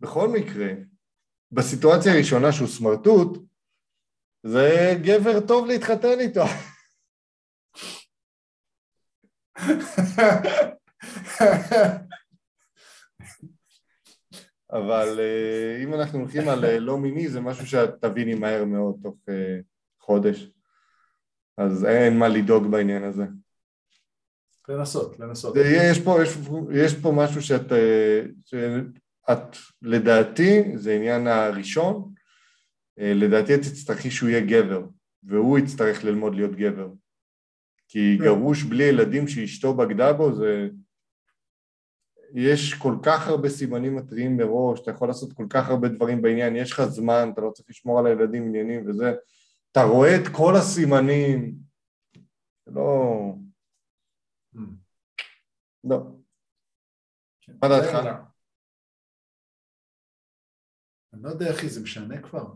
בכל 0.00 0.28
מקרה, 0.38 0.68
בסיטואציה 1.52 2.12
הראשונה 2.12 2.52
שהוא 2.52 2.68
סמרטוט, 2.68 3.48
זה 4.42 4.68
גבר 5.04 5.46
טוב 5.48 5.66
להתחתן 5.66 6.20
איתו. 6.20 6.44
אבל 14.72 15.20
אה, 15.20 15.82
אם 15.82 15.94
אנחנו 15.94 16.18
הולכים 16.18 16.48
על 16.48 16.64
אה, 16.64 16.78
לא 16.78 16.98
מיני, 16.98 17.28
זה 17.28 17.40
משהו 17.40 17.66
שאת 17.66 17.90
תביני 18.00 18.34
מהר 18.34 18.64
מאוד, 18.64 18.96
תוך 19.02 19.14
אה, 19.28 19.58
חודש. 20.00 20.50
אז 21.58 21.84
אין 21.84 22.18
מה 22.18 22.28
לדאוג 22.28 22.66
בעניין 22.66 23.04
הזה. 23.04 23.24
לנסות, 24.68 25.20
לנסות. 25.20 25.56
יש 25.56 26.00
פה, 26.00 26.22
יש, 26.22 26.38
יש 26.72 26.94
פה 26.94 27.12
משהו 27.16 27.42
שאת, 27.42 27.72
שאת, 28.44 29.56
לדעתי, 29.82 30.62
זה 30.74 30.94
עניין 30.94 31.26
הראשון, 31.26 32.14
לדעתי 32.98 33.54
את 33.54 33.60
תצטרכי 33.60 34.10
שהוא 34.10 34.28
יהיה 34.28 34.40
גבר, 34.40 34.86
והוא 35.22 35.58
יצטרך 35.58 36.04
ללמוד 36.04 36.34
להיות 36.34 36.54
גבר. 36.56 36.88
כי 37.88 38.16
כן. 38.18 38.24
גרוש 38.24 38.62
בלי 38.62 38.84
ילדים 38.84 39.28
שאשתו 39.28 39.74
בגדה 39.74 40.12
בו 40.12 40.34
זה... 40.34 40.68
יש 42.36 42.74
כל 42.74 42.94
כך 43.02 43.28
הרבה 43.28 43.48
סימנים 43.48 43.96
מטריים 43.96 44.36
מראש, 44.36 44.80
אתה 44.80 44.90
יכול 44.90 45.08
לעשות 45.08 45.32
כל 45.32 45.46
כך 45.50 45.68
הרבה 45.68 45.88
דברים 45.88 46.22
בעניין, 46.22 46.56
יש 46.56 46.72
לך 46.72 46.82
זמן, 46.82 47.30
אתה 47.32 47.40
לא 47.40 47.50
צריך 47.50 47.70
לשמור 47.70 47.98
על 47.98 48.06
הילדים 48.06 48.46
עניינים 48.46 48.88
וזה, 48.88 49.14
אתה 49.72 49.82
רואה 49.82 50.16
את 50.16 50.28
כל 50.32 50.56
הסימנים, 50.56 51.54
לא... 52.66 53.12
Mm. 54.54 54.58
לא. 55.84 56.02
מה 57.62 57.68
דעתך? 57.68 57.94
אני 61.12 61.22
לא 61.22 61.28
יודע 61.28 61.50
אחי, 61.50 61.68
זה 61.68 61.80
משנה 61.80 62.22
כבר. 62.22 62.46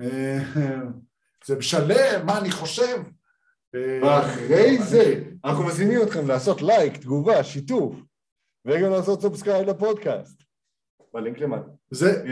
אה, 0.00 0.38
זה 1.44 1.56
משנה 1.58 2.24
מה 2.26 2.38
אני 2.38 2.50
חושב. 2.50 3.02
אה, 3.74 4.00
ואחרי 4.02 4.78
זה, 4.82 5.24
אנחנו 5.44 5.66
מזמינים 5.66 6.02
אתכם 6.02 6.26
לעשות 6.26 6.62
לייק, 6.62 6.96
תגובה, 6.96 7.44
שיתוף, 7.44 7.94
וגם 8.64 8.90
לעשות 8.90 9.20
subscribe 9.20 9.68
לפודקאסט. 9.68 10.42
בלינק 11.14 11.38
למטה. 11.38 11.70
זה, 11.90 12.24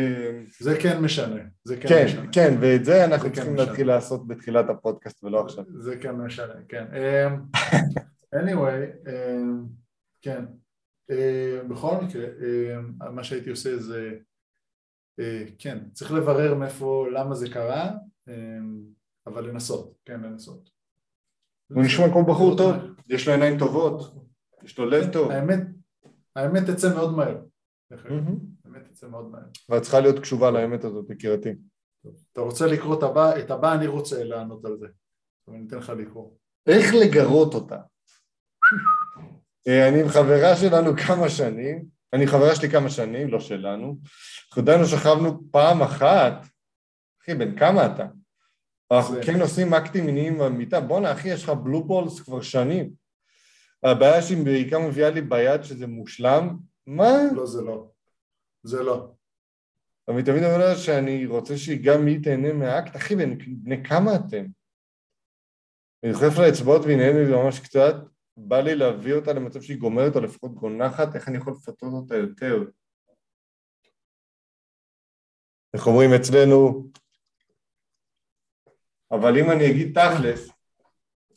זה 0.60 0.78
כן 0.82 1.00
משנה. 1.02 1.40
זה 1.64 1.76
כן, 1.76 1.88
כן 1.88 2.04
משנה. 2.04 2.26
כן, 2.32 2.54
ואת 2.60 2.84
זה 2.84 3.04
אנחנו 3.04 3.28
כן 3.28 3.34
צריכים 3.34 3.54
משנה. 3.54 3.66
להתחיל 3.66 3.86
לעשות 3.86 4.26
בתחילת 4.26 4.70
הפודקאסט 4.70 5.24
ולא 5.24 5.40
עכשיו. 5.44 5.64
זה 5.78 5.96
כן 5.96 6.12
משנה, 6.12 6.54
כן. 6.68 6.86
אמ, 6.94 7.42
anyway, 8.40 9.08
אמ, 9.08 9.64
כן. 10.22 10.44
אמ, 11.10 11.68
בכל 11.68 11.94
מקרה, 12.04 12.26
מה 13.12 13.24
שהייתי 13.24 13.50
עושה 13.50 13.76
זה, 13.76 14.12
אה, 15.20 15.44
כן, 15.58 15.78
צריך 15.92 16.12
לברר 16.12 16.54
מאיפה, 16.54 17.06
למה 17.12 17.34
זה 17.34 17.50
קרה, 17.50 17.90
אבל 19.26 19.48
לנסות, 19.48 19.94
כן, 20.04 20.20
לנסות. 20.20 20.70
הוא 21.72 21.82
נשמע 21.82 22.08
כמו 22.12 22.24
בחור 22.24 22.56
טוב, 22.56 22.74
יש 23.08 23.26
לו 23.28 23.32
עיניים 23.34 23.58
טובות, 23.58 24.14
יש 24.64 24.78
לו 24.78 24.86
לב 24.86 25.12
טוב. 25.12 25.30
האמת, 25.30 25.60
האמת 26.36 26.70
תצא 26.70 26.94
מאוד 26.94 27.16
מהר. 27.16 27.38
האמת 27.90 28.84
תצא 28.90 29.08
מאוד 29.08 29.30
מהר. 29.30 29.42
ואת 29.68 29.82
צריכה 29.82 30.00
להיות 30.00 30.18
קשובה 30.18 30.50
לאמת 30.50 30.84
הזאת, 30.84 31.10
יקירתי. 31.10 31.50
אתה 32.32 32.40
רוצה 32.40 32.66
לקרוא 32.66 32.98
את 32.98 33.02
הבא? 33.02 33.38
את 33.38 33.50
הבא 33.50 33.74
אני 33.74 33.86
רוצה 33.86 34.24
לענות 34.24 34.64
על 34.64 34.76
זה. 34.78 34.86
אני 35.48 35.66
אתן 35.66 35.76
לך 35.76 35.90
לקרוא. 35.90 36.30
איך 36.66 36.94
לגרות 36.94 37.54
אותה? 37.54 37.78
אה, 39.68 39.88
אני 39.88 40.00
עם 40.00 40.08
חברה 40.08 40.56
שלנו 40.56 40.96
כמה 41.06 41.28
שנים, 41.28 41.84
אני 42.12 42.26
חברה 42.26 42.54
שלי 42.54 42.70
כמה 42.70 42.90
שנים, 42.90 43.28
לא 43.28 43.40
שלנו. 43.40 43.98
אנחנו 44.48 44.62
עדיין 44.62 44.86
שכבנו 44.86 45.42
פעם 45.50 45.82
אחת, 45.82 46.46
אחי, 47.22 47.34
בן 47.34 47.58
כמה 47.58 47.86
אתה? 47.86 48.06
אנחנו 48.92 49.16
כן 49.26 49.40
עושים 49.40 49.74
אקטים 49.74 50.06
מיניים 50.06 50.38
במיטה, 50.38 50.80
בואנה 50.80 51.12
אחי, 51.12 51.28
יש 51.28 51.44
לך 51.44 51.50
בלו 51.50 51.84
בולס 51.84 52.20
כבר 52.20 52.40
שנים. 52.40 53.05
הבעיה 53.82 54.22
שהיא 54.22 54.44
בעיקר 54.44 54.78
מביאה 54.78 55.10
לי 55.10 55.20
ביד 55.20 55.62
שזה 55.62 55.86
מושלם, 55.86 56.56
מה? 56.86 57.12
לא, 57.34 57.46
זה 57.46 57.62
לא. 57.62 57.90
זה 58.62 58.82
לא. 58.82 59.12
אבל 60.08 60.22
תמיד 60.22 60.44
אומר 60.44 60.58
לה 60.58 60.76
שאני 60.76 61.26
רוצה 61.26 61.56
שהיא 61.56 61.84
גם 61.84 62.06
היא 62.06 62.22
תהנה 62.22 62.52
מהאקט, 62.52 62.96
אחי, 62.96 63.14
בני 63.46 63.84
כמה 63.84 64.10
אתם? 64.14 64.46
אני 66.04 66.12
דוחף 66.12 66.38
לה 66.38 66.48
אצבעות 66.48 66.82
והיא 66.84 66.96
נהנית 66.96 67.22
מזה 67.22 67.36
ממש 67.36 67.60
קצת, 67.60 67.94
בא 68.36 68.60
לי 68.60 68.74
להביא 68.74 69.14
אותה 69.14 69.32
למצב 69.32 69.60
שהיא 69.60 69.78
גומרת 69.78 70.16
או 70.16 70.20
לפחות 70.20 70.54
גונחת, 70.54 71.14
איך 71.14 71.28
אני 71.28 71.36
יכול 71.36 71.52
לפתות 71.52 71.92
אותה 71.92 72.16
יותר? 72.16 72.64
איך 75.74 75.86
אומרים 75.86 76.10
אצלנו, 76.20 76.90
אבל 79.10 79.38
אם 79.38 79.50
אני 79.50 79.70
אגיד 79.70 79.98
תכלס... 79.98 80.50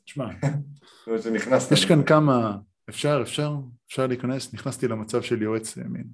תשמע, 0.03 0.26
יש 1.72 1.86
כאן 1.86 2.03
כמה... 2.03 2.57
אפשר, 2.90 3.19
אפשר, 3.22 3.56
אפשר 3.88 4.07
להיכנס, 4.07 4.53
נכנסתי 4.53 4.88
למצב 4.88 5.22
של 5.22 5.41
יועץ 5.41 5.77
ימין. 5.77 6.07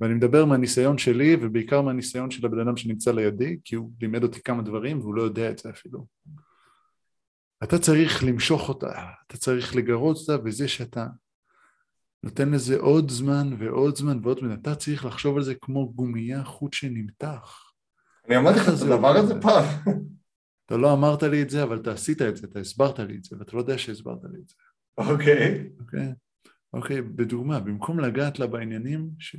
ואני 0.00 0.14
מדבר 0.14 0.44
מהניסיון 0.44 0.98
שלי 0.98 1.36
ובעיקר 1.40 1.82
מהניסיון 1.82 2.30
של 2.30 2.46
הבן 2.46 2.60
אדם 2.60 2.76
שנמצא 2.76 3.12
לידי, 3.12 3.58
כי 3.64 3.76
הוא 3.76 3.90
לימד 4.00 4.22
אותי 4.22 4.42
כמה 4.42 4.62
דברים 4.62 5.00
והוא 5.00 5.14
לא 5.14 5.22
יודע 5.22 5.50
את 5.50 5.58
זה 5.58 5.70
אפילו. 5.70 6.06
אתה 7.62 7.78
צריך 7.78 8.24
למשוך 8.24 8.68
אותה, 8.68 8.92
אתה 9.26 9.36
צריך 9.36 9.76
לגרות 9.76 10.16
אותה 10.16 10.36
בזה 10.36 10.68
שאתה 10.68 11.06
נותן 12.22 12.50
לזה 12.50 12.78
עוד 12.78 13.10
זמן 13.10 13.56
ועוד 13.58 13.96
זמן 13.96 14.18
ועוד 14.22 14.38
זמן, 14.38 14.52
אתה 14.52 14.74
צריך 14.74 15.04
לחשוב 15.04 15.36
על 15.36 15.42
זה 15.42 15.54
כמו 15.54 15.92
גומייה 15.92 16.44
חוט 16.44 16.72
שנמתח. 16.72 17.72
אני 18.28 18.36
אמרתי 18.36 18.58
לך 18.58 18.68
את 18.68 18.82
הדבר 18.82 19.16
הזה 19.16 19.40
פעם. 19.40 19.64
אתה 20.68 20.76
לא 20.76 20.92
אמרת 20.92 21.22
לי 21.22 21.42
את 21.42 21.50
זה, 21.50 21.62
אבל 21.62 21.80
אתה 21.80 21.92
עשית 21.92 22.22
את 22.22 22.36
זה, 22.36 22.46
אתה 22.46 22.60
הסברת 22.60 22.98
לי 22.98 23.16
את 23.16 23.24
זה, 23.24 23.36
ואתה 23.38 23.56
לא 23.56 23.60
יודע 23.60 23.78
שהסברת 23.78 24.24
לי 24.24 24.38
את 24.38 24.48
זה. 24.48 24.54
אוקיי. 24.98 25.70
אוקיי, 25.80 26.12
אוקיי, 26.72 27.02
בדוגמה, 27.02 27.60
במקום 27.60 28.00
לגעת 28.00 28.38
לה 28.38 28.46
בעניינים, 28.46 29.10
ש... 29.18 29.36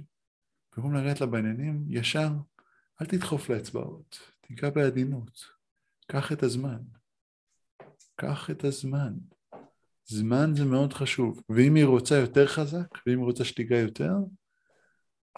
במקום 0.77 0.95
לגעת 0.95 1.22
לה 1.22 1.27
בעניינים, 1.27 1.85
ישר, 1.88 2.30
אל 3.01 3.06
תדחוף 3.06 3.49
לאצבעות, 3.49 4.19
תיגע 4.41 4.69
בעדינות, 4.69 5.39
קח 6.07 6.31
את 6.31 6.43
הזמן. 6.43 6.80
קח 8.15 8.49
את 8.49 8.64
הזמן. 8.64 9.14
זמן 10.06 10.51
זה 10.56 10.65
מאוד 10.65 10.93
חשוב, 10.93 11.43
ואם 11.49 11.76
היא 11.76 11.85
רוצה 11.85 12.15
יותר 12.15 12.47
חזק, 12.47 12.88
ואם 13.07 13.18
היא 13.18 13.26
רוצה 13.26 13.45
שתיגע 13.45 13.77
יותר, 13.77 14.14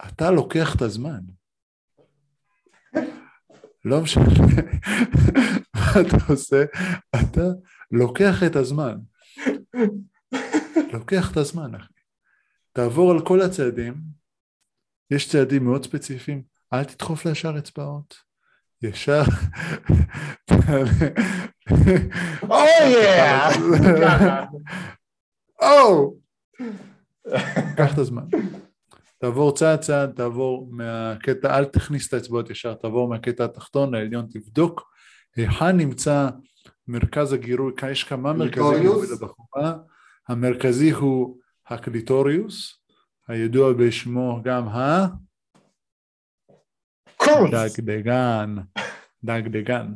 אתה 0.08 0.30
לוקח 0.30 0.76
את 0.76 0.82
הזמן. 0.82 1.20
לא 3.84 4.00
משנה 4.00 4.24
אתה 6.00 6.16
עושה, 6.28 6.64
אתה 7.14 7.46
לוקח 7.90 8.42
את 8.46 8.56
הזמן. 8.56 8.98
לוקח 10.92 11.32
את 11.32 11.36
הזמן, 11.36 11.74
אחי. 11.74 11.92
תעבור 12.72 13.10
על 13.10 13.26
כל 13.26 13.40
הצעדים, 13.40 13.94
יש 15.10 15.28
צעדים 15.28 15.64
מאוד 15.64 15.84
ספציפיים, 15.84 16.42
אל 16.72 16.84
תדחוף 16.84 17.26
לישר 17.26 17.58
אצבעות. 17.58 18.14
ישר... 18.82 19.22
או! 25.62 26.14
קח 27.76 27.94
את 27.94 27.98
הזמן. 27.98 28.24
תעבור 29.18 29.54
צעד 29.54 29.80
צעד, 29.80 30.12
תעבור 30.12 30.68
מהקטע, 30.70 31.58
אל 31.58 31.64
תכניס 31.64 32.08
את 32.08 32.12
האצבעות 32.12 32.50
ישר, 32.50 32.74
תעבור 32.74 33.08
מהקטע 33.08 33.44
התחתון 33.44 33.94
לעליון, 33.94 34.26
תבדוק 34.30 34.91
היכן 35.36 35.76
נמצא 35.76 36.28
מרכז 36.88 37.32
הגירוי, 37.32 37.72
יש 37.90 38.04
כמה 38.04 38.32
מרכזי 38.32 38.80
גירוי 38.80 39.06
המרכזי 40.28 40.90
הוא 40.90 41.38
הקליטוריוס, 41.66 42.78
הידוע 43.28 43.72
בשמו 43.72 44.40
גם 44.44 44.68
ה... 44.68 45.06
דגדגן, 47.52 48.56
דגדגן. 49.24 49.92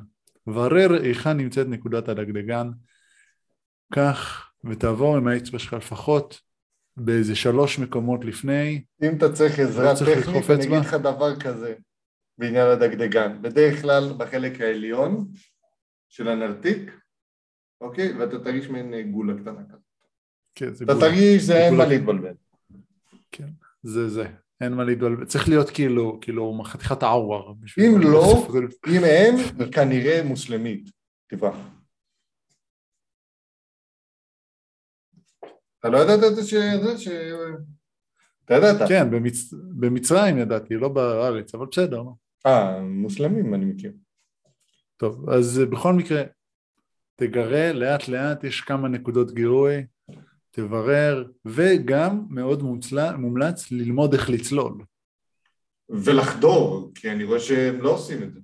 ברר 0.46 0.92
היכן 1.02 1.36
נמצאת 1.36 1.66
נקודת 1.66 2.08
הדגדגן, 2.08 2.70
קח 3.92 4.50
ותעבור 4.64 5.16
עם 5.16 5.28
האצבע 5.28 5.58
שלך 5.58 5.72
לפחות 5.72 6.40
באיזה 6.96 7.34
שלוש 7.36 7.78
מקומות 7.78 8.24
לפני. 8.24 8.84
אם 9.02 9.16
אתה 9.16 9.32
צריך 9.32 9.58
עזרה 9.58 9.92
לא 9.92 9.98
טכנית, 9.98 10.50
אני 10.50 10.64
אגיד 10.64 10.78
לך 10.78 10.94
דבר 10.94 11.40
כזה 11.40 11.74
בעניין 12.38 12.66
הדגדגן. 12.66 13.42
בדרך 13.42 13.82
כלל 13.82 14.12
בחלק 14.18 14.60
העליון 14.60 15.28
של 16.08 16.28
הנרתיק, 16.28 16.90
אוקיי? 17.80 18.12
ואתה 18.18 18.44
תרגיש 18.44 18.68
מעין 18.68 19.12
גולה 19.12 19.34
קטנה 19.34 19.64
כזאת. 19.68 19.80
כן, 20.54 20.74
זה 20.74 20.84
אתה 20.84 20.92
גולה. 20.92 21.06
תרגיש, 21.06 21.42
זה 21.42 21.56
אין 21.56 21.74
מה 21.74 21.86
להתבלבל. 21.86 22.34
כן, 23.32 23.48
זה 23.82 24.08
זה. 24.08 24.26
אין 24.60 24.72
מה 24.72 24.84
להתבלבל, 24.84 25.24
צריך 25.24 25.48
להיות 25.48 25.70
כאילו, 25.70 26.18
כאילו 26.20 26.62
חתיכת 26.64 27.02
עוואר. 27.02 27.52
אם 27.78 28.00
לא, 28.00 28.48
אם 28.88 29.04
אין, 29.04 29.34
היא 29.58 29.72
כנראה 29.72 30.22
מוסלמית. 30.24 30.90
תברח. 31.28 31.56
אתה 35.78 35.88
לא 35.88 35.98
ידעת 35.98 36.30
את 36.30 36.36
זה 36.36 36.44
ש... 36.44 36.54
ש... 37.04 37.08
אתה 38.44 38.54
ידעת. 38.54 38.88
כן, 38.88 39.10
במצ... 39.10 39.52
במצרים 39.52 40.38
ידעתי, 40.38 40.74
לא 40.74 40.88
בארץ, 40.88 41.54
אבל 41.54 41.66
בסדר. 41.66 42.02
אה, 42.46 42.80
מוסלמים 42.80 43.54
אני 43.54 43.64
מכיר. 43.64 43.92
טוב, 44.96 45.30
אז 45.30 45.60
בכל 45.70 45.92
מקרה, 45.92 46.22
תגרה 47.16 47.72
לאט 47.72 48.08
לאט, 48.08 48.44
יש 48.44 48.60
כמה 48.60 48.88
נקודות 48.88 49.34
גירוי, 49.34 49.86
תברר, 50.50 51.24
וגם 51.44 52.26
מאוד 52.30 52.62
מוצל... 52.62 53.16
מומלץ 53.16 53.72
ללמוד 53.72 54.14
איך 54.14 54.30
לצלול. 54.30 54.84
ולחדור, 55.88 56.92
כי 56.94 57.10
אני 57.10 57.24
רואה 57.24 57.40
שהם 57.40 57.80
לא 57.80 57.90
עושים 57.94 58.22
את 58.22 58.32
זה. 58.32 58.40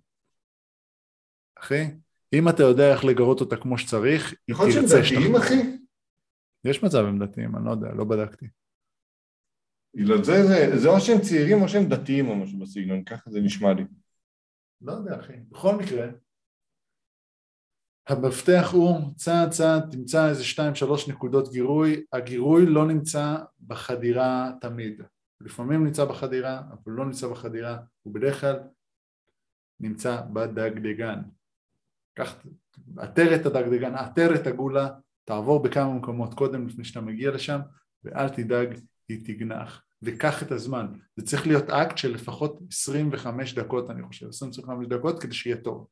אחי, 1.58 1.84
אם 2.32 2.48
אתה 2.48 2.62
יודע 2.62 2.92
איך 2.92 3.04
לגרות 3.04 3.40
אותה 3.40 3.56
כמו 3.56 3.78
שצריך, 3.78 4.34
יכול 4.48 4.66
להיות 4.66 4.88
שהם 4.88 5.00
דתיים, 5.00 5.36
אחי? 5.36 5.76
יש 6.64 6.82
מצב 6.82 6.98
הם 6.98 7.18
דתיים, 7.18 7.56
אני 7.56 7.64
לא 7.64 7.70
יודע, 7.70 7.88
לא 7.94 8.04
בדקתי. 8.04 8.46
זה, 9.94 10.22
זה, 10.22 10.78
זה 10.78 10.88
או 10.88 11.00
שהם 11.00 11.20
צעירים 11.20 11.62
או 11.62 11.68
שהם 11.68 11.88
דתיים 11.88 12.28
או 12.28 12.36
משהו 12.36 12.58
בסגנון, 12.58 13.04
ככה 13.04 13.30
זה 13.30 13.40
נשמע 13.40 13.72
לי. 13.72 13.84
לא 14.80 14.92
יודע, 14.92 15.20
אחי. 15.20 15.32
בכל 15.50 15.76
מקרה, 15.76 16.06
המפתח 18.08 18.68
הוא 18.72 19.14
צעד 19.16 19.50
צעד 19.50 19.90
תמצא 19.90 20.28
איזה 20.28 20.44
שתיים 20.44 20.74
שלוש 20.74 21.08
נקודות 21.08 21.52
גירוי, 21.52 22.04
הגירוי 22.12 22.66
לא 22.66 22.86
נמצא 22.86 23.36
בחדירה 23.66 24.52
תמיד, 24.60 25.02
לפעמים 25.40 25.84
נמצא 25.84 26.04
בחדירה 26.04 26.58
אבל 26.58 26.92
לא 26.92 27.04
נמצא 27.04 27.28
בחדירה, 27.28 27.78
הוא 28.02 28.14
בדרך 28.14 28.40
כלל 28.40 28.60
נמצא 29.80 30.20
בדגדגן. 30.32 31.20
קח, 32.14 32.36
עטר 32.96 33.34
את 33.34 33.46
הדגדגן, 33.46 33.94
עטר 33.94 34.34
את 34.34 34.46
הגולה, 34.46 34.88
תעבור 35.24 35.62
בכמה 35.62 35.94
מקומות 35.94 36.34
קודם 36.34 36.66
לפני 36.66 36.84
שאתה 36.84 37.00
מגיע 37.00 37.30
לשם 37.30 37.60
ואל 38.04 38.28
תדאג, 38.28 38.78
היא 39.12 39.26
תגנח. 39.26 39.82
וקח 40.02 40.42
את 40.42 40.52
הזמן, 40.52 40.86
זה 41.16 41.26
צריך 41.26 41.46
להיות 41.46 41.70
אקט 41.70 41.98
של 41.98 42.14
לפחות 42.14 42.58
25 42.68 43.54
דקות 43.54 43.90
אני 43.90 44.02
חושב, 44.02 44.28
25 44.28 44.86
דקות 44.88 45.22
כדי 45.22 45.34
שיהיה 45.34 45.56
טוב. 45.56 45.86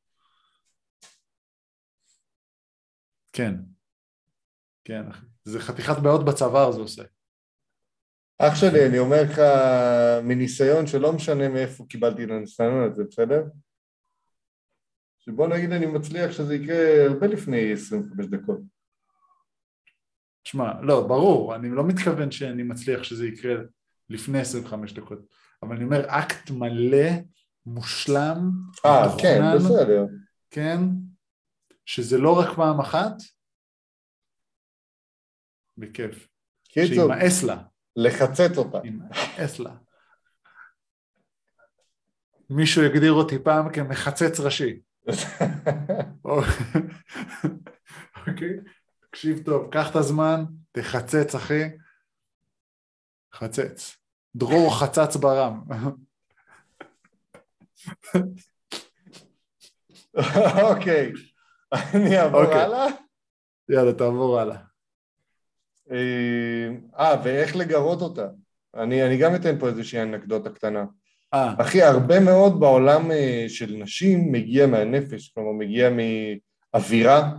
כן, 3.33 3.55
כן, 4.85 5.03
זה 5.45 5.61
חתיכת 5.61 5.99
בעיות 6.03 6.25
בצוואר 6.25 6.73
זה 6.73 6.81
עושה. 6.81 7.03
אח 8.39 8.55
שלי, 8.55 8.87
אני 8.87 8.99
אומר 8.99 9.23
לך 9.23 9.41
מניסיון 10.25 10.87
שלא 10.87 11.13
משנה 11.13 11.49
מאיפה 11.49 11.85
קיבלתי 11.89 12.25
את 12.25 12.31
הניסיון 12.31 12.91
הזה, 12.91 13.05
בסדר? 13.05 13.43
שבוא 15.19 15.49
נגיד 15.49 15.73
אני 15.73 15.87
מצליח 15.87 16.33
שזה 16.33 16.55
יקרה 16.55 17.07
הרבה 17.07 17.27
לפני 17.27 17.73
25 17.73 18.27
דקות. 18.27 18.80
שמע, 20.45 20.83
לא, 20.83 21.07
ברור, 21.07 21.55
אני 21.55 21.71
לא 21.71 21.85
מתכוון 21.85 22.31
שאני 22.31 22.63
מצליח 22.63 23.03
שזה 23.03 23.27
יקרה 23.27 23.55
לפני 24.09 24.41
25 24.41 24.93
דקות, 24.93 25.19
אבל 25.63 25.77
אני 25.77 25.85
אומר 25.85 26.05
אקט 26.07 26.51
מלא, 26.51 27.09
מושלם, 27.67 28.51
אה, 28.85 29.07
כן, 29.19 29.41
בסדר. 29.57 30.07
כן, 30.51 30.79
שזה 31.87 32.19
לא 32.19 32.39
רק 32.39 32.57
פעם 32.57 32.81
אחת, 32.81 33.13
בכיף. 35.79 36.29
שימאס 36.69 37.43
לה. 37.43 37.63
לחצץ 37.97 38.59
אותה. 38.59 38.79
שימאס 38.83 39.59
לה. 39.59 39.75
מישהו 42.51 42.83
יגדיר 42.83 43.13
אותי 43.13 43.39
פעם 43.39 43.73
כמחצץ 43.73 44.41
ראשי. 44.41 44.81
אוקיי? 48.27 48.57
תקשיב 49.11 49.43
טוב, 49.45 49.71
קח 49.71 49.91
את 49.91 49.97
הזמן, 49.97 50.45
תחצץ 50.73 51.35
אחי. 51.35 51.63
חצץ. 53.35 53.97
דרור 54.37 54.79
חצץ 54.81 55.17
ברם. 55.17 55.61
אוקיי. 60.71 61.13
אני 61.73 62.21
אעבור 62.21 62.45
אוקיי. 62.45 62.61
הלאה? 62.61 62.87
יאללה, 63.69 63.93
תעבור 63.93 64.41
הלאה. 64.41 64.57
אה, 65.91 66.69
אה, 66.99 67.21
ואיך 67.25 67.57
לגרות 67.57 68.01
אותה. 68.03 68.27
אני, 68.75 69.07
אני 69.07 69.19
גם 69.19 69.35
אתן 69.35 69.59
פה 69.59 69.69
איזושהי 69.69 70.03
אנקדוטה 70.03 70.51
קטנה. 70.51 70.85
אה. 71.35 71.55
אחי, 71.59 71.83
הרבה 71.83 72.21
מאוד 72.21 72.61
בעולם 72.61 73.11
אה, 73.11 73.45
של 73.49 73.77
נשים 73.79 74.33
מגיע 74.33 74.67
מהנפש, 74.67 75.29
כלומר 75.29 75.53
מגיע 75.53 75.91
מאווירה, 75.91 77.31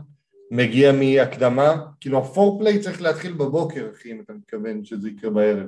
מגיע 0.52 0.92
מהקדמה, 0.92 1.76
כאילו 2.00 2.20
הפורפליי 2.20 2.80
צריך 2.80 3.02
להתחיל 3.02 3.34
בבוקר, 3.34 3.90
אחי, 3.94 4.12
אם 4.12 4.22
אתה 4.22 4.34
מתכוון 4.34 4.86
שזה 4.86 5.10
יקרה 5.10 5.30
בערב. 5.30 5.68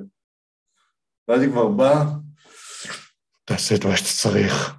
ואז 1.28 1.42
היא 1.42 1.50
כבר 1.50 1.68
באה, 1.68 2.04
תעשה 3.44 3.74
את 3.74 3.84
מה 3.84 3.96
שאתה 3.96 4.08
צריך. 4.22 4.74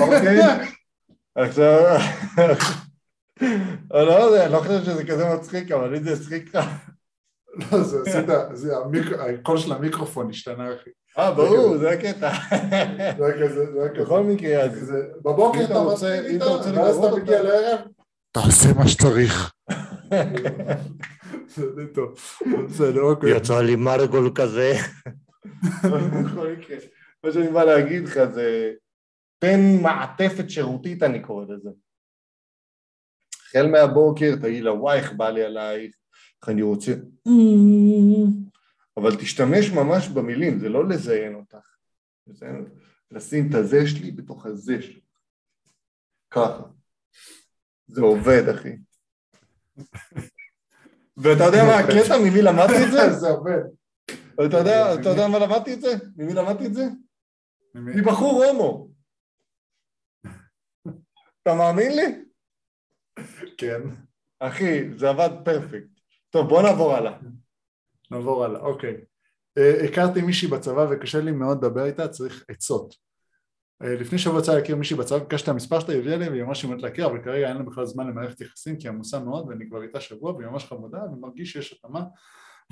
אוקיי? 0.00 0.38
עכשיו... 1.34 1.98
לא 3.90 4.12
יודע, 4.12 4.44
אני 4.44 4.52
לא 4.52 4.58
חושב 4.58 4.84
שזה 4.84 5.04
כזה 5.04 5.24
מצחיק, 5.34 5.70
אבל 5.72 5.96
אם 5.96 6.02
זה 6.02 6.12
הצחיק 6.12 6.54
לך... 6.54 6.64
לא, 7.72 7.82
זה 7.82 7.98
עשית, 8.06 8.28
הקול 9.40 9.58
של 9.58 9.72
המיקרופון 9.72 10.30
השתנה, 10.30 10.74
אחי. 10.74 10.90
אה, 11.18 11.34
ברור, 11.34 11.78
זה 11.78 11.90
הקטע. 11.90 12.32
זה 13.18 13.32
כזה, 13.42 13.72
זה 13.72 13.88
כזה. 13.94 14.04
בכל 14.04 14.22
מקרה, 14.22 14.62
אז... 14.62 14.92
בבוקר 15.24 15.64
אתה 15.64 15.78
רוצה, 15.78 16.26
אם 16.30 16.36
אתה 16.36 16.44
רוצה 16.44 16.70
ואז 16.74 16.98
אתה 16.98 17.16
מגיע 17.16 17.42
לערב, 17.42 17.80
תעשה 18.32 18.72
מה 18.76 18.88
שצריך. 18.88 19.52
זה 21.56 21.86
טוב. 21.94 22.14
בסדר, 22.68 23.00
אוקיי. 23.00 23.36
יצא 23.36 23.60
לי 23.60 23.76
מרגול 23.76 24.32
כזה. 24.34 24.72
בכל 25.84 26.48
מקרה, 26.58 26.76
מה 27.24 27.32
שאני 27.32 27.48
בא 27.48 27.64
להגיד 27.64 28.04
לך 28.04 28.24
זה, 28.24 28.72
תן 29.38 29.60
מעטפת 29.82 30.50
שירותית, 30.50 31.02
אני 31.02 31.22
קורא 31.22 31.44
לזה. 31.44 31.70
החל 33.46 33.66
מהבוקר, 33.66 34.36
תגיד 34.42 34.64
לה, 34.64 34.72
וואי, 34.72 34.98
איך 34.98 35.12
בא 35.12 35.30
לי 35.30 35.42
עלייך, 35.44 35.94
איך 36.42 36.48
אני 36.48 36.62
רוצה... 36.62 36.92
אבל 38.96 39.16
תשתמש 39.16 39.70
ממש 39.70 40.08
במילים, 40.08 40.58
זה 40.58 40.68
לא 40.68 40.88
לזיין 40.88 41.34
אותך. 41.34 41.76
לשים 43.10 43.48
את 43.50 43.54
הזה 43.54 43.86
שלי 43.86 44.10
בתוך 44.10 44.46
הזה 44.46 44.82
שלי. 44.82 45.00
ככה. 46.30 46.62
זה 47.86 48.00
עובד, 48.00 48.48
אחי. 48.48 48.76
ואתה 51.16 51.44
יודע 51.44 51.64
מה 51.64 51.78
הקטע? 51.78 52.18
ממי 52.18 52.42
למדתי 52.42 52.84
את 52.86 52.92
זה? 52.92 53.10
זה 53.20 53.28
עובד. 53.28 53.62
אתה 54.46 55.08
יודע 55.08 55.28
מה 55.28 55.38
למדתי 55.38 55.74
את 55.74 55.80
זה? 55.80 55.94
ממי 56.16 56.34
למדתי 56.34 56.66
את 56.66 56.74
זה? 56.74 56.84
מבחור 57.74 58.44
הומו. 58.44 58.88
אתה 61.42 61.54
מאמין 61.54 61.96
לי? 61.96 62.24
כן. 63.58 63.80
אחי, 64.38 64.98
זה 64.98 65.08
עבד 65.08 65.30
פרפקט. 65.44 66.00
טוב, 66.30 66.48
בוא 66.48 66.62
נעבור 66.62 66.94
הלאה. 66.94 67.18
נעבור 68.10 68.44
הלאה, 68.44 68.60
אוקיי. 68.60 68.96
Uh, 69.58 69.84
הכרתי 69.84 70.22
מישהי 70.22 70.48
בצבא 70.48 70.86
וקשה 70.90 71.20
לי 71.20 71.32
מאוד 71.32 71.64
לדבר 71.64 71.84
איתה, 71.84 72.08
צריך 72.08 72.44
עצות. 72.48 72.94
Uh, 73.82 73.86
לפני 73.86 74.18
שבוע 74.18 74.38
יצא 74.38 74.54
להכיר 74.54 74.76
מישהי 74.76 74.96
בצבא, 74.96 75.18
ביקשתי 75.18 75.44
את 75.44 75.48
המספר 75.48 75.80
שלה, 75.80 75.94
הביאה 75.94 76.16
לי 76.16 76.28
והיא 76.28 76.42
ממש 76.42 76.60
שהיא 76.60 76.74
להכיר, 76.74 77.06
אבל 77.06 77.24
כרגע 77.24 77.48
אין 77.48 77.56
לה 77.56 77.62
בכלל 77.62 77.86
זמן 77.86 78.06
למערכת 78.06 78.40
יחסים 78.40 78.76
כי 78.76 78.88
היא 78.88 78.94
עמוסה 78.94 79.20
מאוד 79.20 79.48
ואני 79.48 79.68
כבר 79.68 79.82
איתה 79.82 80.00
שבוע 80.00 80.32
והיא 80.32 80.48
ממש 80.48 80.64
חמודה 80.64 80.98
ומרגיש 81.12 81.52
שיש 81.52 81.72
התאמה 81.72 82.04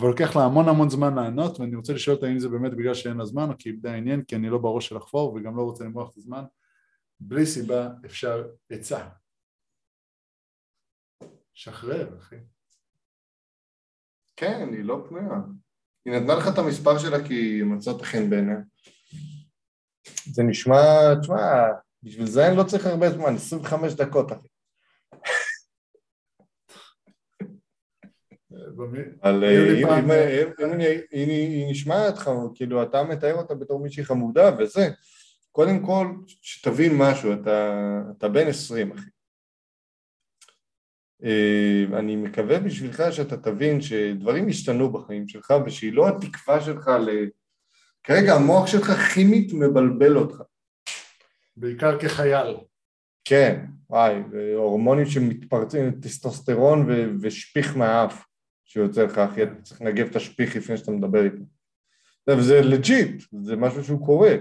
אבל 0.01 0.09
לוקח 0.09 0.37
לה 0.37 0.45
המון 0.45 0.69
המון 0.69 0.91
זמן 0.91 1.15
לענות 1.15 1.61
ואני 1.61 1.77
רוצה 1.77 1.93
לשאול 1.93 2.17
אותה 2.17 2.27
אם 2.27 2.39
זה 2.39 2.49
באמת 2.49 2.73
בגלל 2.73 2.95
שאין 2.95 3.17
לה 3.17 3.25
זמן 3.25 3.51
או 3.51 3.55
כי 3.59 3.69
איבדה 3.69 3.95
עניין 3.95 4.25
כי 4.25 4.37
אני 4.37 4.51
לא 4.51 4.59
בראש 4.59 4.89
של 4.89 4.97
לחפור 4.97 5.35
וגם 5.35 5.57
לא 5.57 5.63
רוצה 5.63 5.85
למרוח 5.85 6.11
את 6.11 6.17
הזמן 6.17 6.45
בלי 7.21 7.47
סיבה 7.47 7.89
אפשר 8.05 8.45
עצה 8.71 9.09
שחרר, 11.55 12.19
אחי. 12.19 12.37
כן, 14.37 14.69
היא 14.73 14.85
לא 14.85 15.05
פנויה. 15.09 15.41
היא 16.05 16.15
נתנה 16.15 16.35
לך 16.35 16.49
את 16.49 16.59
המספר 16.59 16.99
שלה 16.99 17.25
כי 17.25 17.35
היא 17.35 17.65
מצאת 17.65 18.03
חן 18.03 18.31
בעיניה. 18.31 18.57
זה 20.27 20.43
נשמע, 20.43 21.15
תשמע, 21.21 21.67
בשביל 22.03 22.27
זה 22.27 22.49
אני 22.49 22.57
לא 22.57 22.65
צריך 22.65 22.87
הרבה 22.87 23.11
זמן, 23.11 23.35
25 23.35 23.93
דקות, 23.93 24.33
אחי. 24.33 24.49
אבל 29.23 29.45
היא 31.11 31.71
נשמעת 31.71 32.15
לך, 32.15 32.31
כאילו 32.55 32.83
אתה 32.83 33.03
מתאר 33.03 33.35
אותה 33.35 33.55
בתור 33.55 33.83
מישהי 33.83 34.05
חמודה 34.05 34.51
וזה, 34.59 34.89
קודם 35.53 35.87
כל 35.87 36.07
שתבין 36.27 36.93
משהו, 36.99 37.33
אתה 38.19 38.29
בן 38.29 38.47
20 38.47 38.93
אחי, 38.93 39.11
אני 41.93 42.17
מקווה 42.17 42.61
בשבילך 42.61 43.03
שאתה 43.11 43.37
תבין 43.37 43.81
שדברים 43.81 44.49
השתנו 44.49 44.93
בחיים 44.93 45.29
שלך 45.29 45.55
ושהיא 45.67 45.93
לא 45.93 46.09
התקווה 46.09 46.61
שלך 46.61 46.89
ל... 46.89 47.29
כרגע 48.05 48.35
המוח 48.35 48.67
שלך 48.67 48.91
כימית 48.91 49.53
מבלבל 49.53 50.17
אותך. 50.17 50.43
בעיקר 51.57 51.99
כחייל. 51.99 52.57
כן, 53.25 53.65
וואי, 53.91 54.23
הורמונים 54.55 55.07
שמתפרצים, 55.07 55.91
טסטוסטרון 56.01 56.91
ו- 56.91 57.11
ושפיך 57.21 57.77
מהאף 57.77 58.25
שיוצא 58.65 59.03
לך, 59.03 59.19
אחי, 59.19 59.43
אתה 59.43 59.63
צריך 59.63 59.83
לנגב 59.83 60.07
את 60.07 60.17
השפיך 60.17 60.57
לפני 60.57 60.77
שאתה 60.77 60.91
מדבר 60.91 61.25
איתו. 61.25 61.43
וזה 62.31 62.61
legit, 62.61 63.23
זה 63.43 63.57
משהו 63.57 63.85
שהוא 63.85 64.07
קורה. 64.07 64.35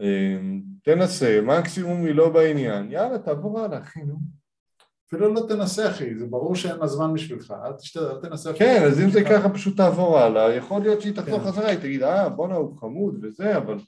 אה, 0.00 0.38
תנסה, 0.82 1.40
מקסימום 1.42 2.04
היא 2.04 2.14
לא 2.14 2.28
בעניין, 2.28 2.92
יאללה, 2.92 3.18
תעבור 3.18 3.60
הלאה, 3.60 3.78
אחי, 3.78 4.00
נו. 4.00 4.43
אפילו 5.08 5.34
לא 5.34 5.40
תנסה 5.48 5.90
אחי, 5.90 6.14
זה 6.18 6.26
ברור 6.26 6.54
שאין 6.54 6.76
לה 6.78 6.86
זמן 6.86 7.14
בשבילך, 7.14 7.54
אל 7.64 7.72
תשתדל, 7.72 8.06
אל 8.06 8.20
תנסה. 8.20 8.52
כן, 8.52 8.74
אפילו 8.76 8.86
אז 8.86 9.00
אם 9.00 9.10
זה. 9.10 9.24
ככה 9.24 9.48
פשוט 9.48 9.76
תעבור 9.76 10.18
הלאה, 10.18 10.54
יכול 10.54 10.82
להיות 10.82 11.00
שהיא 11.00 11.14
תחזור 11.14 11.38
כן. 11.38 11.44
חזרה, 11.44 11.68
היא 11.68 11.78
תגיד, 11.78 12.02
אה, 12.02 12.28
בואנה, 12.28 12.54
הוא 12.54 12.76
חמוד 12.76 13.18
וזה, 13.22 13.56
אבל 13.56 13.78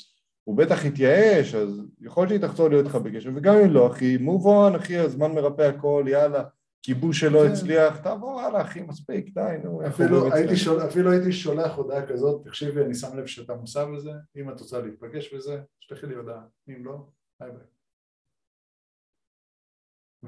הוא 0.44 0.56
בטח 0.56 0.84
התייאש, 0.84 1.54
אז 1.54 1.82
יכול 2.00 2.22
להיות 2.22 2.28
שהיא 2.28 2.50
תחזור 2.50 2.68
להיות 2.68 2.86
איתך 2.86 2.96
בקשר, 2.96 3.30
וגם 3.34 3.56
אם 3.56 3.70
לא, 3.70 3.86
אחי, 3.86 4.16
move 4.16 4.44
on, 4.44 4.76
אחי, 4.76 4.98
הזמן 4.98 5.32
מרפא 5.32 5.62
הכל, 5.62 6.04
יאללה, 6.08 6.42
כיבוש 6.82 7.20
שלא 7.20 7.40
כן. 7.46 7.52
הצליח, 7.52 7.96
תעבור 7.96 8.40
הלאה, 8.40 8.62
אחי, 8.62 8.82
מספיק, 8.82 9.34
די, 9.34 9.56
נו, 9.64 9.86
אפילו 9.86 10.16
אומרים 10.16 10.32
הייתי? 10.32 10.56
שול, 10.56 10.80
אפילו 10.80 11.12
הייתי 11.12 11.32
שולח 11.32 11.76
הודעה 11.76 12.06
כזאת, 12.06 12.44
תקשיבי, 12.44 12.84
אני 12.84 12.94
שם 12.94 13.18
לב 13.18 13.26
שאתה 13.26 13.54
מוסר 13.54 13.86
בזה, 13.86 14.10
אם 14.36 14.50
את 14.50 14.60
רוצה 14.60 14.80
להיפגש 14.80 15.34
בזה, 15.34 15.60
תשלחי 15.80 16.06
לי 16.06 16.14
הודעה, 16.14 16.40
אם 16.68 16.84
לא, 16.84 17.06
ביי 17.40 17.50
ביי. 17.50 17.75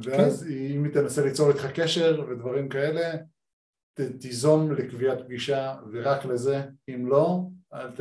ואז 0.04 0.46
אם 0.50 0.84
היא 0.84 0.92
תנסה 0.92 1.24
ליצור 1.24 1.48
איתך 1.50 1.66
קשר 1.74 2.24
ודברים 2.30 2.68
כאלה, 2.68 3.16
ת, 3.94 4.00
תיזום 4.00 4.72
לקביעת 4.72 5.18
פגישה 5.24 5.74
ורק 5.92 6.24
לזה, 6.24 6.62
אם 6.88 7.06
לא, 7.06 7.40
אל 7.74 7.90
ת... 7.90 8.00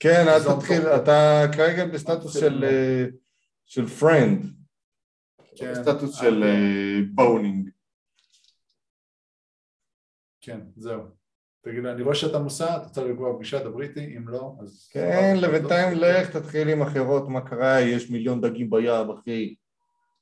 כן, 0.00 0.24
אל 0.28 0.56
תתחיל, 0.56 0.82
תוך- 0.82 1.02
אתה 1.02 1.42
כרגע 1.56 1.86
בסטטוס 1.86 2.40
של. 2.40 2.64
אה, 2.64 3.04
של 3.66 3.86
פרנד, 3.86 4.46
כן, 5.56 5.72
בסטטוס 5.72 6.22
אל 6.22 6.30
של 6.30 6.44
בונינג. 7.14 7.70
כן, 10.40 10.60
זהו. 10.76 11.02
תגיד 11.64 11.84
לה, 11.84 11.92
אני 11.92 12.02
רואה 12.02 12.14
שאתה 12.14 12.38
מוסר, 12.38 12.76
אתה 12.76 12.86
רוצה 12.86 13.04
לקבוע 13.04 13.36
פגישה, 13.36 13.64
דברי 13.64 13.88
איתי, 13.88 14.16
אם 14.16 14.28
לא, 14.28 14.54
אז... 14.60 14.88
כן, 14.92 15.36
לבינתיים. 15.40 15.98
לך, 15.98 16.36
תתחיל 16.36 16.68
עם 16.68 16.82
אחרות, 16.82 17.28
מה 17.28 17.40
קרה, 17.48 17.80
יש 17.80 18.10
מיליון 18.10 18.40
דגים 18.40 18.70
בים, 18.70 19.10
אחי. 19.18 19.54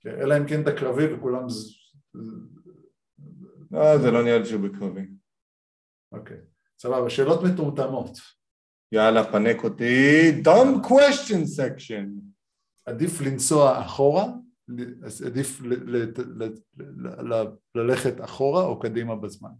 אלא 0.06 0.35
אם 0.39 0.48
כן 0.48 0.62
אתה 0.62 0.70
קרבי 0.76 1.14
וכולם... 1.14 1.48
ז- 1.48 1.85
לא, 3.70 3.98
זה 3.98 4.10
לא 4.10 4.24
נראה 4.24 4.39
לי 4.39 4.47
שהוא 4.47 4.68
בקרבי. 4.68 5.06
אוקיי, 6.12 6.36
סבבה, 6.78 7.10
שאלות 7.10 7.40
מטומטמות. 7.43 8.18
יאללה, 8.93 9.32
פנק 9.32 9.64
אותי, 9.64 10.31
dumb 10.43 10.86
question 10.86 11.44
section. 11.59 12.09
עדיף 12.86 13.20
לנסוע 13.20 13.81
אחורה, 13.86 14.24
עדיף 15.26 15.60
ללכת 17.74 18.24
אחורה 18.24 18.64
או 18.64 18.81
קדימה 18.81 19.16
בזמן? 19.16 19.51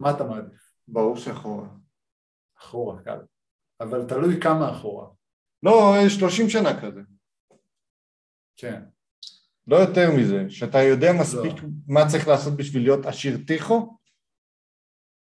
מה 0.00 0.10
אתה 0.10 0.24
מעדיף? 0.24 0.60
ברור 0.88 1.16
שאחורה. 1.16 1.68
אחורה, 2.58 3.02
קל. 3.02 3.18
אבל 3.80 4.08
תלוי 4.08 4.40
כמה 4.42 4.70
אחורה. 4.70 5.08
לא, 5.62 5.94
30 6.08 6.48
שנה 6.48 6.82
כזה. 6.82 7.00
כן, 8.56 8.82
לא 9.66 9.76
יותר 9.76 10.10
מזה, 10.18 10.50
שאתה 10.50 10.82
יודע 10.82 11.12
מספיק 11.20 11.62
לא. 11.62 11.68
מה 11.88 12.08
צריך 12.08 12.28
לעשות 12.28 12.56
בשביל 12.56 12.82
להיות 12.82 13.06
עשיר 13.06 13.38
טיחו, 13.46 13.96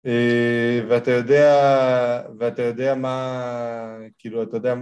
אה, 0.05 0.79
ואתה 0.89 1.11
יודע, 1.11 1.53
ואתה 2.39 2.61
יודע 2.61 2.95
מה, 2.95 3.97
כאילו, 4.17 4.43
אתה 4.43 4.57
יודע, 4.57 4.73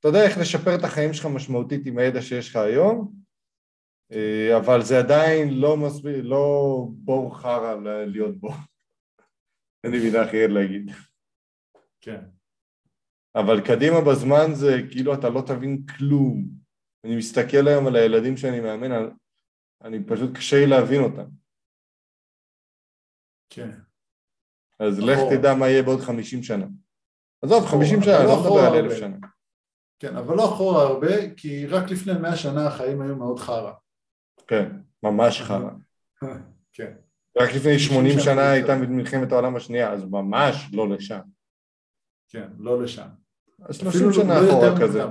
אתה 0.00 0.08
יודע 0.08 0.24
איך 0.24 0.38
לשפר 0.38 0.74
את 0.74 0.84
החיים 0.84 1.12
שלך 1.12 1.26
משמעותית 1.26 1.86
עם 1.86 1.98
הידע 1.98 2.22
שיש 2.22 2.50
לך 2.50 2.56
היום, 2.56 3.12
אה, 4.12 4.56
אבל 4.56 4.82
זה 4.82 4.98
עדיין 4.98 5.60
לא 5.60 5.76
מספיק, 5.76 6.16
לא 6.22 6.86
בור 6.90 7.38
חרא 7.38 7.74
להיות 8.06 8.40
בו. 8.40 8.48
אין 9.84 9.92
לי 9.92 9.98
מילה 9.98 10.24
אחרת 10.24 10.50
להגיד. 10.50 10.90
כן, 12.00 12.20
אבל 13.34 13.60
קדימה 13.60 14.00
בזמן 14.00 14.54
זה 14.54 14.78
כאילו 14.90 15.14
אתה 15.14 15.28
לא 15.28 15.42
תבין 15.46 15.82
כלום. 15.86 16.67
אני 17.04 17.16
מסתכל 17.16 17.68
היום 17.68 17.86
על 17.86 17.96
הילדים 17.96 18.36
שאני 18.36 18.60
מאמן, 18.60 18.92
על- 18.92 19.10
אני 19.84 20.04
פשוט 20.04 20.36
קשה 20.36 20.56
לי 20.56 20.66
להבין 20.66 21.00
אותם. 21.02 21.24
כן. 23.50 23.70
אז 24.80 24.98
לך 24.98 25.18
אחורה. 25.18 25.36
תדע 25.36 25.54
מה 25.54 25.68
יהיה 25.68 25.82
בעוד 25.82 26.00
50 26.00 26.42
שנה. 26.42 26.66
עזוב, 27.42 27.64
אחורה, 27.64 27.70
50 27.84 27.96
אבל 27.98 28.04
שנה, 28.06 28.18
לא 28.24 28.28
לא 28.30 28.40
מדבר 28.40 28.60
על 28.78 28.84
אלף. 28.84 28.98
שנה. 28.98 29.16
כן, 29.98 30.16
אבל 30.16 30.36
לא 30.36 30.44
אחורה 30.54 30.82
הרבה, 30.82 31.34
כי 31.36 31.66
רק 31.66 31.90
לפני 31.90 32.12
מאה 32.22 32.36
שנה 32.36 32.66
החיים 32.66 33.00
היו 33.02 33.16
מאוד 33.16 33.38
חרא. 33.38 33.72
כן, 34.46 34.68
ממש 35.02 35.40
חרא. 35.48 35.70
כן, 36.72 36.96
רק 37.38 37.50
לפני 37.56 37.78
80 37.78 38.18
שנה 38.24 38.50
הייתה. 38.50 38.74
מלחמת 38.76 39.32
העולם 39.32 39.56
השנייה, 39.56 39.92
אז 39.92 40.04
ממש 40.04 40.66
לא 40.72 40.88
לשם. 40.88 41.20
כן, 42.28 42.48
לא 42.58 42.82
לשם. 42.82 43.08
אז 43.62 43.76
אפילו 43.76 43.92
30 43.92 44.12
שנה 44.12 44.34
לא 44.40 44.48
אחורה 44.50 44.80
כזה. 44.80 45.02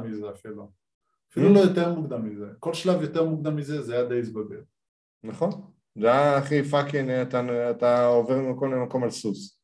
אפילו. 1.31 1.53
לא 1.53 1.59
יותר 1.59 1.93
מוקדם 1.99 2.25
מזה. 2.29 2.45
כל 2.59 2.73
שלב 2.73 3.01
יותר 3.01 3.23
מוקדם 3.23 3.55
מזה 3.55 3.81
זה 3.81 3.93
היה 3.93 4.09
די 4.09 4.23
זבל. 4.23 4.63
נכון. 5.23 5.49
זה 6.01 6.07
היה 6.07 6.37
הכי 6.37 6.63
fucking, 6.71 7.09
אתה, 7.09 7.37
אתה 7.71 8.05
עובר 8.05 8.33
ממקום 8.35 8.71
למקום 8.73 9.03
על 9.03 9.09
סוס. 9.09 9.57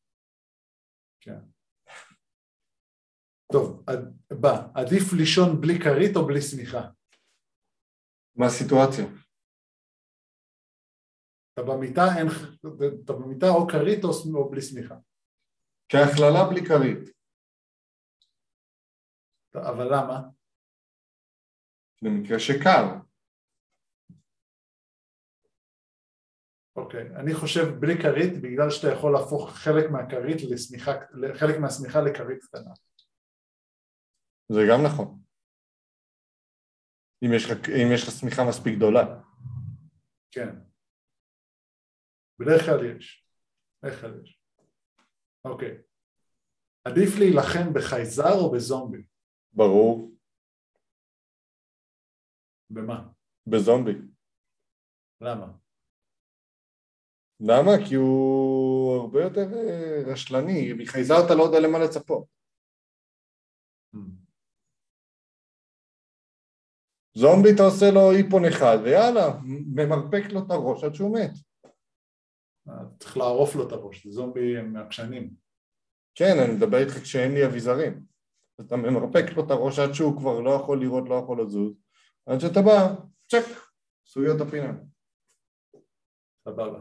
טוב, 3.52 3.84
עד- 3.86 4.18
בא, 4.40 4.68
עדיף 4.74 5.12
לישון 5.18 5.60
בלי 5.60 5.74
כרית 5.84 6.16
או 6.16 6.26
בלי 6.26 6.40
שמיכה? 6.42 6.80
מה 8.36 8.46
הסיטואציה? 8.46 9.04
אתה 11.52 11.62
במיטה, 11.62 12.02
אין, 12.18 12.26
אתה 13.04 13.12
במיטה 13.12 13.46
או 13.46 13.66
כרית 13.68 14.04
או, 14.04 14.10
או 14.34 14.50
בלי 14.50 14.62
שמיכה. 14.62 14.94
כהכללה 15.88 16.40
בלי 16.50 16.60
כרית. 16.68 17.14
אבל 19.54 19.86
למה? 19.94 20.28
במקרה 22.02 22.38
שקר. 22.38 23.04
אוקיי, 26.76 27.16
אני 27.16 27.34
חושב 27.34 27.64
בלי 27.80 27.94
כרית 28.02 28.42
בגלל 28.42 28.70
שאתה 28.70 28.92
יכול 28.92 29.12
להפוך 29.12 29.50
חלק 29.50 29.90
מהכרית 29.90 30.36
לשמיכה, 30.50 30.92
חלק 31.34 31.58
מהשמיכה 31.60 32.00
לכרית 32.00 32.44
קטנה. 32.44 32.70
זה 34.48 34.60
גם 34.70 34.78
נכון. 34.86 35.20
אם 37.24 37.30
יש 37.36 37.44
לך, 37.44 37.68
אם 37.68 37.88
יש 37.94 38.02
לך 38.02 38.10
שמיכה 38.20 38.42
מספיק 38.48 38.76
גדולה. 38.76 39.20
כן. 40.30 40.48
בדרך 42.38 42.62
כלל 42.66 42.96
יש. 42.96 43.28
בדרך 43.82 44.00
כלל 44.00 44.20
יש. 44.22 44.40
אוקיי. 45.44 45.78
עדיף 46.84 47.18
להילחם 47.18 47.72
בחייזר 47.74 48.32
או 48.32 48.52
בזומבי? 48.52 49.04
ברור. 49.52 50.13
במה? 52.74 53.08
בזומבי. 53.46 53.94
למה? 55.20 55.52
למה? 57.40 57.70
כי 57.88 57.94
הוא 57.94 58.94
הרבה 59.00 59.22
יותר 59.22 59.46
אה, 59.54 60.02
רשלני. 60.12 60.72
מחייזר 60.72 61.14
אתה 61.26 61.34
לא 61.34 61.42
יודע 61.42 61.60
למה 61.60 61.78
לצפות. 61.78 62.24
זומבי 67.14 67.48
אתה 67.54 67.62
עושה 67.62 67.86
לו 67.94 68.12
איפון 68.12 68.44
אחד, 68.44 68.78
ויאללה, 68.84 69.40
ממרפק 69.74 70.32
לו 70.32 70.40
את 70.46 70.50
הראש 70.50 70.84
עד 70.84 70.94
שהוא 70.94 71.18
מת. 71.18 71.30
אה, 72.68 72.74
צריך 72.98 73.16
לערוף 73.16 73.54
לו 73.54 73.66
את 73.68 73.72
הראש, 73.72 74.06
זומבי 74.06 74.58
הם 74.58 74.72
מעקשנים. 74.72 75.30
כן, 76.14 76.34
אני 76.44 76.52
מדבר 76.56 76.78
איתך 76.78 76.92
כשאין 77.02 77.32
לי 77.32 77.46
אביזרים. 77.46 78.04
אתה 78.60 78.76
ממרפק 78.76 79.24
לו 79.36 79.46
את 79.46 79.50
הראש 79.50 79.78
עד 79.78 79.92
שהוא 79.92 80.18
כבר 80.18 80.40
לא 80.40 80.50
יכול 80.50 80.80
לראות, 80.80 81.08
לא 81.08 81.14
יכול 81.14 81.42
לזוז. 81.42 81.83
עד 82.26 82.40
שאתה 82.40 82.62
בא, 82.62 82.94
צ'ק, 83.28 83.44
סוגר 84.06 84.36
את 84.36 84.40
הפינה. 84.40 84.72
סבבה. 86.44 86.80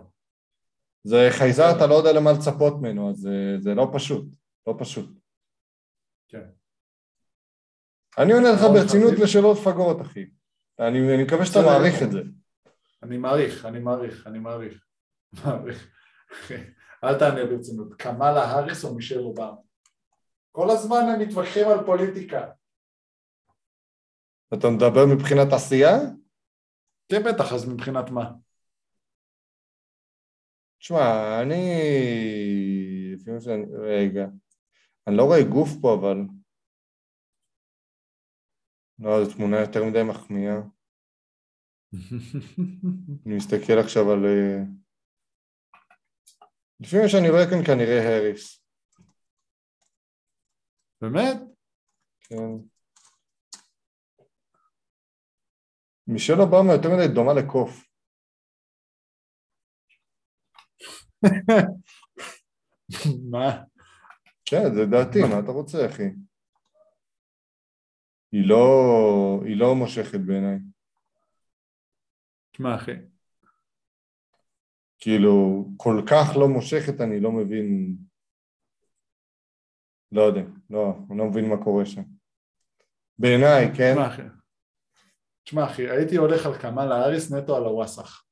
זה 1.03 1.28
חייזר, 1.32 1.64
אתה 1.78 1.88
לא 1.88 1.95
יודע 1.95 2.14
למה 2.14 2.32
לצפות 2.32 2.74
ממנו, 2.82 3.10
אז 3.10 3.15
זה, 3.15 3.56
זה 3.60 3.74
לא 3.74 3.91
פשוט, 3.94 4.26
לא 4.68 4.76
פשוט. 4.80 5.10
כן. 6.28 6.49
אני 8.18 8.34
עונה 8.34 8.52
לך 8.52 8.61
מאוד 8.61 8.74
ברצינות. 8.74 9.14
לשאלות 9.24 9.57
פגרות, 9.57 10.02
אחי. 10.02 10.26
אני, 10.80 11.15
אני 11.15 11.24
מקווה 11.24 11.45
שאתה. 11.45 11.60
מעריך 11.65 12.03
את 12.03 12.11
זה. 12.11 12.22
אני 13.03 13.18
מעריך, 13.18 13.65
אני 13.65 13.80
מעריך, 13.80 14.28
אני 14.28 14.40
מעריך. 14.40 14.86
מעריך. 15.45 15.88
אל 17.03 17.20
תענה 17.20 17.45
ברצינות. 17.45 17.94
קמאלה 17.94 18.44
האריס 18.44 18.86
או 18.86 18.95
מישל 18.95 19.20
אובמה? 19.20 19.52
כל 20.52 20.70
הזמן 20.70 21.02
הם 21.14 21.22
מתווכחים 21.22 21.68
על 21.68 21.86
פוליטיקה. 21.86 22.52
אתה 24.54 24.68
מדבר 24.76 25.06
מבחינת 25.16 25.54
עשייה? 25.54 25.92
כן, 27.10 27.24
בטח, 27.24 27.54
אז 27.54 27.70
מבחינת 27.70 28.10
מה? 28.10 28.32
תשמע, 30.80 31.42
אני... 31.42 31.56
לפי 33.14 33.32
מה 33.32 33.42
שאני... 33.42 33.66
רגע. 33.76 34.26
אני 35.08 35.18
לא 35.18 35.24
רואה 35.24 35.44
גוף 35.54 35.70
פה, 35.82 35.94
אבל... 35.94 36.18
לא, 39.00 39.26
זו 39.26 39.34
תמונה 39.34 39.60
יותר 39.60 39.84
מדי 39.84 40.04
מחמיאה. 40.10 40.56
אני 43.26 43.36
מסתכל 43.36 43.80
עכשיו 43.80 44.12
על... 44.12 44.26
אה, 44.26 44.64
לפי 46.80 46.98
מה 47.02 47.10
שאני 47.10 47.30
רואה 47.30 47.50
כאן 47.50 47.66
כנראה 47.66 48.00
האריס. 48.00 48.66
באמת? 51.02 51.38
כן. 52.20 52.73
מישל 56.08 56.42
אובמה 56.42 56.74
יותר 56.74 56.90
מדי 56.90 57.14
דומה 57.14 57.34
לקוף. 57.34 57.84
מה? 63.32 63.64
כן, 64.46 64.74
זה 64.74 64.86
דעתי, 64.86 65.20
מה 65.20 65.40
אתה 65.40 65.52
רוצה, 65.52 65.86
אחי? 65.86 66.10
היא 68.32 68.50
לא, 68.50 68.66
היא 69.46 69.58
לא 69.58 69.76
מושכת 69.76 70.20
בעיניי. 70.20 70.60
תשמע, 72.52 72.76
אחי, 72.76 72.92
כאילו, 75.00 75.66
כל 75.78 76.02
כך 76.10 76.38
לא 76.40 76.48
מושכת, 76.48 77.02
אני 77.02 77.20
לא 77.20 77.32
מבין... 77.32 77.96
לא 80.12 80.22
יודע, 80.22 80.42
לא, 80.70 80.94
אני 81.10 81.18
לא 81.18 81.26
מבין 81.26 81.50
מה 81.50 81.64
קורה 81.64 81.86
שם. 81.86 82.02
בעיניי, 83.20 83.66
כן? 83.78 83.94
תשמע, 83.94 84.08
אחי. 84.08 84.43
תשמע, 85.44 85.65
אחי, 85.72 85.90
הייתי 85.90 86.15
הולך 86.15 86.45
על 86.45 86.61
קמאלה 86.61 86.95
האריס 86.95 87.32
נטו 87.32 87.56
על 87.57 87.64
הוואסאח. 87.64 88.26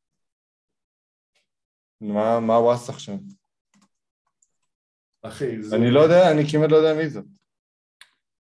מה, 2.01 2.39
מה 2.39 2.53
וואסך 2.53 2.99
שם? 2.99 3.17
אחי, 5.23 5.63
זו, 5.63 5.75
אני 5.75 5.91
לא 5.93 5.99
יודע, 5.99 6.31
אני 6.31 6.41
כמעט 6.51 6.71
לא 6.71 6.75
יודע 6.75 6.93
מי 7.01 7.09
זאת. 7.09 7.25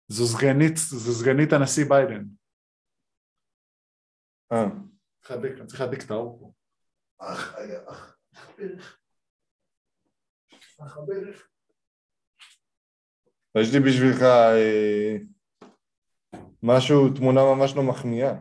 זו 0.08 0.26
סגנית, 0.26 0.76
זו 0.76 1.12
סגנית 1.12 1.52
הנשיא 1.52 1.84
ביידן. 1.88 2.24
אה, 4.52 4.64
צריך 5.20 5.30
להדליק- 5.30 5.58
אני 5.58 5.66
צריך 5.66 5.80
להדליק 5.80 6.04
את 6.04 6.10
האור 6.10 6.38
פה. 6.40 6.52
אח, 7.18 7.54
אח, 7.88 8.16
אח 8.34 8.48
הברך. 8.48 8.98
אח 10.86 10.96
הברך. 10.96 11.48
יש 13.58 13.68
לי 13.74 13.80
בשבילך 13.80 14.22
אה, 14.22 15.16
משהו, 16.62 17.14
תמונה 17.16 17.40
ממש 17.54 17.72
לא 17.76 17.82
מחמיאה 17.82 18.34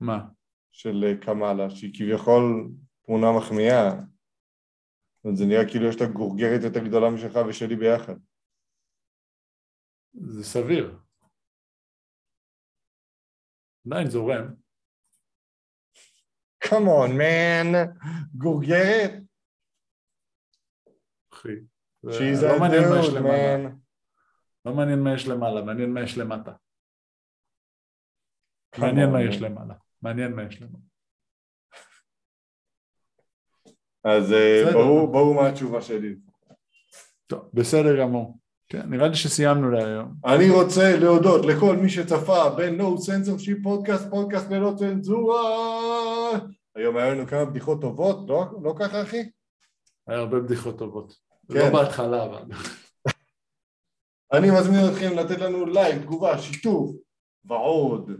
מה? 0.00 0.28
של 0.72 1.04
אה, 1.04 1.26
קמאלה, 1.26 1.70
שהיא 1.70 1.94
כביכול 1.94 2.70
תמונה 3.06 3.26
מחמיאה. 3.38 3.90
זה 5.34 5.44
נראה 5.46 5.70
כאילו 5.70 5.88
יש 5.88 6.00
לה 6.00 6.06
גורגרת 6.06 6.60
יותר 6.64 6.86
גדולה 6.88 7.10
משלך 7.10 7.38
ושלי 7.48 7.76
ביחד. 7.76 8.14
זה 10.12 10.44
סביר. 10.44 10.98
עדיין 13.86 14.10
זורם. 14.10 14.54
come 16.64 16.86
on 16.86 17.10
man, 17.10 17.76
גורגרת? 18.34 19.12
אחי. 21.32 21.48
She's 22.06 22.42
לא 22.42 22.56
a 22.56 22.70
dude, 22.70 23.22
man. 23.22 23.89
לא 24.64 24.74
מעניין 24.74 25.00
מה 25.00 25.14
יש 25.14 25.28
למעלה, 25.28 25.62
מעניין 25.62 25.94
מה 25.94 26.00
יש 26.00 26.18
למטה. 26.18 26.52
מעניין 28.78 29.10
מה. 29.10 29.22
יש 29.22 29.40
למעלה. 29.40 29.74
מעניין 30.02 30.32
מה 30.32 30.42
יש 30.42 30.62
למעלה. 30.62 30.84
אז 34.04 34.32
אה. 34.32 34.72
ברור, 34.72 35.12
ברור 35.12 35.34
מה 35.34 35.48
התשובה 35.48 35.82
שלי. 35.82 36.16
טוב, 37.26 37.50
בסדר 37.54 38.00
גמור. 38.00 38.38
כן, 38.68 38.90
נראה 38.90 39.08
לי 39.08 39.14
שסיימנו 39.14 39.70
להיום. 39.70 40.14
אני 40.24 40.50
רוצה 40.50 40.96
להודות 41.00 41.46
לכל 41.46 41.76
מי 41.76 41.88
שצפה 41.88 42.50
ב-No 42.50 42.82
Censorship 42.82 43.62
פודקאסט, 43.62 44.10
פודקאסט 44.10 44.50
ללא 44.50 44.72
צנזורה. 44.78 45.40
היום 46.74 46.96
היה 46.96 47.14
לנו 47.14 47.26
כמה 47.26 47.44
בדיחות 47.44 47.80
טובות, 47.80 48.28
לא, 48.28 48.44
לא 48.62 48.74
ככה 48.78 49.02
אחי? 49.02 49.30
היה 50.06 50.18
הרבה 50.18 50.40
בדיחות 50.40 50.78
טובות. 50.78 51.12
כן. 51.52 51.58
לא 51.58 51.70
בהתחלה, 51.70 52.24
אבל. 52.24 52.42
אני 54.32 54.50
מזמין 54.50 54.88
אתכם 54.92 55.16
לתת 55.16 55.38
לנו 55.38 55.66
לייק, 55.66 56.02
תגובה, 56.02 56.38
שיתוף 56.38 56.90
ועוד. 57.44 58.10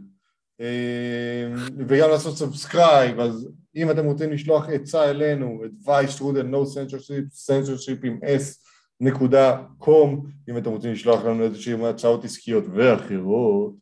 אה, 0.61 1.53
וגם 1.89 2.11
לעשות 2.11 2.37
subscribe, 2.37 3.21
אז 3.21 3.49
אם 3.77 3.91
אתם 3.91 4.05
רוצים 4.05 4.33
לשלוח 4.33 4.69
עצה 4.69 5.11
אלינו, 5.11 5.63
advice 5.65 6.21
at 6.21 6.43
nocensorship, 6.53 7.49
censorship 7.49 8.07
עם 8.07 8.19
s 8.23 8.71
נקודה 9.01 9.63
com, 9.79 10.27
אם 10.49 10.59
אתם 10.59 10.71
רוצים 10.71 10.93
לשלוח 10.93 11.25
לנו 11.25 11.45
איזשהן 11.45 11.85
הצעות 11.85 12.25
עסקיות 12.25 12.65
ואחרות, 12.75 13.75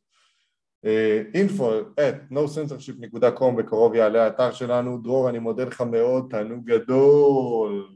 info 1.34 2.00
at 2.00 2.32
nocensorship.com 2.32 3.56
בקרוב 3.58 3.94
יעלה 3.94 4.24
האתר 4.24 4.52
שלנו. 4.52 4.98
דרור, 4.98 5.28
אני 5.28 5.38
מודה 5.38 5.64
לך 5.64 5.80
מאוד, 5.80 6.26
תענוג 6.30 6.70
גדול. 6.70 7.88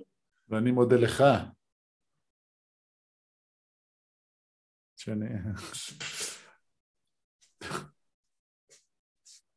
ואני 0.49 0.71
מודה 0.71 0.97
לך. 0.97 1.25
שאני... 5.03 5.27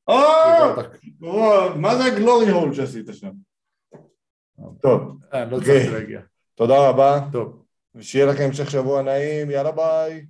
אה, 0.09 0.75
וואו, 1.19 1.77
מה 1.77 1.95
זה 1.95 2.03
הגלורי 2.05 2.49
הול 2.49 2.73
שעשית 2.73 3.05
שם? 3.11 3.31
טוב, 4.81 5.19
אה, 5.33 5.45
לא 5.45 5.57
אוקיי. 5.57 5.77
הצלחתי 5.77 5.99
להגיע. 5.99 6.21
תודה 6.55 6.89
רבה, 6.89 7.19
טוב. 7.31 7.65
ושיהיה 7.95 8.25
לכם 8.25 8.43
המשך 8.43 8.71
שבוע 8.71 9.01
נעים, 9.01 9.51
יאללה 9.51 9.71
ביי. 9.71 10.25